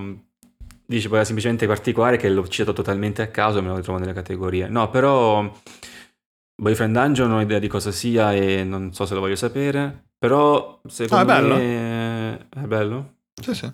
dici 0.85 1.09
poi 1.09 1.25
semplicemente 1.25 1.67
particolare 1.67 2.15
che 2.15 2.29
l'ho 2.29 2.47
citato 2.47 2.71
totalmente 2.71 3.21
a 3.21 3.27
caso 3.27 3.57
e 3.57 3.61
me 3.61 3.67
lo 3.67 3.75
ritrovo 3.75 3.99
nelle 3.99 4.13
categorie. 4.13 4.69
No, 4.69 4.89
però 4.89 5.51
Boyfriend 6.55 6.95
Dungeon 6.97 7.27
non 7.27 7.39
ho 7.39 7.41
idea 7.41 7.59
di 7.59 7.67
cosa 7.67 7.91
sia 7.91 8.33
e 8.33 8.63
non 8.63 8.93
so 8.93 9.05
se 9.05 9.13
lo 9.13 9.19
voglio 9.19 9.35
sapere. 9.35 10.11
Però 10.23 10.79
secondo 10.87 11.15
Ah, 11.33 11.37
è 11.37 11.41
bello. 11.41 11.55
me 11.55 12.47
è 12.47 12.65
bello. 12.65 13.15
Sì, 13.41 13.53
sì. 13.53 13.69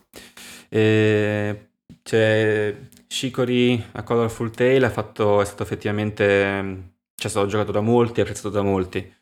E 0.68 1.70
c'è 2.02 2.76
Shikori 3.06 3.84
a 3.92 4.02
Colorful 4.02 4.50
Tale 4.50 4.84
ha 4.84 4.90
fatto, 4.90 5.42
è 5.42 5.46
stato 5.46 5.62
effettivamente 5.62 6.96
cioè 7.14 7.28
è 7.28 7.30
stato 7.30 7.46
giocato 7.46 7.72
da 7.72 7.82
molti, 7.82 8.22
apprezzato 8.22 8.50
da 8.50 8.64
molti 8.64 9.14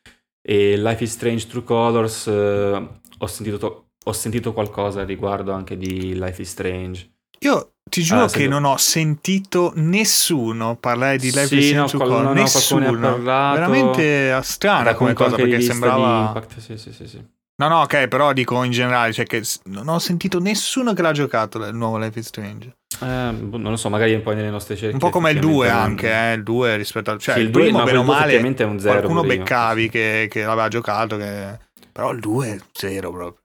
e 0.41 0.77
Life 0.77 1.03
is 1.03 1.11
Strange 1.11 1.47
True 1.47 1.63
Colors 1.65 2.27
eh, 2.27 2.87
ho, 3.17 3.27
sentito, 3.27 3.89
ho 4.05 4.11
sentito 4.13 4.53
qualcosa 4.53 5.03
riguardo 5.03 5.51
anche 5.51 5.75
di 5.75 6.13
Life 6.17 6.41
is 6.41 6.49
Strange 6.49 7.09
Io 7.39 7.71
ti 7.89 8.01
giuro 8.03 8.23
Ah, 8.23 8.29
che 8.29 8.39
sì. 8.41 8.47
non 8.47 8.65
ho 8.65 8.77
sentito 8.77 9.71
nessuno 9.75 10.75
parlare 10.75 11.17
di 11.17 11.31
Life 11.31 11.47
Sì, 11.47 11.57
is 11.57 11.71
no, 11.73 11.87
Strange 11.87 11.97
qual- 11.97 12.23
no, 12.23 12.33
no, 12.33 12.33
Nessuno. 12.33 12.91
parlato. 12.91 13.55
Veramente 13.59 14.39
strana 14.43 14.93
come 14.95 15.13
cosa 15.13 15.35
perché 15.35 15.61
sembrava... 15.61 16.25
Impact, 16.27 16.57
sì, 16.59 16.77
sì, 16.77 16.91
sì, 16.91 17.07
sì. 17.07 17.35
No, 17.59 17.67
no, 17.69 17.81
ok, 17.81 18.07
però 18.07 18.33
dico 18.33 18.61
in 18.63 18.69
generale, 18.71 19.11
cioè 19.13 19.25
che 19.25 19.41
non 19.65 19.87
ho 19.87 19.97
sentito 19.97 20.39
nessuno 20.39 20.93
che 20.93 21.01
l'ha 21.01 21.11
giocato 21.11 21.57
il 21.65 21.73
nuovo 21.75 21.97
Life 21.97 22.19
is 22.19 22.27
Strange. 22.27 22.75
Eh, 23.01 23.31
boh, 23.33 23.57
non 23.57 23.71
lo 23.71 23.77
so, 23.77 23.89
magari 23.89 24.13
un 24.13 24.21
po' 24.21 24.31
nelle 24.33 24.51
nostre 24.51 24.75
cerchie 24.75 24.93
Un 24.93 24.99
po' 24.99 25.09
come 25.09 25.31
il 25.31 25.39
2 25.39 25.65
effettivamente 25.65 26.11
anche, 26.13 26.31
eh, 26.31 26.35
il 26.35 26.43
2 26.43 26.75
rispetto 26.75 27.09
al... 27.11 27.19
Cioè, 27.19 27.33
Sì, 27.33 27.39
il 27.39 27.45
il 27.47 27.51
primo 27.51 27.79
no, 27.79 27.83
bene 27.85 27.97
o 27.97 28.03
quel 28.03 28.15
due 28.15 28.39
male, 28.39 28.55
è 28.55 28.63
un 28.63 28.79
zero, 28.79 28.93
qualcuno 28.99 29.21
beccavi 29.23 29.89
che, 29.89 30.27
che 30.29 30.43
l'aveva 30.43 30.67
giocato, 30.67 31.17
che... 31.17 31.57
però 31.91 32.11
il 32.11 32.19
2 32.19 32.47
è 32.47 32.57
zero 32.73 33.11
proprio. 33.11 33.41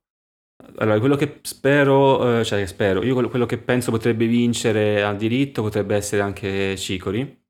Allora, 0.77 0.99
quello 0.99 1.15
che 1.15 1.39
spero, 1.43 2.39
eh, 2.39 2.43
cioè 2.43 2.59
che 2.59 2.67
spero, 2.67 3.03
io 3.03 3.13
quello, 3.13 3.29
quello 3.29 3.45
che 3.45 3.57
penso 3.57 3.91
potrebbe 3.91 4.25
vincere 4.25 5.03
al 5.03 5.17
diritto 5.17 5.61
potrebbe 5.61 5.95
essere 5.95 6.21
anche 6.21 6.75
Cicori. 6.77 7.41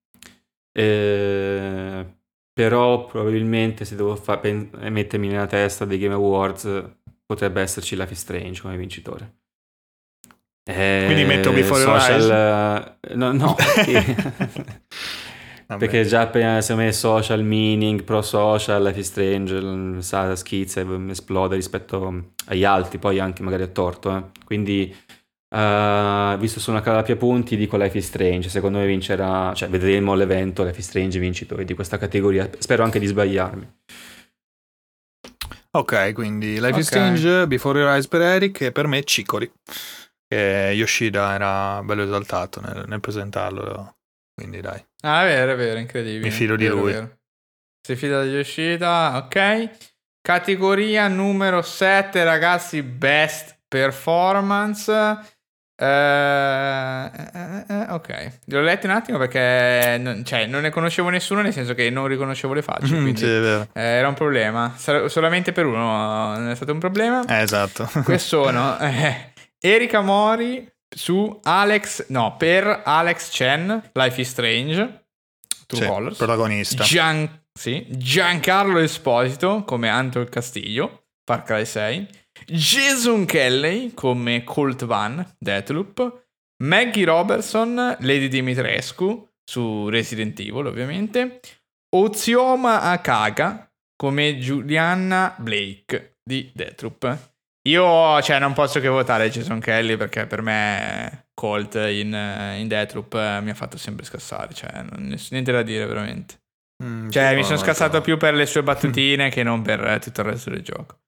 Eh, 0.72 2.06
però 2.52 3.06
probabilmente 3.06 3.86
se 3.86 3.96
devo 3.96 4.16
fa- 4.16 4.38
pen- 4.38 4.70
mettermi 4.90 5.28
nella 5.28 5.48
testa 5.48 5.86
dei 5.86 5.98
Game 6.00 6.14
Awards 6.14 6.84
potrebbe 7.26 7.62
esserci 7.62 7.96
Life 7.96 8.14
is 8.14 8.20
Strange 8.20 8.62
come 8.62 8.78
vincitore. 8.78 9.38
Eh, 10.66 11.04
Quindi 11.06 11.26
metto 11.26 11.52
Before 11.52 11.82
Your 11.82 12.00
social, 12.00 12.98
eh, 13.02 13.16
No, 13.16 13.32
no, 13.34 13.56
Vabbè. 15.74 15.86
perché 15.86 16.06
già 16.06 16.22
appena 16.22 16.62
secondo 16.62 16.84
me 16.84 16.92
social 16.92 17.44
meaning, 17.44 18.04
pro 18.04 18.22
social, 18.22 18.82
Life 18.84 19.00
is 19.00 19.08
Strange, 19.08 20.02
sa, 20.02 20.36
schizza 20.36 20.86
esplode 21.10 21.56
rispetto 21.56 22.32
agli 22.46 22.64
altri, 22.64 22.98
poi 22.98 23.20
anche 23.20 23.44
magari 23.44 23.64
a 23.64 23.68
torto. 23.68 24.16
eh. 24.16 24.24
Quindi, 24.46 24.96
eh, 25.56 26.36
visto 26.40 26.60
su 26.60 26.72
una 26.72 26.82
calapia 26.82 27.16
punti, 27.16 27.56
dico 27.56 27.78
Life 27.78 27.98
is 27.98 28.06
Strange. 28.08 28.50
Secondo 28.50 28.80
me 28.80 28.86
vincerà, 28.86 29.54
cioè 29.54 29.70
vedremo 29.70 30.16
l'evento 30.16 30.64
Life 30.64 30.80
is 30.80 30.88
Strange 30.88 31.20
vincitore 31.20 31.66
di 31.66 31.74
questa 31.74 31.98
categoria. 31.98 32.50
Spero 32.58 32.84
anche 32.84 33.00
di 33.00 33.06
sbagliarmi. 33.06 33.68
Ok, 35.76 36.14
quindi 36.14 36.60
Life 36.60 36.80
is 36.80 36.88
Ok. 36.88 36.94
Strange, 36.94 37.48
Before 37.48 37.80
Your 37.80 37.92
Eyes 37.92 38.08
per 38.08 38.22
Eric 38.22 38.62
e 38.62 38.72
per 38.72 38.86
me 38.88 39.04
Cicori. 39.04 39.52
Che 40.28 40.72
Yoshida 40.76 41.34
era 41.34 41.82
bello 41.84 42.04
esaltato 42.04 42.62
nel, 42.62 42.86
nel 42.88 43.00
presentarlo. 43.00 43.96
Quindi 44.34 44.62
dai. 44.62 44.84
Ah, 45.02 45.24
è 45.24 45.28
vero, 45.28 45.52
è 45.52 45.56
vero, 45.56 45.80
incredibile. 45.80 46.26
Mi 46.26 46.32
fido 46.32 46.56
di 46.56 46.64
Vero, 46.66 46.76
lui. 46.76 46.92
vero. 46.92 47.18
Si 47.86 47.96
fida 47.96 48.24
di 48.24 48.30
Yoshida, 48.30 49.18
ok. 49.18 49.70
Categoria 50.22 51.08
numero 51.10 51.62
7, 51.62 52.24
ragazzi, 52.24 52.82
best 52.82 53.58
performance. 53.68 54.92
Eh, 55.76 55.86
ok, 57.90 58.32
l'ho 58.46 58.62
letto 58.62 58.86
un 58.88 58.94
attimo 58.94 59.18
perché 59.18 59.98
non, 60.00 60.24
cioè, 60.24 60.46
non 60.46 60.62
ne 60.62 60.70
conoscevo 60.70 61.10
nessuno, 61.10 61.42
nel 61.42 61.52
senso 61.52 61.74
che 61.74 61.90
non 61.90 62.08
riconoscevo 62.08 62.54
le 62.54 62.62
facce. 62.62 62.96
Mm, 62.96 63.02
quindi 63.02 63.20
sì, 63.20 63.26
eh, 63.26 63.68
era 63.74 64.08
un 64.08 64.14
problema. 64.14 64.74
Sar- 64.78 65.10
solamente 65.10 65.52
per 65.52 65.66
uno 65.66 66.38
non 66.38 66.50
è 66.50 66.56
stato 66.56 66.72
un 66.72 66.80
problema. 66.80 67.26
Eh, 67.26 67.42
esatto. 67.42 67.90
Questi 68.04 68.28
sono 68.30 68.78
eh, 68.80 69.34
Erika 69.60 70.00
Mori 70.02 70.66
su 70.96 71.40
Alex, 71.44 72.08
no, 72.10 72.36
per 72.38 72.82
Alex 72.86 73.30
Chen, 73.32 73.90
Life 73.94 74.22
is 74.22 74.30
Strange, 74.30 75.06
True 75.68 75.82
Sì, 75.82 75.88
Colors. 75.88 76.18
protagonista. 76.18 76.84
Gian- 76.84 77.42
sì, 77.54 77.86
Giancarlo 77.90 78.80
Esposito 78.80 79.64
come 79.64 79.90
Anto 79.90 80.20
il 80.20 80.30
Castiglio, 80.30 81.06
Far 81.24 81.44
Cry 81.44 81.66
6. 81.66 82.08
Jason 82.48 83.26
Kelly 83.26 83.94
come 83.94 84.44
Colt 84.44 84.86
Van, 84.86 85.36
Deathloop. 85.38 86.22
Maggie 86.64 87.06
Robertson, 87.06 87.76
Lady 88.00 88.28
Dimitrescu 88.28 89.28
su 89.44 89.90
Resident 89.90 90.40
Evil 90.40 90.66
ovviamente. 90.68 91.40
Ozioma 91.96 92.82
Akaga 92.82 93.70
come 93.96 94.38
Giuliana 94.40 95.36
Blake 95.38 96.18
di 96.24 96.52
Deathloop. 96.54 97.33
Io, 97.66 98.22
cioè, 98.22 98.40
non 98.40 98.54
posso 98.54 98.80
che 98.80 98.90
votare 98.90 99.30
Jason 99.30 99.60
Kelly 99.60 99.96
perché 99.96 100.28
per 100.28 100.42
me 100.42 101.28
Colt 101.34 101.76
in, 101.76 102.14
in 102.58 102.68
Deathloop 102.68 103.14
eh, 103.14 103.40
mi 103.42 103.52
ha 103.52 103.54
fatto 103.54 103.78
sempre 103.78 104.06
scassare, 104.06 104.54
cioè, 104.54 104.84
niente 105.30 105.52
da 105.52 105.62
dire 105.62 105.86
veramente. 105.86 106.42
Mm, 106.84 107.10
Cioè, 107.10 107.30
sì, 107.30 107.36
mi 107.36 107.44
sono 107.44 107.58
scassato 107.58 108.02
più 108.02 108.18
per 108.18 108.34
le 108.34 108.46
sue 108.46 108.64
battutine 108.64 109.30
che 109.30 109.44
non 109.44 109.62
per 109.62 109.86
eh, 109.86 110.00
tutto 110.00 110.22
il 110.22 110.28
resto 110.28 110.50
del 110.50 110.62
gioco. 110.62 111.00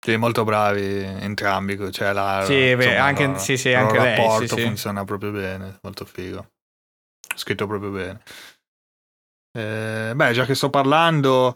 Sì, 0.00 0.16
molto 0.16 0.44
bravi 0.44 1.02
entrambi. 1.02 1.76
Cioè, 1.92 2.12
la, 2.12 2.42
Sì, 2.46 2.54
beh, 2.54 2.84
insomma, 2.84 3.04
anche- 3.04 3.22
il 3.24 3.28
loro- 3.30 3.40
sì, 3.40 3.56
sì, 3.58 3.72
anche 3.74 3.98
lei, 3.98 4.16
rapporto 4.16 4.56
sì. 4.56 4.62
funziona 4.62 5.04
proprio 5.04 5.30
bene. 5.32 5.78
Molto 5.82 6.04
figo. 6.06 6.46
Scritto 7.34 7.66
proprio 7.66 7.90
bene. 7.90 8.22
Eh, 9.52 10.12
beh, 10.14 10.32
già 10.32 10.44
che 10.44 10.54
sto 10.54 10.70
parlando, 10.70 11.54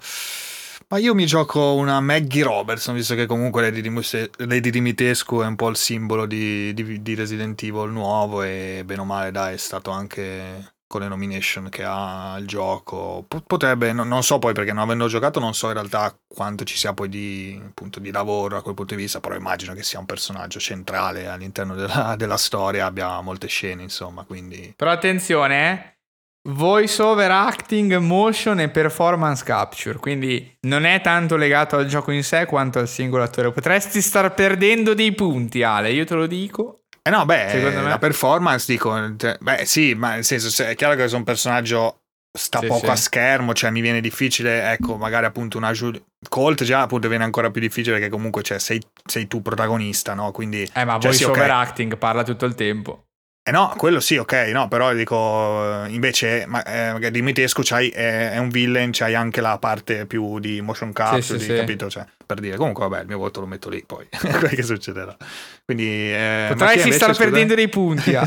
ma 0.93 0.99
io 0.99 1.15
mi 1.15 1.25
gioco 1.25 1.73
una 1.73 2.01
Maggie 2.01 2.43
Robertson, 2.43 2.95
visto 2.95 3.15
che 3.15 3.25
comunque 3.25 3.63
Lady, 3.63 3.81
Dimus- 3.81 4.29
Lady 4.37 4.69
Dimitescu 4.69 5.41
è 5.41 5.47
un 5.47 5.57
po' 5.57 5.71
il 5.71 5.77
simbolo 5.77 6.27
di, 6.27 6.75
di- 6.75 7.01
di 7.01 7.15
Resident 7.15 7.61
Evil 7.63 7.91
nuovo 7.91 8.43
e 8.43 8.83
bene 8.85 9.01
o 9.01 9.05
male 9.07 9.31
dai, 9.31 9.55
è 9.55 9.57
stato 9.57 9.91
anche 9.91 10.75
con 10.87 11.01
le 11.01 11.09
nomination 11.09 11.71
che 11.71 11.83
ha 11.83 12.37
il 12.39 12.47
gioco. 12.47 13.25
Potrebbe, 13.47 13.95
no- 13.95 14.05
non 14.05 14.23
so 14.23 14.39
poi 14.39 14.53
perché 14.53 14.75
non 14.75 14.83
avendo 14.83 15.07
giocato 15.07 15.41
non 15.41 15.55
so 15.55 15.69
in 15.69 15.73
realtà 15.73 16.15
quanto 16.29 16.65
ci 16.65 16.77
sia 16.77 16.93
poi 16.93 17.09
di, 17.09 17.59
appunto, 17.65 17.99
di 17.99 18.11
lavoro 18.11 18.59
a 18.59 18.63
quel 18.63 18.75
punto 18.75 18.95
di 18.95 19.01
vista, 19.01 19.19
però 19.19 19.35
immagino 19.35 19.73
che 19.73 19.83
sia 19.83 19.99
un 19.99 20.05
personaggio 20.05 20.61
centrale 20.61 21.27
all'interno 21.27 21.75
della, 21.75 22.17
della 22.19 22.37
storia, 22.37 22.85
abbia 22.85 23.19
molte 23.23 23.47
scene 23.47 23.81
insomma, 23.81 24.25
quindi... 24.25 24.75
Però 24.77 24.91
attenzione, 24.91 25.71
eh, 25.73 25.93
voice 26.49 27.01
over 27.01 27.31
acting, 27.31 27.97
motion 27.99 28.61
e 28.61 28.69
performance 28.69 29.45
capture. 29.45 29.99
Quindi 29.99 30.57
non 30.63 30.85
è 30.85 31.01
tanto 31.01 31.37
legato 31.37 31.77
al 31.77 31.87
gioco 31.87 32.11
in 32.11 32.25
sé 32.25 32.47
quanto 32.47 32.79
al 32.79 32.89
singolo 32.89 33.23
attore. 33.23 33.53
Potresti 33.53 34.01
star 34.01 34.35
perdendo 34.35 34.95
dei 34.95 35.15
punti, 35.15 35.63
Ale, 35.63 35.93
io 35.93 36.05
te 36.05 36.15
lo 36.15 36.27
dico. 36.27 36.83
Eh 37.03 37.11
no, 37.11 37.25
beh, 37.25 37.49
Secondo 37.51 37.81
me... 37.81 37.89
la 37.89 37.99
performance 37.99 38.71
dico, 38.71 39.17
cioè, 39.17 39.37
beh 39.41 39.65
sì, 39.65 39.95
ma 39.95 40.15
nel 40.15 40.25
senso, 40.25 40.63
è 40.63 40.77
chiaro 40.77 40.95
che 40.95 41.07
sono 41.07 41.19
un 41.19 41.25
personaggio 41.25 42.03
sta 42.33 42.61
sì, 42.61 42.67
poco 42.67 42.87
sì. 42.87 42.91
a 42.91 42.97
schermo, 42.97 43.53
cioè 43.55 43.71
mi 43.71 43.81
viene 43.81 44.01
difficile, 44.01 44.71
ecco, 44.71 44.97
magari 44.97 45.27
appunto 45.27 45.59
una 45.59 45.73
Julie 45.73 46.03
Colt 46.29 46.63
già 46.63 46.83
appunto 46.83 47.09
viene 47.09 47.25
ancora 47.25 47.51
più 47.51 47.61
difficile 47.61 47.97
perché 47.97 48.09
comunque 48.09 48.43
cioè, 48.43 48.59
sei, 48.59 48.81
sei 49.05 49.27
tu 49.27 49.43
protagonista, 49.43 50.15
no? 50.15 50.31
Quindi 50.31 50.63
Eh, 50.73 50.85
ma 50.85 50.93
cioè, 50.93 51.01
voice 51.01 51.19
sì, 51.19 51.25
over 51.25 51.43
okay. 51.43 51.61
acting 51.61 51.99
parla 51.99 52.23
tutto 52.23 52.45
il 52.45 52.55
tempo. 52.55 53.07
Eh 53.45 53.51
no, 53.51 53.75
quello 53.77 53.99
sì, 53.99 54.17
ok, 54.19 54.51
no, 54.53 54.69
però 54.69 54.95
dico, 54.95 55.85
invece 55.89 56.45
ma, 56.47 56.63
eh, 56.95 57.11
Dimitrescu 57.11 57.63
c'hai, 57.65 57.89
è, 57.89 58.31
è, 58.31 58.39
un 58.39 58.51
villain, 58.51 58.91
c'hai 58.93 59.17
anche 59.17 59.41
la 59.41 59.59
parte 59.59 60.07
più 60.07 60.39
di 60.39 60.61
motion 60.61 60.93
capture, 60.93 61.23
sì, 61.23 61.41
sì, 61.41 61.53
capito? 61.53 61.91
Cioè, 61.91 62.07
per 62.25 62.39
dire, 62.39 62.57
comunque 62.57 62.87
vabbè, 62.87 63.01
il 63.01 63.09
mio 63.09 63.19
voto 63.19 63.41
lo 63.41 63.47
metto 63.47 63.69
lì, 63.69 63.83
poi 63.85 64.07
che 64.49 64.63
succederà. 64.63 65.17
Quindi, 65.65 65.89
eh, 65.89 66.47
Potresti 66.51 66.93
star 66.93 67.17
perdendo 67.17 67.57
dei 67.57 67.69
punti. 67.69 68.13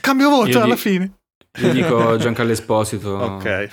Cambio 0.00 0.30
voto 0.30 0.48
io 0.48 0.62
alla 0.62 0.74
di, 0.74 0.80
fine. 0.80 1.12
Io 1.58 1.72
dico 1.72 2.16
Giancarlo 2.16 2.52
Esposito. 2.52 3.10
ok. 3.10 3.68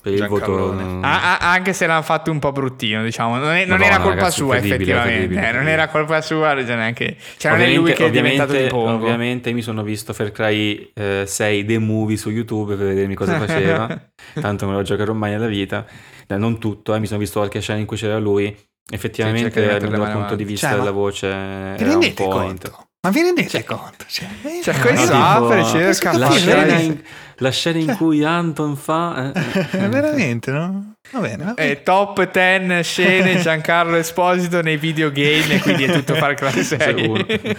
Per 0.00 0.12
il 0.12 0.26
voto... 0.26 0.72
Ah, 1.00 1.38
ah, 1.38 1.50
anche 1.50 1.72
se 1.72 1.86
l'hanno 1.86 2.02
fatto 2.02 2.30
un 2.30 2.38
po' 2.38 2.52
bruttino, 2.52 3.02
diciamo, 3.02 3.36
non, 3.36 3.50
è, 3.50 3.64
non 3.64 3.78
Madonna, 3.78 3.86
era 3.86 3.96
colpa 3.96 4.14
ragazzi, 4.16 4.36
sua, 4.36 4.56
effettivamente. 4.56 5.48
Eh, 5.48 5.52
non 5.52 5.66
era 5.66 5.88
colpa 5.88 6.20
sua, 6.20 6.54
cioè 6.64 6.76
neanche. 6.76 7.16
Cioè, 7.36 7.52
non 7.52 7.60
è 7.60 7.74
lui 7.74 7.92
che 7.92 8.06
è 8.06 8.10
diventato 8.10 8.52
di 8.52 8.66
Pongo. 8.68 9.04
Ovviamente 9.04 9.52
mi 9.52 9.62
sono 9.62 9.82
visto 9.82 10.12
Far 10.12 10.30
Cry 10.30 10.92
eh, 10.94 11.24
6 11.26 11.64
The 11.64 11.78
Movie 11.78 12.16
su 12.16 12.30
YouTube 12.30 12.76
per 12.76 12.86
vedermi 12.86 13.14
cosa 13.14 13.38
faceva. 13.38 13.88
Tanto 14.40 14.66
me 14.66 14.74
lo 14.74 14.82
giocherò 14.82 15.12
mai 15.12 15.32
nella 15.32 15.46
vita. 15.46 15.84
Eh, 16.26 16.36
non 16.36 16.58
tutto, 16.58 16.94
eh, 16.94 17.00
mi 17.00 17.06
sono 17.06 17.18
visto 17.18 17.38
qualche 17.38 17.60
scena 17.60 17.80
in 17.80 17.86
cui 17.86 17.96
c'era 17.96 18.18
lui. 18.18 18.54
Effettivamente, 18.90 19.50
sì, 19.50 19.88
dal 19.90 20.12
punto 20.12 20.34
di 20.34 20.44
vista 20.44 20.68
cioè, 20.68 20.78
della 20.78 20.92
voce, 20.92 21.26
era 21.26 21.96
un 21.96 22.14
point. 22.14 22.86
Ma 23.00 23.10
vi 23.10 23.22
rendete 23.22 23.62
conto? 23.64 24.04
Cioè, 24.08 24.28
cioè 24.62 24.78
questo 24.78 25.14
no, 25.14 25.24
apre, 25.24 25.64
cerca 25.64 26.16
la 26.16 26.30
scena, 26.30 26.78
in, 26.78 27.00
la 27.38 27.50
scena 27.50 27.78
in 27.78 27.86
cioè, 27.86 27.96
cui 27.96 28.24
Anton 28.24 28.76
fa... 28.76 29.32
Eh. 29.32 29.78
veramente, 29.88 30.50
no? 30.50 30.94
Va 31.12 31.20
bene. 31.20 31.44
Va 31.44 31.52
bene. 31.54 31.70
Eh, 31.70 31.82
top 31.82 32.30
10 32.30 32.82
scene 32.82 33.40
Giancarlo 33.40 33.96
Esposito 33.96 34.62
nei 34.62 34.76
videogame 34.76 35.54
e 35.54 35.60
quindi 35.60 35.84
è 35.84 35.92
tutto 35.92 36.14
Far 36.14 36.34
Cry 36.34 36.62
6. 36.62 37.56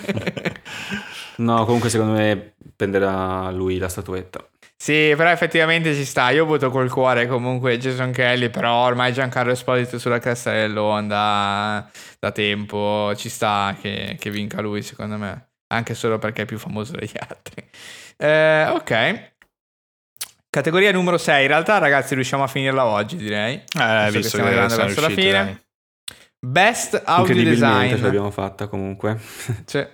no, 1.38 1.66
comunque 1.66 1.90
secondo 1.90 2.14
me 2.14 2.54
prenderà 2.76 3.50
lui 3.52 3.78
la 3.78 3.90
statuetta. 3.90 4.46
Sì, 4.82 5.14
però 5.18 5.30
effettivamente 5.30 5.94
ci 5.94 6.06
sta. 6.06 6.30
Io 6.30 6.46
voto 6.46 6.70
col 6.70 6.90
cuore 6.90 7.28
comunque 7.28 7.78
Jason 7.78 8.12
Kelly, 8.12 8.50
però 8.50 8.86
ormai 8.86 9.12
Giancarlo 9.12 9.52
Esposito 9.52 10.00
sulla 10.00 10.20
cresta 10.20 10.52
dell'onda 10.54 11.90
da 12.18 12.32
tempo. 12.32 13.14
Ci 13.16 13.28
sta 13.28 13.76
che, 13.80 14.16
che, 14.18 14.30
vinca 14.30 14.62
lui, 14.62 14.82
secondo 14.82 15.18
me. 15.18 15.50
Anche 15.68 15.94
solo 15.94 16.18
perché 16.18 16.44
è 16.44 16.46
più 16.46 16.58
famoso 16.58 16.94
degli 16.94 17.12
altri. 17.18 17.62
Eh, 18.16 18.68
ok. 18.70 19.32
Categoria 20.60 20.92
numero 20.92 21.18
6. 21.18 21.44
In 21.44 21.48
realtà, 21.48 21.78
ragazzi, 21.78 22.16
riusciamo 22.16 22.44
a 22.44 22.48
finirla 22.48 22.84
oggi, 22.84 23.16
direi. 23.16 23.54
Eh, 23.54 23.62
visto, 23.64 24.04
visto 24.06 24.20
che 24.20 24.28
stiamo 24.28 24.48
arrivando 24.48 24.76
verso 24.76 25.00
la 25.00 25.10
fine. 25.10 25.32
Dai. 25.32 25.60
Best 26.38 27.02
audio 27.06 27.44
design. 27.44 27.96
ce 27.96 28.02
l'abbiamo 28.02 28.30
fatta 28.30 28.68
comunque. 28.68 29.18
cioè, 29.66 29.90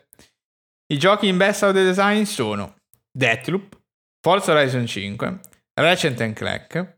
I 0.87 0.97
giochi 0.97 1.27
in 1.27 1.37
best 1.37 1.61
audio 1.61 1.83
design 1.83 2.23
sono 2.23 2.77
Deathloop, 3.11 3.79
Forza 4.19 4.53
Horizon 4.53 4.87
5, 4.87 5.39
Ratchet 5.75 6.33
Clank, 6.33 6.97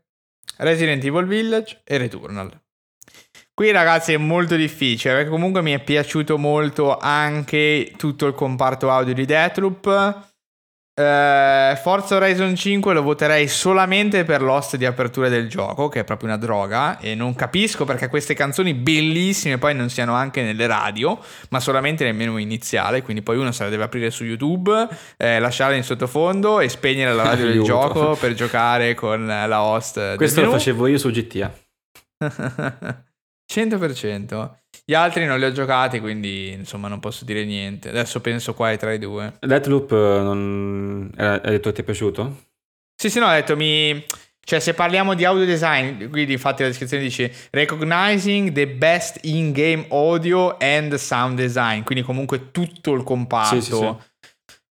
Resident 0.56 1.04
Evil 1.04 1.26
Village 1.26 1.82
e 1.84 1.98
Returnal. 1.98 2.50
Qui 3.52 3.70
ragazzi 3.70 4.14
è 4.14 4.16
molto 4.16 4.56
difficile 4.56 5.12
perché 5.12 5.28
comunque 5.28 5.60
mi 5.60 5.72
è 5.72 5.84
piaciuto 5.84 6.38
molto 6.38 6.96
anche 6.96 7.92
tutto 7.98 8.24
il 8.24 8.32
comparto 8.32 8.90
audio 8.90 9.12
di 9.12 9.26
Deathloop 9.26 10.36
Uh, 10.98 11.76
Forza 11.76 12.16
Horizon 12.16 12.56
5 12.56 12.92
lo 12.92 13.02
voterei 13.02 13.46
solamente 13.46 14.24
per 14.24 14.42
l'host 14.42 14.74
di 14.74 14.84
apertura 14.84 15.28
del 15.28 15.48
gioco, 15.48 15.88
che 15.88 16.00
è 16.00 16.04
proprio 16.04 16.28
una 16.30 16.36
droga, 16.36 16.98
e 16.98 17.14
non 17.14 17.36
capisco 17.36 17.84
perché 17.84 18.08
queste 18.08 18.34
canzoni 18.34 18.74
bellissime 18.74 19.58
poi 19.58 19.76
non 19.76 19.90
siano 19.90 20.14
anche 20.14 20.42
nelle 20.42 20.66
radio, 20.66 21.16
ma 21.50 21.60
solamente 21.60 22.02
nel 22.02 22.16
menu 22.16 22.36
iniziale, 22.38 23.02
quindi 23.02 23.22
poi 23.22 23.36
uno 23.36 23.52
se 23.52 23.62
la 23.62 23.70
deve 23.70 23.84
aprire 23.84 24.10
su 24.10 24.24
YouTube, 24.24 24.88
eh, 25.16 25.38
lasciarla 25.38 25.76
in 25.76 25.84
sottofondo 25.84 26.58
e 26.58 26.68
spegnere 26.68 27.14
la 27.14 27.22
radio 27.22 27.46
del 27.52 27.62
gioco 27.62 28.16
per 28.16 28.34
giocare 28.34 28.94
con 28.94 29.24
la 29.24 29.62
host. 29.62 30.16
Questo 30.16 30.42
lo 30.42 30.50
facevo 30.50 30.88
io 30.88 30.98
su 30.98 31.10
GTA. 31.10 31.52
100%. 33.48 34.50
Gli 34.84 34.94
altri 34.94 35.26
non 35.26 35.38
li 35.38 35.44
ho 35.44 35.52
giocati, 35.52 36.00
quindi 36.00 36.50
insomma 36.50 36.88
non 36.88 37.00
posso 37.00 37.24
dire 37.24 37.44
niente. 37.44 37.88
Adesso 37.88 38.20
penso 38.20 38.54
qua 38.54 38.76
tra 38.76 38.92
i 38.92 38.98
due. 38.98 39.34
Deathloop 39.40 39.92
eh, 39.92 39.94
non... 39.94 41.12
hai 41.16 41.40
detto 41.42 41.72
ti 41.72 41.80
è 41.80 41.84
piaciuto? 41.84 42.44
Sì, 42.94 43.10
sì, 43.10 43.18
no, 43.18 43.26
ho 43.26 43.32
detto 43.32 43.56
mi... 43.56 44.04
Cioè, 44.48 44.60
se 44.60 44.72
parliamo 44.72 45.12
di 45.12 45.26
audio 45.26 45.44
design, 45.44 46.08
quindi 46.08 46.32
infatti 46.32 46.62
la 46.62 46.68
descrizione 46.68 47.02
dice 47.02 47.30
Recognizing 47.50 48.52
the 48.52 48.66
best 48.66 49.18
in-game 49.24 49.84
audio 49.90 50.56
and 50.58 50.94
sound 50.94 51.36
design, 51.36 51.82
quindi 51.82 52.02
comunque 52.02 52.50
tutto 52.50 52.94
il 52.94 53.02
comparto. 53.02 53.60
Sì, 53.60 53.72
sì, 53.72 53.76
sì. 53.76 53.96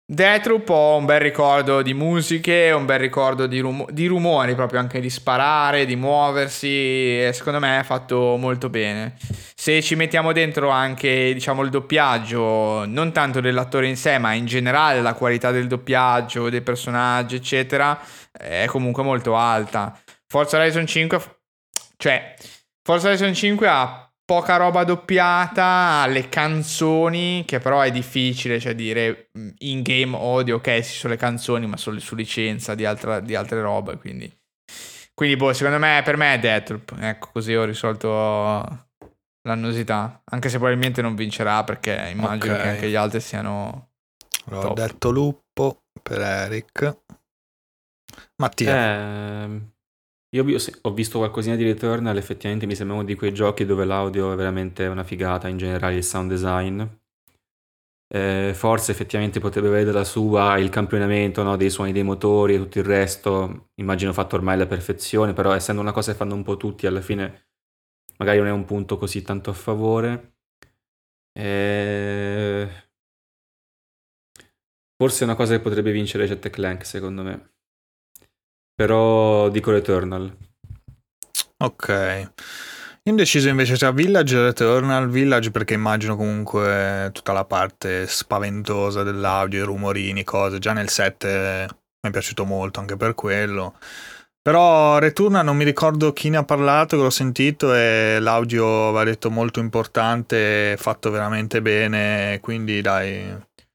Deathloop 0.05 0.67
ho 0.67 0.97
un 0.97 1.05
bel 1.05 1.21
ricordo 1.21 1.81
di 1.81 1.93
musiche, 1.93 2.71
un 2.71 2.85
bel 2.85 2.99
ricordo 2.99 3.47
di, 3.47 3.59
rum- 3.59 3.89
di, 3.91 4.07
rumori, 4.07 4.55
proprio 4.55 4.81
anche 4.81 4.99
di 4.99 5.09
sparare, 5.09 5.85
di 5.85 5.95
muoversi, 5.95 7.31
secondo 7.31 7.59
me 7.59 7.79
è 7.79 7.83
fatto 7.83 8.35
molto 8.35 8.69
bene. 8.69 9.15
Se 9.55 9.81
ci 9.81 9.95
mettiamo 9.95 10.33
dentro 10.33 10.69
anche, 10.69 11.31
diciamo, 11.33 11.61
il 11.61 11.69
doppiaggio, 11.69 12.85
non 12.87 13.13
tanto 13.13 13.39
dell'attore 13.39 13.87
in 13.87 13.95
sé, 13.95 14.17
ma 14.17 14.33
in 14.33 14.45
generale 14.45 15.01
la 15.01 15.13
qualità 15.13 15.51
del 15.51 15.67
doppiaggio, 15.67 16.49
dei 16.49 16.61
personaggi, 16.61 17.35
eccetera, 17.37 17.97
è 18.31 18.65
comunque 18.67 19.03
molto 19.03 19.37
alta. 19.37 19.97
Forza 20.27 20.57
Horizon 20.57 20.85
5, 20.87 21.21
cioè, 21.95 22.35
Forza 22.83 23.07
Horizon 23.07 23.33
5 23.33 23.67
ha 23.67 24.10
poca 24.31 24.55
roba 24.55 24.85
doppiata, 24.85 26.07
le 26.07 26.29
canzoni, 26.29 27.43
che 27.45 27.59
però 27.59 27.81
è 27.81 27.91
difficile, 27.91 28.61
cioè 28.61 28.73
dire 28.73 29.27
mm, 29.37 29.49
in 29.57 29.81
game 29.81 30.15
audio, 30.15 30.55
ok, 30.55 30.79
ci 30.83 30.93
sono 30.93 31.11
le 31.11 31.19
canzoni, 31.19 31.67
ma 31.67 31.75
solo 31.75 31.99
su 31.99 32.15
licenza 32.15 32.73
di, 32.73 32.85
altra, 32.85 33.19
di 33.19 33.35
altre 33.35 33.59
robe, 33.59 33.97
quindi... 33.97 34.33
Quindi, 35.13 35.35
boh, 35.35 35.51
secondo 35.51 35.79
me, 35.79 36.01
per 36.05 36.15
me 36.15 36.35
è 36.35 36.39
Deathloop. 36.39 36.95
Ecco, 37.01 37.29
così 37.33 37.53
ho 37.53 37.65
risolto 37.65 38.87
l'annosità. 39.41 40.21
Anche 40.31 40.47
se 40.47 40.59
probabilmente 40.59 41.01
non 41.01 41.13
vincerà, 41.13 41.65
perché 41.65 42.07
immagino 42.09 42.53
okay. 42.53 42.63
che 42.63 42.69
anche 42.69 42.89
gli 42.89 42.95
altri 42.95 43.19
siano... 43.19 43.89
Allora, 44.45 44.69
ho 44.69 44.73
detto 44.73 45.09
lupo 45.09 45.83
per 46.01 46.21
Eric. 46.21 46.97
Mattia. 48.37 49.43
Eh, 49.43 49.61
io 50.33 50.57
ho 50.81 50.93
visto 50.93 51.17
qualcosina 51.17 51.55
di 51.55 51.63
Returnal, 51.63 52.17
effettivamente 52.17 52.65
mi 52.65 52.75
sembra 52.75 52.95
uno 52.95 53.05
di 53.05 53.15
quei 53.15 53.33
giochi 53.33 53.65
dove 53.65 53.85
l'audio 53.85 54.31
è 54.31 54.35
veramente 54.35 54.85
una 54.87 55.03
figata, 55.03 55.47
in 55.47 55.57
generale 55.57 55.95
il 55.95 56.03
sound 56.03 56.29
design. 56.29 56.81
Eh, 58.13 58.51
forse 58.53 58.91
effettivamente 58.91 59.39
potrebbe 59.39 59.67
avere 59.67 59.91
la 59.93 60.03
sua 60.03 60.57
il 60.57 60.69
campionamento 60.69 61.43
no, 61.43 61.55
dei 61.55 61.69
suoni 61.69 61.93
dei 61.93 62.03
motori 62.03 62.55
e 62.55 62.57
tutto 62.57 62.79
il 62.79 62.83
resto, 62.85 63.69
immagino 63.75 64.11
fatto 64.11 64.35
ormai 64.35 64.55
alla 64.55 64.67
perfezione, 64.67 65.31
però 65.33 65.53
essendo 65.53 65.81
una 65.81 65.93
cosa 65.93 66.11
che 66.11 66.17
fanno 66.17 66.35
un 66.35 66.43
po' 66.43 66.57
tutti, 66.57 66.87
alla 66.87 67.01
fine 67.01 67.47
magari 68.17 68.39
non 68.39 68.47
è 68.47 68.51
un 68.51 68.65
punto 68.65 68.97
così 68.97 69.21
tanto 69.21 69.49
a 69.49 69.53
favore. 69.53 70.35
Eh... 71.33 72.69
Forse 74.95 75.21
è 75.21 75.23
una 75.25 75.35
cosa 75.35 75.55
che 75.55 75.61
potrebbe 75.61 75.91
vincere 75.91 76.27
Jet 76.27 76.49
Clank, 76.49 76.85
secondo 76.85 77.23
me. 77.23 77.51
Però 78.81 79.47
dico 79.49 79.69
Returnal. 79.69 80.35
Ok. 81.57 82.31
Indeciso 83.03 83.47
invece 83.47 83.77
tra 83.77 83.91
Village 83.91 84.35
e 84.35 84.41
Returnal. 84.41 85.07
Village 85.07 85.51
perché 85.51 85.75
immagino 85.75 86.15
comunque 86.15 87.11
tutta 87.13 87.31
la 87.31 87.45
parte 87.45 88.07
spaventosa 88.07 89.03
dell'audio, 89.03 89.61
i 89.61 89.65
rumorini, 89.65 90.23
cose. 90.23 90.57
Già 90.57 90.73
nel 90.73 90.89
set 90.89 91.25
mi 91.25 92.09
è 92.09 92.09
piaciuto 92.09 92.43
molto 92.43 92.79
anche 92.79 92.97
per 92.97 93.13
quello. 93.13 93.75
Però 94.41 94.97
Returnal 94.97 95.45
non 95.45 95.57
mi 95.57 95.63
ricordo 95.63 96.11
chi 96.11 96.29
ne 96.31 96.37
ha 96.37 96.43
parlato, 96.43 96.97
che 96.97 97.03
l'ho 97.03 97.11
sentito 97.11 97.75
e 97.75 98.17
l'audio 98.19 98.89
va 98.89 99.03
detto 99.03 99.29
molto 99.29 99.59
importante, 99.59 100.75
fatto 100.79 101.11
veramente 101.11 101.61
bene, 101.61 102.39
quindi 102.41 102.81
dai, 102.81 103.31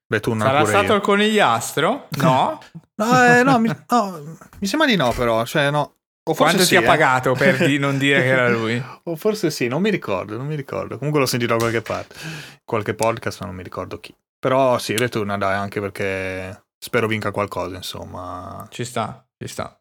Returnal 0.09 0.47
Sarà 0.47 0.65
stato 0.65 0.87
io. 0.87 0.95
il 0.95 1.01
conigliastro? 1.01 2.09
No? 2.19 2.61
no, 2.97 3.25
eh, 3.25 3.43
no, 3.43 3.59
mi, 3.59 3.69
no, 3.89 4.37
mi, 4.61 4.67
sembra 4.67 4.87
di 4.87 4.97
no 4.97 5.13
però, 5.13 5.45
cioè 5.45 5.71
no. 5.71 5.95
O 6.29 6.35
forse 6.35 6.55
Quanto 6.55 6.63
sì, 6.65 6.69
ti 6.71 6.77
ha 6.77 6.81
eh. 6.81 6.85
pagato 6.85 7.33
per 7.35 7.65
di 7.65 7.79
non 7.79 7.99
dire 7.99 8.21
che 8.21 8.27
era 8.27 8.49
lui? 8.49 8.83
o 9.05 9.15
forse 9.15 9.51
sì, 9.51 9.69
non 9.69 9.81
mi 9.81 9.91
ricordo, 9.91 10.37
non 10.37 10.47
mi 10.47 10.57
ricordo. 10.57 10.97
Comunque 10.97 11.21
l'ho 11.21 11.27
sentito 11.27 11.53
da 11.53 11.59
qualche 11.59 11.83
parte, 11.83 12.17
qualche 12.65 12.95
podcast, 12.95 13.41
ma 13.41 13.47
non 13.47 13.55
mi 13.55 13.63
ricordo 13.63 13.99
chi. 14.01 14.15
Però 14.39 14.79
sì, 14.79 14.97
Returnal 14.97 15.39
dai, 15.39 15.55
anche 15.55 15.81
perché 15.81 16.67
spero 16.79 17.07
vinca 17.07 17.31
qualcosa, 17.31 17.77
insomma. 17.77 18.67
Ci 18.71 18.85
sta, 18.85 19.25
ci 19.39 19.49
sta. 19.49 19.79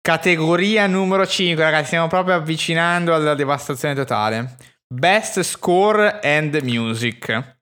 Categoria 0.00 0.86
numero 0.86 1.26
5, 1.26 1.62
ragazzi, 1.62 1.86
stiamo 1.88 2.06
proprio 2.06 2.34
avvicinando 2.34 3.14
alla 3.14 3.34
devastazione 3.34 3.94
totale. 3.94 4.56
Best 4.86 5.40
Score 5.40 6.20
and 6.22 6.58
Music. 6.62 7.57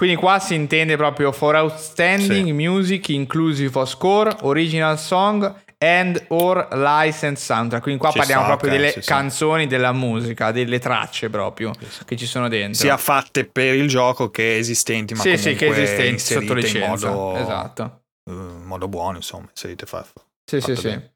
Quindi 0.00 0.16
qua 0.16 0.38
si 0.38 0.54
intende 0.54 0.96
proprio 0.96 1.30
for 1.30 1.54
outstanding 1.56 2.46
Sì. 2.46 2.52
music 2.52 3.10
inclusive 3.10 3.78
of 3.78 3.86
score, 3.86 4.34
original 4.40 4.98
song 4.98 5.54
and 5.76 6.24
or 6.28 6.66
licensed 6.72 7.36
soundtrack. 7.44 7.82
Quindi 7.82 8.00
qua 8.00 8.10
Ci 8.10 8.16
parliamo 8.16 8.44
sta, 8.44 8.50
proprio 8.56 8.70
delle 8.78 8.92
sì, 8.92 9.02
sì. 9.02 9.06
canzoni, 9.08 9.66
della 9.66 9.92
musica, 9.92 10.52
delle 10.52 10.78
tracce 10.78 11.28
proprio 11.28 11.72
che 12.06 12.16
ci 12.16 12.24
sono 12.24 12.48
dentro. 12.48 12.80
Sia 12.80 12.96
fatte 12.96 13.44
per 13.44 13.74
il 13.74 13.88
gioco 13.88 14.30
che 14.30 14.56
esistenti, 14.56 15.12
ma 15.12 15.20
sì, 15.20 15.32
comunque 15.32 15.52
sì, 15.52 15.58
che 15.58 15.66
esistenti 15.68 16.18
sotto 16.20 16.54
licenza. 16.54 17.08
in 17.08 17.12
modo, 17.12 17.36
Esatto. 17.36 18.00
eh, 18.24 18.32
in 18.32 18.62
modo 18.64 18.88
buono, 18.88 19.16
insomma, 19.18 19.48
inserite 19.50 19.84
fa- 19.84 20.02
Sì, 20.50 20.60
sì, 20.60 20.60
fatto 20.60 20.74
sì. 20.76 20.86
bene. 20.88 21.12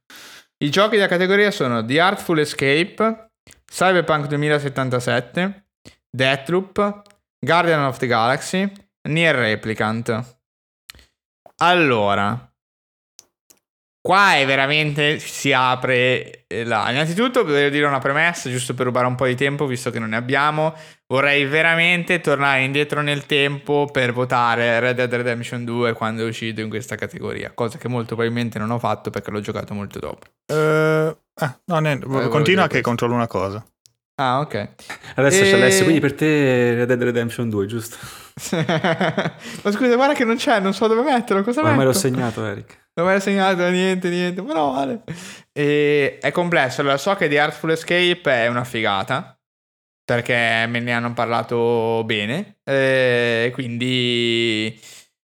I 0.59 0.69
giochi 0.69 0.97
della 0.97 1.09
categoria 1.09 1.51
sono 1.51 1.83
The 1.83 2.01
Artful 2.01 2.39
Escape, 2.39 3.31
Cyberpunk 3.65 4.27
2077, 4.27 5.69
Deathloop, 6.11 7.03
Guardian 7.45 7.81
of 7.85 7.99
the 7.99 8.07
Galaxy, 8.07 8.71
Nier 9.09 9.35
Replicant. 9.35 10.37
Allora, 11.59 12.53
qua 14.01 14.37
è 14.37 14.45
veramente 14.45 15.19
si 15.19 15.53
apre 15.53 16.45
eh, 16.47 16.65
là. 16.65 16.91
Innanzitutto 16.91 17.43
devo 17.43 17.69
dire 17.69 17.87
una 17.87 17.99
premessa, 17.99 18.51
giusto 18.51 18.75
per 18.75 18.87
rubare 18.87 19.07
un 19.07 19.15
po' 19.15 19.27
di 19.27 19.35
tempo, 19.35 19.67
visto 19.67 19.91
che 19.91 19.99
non 19.99 20.11
ne 20.11 20.17
abbiamo. 20.17 20.75
Vorrei 21.07 21.45
veramente 21.45 22.21
tornare 22.21 22.65
indietro 22.65 23.03
nel 23.03 23.27
tempo 23.27 23.89
per 23.93 24.13
votare 24.13 24.81
Red 24.81 24.97
Dead 24.97 25.15
Redemption 25.15 25.65
2 25.65 25.93
quando 25.93 26.25
è 26.25 26.29
uscito 26.29 26.61
in 26.61 26.69
questa 26.69 26.97
categoria, 26.97 27.53
cosa 27.55 27.79
che 27.79 27.89
molto 27.89 28.15
probabilmente 28.15 28.59
non 28.59 28.71
ho 28.71 28.79
fatto 28.79 29.11
perché 29.11 29.31
l'ho 29.31 29.41
giocato 29.41 29.75
molto 29.75 29.99
dopo. 29.99 30.27
Eh, 30.47 31.17
eh, 31.41 31.59
no, 31.67 31.79
ne- 31.79 31.99
volevo 31.99 32.29
continua 32.31 32.65
che 32.65 32.81
questo. 32.81 32.89
controllo 32.89 33.15
una 33.15 33.27
cosa. 33.27 33.65
Ah, 34.17 34.41
ok. 34.41 34.69
Adesso 35.17 35.43
E- 35.43 35.51
c'è 35.51 35.55
Alessio, 35.55 35.83
quindi 35.83 36.01
per 36.01 36.15
te 36.15 36.75
Red 36.75 36.87
Dead 36.89 37.03
Redemption 37.03 37.49
2, 37.51 37.67
giusto? 37.67 37.97
Ma 39.63 39.71
scusa, 39.73 39.95
guarda 39.97 40.15
che 40.15 40.25
non 40.25 40.37
c'è, 40.37 40.61
non 40.61 40.73
so 40.75 40.87
dove 40.87 41.03
metterlo. 41.03 41.43
Cosa 41.43 41.61
Ormai 41.61 41.77
metto? 41.77 41.89
l'ho 41.89 41.93
segnato, 41.95 42.45
Eric. 42.45 42.83
Non 42.95 43.07
me 43.07 43.15
l'ha 43.15 43.21
segnato 43.21 43.69
niente, 43.71 44.09
niente. 44.09 44.41
Ma 44.43 44.53
no, 44.53 44.73
vale. 44.73 45.03
E 45.53 46.19
è 46.21 46.31
complesso. 46.31 46.81
Allora, 46.81 46.97
so 46.97 47.15
che 47.17 47.29
The 47.29 47.41
Artful 47.41 47.73
Escape 47.73 48.23
è 48.31 48.47
una 48.47 48.65
figata. 48.65 49.37
Perché 50.05 50.67
me 50.69 50.81
ne 50.81 50.93
hanno 50.93 51.13
parlato 51.13 52.03
bene. 52.05 52.59
E 52.63 53.51
quindi 53.55 54.79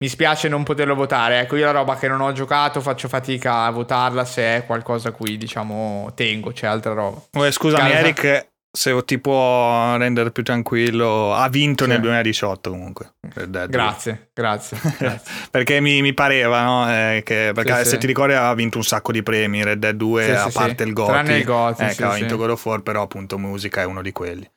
mi 0.02 0.08
spiace 0.08 0.48
non 0.48 0.64
poterlo 0.64 0.94
votare. 0.94 1.38
Ecco, 1.40 1.56
io 1.56 1.64
la 1.64 1.70
roba 1.70 1.96
che 1.96 2.08
non 2.08 2.20
ho 2.20 2.32
giocato 2.32 2.80
faccio 2.82 3.08
fatica 3.08 3.64
a 3.64 3.70
votarla 3.70 4.24
se 4.26 4.42
è 4.56 4.66
qualcosa 4.66 5.08
a 5.08 5.12
cui, 5.12 5.38
diciamo, 5.38 6.12
tengo. 6.14 6.50
C'è 6.52 6.66
altra 6.66 6.92
roba. 6.92 7.22
Eh, 7.46 7.50
scusami, 7.52 7.88
Casa- 7.90 7.98
Eric, 8.00 8.48
se 8.76 9.04
ti 9.06 9.18
può 9.18 9.96
rendere 9.96 10.30
più 10.30 10.42
tranquillo, 10.42 11.34
ha 11.34 11.48
vinto 11.48 11.84
Sì. 11.84 11.90
nel 11.90 12.00
2018 12.00 12.70
comunque. 12.70 13.14
Grazie, 13.20 14.28
grazie. 14.34 14.78
grazie. 14.98 15.32
perché 15.50 15.80
mi, 15.80 16.02
mi 16.02 16.12
pareva, 16.12 16.62
no? 16.62 16.90
eh, 16.90 17.22
che, 17.24 17.52
perché 17.54 17.72
Sì, 17.78 17.84
se 17.84 17.90
sì. 17.90 17.98
ti 17.98 18.06
ricordi 18.06 18.34
aveva 18.34 18.52
vinto 18.54 18.76
un 18.76 18.84
sacco 18.84 19.12
di 19.12 19.22
premi 19.22 19.64
Red 19.64 19.78
Dead 19.78 19.96
2, 19.96 20.24
Sì, 20.24 20.30
a 20.30 20.50
parte 20.52 20.82
il 20.82 20.92
Goti. 20.92 21.10
Tranne 21.10 21.38
il 21.38 21.40
eh, 21.40 21.90
sì, 21.90 21.96
che 21.96 22.02
aveva 22.02 22.12
sì. 22.12 22.20
vinto 22.20 22.36
God 22.36 22.50
of 22.50 22.64
War, 22.66 22.82
però 22.82 23.02
appunto 23.02 23.38
musica 23.38 23.80
è 23.80 23.84
uno 23.84 24.02
di 24.02 24.12
quelli. 24.12 24.48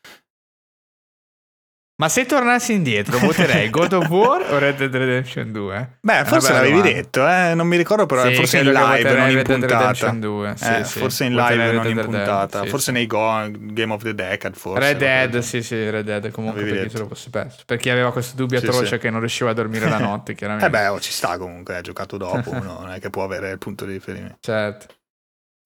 Ma 1.99 2.07
se 2.07 2.25
tornassi 2.25 2.71
indietro, 2.71 3.17
voterei 3.19 3.69
God 3.69 3.91
of 3.91 4.07
War 4.07 4.41
o 4.53 4.57
Red 4.57 4.77
Dead 4.77 4.95
Redemption 4.95 5.51
2? 5.51 5.97
Beh, 5.99 6.23
forse 6.23 6.53
l'avevi 6.53 6.77
domanda. 6.77 6.93
detto, 6.93 7.27
eh? 7.27 7.53
non 7.55 7.67
mi 7.67 7.75
ricordo, 7.75 8.05
però 8.05 8.25
Sì, 8.25 8.35
forse 8.35 8.59
in 8.59 8.71
live, 8.71 9.13
non 9.13 9.29
in 9.31 9.41
puntata. 9.43 9.77
Redemption 9.77 10.19
2, 10.21 10.53
sì, 10.55 10.73
Eh, 10.75 10.83
sì. 10.85 10.99
Forse 10.99 11.25
in 11.25 11.35
live, 11.35 11.71
non 11.73 11.87
in 11.87 11.99
puntata. 12.01 12.63
forse 12.63 12.93
nei 12.93 13.05
go- 13.05 13.49
Game 13.51 13.91
of 13.91 14.01
the 14.01 14.15
Decade, 14.15 14.55
forse. 14.55 14.79
Red 14.79 14.97
Dead, 14.97 15.37
sì, 15.39 15.61
sì, 15.61 15.89
Red 15.89 16.05
Dead 16.05 16.31
comunque 16.31 16.61
Avevi 16.61 16.77
per 16.77 16.87
chi 16.87 16.93
detto. 16.93 16.97
se 16.99 17.03
lo 17.03 17.09
fosse 17.15 17.29
perso. 17.31 17.63
Per 17.65 17.77
chi 17.77 17.89
aveva 17.89 18.13
questo 18.13 18.37
dubbio 18.37 18.59
atroce 18.59 18.97
che 18.97 19.09
non 19.09 19.19
riusciva 19.19 19.49
a 19.49 19.53
dormire 19.53 19.89
la 19.89 19.97
notte, 19.99 20.35
chiaramente. 20.35 20.67
Eh 20.67 20.69
beh, 20.71 20.87
oh, 20.87 20.99
ci 21.01 21.11
sta 21.11 21.37
comunque, 21.37 21.75
ha 21.75 21.81
giocato 21.81 22.15
dopo, 22.15 22.49
uno 22.55 22.77
non 22.79 22.91
è 22.91 22.99
che 23.01 23.09
può 23.09 23.25
avere 23.25 23.51
il 23.51 23.57
punto 23.57 23.83
di 23.83 23.91
riferimento. 23.91 24.37
Certo. 24.39 24.85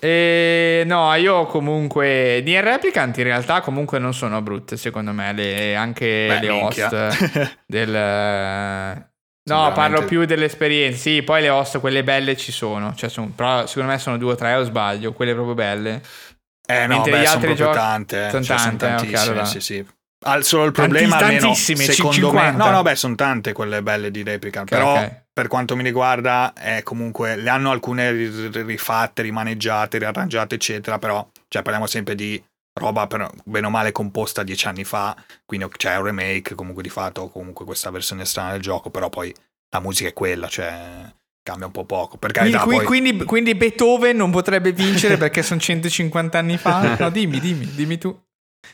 E 0.03 0.83
no, 0.85 1.13
io 1.15 1.45
comunque 1.45 2.41
Nier 2.43 2.61
Replicant 2.63 3.15
in 3.19 3.23
realtà 3.23 3.61
comunque 3.61 3.99
non 3.99 4.13
sono 4.13 4.41
brutte 4.41 4.75
secondo 4.75 5.13
me, 5.13 5.31
le- 5.31 5.75
anche 5.77 6.25
Beh, 6.27 6.39
le 6.45 6.49
minchia. 6.51 6.87
host 6.87 7.57
del... 7.65 7.89
No, 9.45 9.55
Sono 9.63 9.71
parlo 9.73 10.03
più 10.05 10.25
delle 10.25 10.45
esperienze. 10.45 10.97
Sì, 10.97 11.21
poi 11.23 11.41
le 11.41 11.49
host, 11.49 11.79
quelle 11.79 12.03
belle 12.03 12.35
ci 12.37 12.51
sono. 12.51 12.93
Cioè, 12.95 13.09
sono- 13.09 13.31
però 13.35 13.65
secondo 13.65 13.91
me 13.91 13.97
sono 13.97 14.17
due 14.17 14.33
o 14.33 14.35
tre 14.35 14.55
o 14.55 14.63
sbaglio, 14.63 15.13
quelle 15.13 15.33
proprio 15.33 15.53
belle. 15.53 16.01
Eh 16.65 16.87
no, 16.87 16.95
Mentre 16.95 17.11
beh, 17.11 17.17
gli 17.19 17.25
sono 17.25 17.35
altri 17.35 17.55
proprio 17.55 17.65
giochi- 17.67 17.77
tante. 17.77 18.25
eh. 18.25 18.29
sono 18.29 18.43
Cioè, 18.43 18.55
tante, 18.57 18.85
ok, 18.85 18.91
tantissime, 18.95 19.21
allora. 19.21 19.45
sì, 19.45 19.59
sì. 19.59 19.85
Ah, 20.25 20.41
solo 20.41 20.63
il 20.65 20.71
Tanti- 20.71 20.91
problema 20.91 21.17
almeno, 21.17 21.39
tantissime, 21.41 21.83
secondo 21.85 22.15
50. 22.29 22.51
me... 22.51 22.57
No, 22.57 22.69
no, 22.71 22.81
beh, 22.81 22.95
sono 22.95 23.15
tante 23.15 23.51
quelle 23.51 23.81
belle 23.83 24.11
di 24.11 24.23
Replicant, 24.23 24.71
Ok, 24.71 24.77
però 24.77 24.93
ok. 24.95 25.22
Per 25.33 25.47
quanto 25.47 25.75
mi 25.75 25.83
riguarda 25.83 26.53
è 26.53 26.83
comunque... 26.83 27.35
Le 27.35 27.49
hanno 27.49 27.71
alcune 27.71 28.11
ri- 28.11 28.49
ri- 28.49 28.61
rifatte, 28.63 29.23
rimaneggiate, 29.23 29.97
riarrangiate, 29.97 30.55
eccetera, 30.55 30.99
però 30.99 31.27
cioè, 31.47 31.63
parliamo 31.63 31.87
sempre 31.87 32.13
di 32.15 32.41
roba 32.79 33.07
per, 33.07 33.29
bene 33.43 33.67
o 33.67 33.69
male 33.69 33.91
composta 33.91 34.43
dieci 34.43 34.67
anni 34.67 34.83
fa, 34.83 35.15
quindi 35.45 35.67
c'è 35.75 35.95
un 35.97 36.05
remake 36.05 36.55
comunque 36.55 36.81
di 36.83 36.89
fatto, 36.89 37.29
comunque 37.29 37.65
questa 37.65 37.89
versione 37.91 38.25
strana 38.25 38.51
del 38.51 38.61
gioco, 38.61 38.89
però 38.89 39.09
poi 39.09 39.33
la 39.69 39.79
musica 39.79 40.09
è 40.09 40.13
quella, 40.13 40.47
cioè 40.47 41.11
cambia 41.43 41.65
un 41.65 41.71
po' 41.71 41.85
poco. 41.85 42.17
Per 42.17 42.31
Quindi, 42.31 42.51
carità, 42.51 42.67
qui- 42.67 42.77
poi- 42.77 42.85
quindi- 42.85 43.23
quindi 43.25 43.55
Beethoven 43.55 44.15
non 44.15 44.31
potrebbe 44.31 44.71
vincere 44.71 45.17
perché 45.17 45.41
sono 45.43 45.59
150 45.59 46.37
anni 46.37 46.57
fa? 46.57 46.95
No, 46.97 47.09
dimmi, 47.09 47.39
dimmi, 47.39 47.65
dimmi 47.73 47.97
tu. 47.97 48.15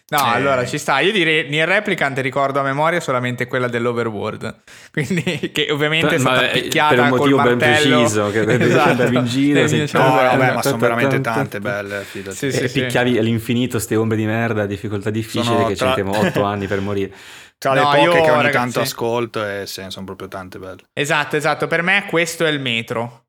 No, 0.10 0.18
Eh. 0.18 0.36
allora 0.36 0.66
ci 0.66 0.78
sta. 0.78 1.00
Io 1.00 1.12
direi 1.12 1.48
Nier 1.50 1.68
Replicant 1.68 2.18
ricordo 2.20 2.60
a 2.60 2.64
memoria 2.64 3.00
solamente 3.00 3.48
quella 3.48 3.68
dell'Overworld. 3.68 4.62
Quindi, 4.92 5.52
che 5.52 5.68
ovviamente 5.72 6.16
è 6.16 6.20
stata 6.20 6.50
eh, 6.50 6.62
picchiata 6.62 6.96
per 6.96 7.04
un 7.04 7.10
col 7.10 7.18
motivo 7.20 7.42
ben 7.42 7.58
martello. 7.58 7.96
preciso, 7.98 8.32
che 8.32 8.46
devi 8.46 8.72
andare 8.74 9.16
in 9.16 9.26
giro, 9.26 9.68
sì. 9.68 9.74
mio 9.76 9.82
No, 9.84 9.88
cervello. 9.88 10.14
vabbè, 10.16 10.54
ma 10.54 10.62
sono 10.64 10.78
veramente 10.78 11.22
Tan- 11.22 11.34
tante 11.34 11.60
tan- 11.60 11.62
belle, 11.62 12.04
fidati. 12.04 12.36
Sì, 12.36 12.46
e 12.48 12.52
sì, 12.52 12.68
sì. 12.68 12.80
picchiavi 12.82 13.18
all'infinito 13.18 13.78
ste 13.80 13.96
ombre 13.96 14.18
di 14.18 14.26
merda, 14.26 14.66
difficoltà 14.66 15.10
difficili 15.10 15.44
Sono 15.46 15.66
che 15.68 15.76
tra- 15.76 15.94
ci 15.94 16.02
mettiamo 16.02 16.28
8 16.28 16.44
anni 16.44 16.68
per 16.68 16.80
morire. 16.82 17.12
Tra 17.60 17.74
le 17.74 17.82
No, 17.82 17.90
poche 17.90 18.00
io, 18.02 18.12
che 18.12 18.18
ogni 18.20 18.28
ragazzi- 18.42 18.52
tanto 18.54 18.80
ascolto 18.82 19.46
e 19.46 19.64
sì, 19.68 19.84
sono 19.90 20.06
proprio 20.06 20.28
tante 20.28 20.60
belle. 20.60 20.82
Esatto, 20.94 21.36
esatto. 21.36 21.68
Per 21.68 21.82
me 21.82 22.06
questo 22.10 22.46
è 22.46 22.50
il 22.50 22.60
metro. 22.62 23.26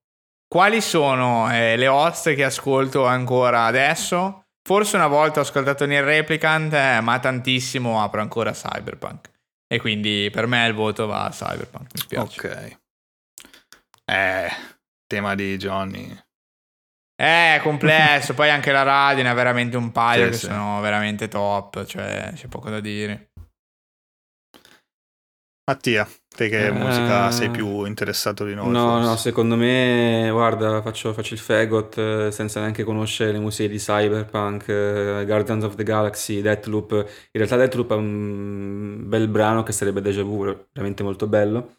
Quali 0.49 0.81
sono 0.81 1.49
eh, 1.53 1.77
le 1.77 1.87
host 1.89 2.35
che 2.35 2.45
ascolto 2.45 3.05
ancora 3.07 3.65
adesso? 3.65 4.45
Forse 4.70 4.94
una 4.94 5.09
volta 5.09 5.40
ho 5.40 5.42
ascoltato 5.42 5.84
Nier 5.84 6.05
Replicant, 6.05 6.72
eh, 6.72 7.01
ma 7.01 7.18
tantissimo 7.18 8.01
apro 8.01 8.20
ancora 8.20 8.52
Cyberpunk. 8.52 9.28
E 9.66 9.80
quindi 9.80 10.28
per 10.30 10.47
me 10.47 10.64
il 10.68 10.74
voto 10.74 11.06
va 11.09 11.24
a 11.24 11.30
Cyberpunk, 11.30 11.92
mi 11.92 11.98
spiace. 12.01 12.40
Ok. 12.47 12.78
Eh, 14.05 14.48
tema 15.09 15.34
di 15.34 15.56
Johnny. 15.56 16.09
Eh, 17.20 17.56
È 17.56 17.60
complesso, 17.64 18.32
poi 18.34 18.48
anche 18.48 18.70
la 18.70 18.84
radio 18.84 19.24
ne 19.24 19.30
ha 19.30 19.34
veramente 19.34 19.76
un 19.76 19.90
paio 19.90 20.26
Sì, 20.26 20.30
che 20.30 20.36
sì. 20.36 20.47
sono 20.47 20.80
veramente 20.80 21.26
top, 21.26 21.84
cioè 21.84 22.30
c'è 22.36 22.47
poco 22.47 22.70
da 22.70 22.78
dire. 22.78 23.32
Mattia, 25.68 26.09
te 26.49 26.49
che 26.49 26.67
Eh, 26.67 26.71
musica 26.71 27.31
sei 27.31 27.51
più 27.51 27.85
interessato 27.85 28.45
di 28.45 28.55
noi? 28.55 28.75
No, 28.75 28.79
forse? 28.79 29.01
no, 29.01 29.17
secondo 29.17 29.57
me, 29.57 30.29
guarda, 30.31 30.83
faccio, 30.83 31.15
faccio 31.15 31.33
il 31.33 31.41
fagot 31.41 31.97
eh, 31.97 32.31
senza 32.31 32.61
neanche 32.61 32.85
conoscere 32.85 33.33
le 33.33 33.39
musiche 33.39 33.71
di 33.71 33.79
Cyberpunk, 33.79 34.69
eh, 34.69 35.25
Guardians 35.25 35.65
of 35.65 35.77
the 35.77 35.83
Galaxy, 35.83 36.43
Deathloop. 36.43 36.93
In 36.93 37.07
realtà 37.33 37.57
Deathloop 37.57 37.93
è 37.93 37.95
un 37.97 39.09
bel 39.09 39.29
brano 39.29 39.62
che 39.62 39.73
sarebbe 39.73 40.03
Deja 40.03 40.23
Vu, 40.23 40.45
veramente 40.73 41.03
molto 41.03 41.27
bello. 41.27 41.77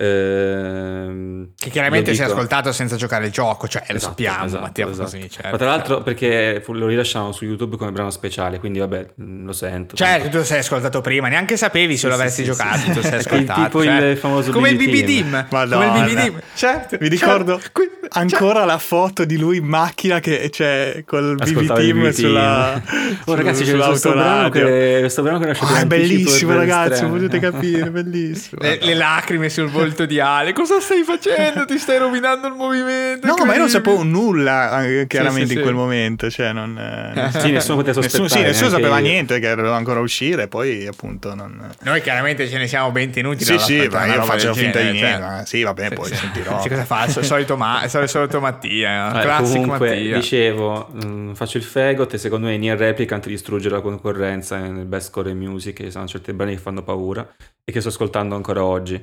Ehm, 0.00 1.48
Che 1.56 1.70
chiaramente 1.70 2.10
lo 2.10 2.16
si 2.16 2.22
è 2.22 2.26
ascoltato 2.26 2.72
senza 2.72 2.96
giocare 2.96 3.26
il 3.26 3.32
gioco, 3.32 3.66
cioè 3.66 3.82
lo 3.88 3.96
Esatto, 3.96 4.10
sappiamo, 4.10 4.44
esatto, 4.44 4.62
Mattia 4.62 4.88
esatto. 4.88 5.02
così, 5.10 5.30
certo. 5.30 5.48
Ma 5.50 5.56
tra 5.56 5.66
l'altro 5.66 6.02
perché 6.02 6.62
lo 6.66 6.86
rilasciamo 6.86 7.32
su 7.32 7.44
YouTube 7.44 7.76
come 7.76 7.90
brano 7.90 8.10
speciale, 8.10 8.58
quindi 8.58 8.78
vabbè, 8.78 9.06
mh, 9.16 9.44
lo 9.44 9.52
sento. 9.52 9.96
Certo, 9.96 10.28
tu 10.28 10.36
lo 10.38 10.44
sei 10.44 10.60
ascoltato 10.60 11.00
prima, 11.00 11.28
neanche 11.28 11.56
sapevi 11.56 11.96
se 11.96 11.98
Sì, 11.98 12.06
lo 12.06 12.12
sì, 12.12 12.18
avresti 12.18 12.42
sì, 12.42 12.48
giocato, 12.48 12.78
sì. 12.78 12.90
tu 12.90 12.94
lo 12.96 13.02
sei 13.02 13.12
È 13.12 13.16
ascoltato. 13.16 13.62
tipo 13.62 13.82
cioè. 13.84 14.04
il 14.04 14.16
famoso 14.16 14.50
Come 14.52 14.70
il 14.70 14.76
BB 14.76 14.84
BB 14.84 14.92
Team. 15.04 15.06
Team. 15.30 15.46
Madonna. 15.50 15.86
Come 15.86 15.98
il 15.98 16.04
BB 16.14 16.20
Team. 16.20 16.40
Certo. 16.54 16.96
Mi 17.00 17.08
ricordo 17.08 17.52
certo. 17.54 17.68
Qui- 17.72 17.90
ancora 18.10 18.64
la 18.64 18.78
foto 18.78 19.24
di 19.26 19.36
lui 19.36 19.58
in 19.58 19.66
macchina 19.66 20.18
che 20.20 20.48
c'è 20.50 21.02
col 21.04 21.34
BB 21.34 21.42
Ascoltava 21.42 21.80
il 21.80 21.86
Team 21.92 22.00
BB 22.04 22.10
sulla 22.12 22.82
Oh 23.26 23.34
ragazzi 23.34 23.64
c'è 23.64 23.76
questo 23.76 24.12
brano 24.12 24.48
che, 24.48 24.96
questo 25.00 25.22
brano 25.22 25.38
che 25.40 25.46
nasce 25.46 25.64
Ah, 25.64 25.80
è 25.80 25.84
bellissimo 25.86 26.54
ragazzi, 26.54 27.04
potete 27.04 27.38
capire, 27.38 27.80
cioè, 27.82 27.90
bellissimo. 27.90 28.60
Le 28.62 28.94
lacrime 28.94 29.48
sul 29.50 29.68
volto 29.68 29.86
volto 29.88 30.06
di 30.06 30.20
Ale. 30.20 30.52
Cosa 30.52 30.80
stai 30.80 31.02
facendo? 31.02 31.64
Ti 31.64 31.78
stai 31.78 31.98
rovinando 31.98 32.46
il 32.46 32.54
movimento. 32.54 33.26
No, 33.26 33.44
ma 33.44 33.52
io 33.54 33.58
non 33.60 33.68
sapevo 33.68 34.02
nulla, 34.02 34.84
eh, 34.84 35.06
chiaramente, 35.06 35.46
sì, 35.48 35.52
in 35.52 35.58
sì. 35.58 35.62
quel 35.62 35.74
momento. 35.74 36.30
Cioè, 36.30 36.52
non, 36.52 36.76
eh, 36.78 37.30
Sì, 37.40 37.50
nessuno 37.50 37.76
poteva 37.78 38.00
nessuno, 38.00 38.28
sospettare. 38.28 38.28
sì, 38.28 38.42
nessuno 38.42 38.70
sapeva 38.70 38.98
io. 38.98 39.06
niente 39.06 39.38
che 39.38 39.54
doveva 39.54 39.76
ancora 39.76 40.00
uscire. 40.00 40.48
Poi, 40.48 40.86
appunto, 40.86 41.34
non. 41.34 41.70
Noi 41.82 42.00
chiaramente 42.02 42.48
ce 42.48 42.58
ne 42.58 42.66
siamo 42.66 42.90
ben 42.90 43.10
tenuti. 43.10 43.44
Sì, 43.44 43.58
sì, 43.58 43.88
ma 43.90 44.06
io 44.06 44.22
facevo 44.22 44.52
del 44.54 44.62
finta 44.62 44.78
di 44.80 44.92
genere, 44.96 45.18
niente. 45.18 45.36
cioè. 45.36 45.46
Sì, 45.46 45.62
vabbè, 45.62 45.88
Sì, 45.88 45.94
poi 45.94 46.06
sì. 46.08 46.14
sentirò. 46.14 46.62
Sì, 46.62 46.68
cosa 46.68 46.84
fa? 46.84 47.04
Il 47.06 47.24
solito, 47.24 47.56
ma- 47.56 47.82
il 47.84 48.08
solito 48.08 48.40
Mattia. 48.40 49.18
Eh, 49.18 49.22
classic 49.22 49.52
comunque, 49.60 49.88
Mattia. 49.88 50.16
dicevo, 50.16 50.88
mh, 50.92 51.34
faccio 51.34 51.56
il 51.56 51.62
fagot 51.64 52.12
e 52.14 52.18
secondo 52.18 52.46
me 52.46 52.56
Nier 52.56 52.76
Replicant 52.78 53.26
distrugge 53.26 53.68
la 53.68 53.80
concorrenza 53.80 54.56
nel 54.58 54.84
best 54.84 55.08
score 55.08 55.30
in 55.30 55.38
music, 55.38 55.82
ci 55.82 55.90
sono 55.90 56.06
certi 56.06 56.32
brani 56.32 56.54
che 56.54 56.60
fanno 56.60 56.82
paura 56.82 57.26
e 57.64 57.72
che 57.72 57.80
sto 57.80 57.88
ascoltando 57.88 58.34
ancora 58.34 58.64
oggi. 58.64 59.02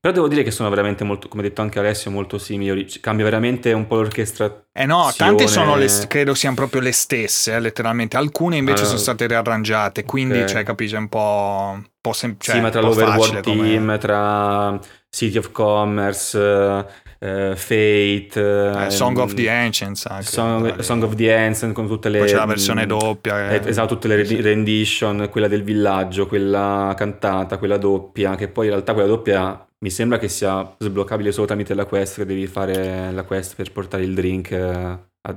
Però 0.00 0.14
devo 0.14 0.28
dire 0.28 0.44
che 0.44 0.52
sono 0.52 0.68
veramente 0.68 1.02
molto, 1.02 1.26
come 1.26 1.42
detto 1.42 1.60
anche 1.60 1.80
Alessio, 1.80 2.12
molto 2.12 2.38
simili. 2.38 2.70
ori- 2.70 2.86
Cambia 3.00 3.24
veramente 3.24 3.72
un 3.72 3.86
po' 3.88 3.96
l'orchestra. 3.96 4.66
Eh 4.72 4.86
no, 4.86 5.12
tante 5.16 5.48
sono 5.48 5.74
le, 5.74 5.88
credo 6.06 6.34
siano 6.34 6.54
proprio 6.54 6.80
le 6.80 6.92
stesse, 6.92 7.52
eh, 7.54 7.58
letteralmente. 7.60 8.16
Alcune 8.16 8.56
invece 8.58 8.84
Ah, 8.84 8.86
sono 8.86 8.98
state 8.98 9.26
riarrangiate, 9.26 10.04
quindi, 10.04 10.38
ok. 10.38 10.44
cioè, 10.44 10.62
capisci, 10.62 10.94
è 10.94 10.98
un 10.98 11.08
po', 11.08 11.72
un 11.74 11.84
po' 12.00 12.12
sem- 12.12 12.36
cioè, 12.38 12.54
sì, 12.54 12.60
ma 12.60 12.70
tra 12.70 12.80
l'Overworld 12.80 13.20
facile 13.20 13.42
come- 13.42 13.68
Team, 13.68 13.98
tra 13.98 14.78
City 15.10 15.36
of 15.36 15.50
Commerce, 15.50 16.86
eh, 17.18 17.52
Fate, 17.56 18.84
eh, 18.86 18.90
Song 18.90 19.18
of 19.18 19.34
the 19.34 19.50
Ancients 19.50 20.06
anche. 20.06 20.22
Song. 20.26 20.78
Song 20.78 21.02
of 21.02 21.16
the 21.16 21.34
Ancient 21.34 21.72
con 21.72 21.88
tutte 21.88 22.08
le 22.08 22.18
Poi 22.20 22.28
c'è 22.28 22.36
la 22.36 22.46
versione 22.46 22.84
mh, 22.84 22.86
doppia. 22.88 23.50
eh, 23.50 23.54
eh. 23.56 23.68
esatto, 23.68 23.94
tutte 23.94 24.06
le 24.06 24.24
sì. 24.24 24.40
rendition, 24.40 25.28
quella 25.28 25.48
del 25.48 25.64
villaggio, 25.64 26.28
quella 26.28 26.94
cantata, 26.96 27.58
quella 27.58 27.78
doppia, 27.78 28.36
che 28.36 28.46
poi 28.46 28.66
in 28.66 28.70
realtà 28.72 28.92
quella 28.92 29.08
doppia 29.08 29.62
mi 29.80 29.90
sembra 29.90 30.18
che 30.18 30.28
sia 30.28 30.74
sbloccabile 30.78 31.32
solo 31.32 31.46
tramite 31.46 31.74
la 31.74 31.84
quest, 31.84 32.16
che 32.16 32.26
devi 32.26 32.46
fare 32.46 33.12
la 33.12 33.22
quest 33.22 33.54
per 33.54 33.70
portare 33.72 34.02
il 34.02 34.14
drink 34.14 34.50
eh, 34.50 34.64
a 34.64 35.36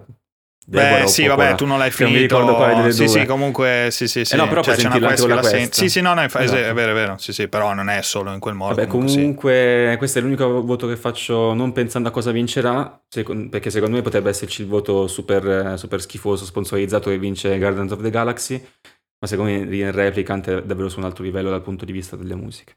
Deborah 0.63 1.01
Beh, 1.01 1.07
sì, 1.07 1.25
vabbè, 1.25 1.55
tu 1.55 1.65
non 1.65 1.79
l'hai 1.79 1.89
Che 1.89 2.03
non 2.03 2.11
mi 2.11 2.17
finito. 2.19 2.37
ricordo 2.37 2.55
quale 2.55 2.75
delle 2.75 2.91
sì, 2.91 3.05
due. 3.05 3.07
sì, 3.19 3.25
comunque, 3.25 3.87
sì, 3.89 4.07
sì, 4.07 4.23
sì. 4.23 4.35
Eh 4.35 4.37
no, 4.37 4.47
però 4.47 4.61
Cioè, 4.61 4.75
c'è 4.75 4.85
una 4.85 4.99
quest 4.99 5.25
la 5.25 5.39
quest. 5.39 5.73
Sì, 5.73 5.89
sì, 5.89 6.01
no, 6.01 6.13
no, 6.13 6.21
infa- 6.21 6.43
Esatto. 6.43 6.59
è 6.61 6.73
vero, 6.73 6.91
è 6.91 6.93
vero. 6.93 7.17
Sì, 7.17 7.33
sì, 7.33 7.47
però 7.47 7.73
non 7.73 7.89
è 7.89 8.01
solo 8.03 8.31
in 8.31 8.39
quel 8.39 8.53
modo. 8.53 8.75
Vabbè, 8.75 8.87
comunque, 8.87 9.11
sì. 9.11 9.19
comunque, 9.19 9.95
questo 9.97 10.19
è 10.19 10.21
l'unico 10.21 10.61
voto 10.63 10.87
che 10.87 10.95
faccio 10.97 11.53
non 11.53 11.71
pensando 11.71 12.09
a 12.09 12.11
cosa 12.11 12.31
vincerà, 12.31 13.01
perché 13.49 13.71
secondo 13.71 13.95
me 13.95 14.01
potrebbe 14.03 14.29
esserci 14.29 14.61
il 14.61 14.67
voto 14.67 15.07
super, 15.07 15.77
super 15.79 15.99
schifoso, 15.99 16.45
sponsorizzato 16.45 17.09
che 17.09 17.17
vince 17.17 17.57
Guardians 17.57 17.91
of 17.91 18.01
the 18.01 18.09
Galaxy, 18.11 18.63
ma 19.19 19.27
secondo 19.27 19.51
me 19.51 19.57
il 19.57 19.91
Replicant 19.91 20.47
è 20.47 20.61
davvero 20.61 20.89
su 20.89 20.99
un 20.99 21.05
altro 21.05 21.23
livello 21.23 21.49
dal 21.49 21.63
punto 21.63 21.85
di 21.85 21.91
vista 21.91 22.15
delle 22.15 22.35
musiche. 22.35 22.75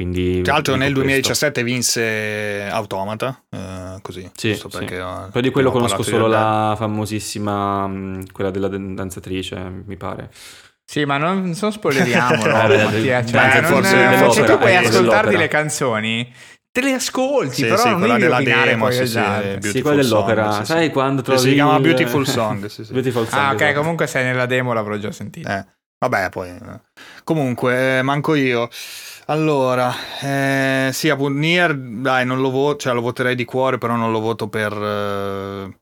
Quindi, 0.00 0.40
Tra 0.40 0.54
l'altro 0.54 0.76
nel 0.76 0.94
questo. 0.94 1.00
2017 1.00 1.62
vinse 1.62 2.66
Automata, 2.70 3.42
eh, 3.50 3.58
eh, 3.96 4.30
Sì, 4.34 4.54
sì. 4.54 4.66
perché, 4.70 4.96
eh, 4.96 5.28
Poi 5.30 5.42
di 5.42 5.50
quello 5.50 5.70
conosco 5.70 6.02
solo 6.02 6.26
la 6.26 6.74
famosissima, 6.78 7.86
mh, 7.86 8.32
quella 8.32 8.50
della 8.50 8.68
dan- 8.68 8.94
danzatrice, 8.94 9.58
mi 9.84 9.96
pare. 9.98 10.30
Sì, 10.90 11.04
ma 11.04 11.18
non, 11.18 11.52
non 11.60 11.72
spoileriamo, 11.72 12.32
Eh, 12.46 12.48
no, 12.48 12.66
beh, 12.66 12.82
Mattia. 12.84 13.26
Cioè, 13.26 13.60
non- 13.60 13.64
forse 13.64 13.90
se 13.90 14.08
dell'opera, 14.08 14.44
tu 14.46 14.58
puoi 14.58 14.72
eh, 14.72 14.76
ascoltarti 14.76 15.36
le 15.36 15.48
canzoni, 15.48 16.32
te 16.72 16.80
le 16.80 16.92
ascolti, 16.94 17.54
Sì, 17.56 17.62
però 17.66 17.76
sì, 17.76 17.88
non 17.90 18.00
devi 18.00 18.20
della 18.20 18.38
rovinare 18.38 18.70
demo, 18.70 18.84
poi 18.84 18.92
sì, 18.94 19.00
le 19.00 19.58
sì, 19.60 19.82
quella 19.82 20.00
dell'opera. 20.02 20.52
Sì, 20.52 20.58
sì. 20.60 20.64
Sai 20.64 20.90
quando 20.90 21.20
trovi 21.20 21.40
si 21.40 21.52
chiama 21.52 21.76
il- 21.76 21.82
Beautiful 21.82 22.26
Song, 22.26 22.64
sì, 22.66 22.84
sì. 22.86 22.92
Beautiful 22.94 23.28
Song, 23.28 23.38
Ah, 23.42 23.52
ok, 23.52 23.60
esatto. 23.60 23.78
comunque 23.80 24.06
sei 24.06 24.24
nella 24.24 24.46
demo, 24.46 24.72
l'avrò 24.72 24.96
già 24.96 25.12
sentito. 25.12 25.46
Eh, 25.46 25.62
vabbè, 25.98 26.30
poi. 26.30 26.48
eh. 26.48 26.80
Comunque, 27.22 27.98
eh, 27.98 28.02
manco 28.02 28.34
io. 28.34 28.68
Allora, 29.30 29.94
eh, 30.22 30.90
sì, 30.92 31.08
appunto, 31.08 31.38
Nier, 31.38 31.76
dai, 31.76 32.26
non 32.26 32.40
lo 32.40 32.50
voto, 32.50 32.78
cioè 32.78 32.94
lo 32.94 33.00
voterei 33.00 33.36
di 33.36 33.44
cuore, 33.44 33.78
però 33.78 33.94
non 33.94 34.10
lo 34.10 34.18
voto 34.18 34.48
per... 34.48 34.72
eh, 34.72 35.78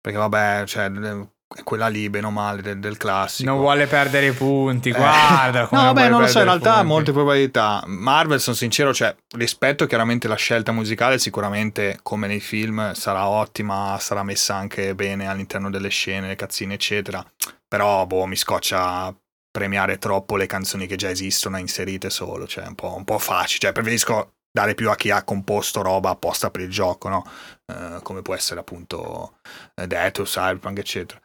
perché 0.00 0.18
vabbè, 0.18 0.64
cioè, 0.66 0.90
è 0.90 1.62
quella 1.62 1.86
lì, 1.86 2.10
bene 2.10 2.26
o 2.26 2.30
male, 2.30 2.60
del, 2.60 2.80
del 2.80 2.96
classico. 2.96 3.48
Non 3.48 3.60
vuole 3.60 3.86
perdere 3.86 4.26
i 4.26 4.32
punti, 4.32 4.88
Eh. 4.88 4.92
guarda. 4.92 5.68
No, 5.70 5.82
vabbè, 5.84 6.08
non 6.08 6.22
lo 6.22 6.26
so, 6.26 6.38
in 6.38 6.44
realtà 6.46 6.72
ha 6.72 6.76
punti. 6.78 6.88
molte 6.88 7.12
probabilità. 7.12 7.84
Marvel, 7.86 8.40
sono 8.40 8.56
sincero, 8.56 8.92
cioè, 8.92 9.14
rispetto 9.36 9.86
chiaramente 9.86 10.26
la 10.26 10.34
scelta 10.34 10.72
musicale, 10.72 11.20
sicuramente, 11.20 12.00
come 12.02 12.26
nei 12.26 12.40
film, 12.40 12.94
sarà 12.94 13.28
ottima, 13.28 13.96
sarà 14.00 14.24
messa 14.24 14.56
anche 14.56 14.96
bene 14.96 15.28
all'interno 15.28 15.70
delle 15.70 15.88
scene, 15.88 16.26
le 16.26 16.34
cazzine, 16.34 16.74
eccetera. 16.74 17.24
Però, 17.68 18.04
boh, 18.06 18.26
mi 18.26 18.34
scoccia 18.34 19.14
premiare 19.58 19.98
troppo 19.98 20.36
le 20.36 20.46
canzoni 20.46 20.86
che 20.86 20.96
già 20.96 21.10
esistono 21.10 21.58
inserite 21.58 22.10
solo, 22.10 22.46
cioè, 22.46 22.66
un 22.66 22.74
po', 22.74 22.94
un 22.94 23.04
po' 23.04 23.18
facile. 23.18 23.58
Cioè, 23.58 23.72
preferisco 23.72 24.34
dare 24.50 24.74
più 24.74 24.88
a 24.88 24.96
chi 24.96 25.10
ha 25.10 25.22
composto 25.24 25.82
roba 25.82 26.10
apposta 26.10 26.50
per 26.50 26.62
il 26.62 26.70
gioco, 26.70 27.08
no? 27.08 27.24
Eh, 27.66 27.98
come 28.02 28.22
può 28.22 28.34
essere 28.34 28.60
appunto 28.60 29.34
eh, 29.74 29.86
Death 29.86 30.20
o 30.20 30.22
Cyberpunk, 30.22 30.78
eccetera. 30.78 31.20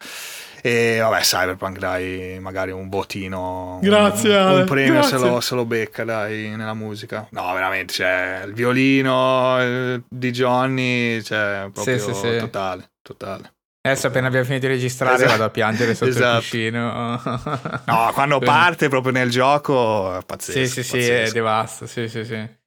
E 0.66 1.00
vabbè, 1.00 1.20
Cyberpunk, 1.22 1.78
dai, 1.78 2.40
magari 2.40 2.72
un 2.72 2.90
votino. 2.90 3.80
Grazie, 3.82 4.38
un, 4.38 4.60
un 4.60 4.66
premio 4.66 5.02
se 5.04 5.10
grazie. 5.10 5.30
lo, 5.30 5.40
se 5.42 5.56
lo 5.56 5.66
becca, 5.66 6.04
dai, 6.04 6.50
nella 6.56 6.74
musica. 6.74 7.28
No, 7.32 7.54
veramente, 7.54 7.94
cioè, 7.94 8.44
il 8.46 8.54
violino 8.54 9.60
eh, 9.60 10.02
di 10.08 10.32
Johnny, 10.32 11.22
cioè, 11.22 11.70
proprio 11.72 12.00
Sì, 12.00 12.14
sì, 12.14 12.14
sì. 12.14 12.38
totale, 12.38 12.92
totale. 13.02 13.54
Adesso 13.86 14.08
appena 14.08 14.28
abbiamo 14.28 14.46
finito 14.46 14.66
di 14.68 14.74
registrare 14.74 15.16
Esatto. 15.16 15.32
vado 15.32 15.44
a 15.44 15.50
piangere 15.50 15.94
sotto 15.94 16.10
Esatto. 16.12 16.36
il 16.38 16.42
cuscino. 16.42 17.22
No, 17.86 18.12
quando 18.14 18.40
parte 18.40 18.88
proprio 18.88 19.12
nel 19.12 19.30
gioco, 19.30 20.18
è 20.20 20.24
pazzesco. 20.26 20.60
Sì, 20.60 20.68
sì, 20.68 20.84
sì, 20.84 20.98
è 21.00 21.10
pazzesco. 21.18 21.34
devasto, 21.34 21.86
sì, 21.86 22.08
sì, 22.08 22.24
sì. 22.24 22.62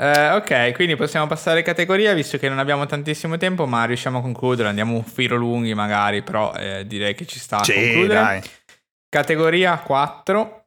Eh, 0.00 0.30
ok, 0.30 0.72
quindi 0.72 0.96
possiamo 0.96 1.26
passare 1.26 1.56
alle 1.56 1.62
categorie, 1.66 2.14
visto 2.14 2.38
che 2.38 2.48
non 2.48 2.58
abbiamo 2.60 2.86
tantissimo 2.86 3.36
tempo, 3.36 3.66
ma 3.66 3.84
riusciamo 3.84 4.18
a 4.18 4.22
concludere. 4.22 4.68
Andiamo 4.68 4.94
un 4.94 5.04
filo 5.04 5.36
lunghi 5.36 5.74
magari, 5.74 6.22
però 6.22 6.54
eh, 6.54 6.86
direi 6.86 7.14
che 7.14 7.26
ci 7.26 7.38
sta 7.38 7.58
a 7.58 7.64
Sì. 7.64 8.42
Categoria 9.10 9.76
4. 9.78 10.57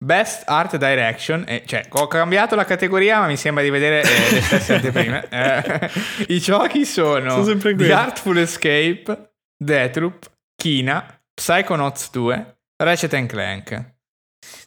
Best 0.00 0.44
Art 0.46 0.76
Direction, 0.76 1.44
eh, 1.48 1.64
cioè 1.66 1.84
ho 1.90 2.06
cambiato 2.06 2.54
la 2.54 2.64
categoria 2.64 3.18
ma 3.18 3.26
mi 3.26 3.36
sembra 3.36 3.64
di 3.64 3.70
vedere 3.70 4.02
eh, 4.02 4.32
le 4.32 4.40
stesse 4.42 4.74
anteprime. 4.74 5.26
Eh, 5.30 5.90
I 6.34 6.38
giochi 6.38 6.84
sono, 6.84 7.42
Sono 7.42 7.58
The. 7.58 7.92
Artful 7.92 8.38
Escape, 8.38 9.32
Deathloop, 9.56 10.30
Kina, 10.56 11.20
Psychonauts 11.34 12.10
2, 12.10 12.56
Ratchet 12.76 13.14
and 13.14 13.28
Clank. 13.28 13.96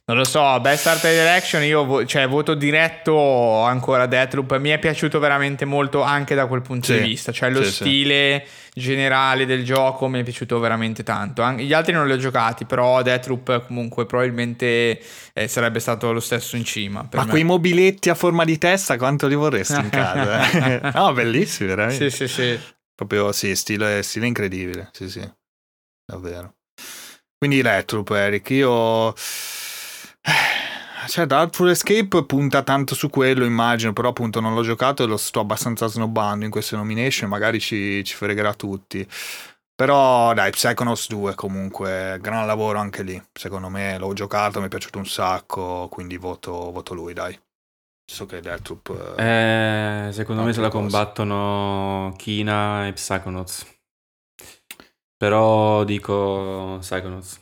Non 0.04 0.18
lo 0.18 0.26
so, 0.26 0.60
Best 0.60 0.88
Art 0.88 1.02
Direction 1.08 1.64
io 1.64 1.86
vo- 1.86 2.06
cioè, 2.06 2.28
voto 2.28 2.54
diretto 2.54 3.62
ancora 3.62 4.08
Deathloop, 4.08 4.58
mi 4.58 4.70
è 4.70 4.80
piaciuto 4.80 5.20
veramente 5.20 5.64
molto 5.64 6.02
anche 6.02 6.36
da 6.36 6.48
quel 6.48 6.62
punto 6.62 6.88
Sì, 6.88 6.94
di 7.00 7.08
vista, 7.08 7.32
cioè 7.32 7.50
lo 7.50 7.64
sì, 7.64 7.70
sì. 7.70 7.74
stile 7.76 8.46
generale 8.74 9.46
del 9.46 9.64
gioco 9.64 10.08
mi 10.08 10.20
è 10.20 10.24
piaciuto 10.24 10.60
veramente 10.60 11.04
tanto. 11.04 11.44
An- 11.44 11.58
gli 11.58 11.72
altri 11.72 11.94
non 11.94 12.08
li 12.08 12.14
ho 12.14 12.18
giocati, 12.18 12.66
però 12.66 13.02
Deathloop 13.02 13.68
comunque 13.68 14.06
probabilmente 14.06 15.00
eh, 15.34 15.48
sarebbe 15.48 15.80
stato 15.80 16.12
lo 16.12 16.20
stesso 16.20 16.58
in 16.58 16.66
cima. 16.66 17.08
Ma 17.14 17.24
me. 17.24 17.30
quei 17.30 17.44
mobiletti 17.44 18.10
a 18.10 18.16
forma 18.16 18.44
di 18.44 18.58
testa, 18.58 18.98
quanto 18.98 19.28
li 19.28 19.36
vorresti 19.36 19.80
in 19.80 19.90
casa? 19.90 20.50
eh? 20.52 20.92
no, 20.94 21.14
bellissimi, 21.14 21.70
veramente. 21.70 22.10
Sì, 22.10 22.28
sì, 22.28 22.28
sì. 22.28 22.60
Proprio, 22.96 23.32
sì, 23.32 23.56
stile, 23.56 24.04
stile 24.04 24.26
incredibile. 24.28 24.90
Sì, 24.92 25.10
sì, 25.10 25.22
davvero. 26.06 26.56
Quindi 27.38 27.62
Retroop, 27.62 28.10
Eric, 28.12 28.50
io... 28.50 29.14
Cioè, 31.08 31.26
Darkful 31.26 31.70
Escape 31.70 32.24
punta 32.26 32.64
tanto 32.64 32.96
su 32.96 33.10
quello, 33.10 33.44
immagino, 33.44 33.92
però 33.92 34.10
appunto 34.10 34.40
non 34.40 34.54
l'ho 34.54 34.62
giocato 34.62 35.04
e 35.04 35.08
lo 35.08 35.18
sto 35.18 35.40
abbastanza 35.42 35.88
snobbando 35.88 36.46
in 36.46 36.52
queste 36.52 36.76
nomination, 36.76 37.30
magari 37.30 37.60
ci, 37.60 38.04
ci 38.04 38.16
fregherà 38.16 38.54
tutti. 38.54 39.06
Però 39.76 40.34
dai, 40.34 40.52
Psychonauts 40.52 41.08
2 41.10 41.34
comunque, 41.36 42.18
gran 42.22 42.46
lavoro 42.46 42.78
anche 42.80 43.02
lì. 43.04 43.22
Secondo 43.34 43.68
me 43.70 43.98
l'ho 43.98 44.14
giocato, 44.14 44.60
mi 44.60 44.68
è 44.68 44.70
piaciuto 44.70 45.00
un 45.00 45.08
sacco, 45.08 45.88
quindi 45.90 46.18
voto, 46.18 46.72
voto 46.72 46.94
lui, 46.94 47.14
dai. 47.14 47.38
So 48.06 48.26
che 48.26 48.42
Deathloop... 48.42 49.16
eh, 49.18 50.08
Eh, 50.08 50.12
secondo 50.12 50.44
me 50.44 50.54
se 50.54 50.62
la 50.62 50.70
cose. 50.70 50.82
combattono 50.82 52.14
Kina 52.18 52.88
e 52.88 52.94
Psychonauts. 52.94 53.66
Però 55.18 55.84
dico 55.84 56.78
Psychonauts. 56.80 57.42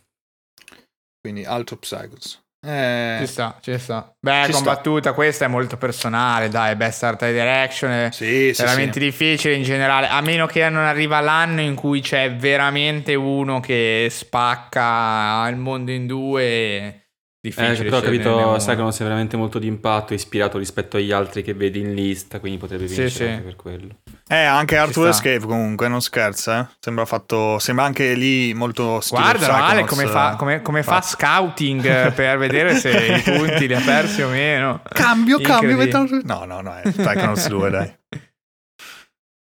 Quindi 1.22 1.44
altro 1.46 1.78
Psychos. 1.78 2.42
Eh, 2.62 3.18
Ci 3.22 3.28
sta, 3.28 3.58
ci 3.62 3.78
sta. 3.78 4.14
Beh, 4.20 4.44
Ci 4.46 4.52
sta. 4.52 4.58
combattuta, 4.58 5.14
questa 5.14 5.46
è 5.46 5.48
molto 5.48 5.78
personale, 5.78 6.50
dai, 6.50 6.76
Best 6.76 7.04
Art 7.04 7.26
Direction 7.26 7.90
è 7.90 8.10
sì, 8.12 8.54
sì, 8.54 8.62
veramente 8.64 9.00
sì. 9.00 9.06
difficile 9.06 9.54
in 9.54 9.64
generale, 9.64 10.08
a 10.08 10.20
meno 10.20 10.46
che 10.46 10.68
non 10.68 10.84
arriva 10.84 11.22
l'anno 11.22 11.62
in 11.62 11.76
cui 11.76 12.02
c'è 12.02 12.36
veramente 12.36 13.16
uno 13.16 13.62
che 13.62 14.08
spacca 14.12 15.48
il 15.48 15.56
mondo 15.56 15.92
in 15.92 16.06
due 16.06 16.99
difficile. 17.42 17.74
Eh, 17.74 17.84
però 17.84 17.98
ho 17.98 18.00
sceglierne 18.02 18.24
capito, 18.24 18.48
uno. 18.48 18.58
Psychonauts 18.58 19.00
è 19.00 19.04
veramente 19.04 19.38
molto 19.38 19.60
d'impatto, 19.60 20.14
ispirato 20.14 20.58
rispetto 20.58 20.98
agli 20.98 21.12
altri 21.12 21.42
che 21.42 21.54
vedi 21.54 21.80
in 21.80 21.94
lista, 21.94 22.40
quindi 22.40 22.58
potrebbe 22.58 22.88
Sì, 22.88 23.02
vincere 23.02 23.26
sì. 23.26 23.32
anche 23.32 23.44
per 23.44 23.56
quello. 23.56 23.96
Eh, 24.28 24.44
anche 24.44 24.78
Arthur 24.78 25.14
sta. 25.14 25.28
Escape 25.28 25.46
comunque, 25.48 25.88
non 25.88 26.02
scherza, 26.02 26.62
eh. 26.62 26.76
Sembra 26.80 27.06
fatto, 27.06 27.58
sembra 27.60 27.86
anche 27.86 28.14
lì 28.14 28.54
molto 28.54 29.00
stile 29.00 29.22
Guarda 29.22 29.66
Ale 29.66 29.86
come 29.86 30.06
fa, 30.06 30.34
eh. 30.34 30.36
come- 30.36 30.62
come 30.62 30.84
fa 30.84 31.02
scouting 31.02 31.86
eh, 31.86 32.12
per 32.12 32.38
vedere 32.38 32.76
se 32.76 32.90
i 32.92 33.22
punti 33.32 33.68
li 33.68 33.74
ha 33.74 33.82
persi 33.82 34.22
o 34.22 34.30
meno. 34.30 34.82
Cambio, 34.90 35.40
cambio, 35.40 35.78
metto... 35.78 36.06
No, 36.24 36.46
no, 36.46 36.62
no, 36.62 36.76
è 36.76 36.82
Psychonauts 36.90 37.48
2, 37.48 37.70
dai. 37.70 37.98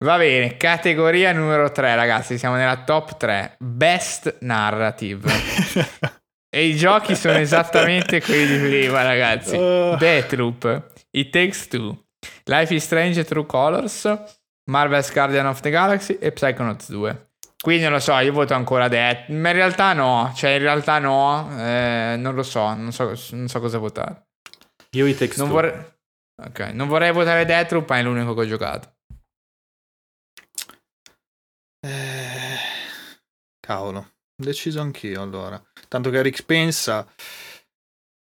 Va 0.03 0.17
bene, 0.17 0.57
categoria 0.57 1.31
numero 1.31 1.71
3 1.71 1.95
ragazzi, 1.95 2.37
siamo 2.37 2.55
nella 2.57 2.83
top 2.83 3.15
3, 3.17 3.55
Best 3.59 4.37
Narrative. 4.41 5.31
e 6.55 6.67
i 6.67 6.77
giochi 6.77 7.17
sono 7.17 7.37
esattamente 7.37 8.21
quelli 8.21 8.57
di 8.57 8.65
prima 8.65 9.01
ragazzi. 9.01 9.57
Uh. 9.57 9.97
Deathloop, 9.97 10.85
It 11.11 11.29
Takes 11.29 11.67
Two, 11.67 12.05
Life 12.45 12.73
is 12.73 12.81
Strange 12.81 13.25
True 13.25 13.45
Colors, 13.45 14.05
Marvel's 14.71 15.11
Guardian 15.11 15.47
of 15.47 15.59
the 15.59 15.69
Galaxy 15.69 16.17
e 16.17 16.31
Psychonauts 16.31 16.89
2. 16.91 17.31
Quindi 17.61 17.83
non 17.83 17.91
lo 17.91 17.99
so, 17.99 18.17
io 18.19 18.31
voto 18.31 18.53
ancora 18.53 18.87
Death, 18.87 19.27
ma 19.31 19.49
in 19.49 19.55
realtà 19.55 19.91
no, 19.91 20.31
cioè 20.33 20.51
in 20.51 20.59
realtà 20.59 20.97
no, 20.99 21.45
eh, 21.59 22.15
non 22.17 22.33
lo 22.33 22.43
so, 22.43 22.73
non 22.73 22.93
so, 22.93 23.13
non 23.31 23.49
so 23.49 23.59
cosa 23.59 23.77
votare. 23.77 24.27
Io 24.91 25.05
i 25.07 25.13
text 25.13 25.39
Non 25.39 25.49
vorrei, 25.49 25.73
ok, 26.41 26.59
non 26.71 26.87
vorrei 26.87 27.11
votare 27.11 27.43
Deathloop, 27.43 27.89
ma 27.89 27.97
è 27.97 28.01
l'unico 28.01 28.33
che 28.33 28.39
ho 28.39 28.47
giocato. 28.47 28.93
Eh, 31.81 32.57
Cavolo, 33.59 34.14
deciso 34.35 34.81
anch'io 34.81 35.21
allora. 35.21 35.61
Tanto 35.87 36.09
che 36.09 36.21
Rick 36.21 36.43
pensa 36.43 37.07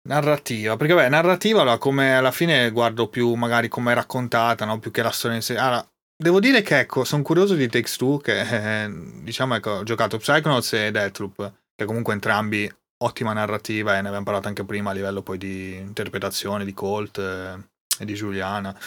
narrativa, 0.08 0.78
perché 0.78 0.96
beh, 0.96 1.10
narrativa 1.10 1.62
allora, 1.62 1.78
come 1.78 2.16
alla 2.16 2.32
fine 2.32 2.72
guardo 2.72 3.08
più 3.08 3.34
magari 3.34 3.68
come 3.68 3.92
è 3.92 3.96
raccontata, 3.96 4.66
no? 4.66 4.80
più 4.80 4.92
che 4.92 5.04
la 5.04 5.12
storia 5.12 5.38
in 5.38 5.44
sé. 5.44 5.58
Allora, 5.58 5.88
devo 6.16 6.40
dire 6.40 6.62
che 6.62 6.80
ecco, 6.80 7.04
sono 7.04 7.22
curioso 7.24 7.56
di 7.56 7.68
Takes 7.68 7.98
Two 7.98 8.18
che 8.18 8.84
eh, 8.84 8.90
diciamo 9.22 9.56
ecco, 9.56 9.72
ho 9.72 9.84
giocato 9.84 10.18
Psychonauts 10.18 10.74
e 10.74 10.92
Deathloop, 10.92 11.54
che 11.76 11.86
comunque 11.86 12.14
entrambi 12.14 12.72
ottima 13.02 13.34
narrativa 13.34 13.98
e 13.98 14.02
ne 14.02 14.08
abbiamo 14.08 14.26
parlato 14.26 14.48
anche 14.48 14.66
prima 14.66 14.90
a 14.90 14.94
livello 14.94 15.22
poi 15.22 15.38
di 15.38 15.76
interpretazione 15.76 16.66
di 16.66 16.74
Colt 16.74 17.18
eh, 17.18 17.58
e 18.00 18.06
di 18.06 18.14
Giuliana. 18.14 18.78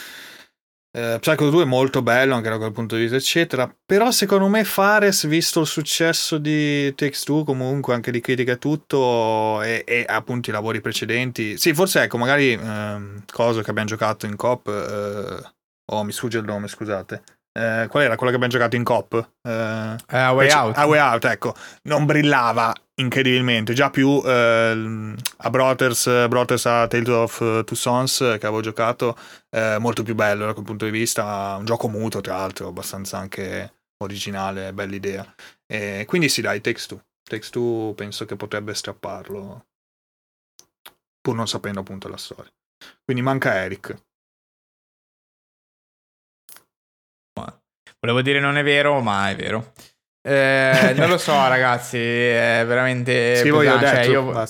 Eh, 0.94 1.16
Psycho 1.20 1.48
2 1.48 1.62
è 1.62 1.66
molto 1.66 2.02
bello 2.02 2.34
anche 2.34 2.50
da 2.50 2.58
quel 2.58 2.72
punto 2.72 2.96
di 2.96 3.02
vista, 3.02 3.16
eccetera. 3.16 3.74
Però 3.84 4.10
secondo 4.10 4.46
me 4.48 4.62
Fares, 4.62 5.26
visto 5.26 5.60
il 5.60 5.66
successo 5.66 6.36
di 6.36 6.94
Takes 6.94 7.24
Two, 7.24 7.44
comunque 7.44 7.94
anche 7.94 8.10
di 8.10 8.20
critica 8.20 8.56
tutto, 8.56 9.62
e, 9.62 9.84
e 9.86 10.04
appunto 10.06 10.50
i 10.50 10.52
lavori 10.52 10.82
precedenti. 10.82 11.56
Sì, 11.56 11.72
forse 11.72 12.02
ecco, 12.02 12.18
magari 12.18 12.52
ehm, 12.52 13.24
cosa 13.32 13.62
che 13.62 13.70
abbiamo 13.70 13.88
giocato 13.88 14.26
in 14.26 14.36
COP. 14.36 14.68
eh, 14.68 15.52
oh, 15.86 16.04
mi 16.04 16.12
sfugge 16.12 16.38
il 16.38 16.44
nome, 16.44 16.68
scusate. 16.68 17.22
Eh, 17.54 17.86
qual 17.90 18.02
era 18.02 18.16
quella 18.16 18.30
che 18.30 18.36
abbiamo 18.36 18.48
giocato 18.48 18.76
in 18.76 18.84
COP? 18.84 19.30
Eh, 19.46 19.96
Eh, 20.08 20.18
A 20.18 20.32
Way 20.32 20.50
Out. 20.50 20.76
A 20.78 20.86
Way 20.86 20.98
Out, 21.00 21.24
ecco. 21.24 21.54
Non 21.82 22.06
brillava 22.06 22.72
incredibilmente. 22.94 23.74
Già 23.74 23.90
più 23.90 24.22
eh, 24.24 25.14
a 25.36 25.50
Brothers, 25.50 26.28
Brothers 26.28 26.66
a 26.66 26.86
Tales 26.86 27.08
of 27.08 27.40
eh, 27.40 27.64
Two 27.64 27.76
Sons 27.76 28.20
eh, 28.22 28.38
che 28.38 28.46
avevo 28.46 28.62
giocato, 28.62 29.16
eh, 29.50 29.76
molto 29.78 30.02
più 30.02 30.14
bello 30.14 30.46
da 30.46 30.54
quel 30.54 30.64
punto 30.64 30.86
di 30.86 30.90
vista. 30.90 31.56
Un 31.58 31.64
gioco 31.64 31.88
muto, 31.88 32.20
tra 32.20 32.36
l'altro, 32.36 32.68
abbastanza 32.68 33.18
anche 33.18 33.72
originale, 34.02 34.72
bella 34.72 34.94
idea. 34.94 35.34
E 35.66 36.04
quindi 36.06 36.28
sì, 36.28 36.40
dai, 36.40 36.60
Takes 36.60 36.86
Two. 36.86 37.04
Takes 37.22 37.50
Two 37.50 37.92
penso 37.94 38.24
che 38.24 38.36
potrebbe 38.36 38.74
strapparlo, 38.74 39.66
pur 41.20 41.34
non 41.34 41.46
sapendo 41.46 41.80
appunto 41.80 42.08
la 42.08 42.16
storia. 42.16 42.50
Quindi 43.04 43.22
manca 43.22 43.54
Eric. 43.54 43.94
Volevo 48.04 48.20
dire 48.20 48.40
non 48.40 48.56
è 48.56 48.64
vero, 48.64 49.00
ma 49.00 49.30
è 49.30 49.36
vero. 49.36 49.72
Eh, 50.24 50.92
non 50.96 51.08
lo 51.08 51.18
so, 51.18 51.32
ragazzi, 51.48 51.98
è 51.98 52.64
veramente. 52.66 53.36
Scrivo 53.36 53.62
io 53.62 53.76
pesante, 53.78 54.02
cioè, 54.04 54.12
io- 54.12 54.46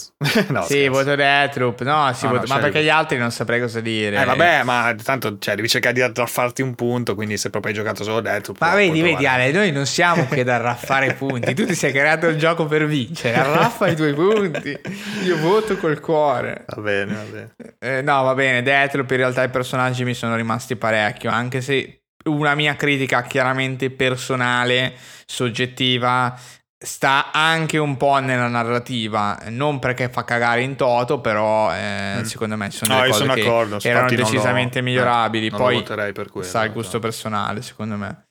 no, 0.48 0.62
sì, 0.62 0.88
voto 0.88 1.14
Deathloop. 1.14 1.82
No, 1.82 2.10
sì, 2.14 2.24
No, 2.24 2.32
no, 2.32 2.38
voto- 2.38 2.48
ma 2.48 2.54
scegli. 2.58 2.60
perché 2.60 2.82
gli 2.82 2.88
altri 2.88 3.18
non 3.18 3.30
saprei 3.30 3.60
cosa 3.60 3.80
dire. 3.80 4.20
Eh 4.20 4.24
vabbè, 4.24 4.62
ma 4.62 4.94
tanto 5.02 5.36
cioè, 5.38 5.54
devi 5.54 5.68
cercare 5.68 5.94
di 5.94 6.00
arraffarti 6.00 6.62
un 6.62 6.74
punto, 6.74 7.14
quindi 7.14 7.36
se 7.36 7.50
proprio 7.50 7.72
hai 7.72 7.78
giocato 7.78 8.04
solo 8.04 8.20
Deathloop... 8.20 8.58
Ma 8.60 8.74
vedi, 8.74 9.02
vedi. 9.02 9.26
Ale, 9.26 9.50
noi 9.50 9.70
non 9.70 9.84
siamo 9.84 10.24
qui 10.24 10.40
ad 10.40 10.48
arraffare 10.48 11.12
punti. 11.16 11.52
Tu 11.52 11.66
ti 11.66 11.74
sei 11.74 11.92
creato 11.92 12.26
il 12.28 12.38
gioco 12.38 12.64
per 12.64 12.86
vincere. 12.86 13.36
Arraffa 13.36 13.86
i 13.88 13.96
tuoi 13.96 14.14
punti. 14.14 14.78
Io 15.24 15.36
voto 15.38 15.76
col 15.76 16.00
cuore. 16.00 16.64
Va 16.74 16.80
bene, 16.82 17.12
va 17.14 17.22
bene. 17.30 17.54
Eh, 17.78 18.00
no, 18.02 18.22
va 18.22 18.34
bene. 18.34 18.62
Deathloop, 18.62 19.10
in 19.10 19.16
realtà 19.18 19.42
i 19.42 19.48
personaggi 19.50 20.04
mi 20.04 20.14
sono 20.14 20.36
rimasti 20.36 20.74
parecchio. 20.76 21.30
Anche 21.30 21.60
se 21.62 22.01
una 22.24 22.54
mia 22.54 22.76
critica 22.76 23.22
chiaramente 23.22 23.90
personale, 23.90 24.94
soggettiva, 25.26 26.38
sta 26.78 27.30
anche 27.32 27.78
un 27.78 27.96
po' 27.96 28.18
nella 28.18 28.48
narrativa. 28.48 29.38
Non 29.48 29.78
perché 29.78 30.08
fa 30.08 30.24
cagare 30.24 30.62
in 30.62 30.74
toto, 30.76 31.20
però 31.20 31.72
eh, 31.74 32.16
Mm. 32.18 32.22
secondo 32.22 32.56
me 32.56 32.70
sono 32.70 32.94
No, 32.94 33.00
cose 33.00 33.12
sono 33.12 33.34
erano 33.82 34.08
lo- 34.08 34.16
decisamente 34.16 34.78
eh, 34.80 34.82
migliorabili. 34.82 35.50
lo 35.50 35.56
Poi 35.56 35.74
voterei 35.76 36.12
per 36.12 36.28
quello. 36.30 36.46
sa 36.46 36.64
il 36.64 36.72
gusto 36.72 36.96
esatto. 36.98 37.02
personale, 37.02 37.62
secondo 37.62 37.96
me. 37.96 38.26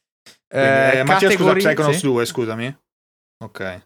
Quindi, 0.48 0.68
eh, 0.68 1.04
Mattia, 1.04 1.30
scusa, 1.30 1.54
categorie- 1.54 1.64
Psychonauts 1.64 1.98
sì? 1.98 2.04
2, 2.06 2.26
scusami. 2.26 2.78
Ok. 3.44 3.82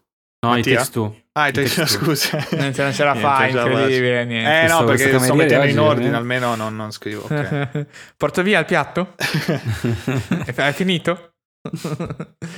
No, 0.46 0.52
i 0.54 0.56
Mattia? 0.56 0.76
text 0.76 0.92
tu. 0.92 1.20
Ah, 1.32 1.48
I 1.48 1.52
te- 1.52 1.62
Takes 1.64 1.74
Two. 1.74 1.86
scusa. 1.86 2.46
Non 2.52 2.72
ce, 2.72 2.82
non 2.82 2.92
ce 2.94 3.04
la 3.04 3.12
Niente, 3.14 3.28
fa, 3.28 3.48
già 3.50 3.66
incredibile. 3.66 4.24
Niente. 4.24 4.50
Eh 4.50 4.66
no, 4.68 4.84
Questo- 4.84 4.84
perché 4.86 5.02
questo 5.10 5.22
sto 5.24 5.34
mettendo 5.34 5.66
in 5.66 5.78
ordine, 5.78 6.10
eh? 6.12 6.14
almeno 6.16 6.54
non, 6.54 6.74
non 6.76 6.90
scrivo. 6.92 7.22
Ok. 7.28 7.86
Porto 8.16 8.42
via 8.42 8.58
il 8.60 8.64
piatto? 8.64 9.14
Hai 10.56 10.72
finito? 10.72 11.32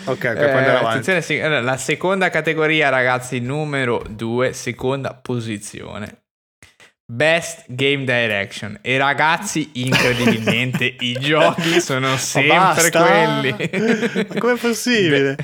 Ok, 0.04 0.24
Eh, 0.24 0.50
attenzione, 0.50 1.62
la 1.62 1.76
seconda 1.78 2.28
categoria, 2.30 2.88
ragazzi, 2.90 3.40
numero 3.40 4.04
2, 4.08 4.52
seconda 4.52 5.14
posizione. 5.14 6.24
Best 7.10 7.64
Game 7.68 8.04
Direction. 8.04 8.78
E 8.82 8.98
ragazzi, 8.98 9.70
incredibilmente, 9.74 10.84
i 11.00 11.12
giochi 11.18 11.80
sono 11.80 12.18
sempre 12.18 12.90
basta! 12.90 13.02
quelli. 13.02 14.26
Ma 14.28 14.38
com'è 14.38 14.56
possibile? 14.56 15.34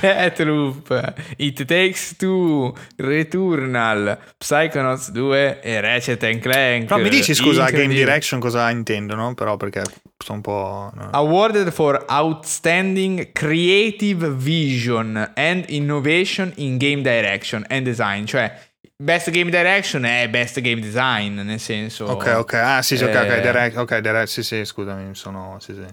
Deathloop, 0.00 1.14
It 1.36 1.64
Takes 1.64 2.16
Two, 2.16 2.74
Returnal, 2.96 4.18
Psychonauts 4.38 5.12
2 5.12 5.60
e 5.60 5.80
Ratchet 5.80 6.38
Clank. 6.40 6.86
Però 6.86 7.00
mi 7.00 7.10
dici 7.10 7.32
scusa, 7.32 7.70
Game. 7.70 7.94
Direction 7.94 8.40
cosa 8.40 8.68
intendono? 8.68 9.34
Però 9.34 9.56
perché 9.56 9.84
sono 10.18 10.38
un 10.38 10.40
po'... 10.40 10.92
Awarded 11.12 11.70
for 11.70 12.06
Outstanding 12.08 13.30
Creative 13.30 14.30
Vision 14.30 15.30
and 15.36 15.64
Innovation 15.68 16.50
in 16.56 16.76
Game 16.76 17.02
Direction 17.02 17.64
and 17.68 17.84
Design. 17.84 18.24
Cioè, 18.24 18.52
Best 19.00 19.30
Game 19.30 19.50
Direction 19.50 20.02
è 20.04 20.28
Best 20.28 20.60
Game 20.60 20.80
Design, 20.80 21.38
nel 21.40 21.60
senso... 21.60 22.06
Ok, 22.06 22.26
ok. 22.36 22.52
Ah, 22.54 22.82
sì, 22.82 22.96
sì, 22.96 23.04
ok, 23.04 23.14
ok. 23.14 23.28
Eh, 23.28 23.40
Direct, 23.40 23.76
ok, 23.76 23.98
direct, 23.98 24.26
sì, 24.26 24.42
sì, 24.42 24.64
scusami, 24.64 25.04
mi 25.04 25.14
sono... 25.14 25.56
Sì, 25.60 25.72
sì. 25.72 25.84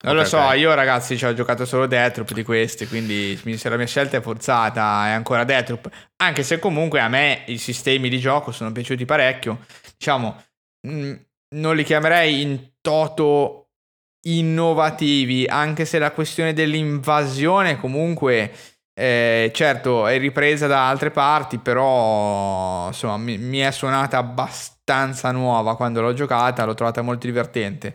Non 0.00 0.14
lo 0.14 0.20
Ok, 0.20 0.26
so, 0.28 0.38
ok. 0.38 0.56
io 0.56 0.72
ragazzi 0.74 1.18
ci 1.18 1.26
ho 1.26 1.34
giocato 1.34 1.64
solo 1.66 1.86
Deathloop 1.86 2.32
di 2.32 2.44
questi, 2.44 2.86
quindi 2.86 3.36
se 3.56 3.68
la 3.68 3.76
mia 3.76 3.84
scelta 3.86 4.16
è 4.16 4.20
forzata 4.20 5.06
è 5.08 5.10
ancora 5.10 5.42
Deathloop, 5.42 5.88
anche 6.22 6.44
se 6.44 6.60
comunque 6.60 7.00
a 7.00 7.08
me 7.08 7.42
i 7.48 7.58
sistemi 7.58 8.08
di 8.08 8.20
gioco 8.20 8.52
sono 8.52 8.70
piaciuti 8.70 9.04
parecchio, 9.04 9.66
diciamo, 9.98 10.40
mh, 10.86 11.12
non 11.56 11.74
li 11.74 11.82
chiamerei 11.82 12.40
in 12.42 12.74
toto 12.80 13.70
innovativi, 14.28 15.46
anche 15.46 15.84
se 15.84 15.98
la 15.98 16.12
questione 16.12 16.52
dell'invasione 16.52 17.76
comunque, 17.76 18.52
eh, 19.00 19.52
certo, 19.54 20.08
è 20.08 20.18
ripresa 20.18 20.66
da 20.66 20.88
altre 20.88 21.12
parti, 21.12 21.58
però 21.58 22.88
insomma 22.88 23.16
mi, 23.16 23.38
mi 23.38 23.58
è 23.58 23.70
suonata 23.70 24.18
abbastanza 24.18 25.30
nuova 25.30 25.76
quando 25.76 26.00
l'ho 26.00 26.14
giocata, 26.14 26.64
l'ho 26.64 26.74
trovata 26.74 27.00
molto 27.00 27.26
divertente. 27.26 27.94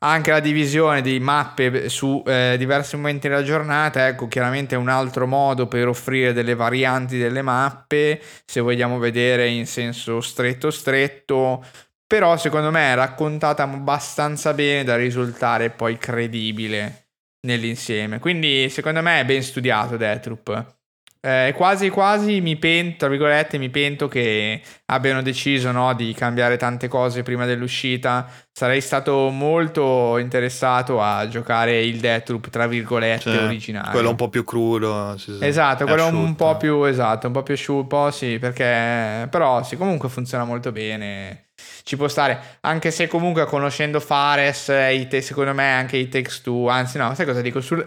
Anche 0.00 0.30
la 0.30 0.40
divisione 0.40 1.00
di 1.00 1.18
mappe 1.20 1.88
su 1.88 2.22
eh, 2.26 2.56
diversi 2.58 2.96
momenti 2.96 3.28
della 3.28 3.42
giornata, 3.42 4.06
ecco, 4.08 4.28
chiaramente 4.28 4.74
è 4.74 4.78
un 4.78 4.90
altro 4.90 5.26
modo 5.26 5.68
per 5.68 5.88
offrire 5.88 6.34
delle 6.34 6.54
varianti 6.54 7.16
delle 7.16 7.40
mappe, 7.40 8.20
se 8.44 8.60
vogliamo 8.60 8.98
vedere 8.98 9.48
in 9.48 9.66
senso 9.66 10.20
stretto 10.20 10.70
stretto, 10.70 11.64
però 12.06 12.36
secondo 12.36 12.70
me 12.70 12.92
è 12.92 12.94
raccontata 12.94 13.62
abbastanza 13.62 14.52
bene 14.52 14.84
da 14.84 14.96
risultare 14.96 15.70
poi 15.70 15.96
credibile 15.96 17.01
nell'insieme. 17.46 18.18
Quindi 18.18 18.68
secondo 18.70 19.02
me 19.02 19.20
è 19.20 19.24
ben 19.24 19.42
studiato 19.42 19.96
Deathloop. 19.96 20.76
Eh, 21.24 21.52
quasi 21.56 21.88
quasi 21.88 22.40
mi 22.40 22.56
pento, 22.56 22.96
tra 22.98 23.08
virgolette, 23.08 23.56
mi 23.56 23.70
pento 23.70 24.08
che 24.08 24.60
abbiano 24.86 25.22
deciso 25.22 25.70
no, 25.70 25.94
di 25.94 26.12
cambiare 26.14 26.56
tante 26.56 26.88
cose 26.88 27.22
prima 27.22 27.46
dell'uscita. 27.46 28.28
Sarei 28.50 28.80
stato 28.80 29.28
molto 29.30 30.18
interessato 30.18 31.00
a 31.00 31.28
giocare 31.28 31.80
il 31.84 32.00
Deathloop, 32.00 32.50
tra 32.50 32.66
virgolette, 32.66 33.30
Cioè, 33.30 33.44
originale. 33.44 33.92
Quello 33.92 34.10
un 34.10 34.16
po' 34.16 34.30
più 34.30 34.42
crudo. 34.42 35.14
sì, 35.16 35.36
sì. 35.38 35.44
Esatto, 35.44 35.84
È 35.84 35.86
quello 35.86 36.06
un 36.08 36.14
asciutto. 36.24 36.34
po' 36.44 36.56
più 36.56 36.82
esatto, 36.84 37.28
un 37.28 37.32
po' 37.32 37.42
più 37.44 37.54
asciutto, 37.54 38.10
sì, 38.10 38.38
perché 38.40 39.28
però 39.30 39.62
sì, 39.62 39.76
comunque 39.76 40.08
funziona 40.08 40.42
molto 40.44 40.72
bene. 40.72 41.50
Ci 41.84 41.96
può 41.96 42.08
stare, 42.08 42.58
anche 42.60 42.90
se 42.90 43.06
comunque 43.08 43.44
conoscendo 43.46 43.98
Fares, 44.00 44.68
eh, 44.68 45.06
te- 45.08 45.20
secondo 45.20 45.52
me 45.54 45.72
anche 45.72 45.96
i 45.96 46.08
Takes 46.08 46.40
Two, 46.42 46.68
anzi 46.68 46.98
no, 46.98 47.14
sai 47.14 47.26
cosa 47.26 47.40
dico? 47.40 47.60
Sul- 47.60 47.86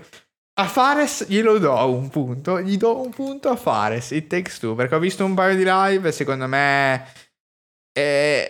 a 0.57 0.65
Fares 0.67 1.25
glielo 1.27 1.57
do 1.59 1.89
un 1.89 2.09
punto, 2.09 2.61
gli 2.61 2.77
do 2.77 3.01
un 3.01 3.09
punto 3.11 3.49
a 3.49 3.55
Fares, 3.55 4.11
i 4.11 4.25
Takes 4.27 4.59
Two, 4.59 4.75
perché 4.75 4.95
ho 4.95 4.99
visto 4.99 5.23
un 5.25 5.33
paio 5.33 5.55
di 5.55 5.63
live 5.65 6.11
secondo 6.11 6.47
me 6.47 7.05
eh, 7.97 8.47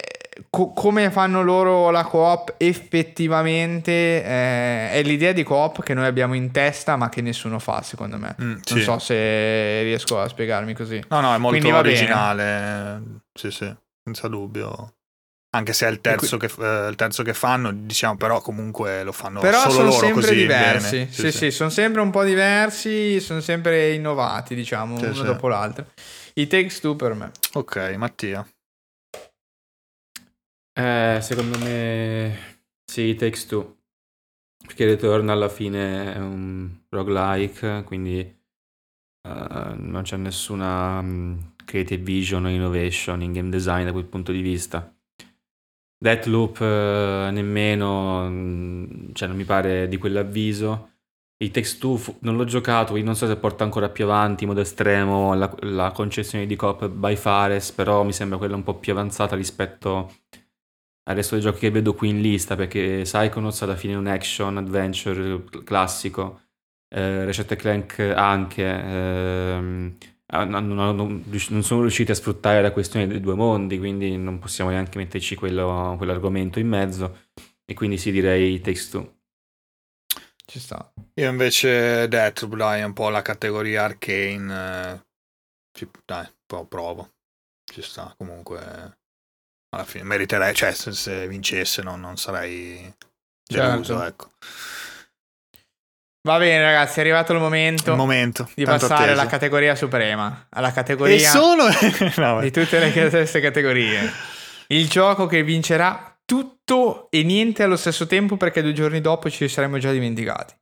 co- 0.50 0.72
come 0.74 1.12
fanno 1.12 1.42
loro 1.44 1.90
la 1.92 2.04
coop 2.04 2.56
effettivamente 2.58 3.92
eh, 3.92 4.90
è 4.92 5.02
l'idea 5.04 5.32
di 5.32 5.44
coop 5.44 5.82
che 5.84 5.94
noi 5.94 6.06
abbiamo 6.06 6.34
in 6.34 6.52
testa 6.52 6.96
ma 6.96 7.10
che 7.10 7.22
nessuno 7.22 7.60
fa 7.60 7.82
secondo 7.82 8.18
me. 8.18 8.36
Mm, 8.42 8.52
Non 8.52 8.62
sì. 8.64 8.82
so 8.82 9.00
se 9.00 9.84
riesco 9.84 10.20
a 10.20 10.28
spiegarmi 10.28 10.74
così. 10.74 11.04
No, 11.10 11.22
no, 11.22 11.34
è 11.34 11.38
molto 11.38 11.60
Quindi 11.60 11.78
originale. 11.78 13.02
Sì, 13.34 13.52
sì, 13.52 13.74
senza 14.04 14.28
dubbio. 14.28 14.95
Anche 15.56 15.72
se 15.74 15.88
è 15.88 15.90
il 15.90 16.02
terzo, 16.02 16.36
che, 16.38 16.48
eh, 16.60 16.90
il 16.90 16.96
terzo 16.96 17.24
che 17.24 17.34
fanno, 17.34 17.72
diciamo, 17.72 18.18
però 18.18 18.42
comunque 18.42 19.04
lo 19.04 19.14
fanno 19.14 19.40
Però 19.40 19.60
solo 19.62 19.72
sono 19.72 19.84
loro 19.86 20.00
sempre 20.00 20.22
così 20.22 20.36
diversi. 20.36 20.96
bene. 20.98 21.12
Sì, 21.12 21.32
sì, 21.32 21.52
sono 21.52 21.70
sempre 21.70 22.02
un 22.02 22.12
po' 22.12 22.24
diversi, 22.26 23.22
sono 23.22 23.40
sempre 23.40 23.94
innovati, 23.94 24.54
diciamo, 24.54 24.98
Sì, 24.98 25.06
uno 25.06 25.14
sì. 25.14 25.24
dopo 25.24 25.48
l'altro. 25.48 25.86
I 26.34 26.48
Takes 26.48 26.80
Two 26.82 26.96
per 26.98 27.14
me. 27.14 27.32
Ok, 27.54 27.96
Mattia. 27.98 28.46
Eh, 30.78 31.20
secondo 31.22 31.58
me 31.60 32.60
sì, 32.86 33.16
Takes 33.16 33.46
Two. 33.46 33.78
Perché 34.66 34.86
Return 34.86 35.30
alla 35.30 35.48
fine 35.48 36.14
è 36.14 36.18
un 36.18 36.70
roguelike, 36.90 37.84
quindi 37.86 38.20
eh, 38.20 39.74
non 39.78 40.02
c'è 40.04 40.18
nessuna 40.18 41.02
mm, 41.02 41.38
creative 41.66 42.04
vision 42.04 42.46
o 42.46 42.50
innovation 42.50 43.22
in 43.22 43.32
game 43.32 43.50
design 43.50 43.86
da 43.86 43.92
quel 43.92 44.06
punto 44.06 44.32
di 44.32 44.42
vista. 44.42 44.90
Deathloop 46.06 46.62
eh, 46.62 47.30
nemmeno, 47.32 48.30
mm, 48.30 49.14
cioè 49.14 49.28
non 49.28 49.38
mi 49.38 49.44
pare 49.44 49.88
di 49.88 49.98
quell'avviso. 49.98 50.92
Il 51.38 51.52
Takes 51.52 51.78
Two 51.80 51.98
fu- 51.98 52.18
non 52.22 52.38
l'ho 52.38 52.46
giocato, 52.46 52.92
quindi 52.92 53.06
non 53.08 53.16
so 53.16 53.26
se 53.28 53.36
porta 53.38 53.64
ancora 53.64 53.90
più 53.90 54.06
avanti 54.06 54.44
in 54.44 54.50
modo 54.50 54.62
estremo 54.62 55.34
la, 55.34 55.54
la 55.62 55.92
concessione 55.92 56.46
di 56.46 56.56
coop 56.56 56.88
by 56.88 57.16
Fares, 57.16 57.72
però 57.72 58.04
mi 58.04 58.14
sembra 58.14 58.38
quella 58.38 58.56
un 58.56 58.64
po' 58.64 58.76
più 58.76 58.94
avanzata 58.94 59.36
rispetto 59.36 60.14
al 61.08 61.16
resto 61.16 61.36
dei 61.36 61.44
giochi 61.44 61.60
che 61.60 61.72
vedo 61.72 61.94
qui 61.94 62.10
in 62.10 62.22
lista 62.22 62.56
perché 62.56 63.02
Psychonauts 63.04 63.62
alla 63.62 63.76
fine 63.76 63.94
è 63.94 63.98
un 63.98 64.08
action 64.08 64.58
adventure 64.58 65.44
classico 65.64 66.42
eh, 66.90 67.26
Ratchet 67.26 67.56
Clank 67.56 68.00
anche 68.00 68.64
ehm, 68.64 69.98
non, 70.28 70.50
non- 70.68 70.96
non- 70.96 71.24
non 71.50 71.64
sono 71.64 71.82
riusciti 71.82 72.12
a 72.12 72.16
sfruttare 72.16 72.62
la 72.62 72.72
questione 72.72 73.08
dei 73.08 73.20
due 73.20 73.36
mondi 73.36 73.78
quindi 73.78 74.18
non 74.18 74.40
possiamo 74.40 74.70
neanche 74.72 74.98
metterci 74.98 75.36
quello- 75.36 75.96
quell'argomento 75.98 76.60
in 76.60 76.68
mezzo 76.68 77.28
e 77.66 77.74
quindi 77.74 77.98
sì 77.98 78.12
direi 78.12 78.60
Takes 78.62 78.90
Two 78.90 79.14
Ci 80.46 80.60
sta. 80.60 80.94
Io 81.16 81.30
invece 81.30 82.08
Deathloop, 82.08 82.56
dai, 82.56 82.82
è 82.82 82.84
un 82.84 82.94
po' 82.94 83.10
la 83.10 83.22
categoria 83.22 83.84
arcane. 83.84 84.94
eh, 84.94 85.06
ci- 85.72 85.90
dai, 86.06 86.26
un 86.26 86.34
po' 86.46 86.66
provo. 86.68 87.14
Ci 87.64 87.82
sta, 87.82 88.14
comunque. 88.18 88.98
Alla 89.70 89.84
fine 89.86 90.04
meriterei, 90.04 90.54
cioè 90.54 90.72
se, 90.74 90.92
se 90.94 91.28
vincesse 91.28 91.82
non, 91.82 92.00
non 92.00 92.16
sarei 92.18 92.94
deluso, 93.48 93.98
Certo. 93.98 94.04
ecco. 94.04 94.32
Va 96.26 96.40
bene 96.40 96.60
ragazzi, 96.60 96.98
è 96.98 97.02
arrivato 97.02 97.34
il 97.34 97.40
momento 97.40 97.92
Il 97.92 97.98
momento. 97.98 98.50
di 98.56 98.66
passare 98.66 98.94
atteso. 99.04 99.12
alla 99.12 99.28
categoria 99.28 99.76
suprema, 99.76 100.48
alla 100.50 100.70
E 100.70 100.74
categoria 100.74 101.30
sono... 101.30 101.66
no, 102.18 102.42
di 102.42 102.50
tutte 102.50 102.80
le 102.80 102.92
queste 102.92 103.40
categorie. 103.40 104.12
Il 104.70 104.90
gioco 104.90 105.28
che 105.28 105.44
vincerà 105.44 106.18
tutto 106.26 107.12
e 107.12 107.22
niente 107.22 107.62
allo 107.62 107.76
stesso 107.76 108.08
tempo 108.08 108.38
perché 108.38 108.64
due 108.64 108.74
giorni 108.74 109.02
dopo 109.02 109.30
ci 109.30 109.48
saremmo 109.48 109.78
già 109.78 109.92
dimenticati. 109.92 110.56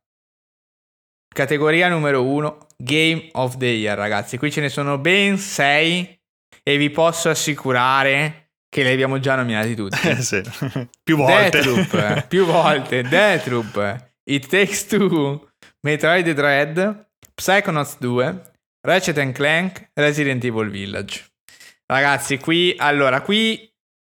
Categoria 1.34 1.88
numero 1.88 2.22
uno, 2.24 2.66
Game 2.76 3.30
of 3.32 3.56
the 3.56 3.64
Year, 3.64 3.96
ragazzi. 3.96 4.36
Qui 4.36 4.52
ce 4.52 4.60
ne 4.60 4.68
sono 4.68 4.98
ben 4.98 5.38
sei 5.38 6.20
e 6.62 6.76
vi 6.76 6.90
posso 6.90 7.30
assicurare 7.30 8.50
che 8.68 8.82
li 8.82 8.90
abbiamo 8.92 9.18
già 9.18 9.34
nominati 9.34 9.74
tutti. 9.74 10.08
Eh, 10.08 10.16
sì. 10.20 10.42
Più 11.02 11.16
volte. 11.16 11.62
Deathloop, 11.62 11.94
eh, 11.94 12.24
più 12.28 12.44
volte, 12.44 13.00
Deathloop, 13.08 14.12
It 14.24 14.46
Takes 14.46 14.86
Two, 14.86 15.48
Metroid 15.84 16.30
Dread, 16.32 17.06
Psychonauts 17.34 17.98
2, 17.98 18.52
Ratchet 18.86 19.18
and 19.18 19.32
Clank, 19.32 19.90
Resident 19.94 20.42
Evil 20.44 20.70
Village. 20.70 21.24
Ragazzi, 21.86 22.38
qui, 22.38 22.74
allora, 22.78 23.20
qui 23.20 23.70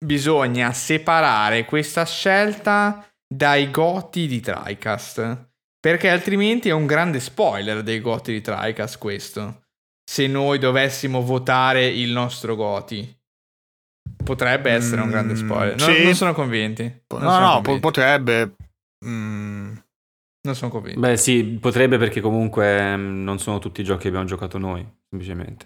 bisogna 0.04 0.72
separare 0.72 1.64
questa 1.64 2.04
scelta 2.04 3.06
dai 3.26 3.70
goti 3.70 4.26
di 4.26 4.40
TriCast, 4.40 5.48
perché 5.80 6.10
altrimenti 6.10 6.68
è 6.68 6.72
un 6.72 6.86
grande 6.86 7.20
spoiler 7.20 7.82
dei 7.82 8.00
goti 8.00 8.32
di 8.32 8.40
TriCast 8.42 8.98
questo. 8.98 9.62
Se 10.04 10.26
noi 10.26 10.58
dovessimo 10.58 11.22
votare 11.22 11.86
il 11.86 12.10
nostro 12.12 12.54
goti. 12.56 13.10
Potrebbe 14.22 14.70
essere 14.70 15.00
un 15.00 15.08
grande 15.08 15.32
Mm, 15.32 15.36
spoiler. 15.36 15.76
Non, 15.76 15.94
sì. 15.94 16.02
non 16.04 16.14
sono 16.14 16.34
convinti. 16.34 16.82
Non 17.08 17.22
No, 17.22 17.30
sono 17.30 17.46
no, 17.46 17.52
convinti. 17.54 17.80
potrebbe. 17.80 18.54
mm, 19.06 19.76
Non 20.44 20.54
sono 20.54 20.70
convinto. 20.70 21.00
beh 21.00 21.16
sì 21.16 21.42
potrebbe 21.58 21.96
perché 21.96 22.20
comunque 22.20 22.96
mm, 22.96 23.22
non 23.22 23.38
sono 23.38 23.58
tutti 23.58 23.80
i 23.80 23.84
giochi 23.84 24.02
che 24.02 24.08
abbiamo 24.08 24.26
giocato 24.26 24.58
noi 24.58 24.86
semplicemente 25.08 25.64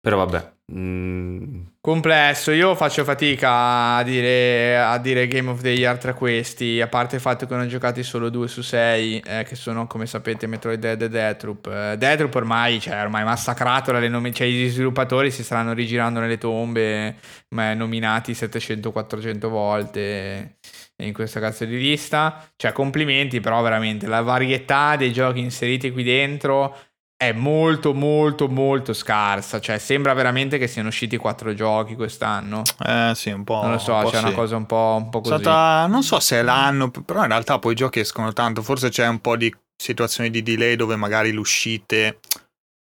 però 0.00 0.16
vabbè 0.18 0.58
mm, 0.72 1.60
Complesso, 1.82 2.50
io 2.50 2.74
faccio 2.74 3.04
fatica 3.04 3.96
a 3.96 4.02
dire, 4.02 4.76
a 4.78 4.98
dire 4.98 5.26
Game 5.28 5.48
of 5.48 5.62
the 5.62 5.70
Year 5.70 5.96
tra 5.96 6.12
questi, 6.12 6.78
a 6.78 6.88
parte 6.88 7.14
il 7.16 7.22
fatto 7.22 7.46
che 7.46 7.56
ne 7.56 7.62
ho 7.62 7.66
giocati 7.66 8.02
solo 8.02 8.28
2 8.28 8.48
su 8.48 8.60
6, 8.60 9.22
che 9.22 9.54
sono 9.54 9.86
come 9.86 10.04
sapete 10.04 10.46
Metroid 10.46 10.78
Dead 10.78 11.00
e 11.00 11.08
Deathloop. 11.08 11.66
Eh, 11.68 11.96
Deathloop 11.96 12.34
ormai, 12.34 12.80
cioè, 12.80 13.00
ormai 13.00 13.24
massacrato, 13.24 13.92
nomi- 14.08 14.34
cioè, 14.34 14.46
gli 14.46 14.68
sviluppatori 14.68 15.30
si 15.30 15.42
staranno 15.42 15.72
rigirando 15.72 16.20
nelle 16.20 16.36
tombe, 16.36 17.16
ma 17.48 17.72
nominati 17.72 18.32
700-400 18.32 19.48
volte 19.48 20.56
in 20.96 21.14
questa 21.14 21.40
cazzo 21.40 21.64
di 21.64 21.78
lista. 21.78 22.46
Cioè, 22.56 22.72
complimenti, 22.72 23.40
però 23.40 23.62
veramente 23.62 24.06
la 24.06 24.20
varietà 24.20 24.96
dei 24.96 25.12
giochi 25.12 25.40
inseriti 25.40 25.90
qui 25.92 26.02
dentro 26.02 26.76
è 27.20 27.32
molto 27.32 27.92
molto 27.92 28.48
molto 28.48 28.94
scarsa 28.94 29.60
cioè 29.60 29.78
sembra 29.78 30.14
veramente 30.14 30.56
che 30.56 30.66
siano 30.66 30.88
usciti 30.88 31.18
quattro 31.18 31.52
giochi 31.52 31.94
quest'anno 31.94 32.62
eh, 32.86 33.12
sì, 33.14 33.30
un 33.30 33.44
po'. 33.44 33.60
non 33.60 33.72
lo 33.72 33.78
so 33.78 33.94
un 33.94 34.10
c'è 34.10 34.18
una 34.18 34.28
sì. 34.28 34.34
cosa 34.34 34.56
un 34.56 34.64
po', 34.66 34.96
un 34.98 35.10
po' 35.10 35.20
così 35.20 35.40
stata, 35.40 35.86
non 35.86 36.02
so 36.02 36.18
se 36.20 36.38
è 36.38 36.42
l'anno, 36.42 36.90
però 36.90 37.22
in 37.22 37.28
realtà 37.28 37.58
poi 37.58 37.72
i 37.72 37.76
giochi 37.76 38.00
escono 38.00 38.32
tanto. 38.32 38.62
Forse 38.62 38.88
c'è 38.88 39.06
un 39.06 39.20
po' 39.20 39.36
di 39.36 39.54
situazioni 39.76 40.30
di 40.30 40.42
delay 40.42 40.76
dove 40.76 40.96
magari 40.96 41.32
le 41.32 41.38
uscite 41.38 42.20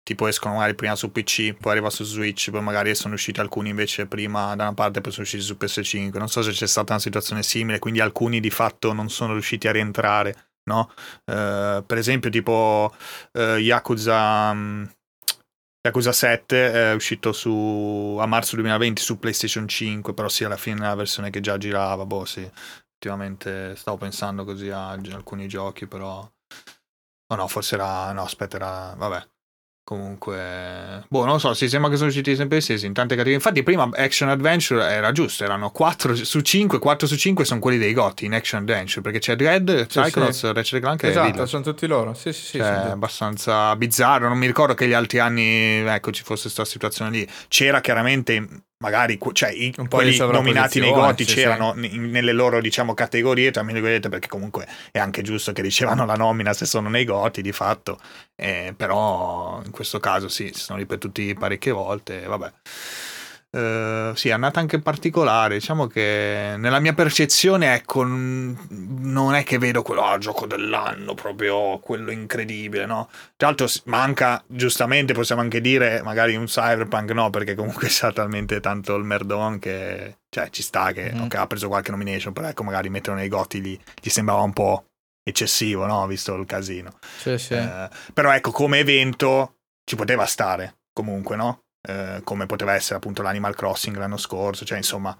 tipo 0.04 0.28
escono 0.28 0.54
magari 0.54 0.74
prima 0.74 0.96
su 0.96 1.12
PC, 1.12 1.54
poi 1.54 1.74
arriva 1.74 1.90
su 1.90 2.06
Switch, 2.06 2.50
poi 2.50 2.62
magari 2.62 2.96
sono 2.96 3.16
usciti 3.16 3.42
alcuni 3.42 3.70
invece 3.70 4.06
prima 4.06 4.56
da 4.56 4.64
una 4.64 4.74
parte, 4.74 5.02
poi 5.02 5.12
sono 5.12 5.24
usciti 5.24 5.44
su 5.44 5.58
PS5. 5.60 6.18
Non 6.18 6.30
so 6.30 6.42
se 6.42 6.52
c'è 6.52 6.68
stata 6.68 6.94
una 6.94 7.02
situazione 7.02 7.44
simile, 7.44 7.80
quindi 7.80 8.00
alcuni 8.00 8.40
di 8.40 8.50
fatto 8.50 8.94
non 8.94 9.10
sono 9.10 9.34
riusciti 9.34 9.68
a 9.68 9.74
rientrare, 9.74 10.47
no? 10.68 10.92
Eh, 11.26 11.84
per 11.86 11.98
esempio, 11.98 12.30
tipo 12.30 12.94
eh, 13.34 13.58
Yakuza. 13.58 14.54
mm, 14.54 14.84
Yakuza 15.88 16.12
7 16.12 16.72
è 16.72 16.94
uscito 16.94 17.32
su, 17.32 18.18
a 18.20 18.26
marzo 18.26 18.56
2020 18.56 19.02
su 19.02 19.20
PlayStation 19.20 19.68
5, 19.68 20.14
però 20.14 20.28
sì, 20.28 20.44
alla 20.44 20.58
fine 20.58 20.82
la 20.82 20.96
versione 20.96 21.30
che 21.30 21.40
già 21.40 21.58
girava, 21.58 22.06
boh 22.06 22.26
sì, 22.26 22.42
effettivamente 22.42 23.76
stavo 23.76 23.98
pensando 23.98 24.44
così 24.44 24.70
a 24.70 24.90
alcuni 24.90 25.48
giochi, 25.48 25.88
però... 25.88 26.30
No, 27.30 27.36
no, 27.36 27.48
forse 27.48 27.76
era... 27.76 28.12
No, 28.12 28.24
aspetta, 28.24 28.58
era... 28.58 28.94
Vabbè. 28.98 29.37
Comunque... 29.88 31.06
Boh, 31.08 31.24
non 31.24 31.36
lo 31.36 31.40
so, 31.40 31.54
si 31.54 31.70
sembra 31.70 31.90
che 31.90 31.96
sono 31.96 32.10
usciti 32.10 32.36
sempre 32.36 32.58
gli 32.58 32.62
stessi 32.62 32.86
in 32.86 32.92
tante 32.92 33.16
categorie. 33.16 33.36
Infatti 33.36 33.64
prima 33.64 33.88
Action 33.94 34.28
Adventure 34.28 34.86
era 34.86 35.14
giusto, 35.14 35.46
erano 35.46 35.72
4 35.72 36.14
su 36.14 36.42
5, 36.42 36.78
4 36.78 37.08
su 37.08 37.16
5 37.16 37.46
sono 37.46 37.62
quelli 37.62 37.78
dei 37.78 37.94
gotti 37.94 38.26
in 38.26 38.34
Action 38.34 38.64
Adventure, 38.64 39.00
perché 39.00 39.20
c'è 39.20 39.38
Dread, 39.38 39.86
Psychonauts, 39.86 40.40
sì. 40.40 40.52
Ratchet 40.52 40.82
Clank 40.82 41.04
e 41.04 41.08
esatto 41.08 41.46
sono 41.46 41.64
tutti 41.64 41.88
loro 41.88 42.14
sì 42.14 42.34
sì 42.34 42.44
sì, 42.44 42.58
Cioè, 42.58 42.76
tutti. 42.76 42.92
abbastanza 42.92 43.74
bizzarro. 43.78 44.28
Non 44.28 44.38
mi 44.38 44.48
ricordo 44.48 44.74
che 44.74 44.90
gli 44.90 44.94
altri 44.94 45.20
anni, 45.20 45.78
ecco, 45.88 46.12
ci 46.12 46.24
fosse 46.24 46.42
questa 46.42 46.66
situazione 46.66 47.10
lì. 47.10 47.30
C'era 47.48 47.80
chiaramente 47.80 48.66
magari 48.80 49.20
cioè, 49.34 49.50
i, 49.50 49.74
quelli 49.90 50.18
nominati 50.18 50.80
nei 50.80 50.92
goti 50.92 51.26
sì, 51.26 51.36
c'erano 51.36 51.74
n- 51.76 52.10
nelle 52.12 52.32
loro 52.32 52.62
diciamo 52.62 52.94
categorie 52.94 53.50
tra 53.52 53.64
virgolette 53.64 54.10
perché 54.10 54.28
comunque 54.28 54.68
è 54.92 55.00
anche 55.00 55.22
giusto 55.24 55.52
che 55.52 55.62
ricevano 55.62 56.06
la 56.06 56.16
nomina 56.16 56.54
se 56.54 56.66
sono 56.66 56.90
nei 56.90 57.06
goti 57.06 57.42
di 57.42 57.52
fatto. 57.52 58.00
Eh, 58.36 58.74
però 58.78 59.62
in 59.66 59.72
questo 59.72 60.00
caso 60.00 60.28
sì 60.28 60.52
si 60.54 60.62
sono 60.62 60.78
ripetuti 60.78 61.34
parecchie 61.34 61.72
volte 61.72 62.22
vabbè 62.22 62.52
Uh, 63.50 64.14
sì, 64.14 64.28
è 64.28 64.32
andata 64.32 64.60
anche 64.60 64.80
particolare. 64.80 65.56
Diciamo 65.56 65.88
che 65.88 66.56
nella 66.58 66.80
mia 66.80 66.94
percezione, 66.94 67.74
ecco, 67.74 68.04
non 68.04 69.36
è 69.36 69.44
che 69.44 69.58
vedo 69.58 69.82
quello 69.84 70.02
oh, 70.02 70.18
gioco 70.18 70.46
dell'anno, 70.46 71.14
proprio 71.14 71.80
quello 71.80 72.12
incredibile, 72.12 72.86
no? 72.86 73.10
Tra 73.38 73.48
l'altro 73.48 73.68
manca, 73.86 74.44
giustamente 74.48 75.14
possiamo 75.14 75.42
anche 75.42 75.62
dire, 75.62 76.02
magari 76.04 76.36
un 76.36 76.46
Cyberpunk 76.46 77.12
no, 77.12 77.30
perché 77.30 77.56
comunque 77.56 77.88
sa 77.90 78.12
talmente 78.12 78.60
tanto 78.60 78.96
il 78.96 79.06
merdon 79.06 79.60
che, 79.60 80.18
cioè, 80.30 80.50
ci 80.50 80.62
sta 80.62 80.92
che 80.92 81.14
mm. 81.14 81.22
okay, 81.22 81.42
ha 81.42 81.48
preso 81.48 81.70
qualche 81.70 81.92
nomination, 81.92 82.34
però 82.34 82.48
ecco, 82.48 82.64
magari 82.64 82.90
metterlo 82.90 83.18
nei 83.20 83.30
goti 83.30 83.62
lì 83.62 83.80
gli 84.02 84.10
sembrava 84.10 84.42
un 84.42 84.54
po' 84.54 84.86
eccessivo, 85.24 85.86
no? 85.86 86.06
Visto 86.06 86.36
il 86.36 86.46
casino. 86.46 86.98
Sì, 87.18 87.38
sì. 87.38 87.54
Uh, 87.54 87.88
però 88.14 88.34
ecco, 88.34 88.52
come 88.52 88.80
evento 88.80 89.56
ci 89.86 89.96
poteva 89.96 90.26
stare, 90.26 90.80
comunque, 90.92 91.38
no? 91.38 91.62
Eh, 91.88 92.20
come 92.26 92.48
poteva 92.48 92.74
essere 92.74 92.96
appunto 92.96 93.22
l'Animal 93.22 93.56
Crossing 93.56 93.96
l'anno 93.96 94.18
scorso, 94.18 94.66
cioè 94.66 94.78
insomma 94.78 95.18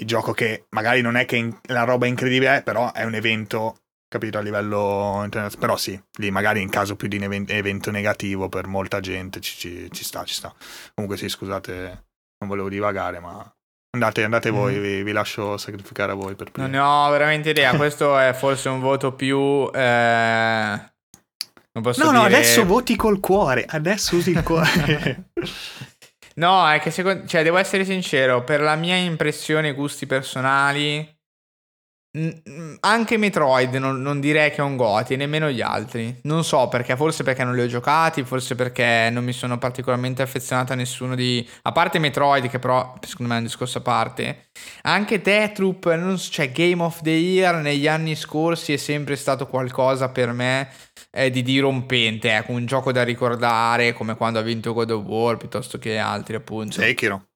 il 0.00 0.06
gioco 0.06 0.32
che 0.32 0.64
magari 0.70 1.02
non 1.02 1.16
è 1.16 1.26
che 1.26 1.36
in- 1.36 1.54
la 1.64 1.84
roba 1.84 2.06
incredibile, 2.06 2.62
però 2.62 2.90
è 2.92 3.04
un 3.04 3.14
evento, 3.14 3.80
capito, 4.08 4.38
a 4.38 4.40
livello 4.40 5.20
internazionale, 5.24 5.60
però 5.60 5.76
sì, 5.76 6.00
lì 6.18 6.30
magari 6.30 6.62
in 6.62 6.70
caso 6.70 6.96
più 6.96 7.08
di 7.08 7.18
un 7.18 7.44
evento 7.48 7.90
negativo 7.90 8.48
per 8.48 8.66
molta 8.66 9.00
gente 9.00 9.40
ci, 9.40 9.56
ci, 9.58 9.90
ci, 9.90 10.04
sta, 10.04 10.24
ci 10.24 10.32
sta. 10.34 10.54
Comunque 10.94 11.18
sì, 11.18 11.28
scusate, 11.28 12.06
non 12.38 12.48
volevo 12.48 12.70
divagare, 12.70 13.20
ma 13.20 13.54
andate, 13.90 14.24
andate 14.24 14.48
voi, 14.48 14.74
mm. 14.76 14.82
vi, 14.82 15.02
vi, 15.02 15.12
lascio 15.12 15.58
sacrificare 15.58 16.12
a 16.12 16.14
voi 16.14 16.34
per 16.34 16.50
prima. 16.50 16.66
Non 16.66 16.80
ho 16.80 17.10
veramente 17.10 17.50
idea, 17.50 17.72
questo 17.76 18.18
è 18.18 18.32
forse 18.32 18.70
un 18.70 18.80
voto 18.80 19.12
più... 19.12 19.70
Eh... 19.70 20.80
no, 21.72 21.80
dire... 21.80 22.10
no, 22.10 22.22
adesso 22.22 22.64
voti 22.64 22.96
col 22.96 23.20
cuore, 23.20 23.66
adesso 23.66 24.16
usi 24.16 24.30
il 24.30 24.42
cuore. 24.42 25.30
No, 26.38 26.68
è 26.70 26.80
che 26.80 26.90
secondo... 26.90 27.26
Cioè, 27.26 27.42
devo 27.42 27.56
essere 27.56 27.84
sincero, 27.84 28.44
per 28.44 28.60
la 28.60 28.74
mia 28.76 28.96
impressione 28.96 29.68
e 29.68 29.72
gusti 29.74 30.06
personali... 30.06 31.15
Anche 32.80 33.18
Metroid 33.18 33.74
non, 33.74 34.00
non, 34.00 34.20
direi 34.20 34.50
che 34.50 34.56
è 34.56 34.62
un 34.62 34.76
Goti, 34.76 35.16
nemmeno 35.16 35.50
gli 35.50 35.60
altri. 35.60 36.18
Non 36.22 36.44
so 36.44 36.68
perché, 36.68 36.96
forse 36.96 37.22
perché 37.22 37.44
non 37.44 37.54
li 37.54 37.60
ho 37.60 37.66
giocati, 37.66 38.24
forse 38.24 38.54
perché 38.54 39.10
non 39.12 39.22
mi 39.22 39.32
sono 39.32 39.58
particolarmente 39.58 40.22
affezionato 40.22 40.72
a 40.72 40.76
nessuno 40.76 41.14
di... 41.14 41.46
A 41.62 41.72
parte 41.72 41.98
Metroid, 41.98 42.48
che 42.48 42.58
però 42.58 42.94
secondo 43.02 43.32
me 43.32 43.38
è 43.38 43.42
un 43.42 43.46
discorso 43.46 43.78
a 43.78 43.82
parte. 43.82 44.48
Anche 44.82 45.20
Deathloop, 45.20 45.92
non 45.94 46.16
cioè 46.16 46.50
Game 46.52 46.82
of 46.82 47.02
the 47.02 47.10
Year 47.10 47.56
negli 47.56 47.86
anni 47.86 48.14
scorsi 48.14 48.72
è 48.72 48.78
sempre 48.78 49.16
stato 49.16 49.46
qualcosa 49.46 50.08
per 50.08 50.32
me 50.32 50.70
eh, 51.10 51.30
di 51.30 51.42
dirompente, 51.42 52.34
ecco, 52.34 52.52
un 52.52 52.64
gioco 52.64 52.92
da 52.92 53.02
ricordare 53.02 53.92
come 53.92 54.16
quando 54.16 54.38
ha 54.38 54.42
vinto 54.42 54.72
God 54.72 54.90
of 54.90 55.04
War 55.04 55.36
piuttosto 55.36 55.78
che 55.78 55.98
altri 55.98 56.36
appunto. 56.36 56.80
Sekiro. 56.80 57.26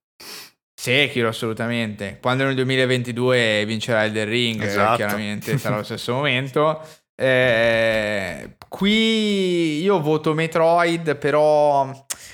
Sekiro 0.81 1.27
assolutamente. 1.27 2.17
Quando 2.19 2.43
nel 2.43 2.55
2022 2.55 3.65
vincerà 3.67 4.03
il 4.03 4.13
The 4.13 4.23
Ring, 4.23 4.63
esatto. 4.63 4.95
chiaramente 4.95 5.59
sarà 5.59 5.75
lo 5.75 5.83
stesso 5.83 6.11
momento. 6.13 6.81
Eh, 7.13 8.55
qui 8.67 9.79
io 9.79 10.01
voto 10.01 10.33
Metroid, 10.33 11.17
però 11.17 11.87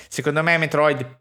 secondo 0.08 0.42
me 0.42 0.56
Metroid 0.56 1.20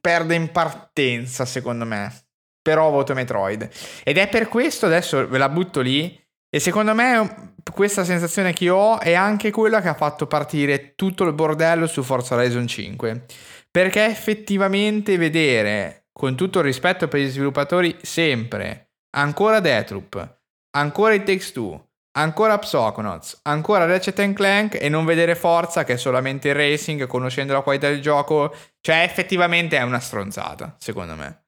perde 0.00 0.34
in 0.34 0.50
partenza, 0.50 1.44
secondo 1.44 1.84
me. 1.84 2.12
Però 2.60 2.90
voto 2.90 3.14
Metroid. 3.14 3.70
Ed 4.02 4.18
è 4.18 4.28
per 4.28 4.48
questo, 4.48 4.86
adesso 4.86 5.28
ve 5.28 5.38
la 5.38 5.48
butto 5.48 5.80
lì, 5.80 6.20
e 6.52 6.58
secondo 6.58 6.92
me 6.92 7.54
questa 7.72 8.02
sensazione 8.02 8.52
che 8.52 8.68
ho 8.68 8.98
è 8.98 9.14
anche 9.14 9.52
quella 9.52 9.80
che 9.80 9.86
ha 9.86 9.94
fatto 9.94 10.26
partire 10.26 10.96
tutto 10.96 11.22
il 11.22 11.34
bordello 11.34 11.86
su 11.86 12.02
Forza 12.02 12.34
Horizon 12.34 12.66
5. 12.66 13.26
Perché 13.70 14.06
effettivamente 14.06 15.16
vedere, 15.16 15.99
con 16.20 16.36
tutto 16.36 16.58
il 16.58 16.66
rispetto 16.66 17.08
per 17.08 17.18
gli 17.18 17.30
sviluppatori, 17.30 17.96
sempre 18.02 18.90
ancora 19.16 19.58
Deathloop, 19.58 20.40
ancora 20.72 21.14
It 21.14 21.24
Takes 21.24 21.52
Two, 21.52 21.92
ancora 22.18 22.58
Psychonauts, 22.58 23.40
ancora 23.44 23.86
Ratchet 23.86 24.34
Clank 24.34 24.76
e 24.78 24.90
non 24.90 25.06
vedere 25.06 25.34
Forza 25.34 25.82
che 25.82 25.94
è 25.94 25.96
solamente 25.96 26.48
il 26.48 26.54
racing, 26.54 27.06
conoscendo 27.06 27.54
la 27.54 27.62
qualità 27.62 27.88
del 27.88 28.02
gioco, 28.02 28.54
cioè 28.82 28.96
effettivamente 28.96 29.78
è 29.78 29.82
una 29.82 29.98
stronzata, 29.98 30.76
secondo 30.78 31.14
me. 31.14 31.44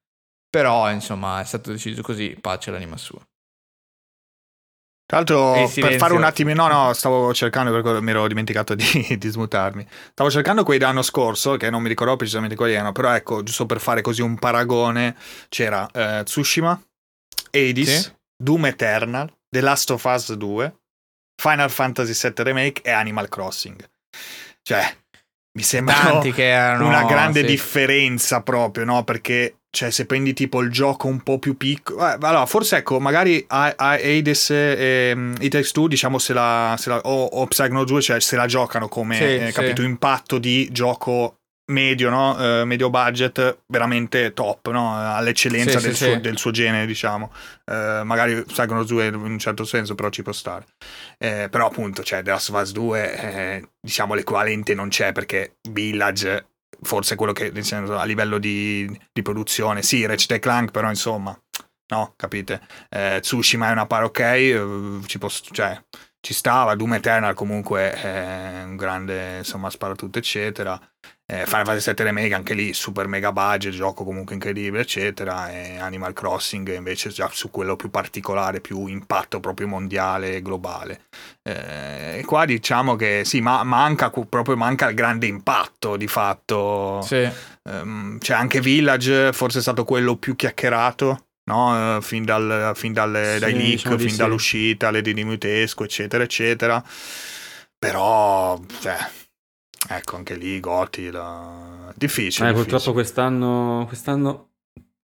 Però, 0.49 0.91
insomma, 0.91 1.43
è 1.43 1.45
stato 1.45 1.71
deciso 1.71 2.01
così, 2.01 2.35
pace 2.41 2.71
l'anima 2.71 2.97
sua. 2.97 3.21
Tra 5.13 5.21
l'altro, 5.21 5.71
per 5.75 5.97
fare 5.97 6.15
un 6.15 6.25
attimo, 6.25 6.55
no, 6.55 6.69
no, 6.69 6.95
stavo 6.95 7.35
cercando 7.35 7.71
perché 7.71 8.01
mi 8.01 8.13
ero 8.13 8.27
dimenticato 8.27 8.75
di, 8.75 8.85
di, 9.21 9.29
smutarmi. 9.29 9.87
Stavo 10.13 10.31
cercando 10.31 10.65
quelli 10.65 10.79
dell'anno 10.79 11.03
scorso, 11.03 11.59
che 11.59 11.69
non 11.69 11.83
mi 11.83 11.89
ricordo 11.89 12.17
precisamente 12.17 12.57
quali 12.57 12.73
erano, 12.73 12.93
però 12.93 13.15
ecco, 13.15 13.43
giusto 13.43 13.67
per 13.67 13.79
fare 13.79 14.01
così 14.01 14.23
un 14.23 14.39
paragone, 14.39 15.15
c'era 15.51 15.87
eh, 15.93 16.23
Tsushima, 16.25 16.83
Hades, 17.51 18.01
sì? 18.01 18.13
Doom 18.43 18.65
Eternal, 18.65 19.31
The 19.51 19.61
Last 19.61 19.91
of 19.91 20.03
Us 20.03 20.33
2, 20.33 20.77
Final 21.43 21.71
Fantasy 21.71 22.15
VII 22.15 22.45
Remake 22.45 22.81
e 22.81 22.91
Animal 22.91 23.29
Crossing. 23.29 23.87
Cioè, 24.63 24.97
mi 25.59 25.63
sembra 25.63 26.23
una 26.81 27.05
grande 27.05 27.41
sì. 27.41 27.47
differenza 27.49 28.41
proprio, 28.41 28.87
no? 28.87 29.05
Perché 29.05 29.59
cioè, 29.75 29.91
se 29.91 30.05
prendi 30.05 30.35
tipo 30.35 30.61
il 30.61 30.71
gioco 30.71 31.07
un 31.07 31.23
po' 31.23 31.39
più 31.39 31.57
piccolo, 31.57 32.07
eh, 32.07 32.19
allora 32.21 32.45
forse 32.45 32.77
ecco, 32.77 33.01
magari 33.01 33.43
Hades 33.49 34.51
e 34.51 35.13
um, 35.15 35.35
It 35.41 35.51
Takes 35.51 35.73
Two, 35.73 35.87
diciamo, 35.87 36.19
se 36.19 36.35
la, 36.35 36.77
se 36.79 36.91
la 36.91 36.99
o, 36.99 37.25
o 37.25 37.47
Psychonauts 37.47 37.91
2, 37.91 38.03
cioè 38.03 38.21
se 38.21 38.37
la 38.37 38.45
giocano 38.45 38.89
come 38.89 39.17
sì, 39.17 39.23
eh, 39.23 39.47
sì. 39.47 39.53
capito 39.53 39.81
impatto 39.81 40.37
di 40.37 40.69
gioco 40.71 41.39
medio, 41.73 42.11
no? 42.11 42.33
Uh, 42.35 42.67
medio 42.67 42.91
budget, 42.91 43.61
veramente 43.67 44.35
top, 44.35 44.71
no? 44.71 44.95
all'eccellenza 44.95 45.79
sì, 45.79 45.87
del, 45.87 45.97
suo, 45.97 46.21
del, 46.21 46.37
suo, 46.37 46.51
genere, 46.51 46.85
diciamo. 46.85 47.33
Uh, 47.65 48.05
magari 48.05 48.43
Psychonauts 48.43 48.91
2 48.91 49.07
in 49.07 49.15
un 49.15 49.39
certo 49.39 49.65
senso, 49.65 49.95
però 49.95 50.11
ci 50.11 50.23
può 50.23 50.33
stare. 50.33 50.67
Eh, 51.17 51.49
però 51.51 51.69
appunto, 51.69 52.03
cioè, 52.03 52.23
The 52.23 52.31
Last 52.31 52.51
of 52.51 52.61
Us 52.61 52.73
2, 52.73 53.15
eh, 53.15 53.69
diciamo, 53.81 54.13
l'equivalente 54.13 54.75
non 54.75 54.89
c'è 54.89 55.13
perché 55.13 55.57
Village 55.71 56.49
forse 56.83 57.15
quello 57.15 57.33
che 57.33 57.53
senso, 57.63 57.99
a 57.99 58.05
livello 58.05 58.39
di, 58.39 58.87
di, 59.13 59.23
produzione, 59.23 59.83
sì, 59.83 60.05
Ratchet 60.05 60.39
Clank, 60.41 60.71
però 60.71 60.89
insomma, 60.89 61.39
no, 61.89 62.15
capite? 62.17 62.61
Eh, 62.89 63.19
Tsushima 63.21 63.69
è 63.69 63.73
una 63.73 63.87
par 63.87 64.05
ok, 64.05 64.19
eh, 64.21 65.01
ci, 65.07 65.19
posso, 65.19 65.43
cioè, 65.53 65.81
ci 66.21 66.35
stava, 66.35 66.75
Doom 66.75 66.95
Eternal 66.95 67.35
comunque 67.35 67.93
è 67.93 68.63
un 68.65 68.77
grande, 68.77 69.39
insomma, 69.39 69.71
sparatutto, 69.71 70.19
eccetera. 70.19 70.79
Eh, 71.25 71.47
Final 71.47 71.65
Fantasy 71.65 71.95
VII 71.95 72.05
Remake 72.05 72.35
anche 72.35 72.53
lì 72.53 72.75
super 72.75 73.07
mega 73.07 73.33
budget, 73.33 73.73
gioco 73.73 74.05
comunque 74.05 74.35
incredibile 74.35 74.83
eccetera 74.83 75.51
e 75.51 75.79
Animal 75.79 76.13
Crossing 76.13 76.75
invece 76.75 77.11
già 77.11 77.31
su 77.33 77.51
quello 77.51 77.77
più 77.77 77.91
particolare, 77.91 78.61
più 78.61 78.87
impatto 78.87 79.41
proprio 79.41 79.69
mondiale 79.69 80.37
e 80.37 80.43
globale. 80.43 81.05
Eh, 81.43 82.19
e 82.19 82.25
qua 82.25 82.45
diciamo 82.45 82.97
che 82.97 83.23
sì, 83.25 83.41
ma 83.41 83.63
manca 83.63 84.11
proprio 84.11 84.57
manca 84.57 84.89
il 84.89 84.95
grande 84.95 85.27
impatto 85.27 85.97
di 85.97 86.09
fatto. 86.09 87.01
Sì. 87.03 87.29
Um, 87.63 88.19
c'è 88.19 88.35
anche 88.35 88.61
Village, 88.61 89.33
forse 89.33 89.61
è 89.61 89.63
stato 89.63 89.85
quello 89.85 90.17
più 90.17 90.37
chiacchierato. 90.37 91.27
No? 91.45 91.97
Uh, 91.97 92.01
fin, 92.03 92.25
dal, 92.25 92.73
fin 92.75 92.93
dalle, 92.93 93.35
sì, 93.35 93.41
dai 93.41 93.53
leak, 93.53 93.71
diciamo 93.71 93.99
fin 93.99 94.17
dall'uscita, 94.17 94.91
le 94.91 95.03
di 95.03 95.25
Mutesco, 95.25 95.85
eccetera, 95.85 96.23
eccetera. 96.23 96.83
Però, 97.79 98.61
cioè, 98.81 98.97
Ecco, 99.89 100.17
anche 100.17 100.37
lì 100.37 100.61
Goti, 100.61 101.11
la... 101.11 101.93
difficile. 101.97 102.49
Eh, 102.49 102.53
difficile. 102.53 102.53
purtroppo 102.53 102.93
quest'anno, 102.93 103.85
quest'anno 103.87 104.53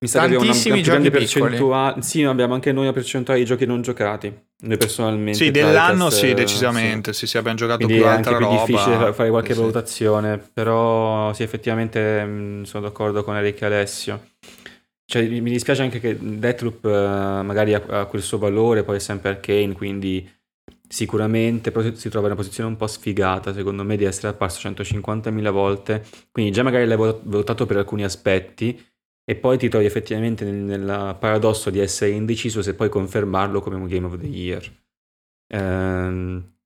mi 0.00 0.06
sa 0.06 0.20
che 0.20 0.36
abbiamo 0.36 0.44
una, 0.44 0.96
una 0.96 1.10
percentuale. 1.10 2.02
Sì, 2.02 2.22
abbiamo 2.22 2.54
anche 2.54 2.70
noi 2.70 2.84
una 2.84 2.92
percentuale 2.92 3.40
di 3.40 3.46
giochi 3.46 3.66
non 3.66 3.82
giocati. 3.82 4.32
Noi 4.60 4.76
personalmente. 4.76 5.44
Sì, 5.44 5.50
dell'anno 5.50 6.08
sì, 6.10 6.34
decisamente. 6.34 7.12
Sì. 7.12 7.20
sì, 7.20 7.26
sì, 7.26 7.38
abbiamo 7.38 7.56
giocato 7.56 7.84
Quindi 7.84 8.02
più 8.02 8.06
altra 8.06 8.38
roba. 8.38 8.62
È 8.62 8.66
difficile 8.66 9.12
fare 9.12 9.30
qualche 9.30 9.54
sì, 9.54 9.58
valutazione, 9.58 10.38
però 10.38 11.32
sì, 11.32 11.42
effettivamente 11.42 12.24
mh, 12.24 12.30
mm, 12.30 12.62
sono 12.62 12.84
d'accordo 12.84 13.24
con 13.24 13.36
Eric 13.36 13.60
e 13.60 13.66
Alessio. 13.66 14.26
Cioè, 15.04 15.26
mi 15.26 15.50
dispiace 15.50 15.82
anche 15.82 15.98
che 15.98 16.16
Deathloop 16.20 16.84
uh, 16.84 17.44
magari 17.44 17.74
ha, 17.74 17.82
ha, 17.88 18.04
quel 18.04 18.22
suo 18.22 18.38
valore, 18.38 18.84
poi 18.84 18.96
è 18.96 19.00
sempre 19.00 19.30
arcane, 19.30 19.72
quindi 19.72 20.28
sicuramente 20.88 21.70
però 21.70 21.94
si 21.94 22.08
trova 22.08 22.26
in 22.26 22.32
una 22.32 22.40
posizione 22.40 22.70
un 22.70 22.76
po' 22.76 22.86
sfigata 22.86 23.52
secondo 23.52 23.84
me 23.84 23.96
di 23.96 24.04
essere 24.04 24.28
apparso 24.28 24.68
150.000 24.68 25.50
volte. 25.50 26.04
Quindi 26.30 26.50
già 26.52 26.62
magari 26.62 26.86
l'hai 26.86 26.96
votato 26.96 27.66
per 27.66 27.76
alcuni 27.76 28.04
aspetti 28.04 28.80
e 29.24 29.36
poi 29.36 29.58
ti 29.58 29.68
trovi 29.68 29.84
effettivamente 29.84 30.44
nel, 30.44 30.54
nel 30.54 31.16
paradosso 31.18 31.70
di 31.70 31.78
essere 31.78 32.12
indeciso 32.12 32.62
se 32.62 32.74
poi 32.74 32.88
confermarlo 32.88 33.60
come 33.60 33.76
un 33.76 33.86
Game 33.86 34.06
of 34.06 34.18
the 34.18 34.26
Year. 34.26 34.72
Ehm, 35.48 36.56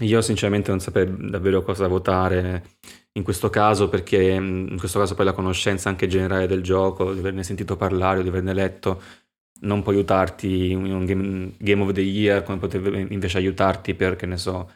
io 0.00 0.20
sinceramente 0.20 0.70
non 0.70 0.80
saprei 0.80 1.06
davvero 1.30 1.62
cosa 1.62 1.86
votare 1.86 2.64
in 3.14 3.22
questo 3.22 3.50
caso 3.50 3.88
perché 3.88 4.22
in 4.22 4.76
questo 4.78 4.98
caso 4.98 5.14
poi 5.14 5.26
la 5.26 5.32
conoscenza 5.34 5.88
anche 5.90 6.06
generale 6.06 6.46
del 6.46 6.62
gioco, 6.62 7.12
di 7.12 7.18
averne 7.18 7.42
sentito 7.42 7.76
parlare 7.76 8.20
o 8.20 8.22
di 8.22 8.28
averne 8.28 8.54
letto, 8.54 9.02
non 9.62 9.82
può 9.82 9.92
aiutarti 9.92 10.70
in 10.70 10.92
un 10.92 11.04
game, 11.04 11.52
game 11.58 11.82
of 11.82 11.92
the 11.92 12.00
year 12.00 12.42
come 12.42 12.58
potrebbe 12.58 13.06
invece 13.10 13.38
aiutarti 13.38 13.94
per, 13.94 14.16
che 14.16 14.26
ne 14.26 14.36
so, 14.36 14.70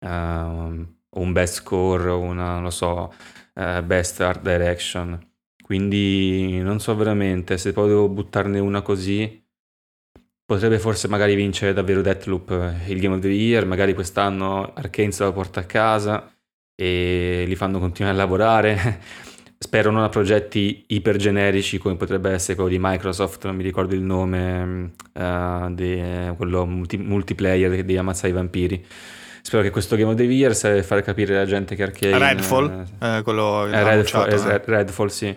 uh, 0.00 0.08
un 0.08 1.32
best 1.32 1.54
score 1.54 2.10
o 2.10 2.20
una, 2.20 2.54
non 2.54 2.64
lo 2.64 2.70
so, 2.70 3.12
uh, 3.54 3.82
best 3.82 4.20
art 4.20 4.42
direction. 4.42 5.18
Quindi 5.62 6.60
non 6.60 6.78
so 6.80 6.94
veramente, 6.94 7.56
se 7.56 7.72
poi 7.72 7.88
devo 7.88 8.08
buttarne 8.08 8.58
una 8.58 8.82
così, 8.82 9.42
potrebbe 10.44 10.78
forse 10.78 11.08
magari 11.08 11.34
vincere 11.34 11.72
davvero 11.72 12.02
Deathloop 12.02 12.50
eh, 12.50 12.92
il 12.92 13.00
Game 13.00 13.14
of 13.14 13.20
the 13.20 13.28
Year, 13.28 13.64
magari 13.64 13.94
quest'anno 13.94 14.72
Arkane 14.74 15.12
se 15.12 15.24
la 15.24 15.32
porta 15.32 15.60
a 15.60 15.64
casa 15.64 16.30
e 16.74 17.44
li 17.46 17.56
fanno 17.56 17.78
continuare 17.78 18.16
a 18.16 18.20
lavorare. 18.20 19.00
Spero 19.64 19.90
non 19.90 20.02
a 20.02 20.10
progetti 20.10 20.84
ipergenerici 20.88 21.78
come 21.78 21.96
potrebbe 21.96 22.30
essere 22.30 22.54
quello 22.54 22.68
di 22.68 22.76
Microsoft, 22.78 23.46
non 23.46 23.56
mi 23.56 23.62
ricordo 23.62 23.94
il 23.94 24.02
nome, 24.02 24.92
uh, 25.14 25.72
di, 25.72 26.02
quello 26.36 26.66
multi, 26.66 26.98
multiplayer 26.98 27.82
di 27.82 27.96
Ammazzare 27.96 28.28
i 28.28 28.32
vampiri. 28.32 28.84
Spero 29.40 29.62
che 29.62 29.70
questo 29.70 29.96
Game 29.96 30.10
of 30.10 30.16
the 30.16 30.24
Year 30.24 30.54
serve 30.54 30.82
fare 30.82 31.00
capire 31.00 31.34
alla 31.34 31.46
gente 31.46 31.74
che 31.76 31.82
Arcane... 31.82 32.18
Redfall? 32.18 32.84
Eh, 33.00 33.16
eh, 33.16 33.22
quello 33.22 33.64
eh, 33.66 33.82
Redfall, 33.82 34.30
eh. 34.30 34.62
Redfall, 34.66 35.06
sì. 35.06 35.34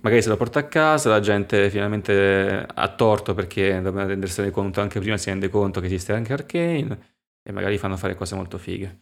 Magari 0.00 0.22
se 0.22 0.30
la 0.30 0.36
porta 0.38 0.60
a 0.60 0.64
casa, 0.64 1.10
la 1.10 1.20
gente 1.20 1.68
finalmente 1.68 2.66
ha 2.66 2.88
torto 2.88 3.34
perché 3.34 3.82
dovrebbe 3.82 4.06
rendersene 4.12 4.50
conto, 4.50 4.80
anche 4.80 4.98
prima 4.98 5.18
si 5.18 5.28
rende 5.28 5.50
conto 5.50 5.78
che 5.78 5.86
esiste 5.86 6.14
anche 6.14 6.32
Arcane 6.32 6.98
e 7.42 7.52
magari 7.52 7.76
fanno 7.76 7.98
fare 7.98 8.14
cose 8.14 8.34
molto 8.34 8.56
fighe. 8.56 9.00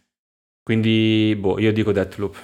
Quindi, 0.60 1.36
boh, 1.38 1.60
io 1.60 1.72
dico 1.72 1.92
Deathloop. 1.92 2.36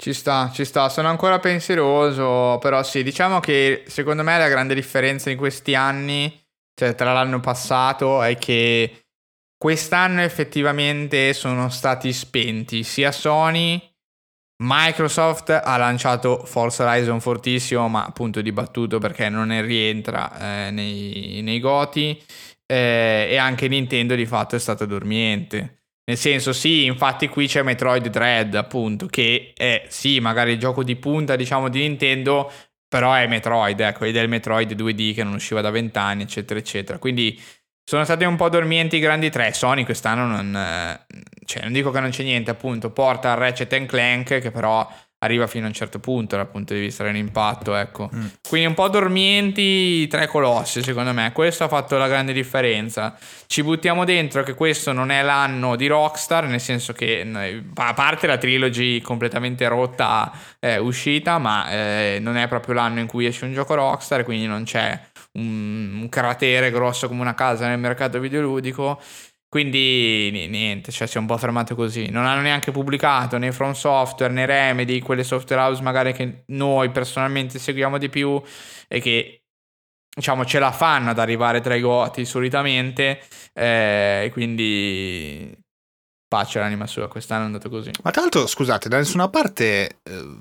Ci 0.00 0.14
sta, 0.14 0.50
ci 0.50 0.64
sta, 0.64 0.88
sono 0.88 1.08
ancora 1.08 1.40
pensieroso, 1.40 2.56
però 2.58 2.82
sì, 2.82 3.02
diciamo 3.02 3.38
che 3.38 3.84
secondo 3.86 4.22
me 4.22 4.38
la 4.38 4.48
grande 4.48 4.74
differenza 4.74 5.28
in 5.28 5.36
questi 5.36 5.74
anni, 5.74 6.42
cioè 6.74 6.94
tra 6.94 7.12
l'anno 7.12 7.40
passato, 7.40 8.22
è 8.22 8.38
che 8.38 9.02
quest'anno 9.58 10.22
effettivamente 10.22 11.34
sono 11.34 11.68
stati 11.68 12.14
spenti 12.14 12.82
sia 12.82 13.12
Sony, 13.12 13.78
Microsoft 14.62 15.50
ha 15.50 15.76
lanciato 15.76 16.46
Forza 16.46 16.88
Horizon 16.88 17.20
fortissimo, 17.20 17.86
ma 17.88 18.06
appunto 18.06 18.40
dibattuto 18.40 18.98
perché 18.98 19.28
non 19.28 19.48
ne 19.48 19.60
rientra 19.60 20.66
eh, 20.66 20.70
nei, 20.70 21.42
nei 21.42 21.60
goti, 21.60 22.18
eh, 22.64 23.28
e 23.32 23.36
anche 23.36 23.68
Nintendo 23.68 24.14
di 24.14 24.24
fatto 24.24 24.56
è 24.56 24.58
stata 24.58 24.86
dormiente. 24.86 25.79
Nel 26.10 26.18
senso, 26.18 26.52
sì, 26.52 26.86
infatti 26.86 27.28
qui 27.28 27.46
c'è 27.46 27.62
Metroid 27.62 28.08
Dread, 28.08 28.56
appunto, 28.56 29.06
che 29.06 29.52
è 29.54 29.84
sì, 29.86 30.18
magari 30.18 30.50
il 30.50 30.58
gioco 30.58 30.82
di 30.82 30.96
punta, 30.96 31.36
diciamo, 31.36 31.68
di 31.68 31.78
Nintendo, 31.78 32.50
però 32.88 33.12
è 33.12 33.28
Metroid, 33.28 33.78
ecco, 33.78 34.04
ed 34.06 34.16
è 34.16 34.20
il 34.20 34.28
Metroid 34.28 34.72
2D 34.74 35.14
che 35.14 35.22
non 35.22 35.34
usciva 35.34 35.60
da 35.60 35.70
vent'anni, 35.70 36.24
eccetera, 36.24 36.58
eccetera. 36.58 36.98
Quindi 36.98 37.40
sono 37.84 38.02
stati 38.02 38.24
un 38.24 38.34
po' 38.34 38.48
dormienti 38.48 38.96
i 38.96 38.98
grandi 38.98 39.30
tre. 39.30 39.52
Sony 39.52 39.84
quest'anno 39.84 40.26
non... 40.26 40.98
Cioè, 41.44 41.62
non 41.62 41.72
dico 41.72 41.92
che 41.92 42.00
non 42.00 42.10
c'è 42.10 42.24
niente, 42.24 42.50
appunto, 42.50 42.90
porta 42.90 43.34
Ratchet 43.34 43.86
Clank, 43.86 44.40
che 44.40 44.50
però 44.50 44.92
arriva 45.22 45.46
fino 45.46 45.64
a 45.64 45.68
un 45.68 45.74
certo 45.74 45.98
punto 45.98 46.36
dal 46.36 46.48
punto 46.48 46.72
di 46.72 46.80
vista 46.80 47.04
dell'impatto, 47.04 47.74
ecco. 47.74 48.10
Mm. 48.14 48.26
Quindi 48.48 48.68
un 48.68 48.74
po' 48.74 48.88
dormienti 48.88 50.06
tre 50.06 50.26
colossi, 50.26 50.82
secondo 50.82 51.12
me. 51.12 51.32
Questo 51.32 51.64
ha 51.64 51.68
fatto 51.68 51.98
la 51.98 52.08
grande 52.08 52.32
differenza. 52.32 53.16
Ci 53.46 53.62
buttiamo 53.62 54.04
dentro 54.04 54.42
che 54.42 54.54
questo 54.54 54.92
non 54.92 55.10
è 55.10 55.22
l'anno 55.22 55.76
di 55.76 55.86
Rockstar, 55.86 56.46
nel 56.46 56.60
senso 56.60 56.92
che 56.92 57.26
a 57.74 57.94
parte 57.94 58.26
la 58.26 58.38
trilogy 58.38 59.00
completamente 59.00 59.68
rotta 59.68 60.32
è 60.58 60.76
uscita, 60.76 61.38
ma 61.38 61.70
eh, 61.70 62.18
non 62.20 62.36
è 62.36 62.48
proprio 62.48 62.74
l'anno 62.74 63.00
in 63.00 63.06
cui 63.06 63.26
esce 63.26 63.44
un 63.44 63.52
gioco 63.52 63.74
Rockstar, 63.74 64.24
quindi 64.24 64.46
non 64.46 64.64
c'è 64.64 64.98
un, 65.32 66.00
un 66.00 66.08
cratere 66.08 66.70
grosso 66.70 67.08
come 67.08 67.20
una 67.20 67.34
casa 67.34 67.68
nel 67.68 67.78
mercato 67.78 68.18
videoludico 68.18 69.00
quindi 69.50 70.46
niente, 70.48 70.92
cioè 70.92 71.08
si 71.08 71.16
è 71.16 71.20
un 71.20 71.26
po' 71.26 71.36
fermato 71.36 71.74
così. 71.74 72.08
Non 72.08 72.24
hanno 72.24 72.40
neanche 72.40 72.70
pubblicato 72.70 73.36
né 73.36 73.50
From 73.50 73.72
Software 73.72 74.32
né 74.32 74.46
Remedy, 74.46 75.00
quelle 75.00 75.24
software 75.24 75.60
house 75.60 75.82
magari 75.82 76.12
che 76.12 76.44
noi 76.46 76.90
personalmente 76.90 77.58
seguiamo 77.58 77.98
di 77.98 78.08
più 78.08 78.40
e 78.86 79.00
che 79.00 79.42
diciamo 80.14 80.44
ce 80.44 80.60
la 80.60 80.70
fanno 80.70 81.10
ad 81.10 81.18
arrivare 81.18 81.60
tra 81.60 81.74
i 81.74 81.80
goti 81.80 82.24
solitamente. 82.24 83.20
Eh, 83.52 84.30
quindi 84.32 85.52
pace 86.28 86.60
l'anima 86.60 86.86
sua, 86.86 87.08
quest'anno 87.08 87.42
è 87.42 87.46
andato 87.46 87.68
così. 87.68 87.90
Ma 88.04 88.12
tra 88.12 88.20
l'altro, 88.20 88.46
scusate, 88.46 88.88
da 88.88 88.98
nessuna 88.98 89.28
parte 89.28 89.98
eh, 90.04 90.38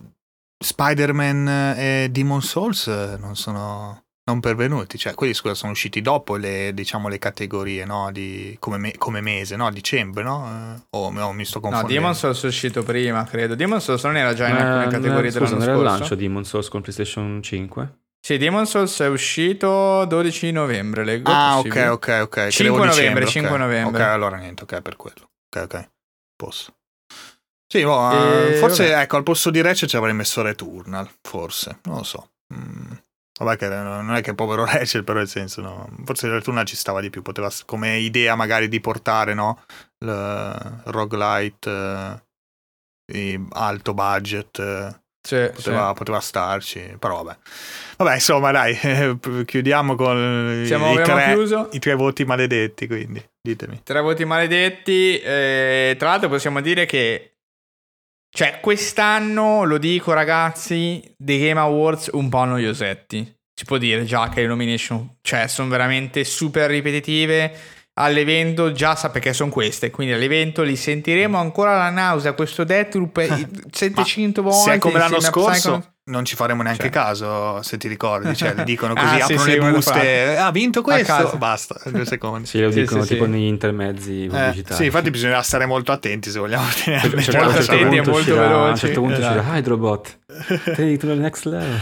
Spider-Man 0.64 1.48
e 1.76 2.10
Demon 2.11 2.44
Souls 2.44 2.86
non 3.18 3.36
sono 3.36 4.03
non 4.30 4.39
pervenuti, 4.39 4.97
cioè 4.97 5.15
quelli 5.15 5.34
scusa, 5.34 5.56
sono 5.56 5.72
usciti 5.72 6.01
dopo 6.01 6.35
le, 6.35 6.72
diciamo, 6.73 7.10
le 7.10 7.18
categorie 7.18 7.84
no? 7.85 8.11
di, 8.11 8.56
come, 8.60 8.77
me, 8.77 8.93
come, 8.97 9.22
mese, 9.22 9.56
no? 9.56 9.69
dicembre, 9.72 10.23
no? 10.23 10.47
Eh, 10.47 10.81
o 10.91 11.07
oh, 11.07 11.31
mi 11.31 11.45
sto 11.45 11.60
confondendo? 11.60 11.93
No, 11.93 11.99
Demon 11.99 12.15
Souls 12.15 12.43
è 12.43 12.47
uscito 12.47 12.84
prima, 12.84 13.23
credo. 13.26 13.56
Demon 13.56 13.81
Souls 13.81 14.03
non 14.03 14.18
era 14.18 14.34
già 14.34 14.47
in 14.47 14.56
alcune 14.56 14.85
eh, 14.85 14.89
categorie 14.89 15.31
scusa, 15.31 15.56
dell'anno 15.56 15.65
non 15.65 15.69
era 15.69 15.77
il 15.77 15.84
lancio 15.99 16.15
Demon 16.15 16.45
Souls 16.45 16.69
con 16.69 16.81
PlayStation 16.81 17.41
5? 17.41 17.93
Sì, 18.22 18.38
Demon 18.38 18.65
Souls 18.65 18.99
è 18.99 19.07
uscito 19.07 20.06
12 20.06 20.51
novembre, 20.51 21.03
leggo. 21.03 21.31
Ah, 21.31 21.57
ok, 21.57 21.88
ok, 21.91 22.19
ok. 22.23 22.47
5 22.49 22.85
novembre, 22.85 23.26
5 23.26 23.49
okay. 23.49 23.61
novembre. 23.61 24.03
Ok, 24.03 24.10
allora 24.10 24.38
niente, 24.38 24.64
ok, 24.64 24.81
per 24.81 24.95
quello. 24.95 25.30
Ok, 25.49 25.64
ok, 25.64 25.89
posso. 26.35 26.73
Sì, 27.72 27.84
boh, 27.84 28.11
e... 28.11 28.56
forse, 28.56 28.89
vabbè. 28.89 29.01
ecco, 29.01 29.15
al 29.15 29.23
posto 29.23 29.49
di 29.49 29.61
Ratchet 29.61 29.89
ci 29.89 29.95
avrei 29.95 30.14
messo 30.14 30.41
Returnal, 30.41 31.10
forse, 31.22 31.80
non 31.84 31.97
lo 31.97 32.03
so. 32.03 32.31
Mm. 32.53 32.91
Vabbè, 33.40 33.56
che 33.56 33.70
non 33.70 34.14
è 34.16 34.22
che 34.22 34.36
povero 34.36 34.66
Rachel, 34.70 35.03
però 35.03 35.20
nel 35.20 35.30
senso, 35.30 35.61
no? 35.61 35.90
forse 36.03 36.28
il 36.28 36.34
Returnal 36.34 36.66
ci 36.66 36.76
stava 36.76 36.99
di 36.99 37.10
più, 37.10 37.22
poteva, 37.22 37.49
come 37.66 37.98
idea 37.98 38.36
magari 38.36 38.68
di 38.68 38.82
portare, 38.82 39.34
no? 39.34 39.64
Il 39.99 40.82
roguelite 40.86 42.22
eh, 43.11 43.41
alto 43.52 43.94
budget, 43.94 44.60
eh, 44.60 44.99
sì, 45.22 45.49
poteva, 45.53 45.88
sì. 45.90 45.94
poteva, 45.95 46.20
starci, 46.20 46.95
però 46.99 47.24
vabbè. 47.24 47.38
Vabbè, 47.98 48.14
insomma, 48.16 48.52
dai, 48.52 48.78
chiudiamo 49.45 49.95
con 49.95 50.64
Siamo, 50.66 50.91
i, 50.91 51.03
tre, 51.03 51.36
i, 51.72 51.80
tre, 51.80 51.94
voti 51.95 52.26
maledetti, 52.26 52.88
quindi 52.88 53.24
ditemi. 53.41 53.82
Tre 53.84 54.02
voti 54.02 54.26
maledetti, 54.26 55.18
eh, 55.20 55.95
tra 55.98 56.10
l'altro 56.10 56.28
possiamo 56.28 56.60
dire 56.60 56.86
che 56.86 57.36
cioè, 58.31 58.60
quest'anno, 58.61 59.64
lo 59.64 59.77
dico 59.77 60.14
ragazzi, 60.14 61.01
The 61.18 61.38
Game 61.39 61.60
Awards 61.60 62.10
un 62.14 62.30
po' 62.30 62.45
noiosetti. 62.45 63.38
Si 63.53 63.65
può 63.65 63.77
dire 63.77 64.06
già 64.06 64.30
che 64.30 64.41
le 64.41 64.47
nomination, 64.47 65.18
cioè, 65.22 65.47
sono 65.47 65.69
veramente 65.69 66.23
super 66.23 66.69
ripetitive. 66.69 67.51
All'evento 68.01 68.71
già 68.71 68.95
sa 68.95 69.09
perché 69.09 69.34
sono 69.34 69.51
queste, 69.51 69.91
quindi 69.91 70.13
all'evento 70.13 70.63
li 70.63 70.77
sentiremo 70.77 71.38
ancora 71.38 71.76
la 71.76 71.89
nausea, 71.89 72.31
questo 72.31 72.63
Deathloop 72.63 73.69
700 73.71 74.41
volte. 74.41 74.57
Se 74.71 74.73
è 74.76 74.77
come 74.77 74.99
l'anno 74.99 75.19
scorso, 75.19 75.95
non 76.05 76.23
ci 76.23 76.35
faremo 76.35 76.63
neanche 76.63 76.84
cioè. 76.84 76.91
caso 76.91 77.61
se 77.61 77.77
ti 77.77 77.88
ricordi, 77.88 78.35
cioè 78.35 78.53
le 78.53 78.63
dicono 78.63 78.93
così, 78.95 79.19
ah, 79.19 79.26
aprono 79.26 79.41
sì, 79.41 79.49
le 79.49 79.61
sì, 79.61 79.69
buste, 79.69 80.38
ha 80.38 80.51
vinto 80.51 80.81
questo, 80.81 81.35
basta, 81.38 81.80
due 81.85 82.05
secondi. 82.07 82.47
Sì, 82.47 82.61
lo 82.61 82.69
dicono 82.69 83.03
sì, 83.03 83.09
tipo 83.09 83.26
negli 83.26 83.43
intermezzi 83.43 84.27
pubblicitari. 84.30 84.73
Eh, 84.73 84.76
sì, 84.76 84.85
infatti 84.85 85.09
bisogna 85.09 85.41
stare 85.41 85.65
molto 85.65 85.91
attenti 85.91 86.30
se 86.30 86.39
vogliamo 86.39 86.67
tenere 86.84 87.09
cioè, 87.09 87.21
cioè, 87.21 87.43
molto 87.43 87.59
attenti 87.59 87.97
e 87.97 88.01
molto 88.01 88.11
uscirà, 88.11 88.39
veloci. 88.39 88.65
A 88.65 88.69
un 88.69 88.76
certo 88.77 88.99
punto 89.01 89.19
uscirà 89.19 89.39
esatto. 89.39 89.55
Hydrobot, 89.57 90.19
take 90.76 90.97
to 90.97 91.07
the 91.07 91.15
next 91.15 91.45
level. 91.45 91.80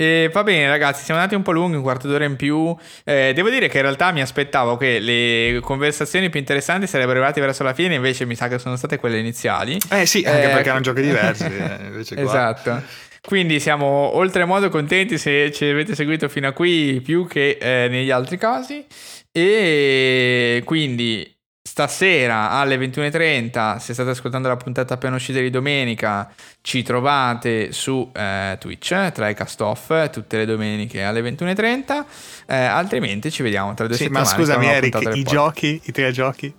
E 0.00 0.30
va 0.32 0.44
bene 0.44 0.68
ragazzi, 0.68 1.02
siamo 1.02 1.18
andati 1.18 1.34
un 1.34 1.42
po' 1.42 1.50
lunghi, 1.50 1.74
un 1.74 1.82
quarto 1.82 2.06
d'ora 2.06 2.24
in 2.24 2.36
più. 2.36 2.72
Eh, 3.02 3.32
devo 3.34 3.50
dire 3.50 3.66
che 3.66 3.78
in 3.78 3.82
realtà 3.82 4.12
mi 4.12 4.20
aspettavo 4.20 4.76
che 4.76 5.00
le 5.00 5.58
conversazioni 5.60 6.30
più 6.30 6.38
interessanti 6.38 6.86
sarebbero 6.86 7.18
arrivate 7.18 7.40
verso 7.40 7.64
la 7.64 7.74
fine, 7.74 7.96
invece 7.96 8.24
mi 8.24 8.36
sa 8.36 8.46
che 8.46 8.60
sono 8.60 8.76
state 8.76 8.96
quelle 8.96 9.18
iniziali. 9.18 9.76
Eh 9.90 10.06
sì, 10.06 10.22
anche 10.24 10.44
eh, 10.44 10.48
perché 10.50 10.68
erano 10.68 10.82
giochi 10.82 11.00
diversi. 11.02 11.46
Eh, 11.46 12.04
esatto. 12.14 12.80
Quindi 13.20 13.58
siamo 13.58 13.86
oltremodo 14.14 14.68
contenti 14.68 15.18
se 15.18 15.50
ci 15.50 15.64
avete 15.64 15.96
seguito 15.96 16.28
fino 16.28 16.46
a 16.46 16.52
qui 16.52 17.00
più 17.04 17.26
che 17.26 17.58
eh, 17.60 17.88
negli 17.88 18.12
altri 18.12 18.38
casi. 18.38 18.86
E 19.32 20.62
quindi 20.64 21.37
Stasera 21.68 22.52
alle 22.52 22.78
21.30, 22.78 23.76
se 23.76 23.92
state 23.92 24.08
ascoltando 24.08 24.48
la 24.48 24.56
puntata 24.56 24.94
appena 24.94 25.16
uscita 25.16 25.38
di 25.38 25.50
domenica, 25.50 26.32
ci 26.62 26.82
trovate 26.82 27.72
su 27.72 28.10
eh, 28.14 28.56
Twitch, 28.58 29.12
tra 29.12 29.28
i 29.28 29.34
cast 29.34 29.60
off, 29.60 30.08
tutte 30.08 30.38
le 30.38 30.46
domeniche 30.46 31.02
alle 31.02 31.20
21.30, 31.20 32.04
eh, 32.46 32.56
altrimenti 32.56 33.30
ci 33.30 33.42
vediamo 33.42 33.74
tra 33.74 33.86
due 33.86 33.96
sì, 33.96 34.04
settimane. 34.04 34.24
Ma 34.24 34.30
scusami 34.30 34.66
Eric, 34.66 35.10
i 35.14 35.22
giochi, 35.22 35.78
i 35.84 35.92
tre 35.92 36.10
giochi? 36.10 36.52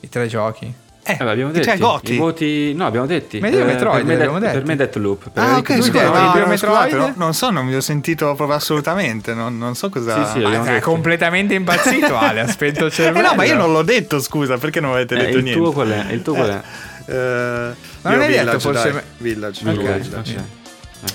I 0.00 0.08
tre 0.08 0.26
giochi? 0.26 0.74
Eh, 1.08 1.16
Eh, 1.18 1.24
abbiamo 1.28 1.52
cioè, 1.54 1.64
detto 1.64 1.78
Gotti. 1.86 2.14
i 2.14 2.16
voti. 2.18 2.74
No, 2.74 2.86
abbiamo 2.86 3.06
detti. 3.06 3.40
Medio 3.40 3.64
Metroid, 3.64 3.96
per 3.96 4.04
me, 4.04 4.14
abbiamo 4.14 4.38
per 4.38 4.52
detti. 4.52 4.66
me 4.66 4.76
Deathloop. 4.76 5.30
Per 5.30 5.42
Ah, 5.42 5.56
ok, 5.56 5.72
scusa, 5.76 5.76
hai 5.78 5.82
detto 5.82 6.02
detto- 6.12 6.30
primo 6.30 6.44
no, 6.44 6.50
Metroid? 6.50 6.88
scusate, 6.90 6.96
no, 6.96 7.12
non 7.16 7.34
so, 7.34 7.50
non 7.50 7.66
vi 7.66 7.74
ho 7.74 7.80
sentito 7.80 8.34
proprio 8.34 8.56
assolutamente, 8.56 9.32
non, 9.34 9.56
non 9.56 9.74
so 9.74 9.88
cosa... 9.88 10.24
Sì, 10.26 10.38
sì, 10.40 10.44
Ah, 10.44 10.62
È 10.64 10.72
detto. 10.74 10.90
completamente 10.90 11.54
impazzito 11.54 12.16
Ale, 12.16 12.40
ha 12.40 12.46
spento 12.48 12.84
il 12.84 12.90
eh 12.92 12.94
cervello. 12.94 13.28
no, 13.28 13.34
ma 13.34 13.44
io 13.44 13.54
non 13.56 13.72
l'ho 13.72 13.82
detto, 13.82 14.20
scusa, 14.20 14.58
perché 14.58 14.80
non 14.80 14.92
avete 14.92 15.14
Eh, 15.14 15.18
detto 15.18 15.36
il 15.38 15.42
niente? 15.44 15.60
tuo 15.62 15.72
qual 15.72 15.88
è? 15.88 16.12
Il 16.12 16.22
tuo 16.22 16.34
qual 16.34 16.48
è? 16.50 16.60
Eh, 17.10 17.14
Ma 18.02 18.10
non 18.10 18.12
io 18.20 18.24
hai 18.26 18.28
detto 18.32 18.44
Village, 18.44 18.58
forse 18.60 18.92
dai, 18.92 19.02
Village, 19.16 19.68
Ok, 19.68 19.76
Village, 19.76 20.08
ok. 20.16 20.22
dai. 20.24 20.44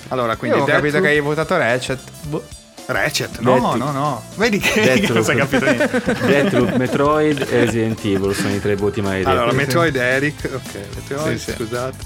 Allora, 0.09 0.31
Io 0.31 0.37
quindi 0.37 0.59
ho 0.59 0.63
capito 0.65 0.99
che 1.01 1.07
hai 1.09 1.19
votato 1.19 1.55
Ratchet. 1.57 1.99
Boh. 2.23 2.43
Ratchet, 2.85 3.39
no, 3.39 3.51
Deathloop. 3.53 3.77
no, 3.77 3.91
no. 3.91 4.23
Vedi 4.35 4.57
che 4.59 4.81
Deathloop. 4.81 5.13
non 5.13 5.23
si 5.23 5.31
è 5.31 5.35
capito 5.35 5.65
niente. 5.65 6.01
Deathloop, 6.25 6.75
Metroid 6.75 7.39
e 7.49 7.59
Resident 7.61 7.99
Evil 8.03 8.35
sono 8.35 8.53
i 8.53 8.61
tre 8.61 8.75
voti 8.75 9.01
maledetti. 9.01 9.29
Allora, 9.29 9.49
sì. 9.51 9.55
Metroid 9.55 9.95
Eric, 9.95 10.49
ok, 10.53 10.79
Metroid, 10.95 11.37
Sì, 11.37 11.43
sì. 11.43 11.51
scusate. 11.57 11.97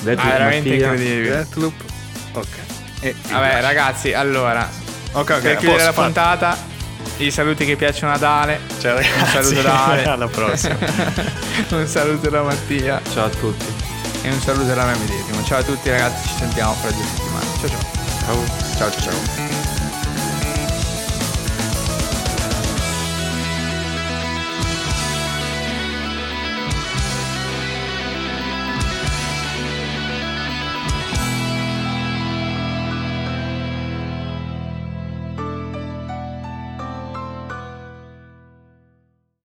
Deathloop, 0.00 0.18
Ah, 0.26 0.32
veramente 0.38 0.68
Mattia. 0.70 0.86
incredibile. 0.90 1.28
Deathloop, 1.30 1.74
ok. 2.32 2.46
E 3.00 3.14
Vabbè, 3.30 3.60
ragazzi, 3.60 4.12
allora, 4.12 4.68
ok, 5.12 5.30
ok, 5.30 5.40
per 5.40 5.56
chiudere 5.56 5.84
la 5.84 5.92
fatto. 5.92 6.02
puntata, 6.02 6.56
i 7.18 7.30
saluti 7.30 7.64
che 7.64 7.76
piacciono 7.76 8.12
ad 8.12 8.22
Ale. 8.22 8.60
Ciao 8.78 8.94
ragazzi, 8.96 9.18
Un 9.18 9.26
saluto 9.44 9.62
da 9.62 9.84
Ale. 9.86 10.04
alla 10.12 10.28
prossima. 10.28 10.76
un 11.70 11.86
saluto 11.86 12.28
da 12.28 12.42
Mattia 12.42 13.00
Ciao 13.12 13.24
a 13.24 13.28
tutti. 13.30 13.64
e 14.22 14.28
un 14.30 14.40
saluto 14.40 14.74
da 14.74 14.84
me 14.84 14.94
medesimo. 14.98 15.42
Ciao 15.44 15.58
a 15.60 15.62
tutti 15.62 15.88
ragazzi, 15.88 16.28
ci 16.28 16.34
sentiamo 16.38 16.72
fra 16.74 16.90
due 16.90 17.04
settimane. 17.04 17.46
Ciao 17.60 17.68
ciao. 17.68 18.04
Ciao. 18.76 18.90
ciao 18.90 19.00
ciao. 19.00 19.65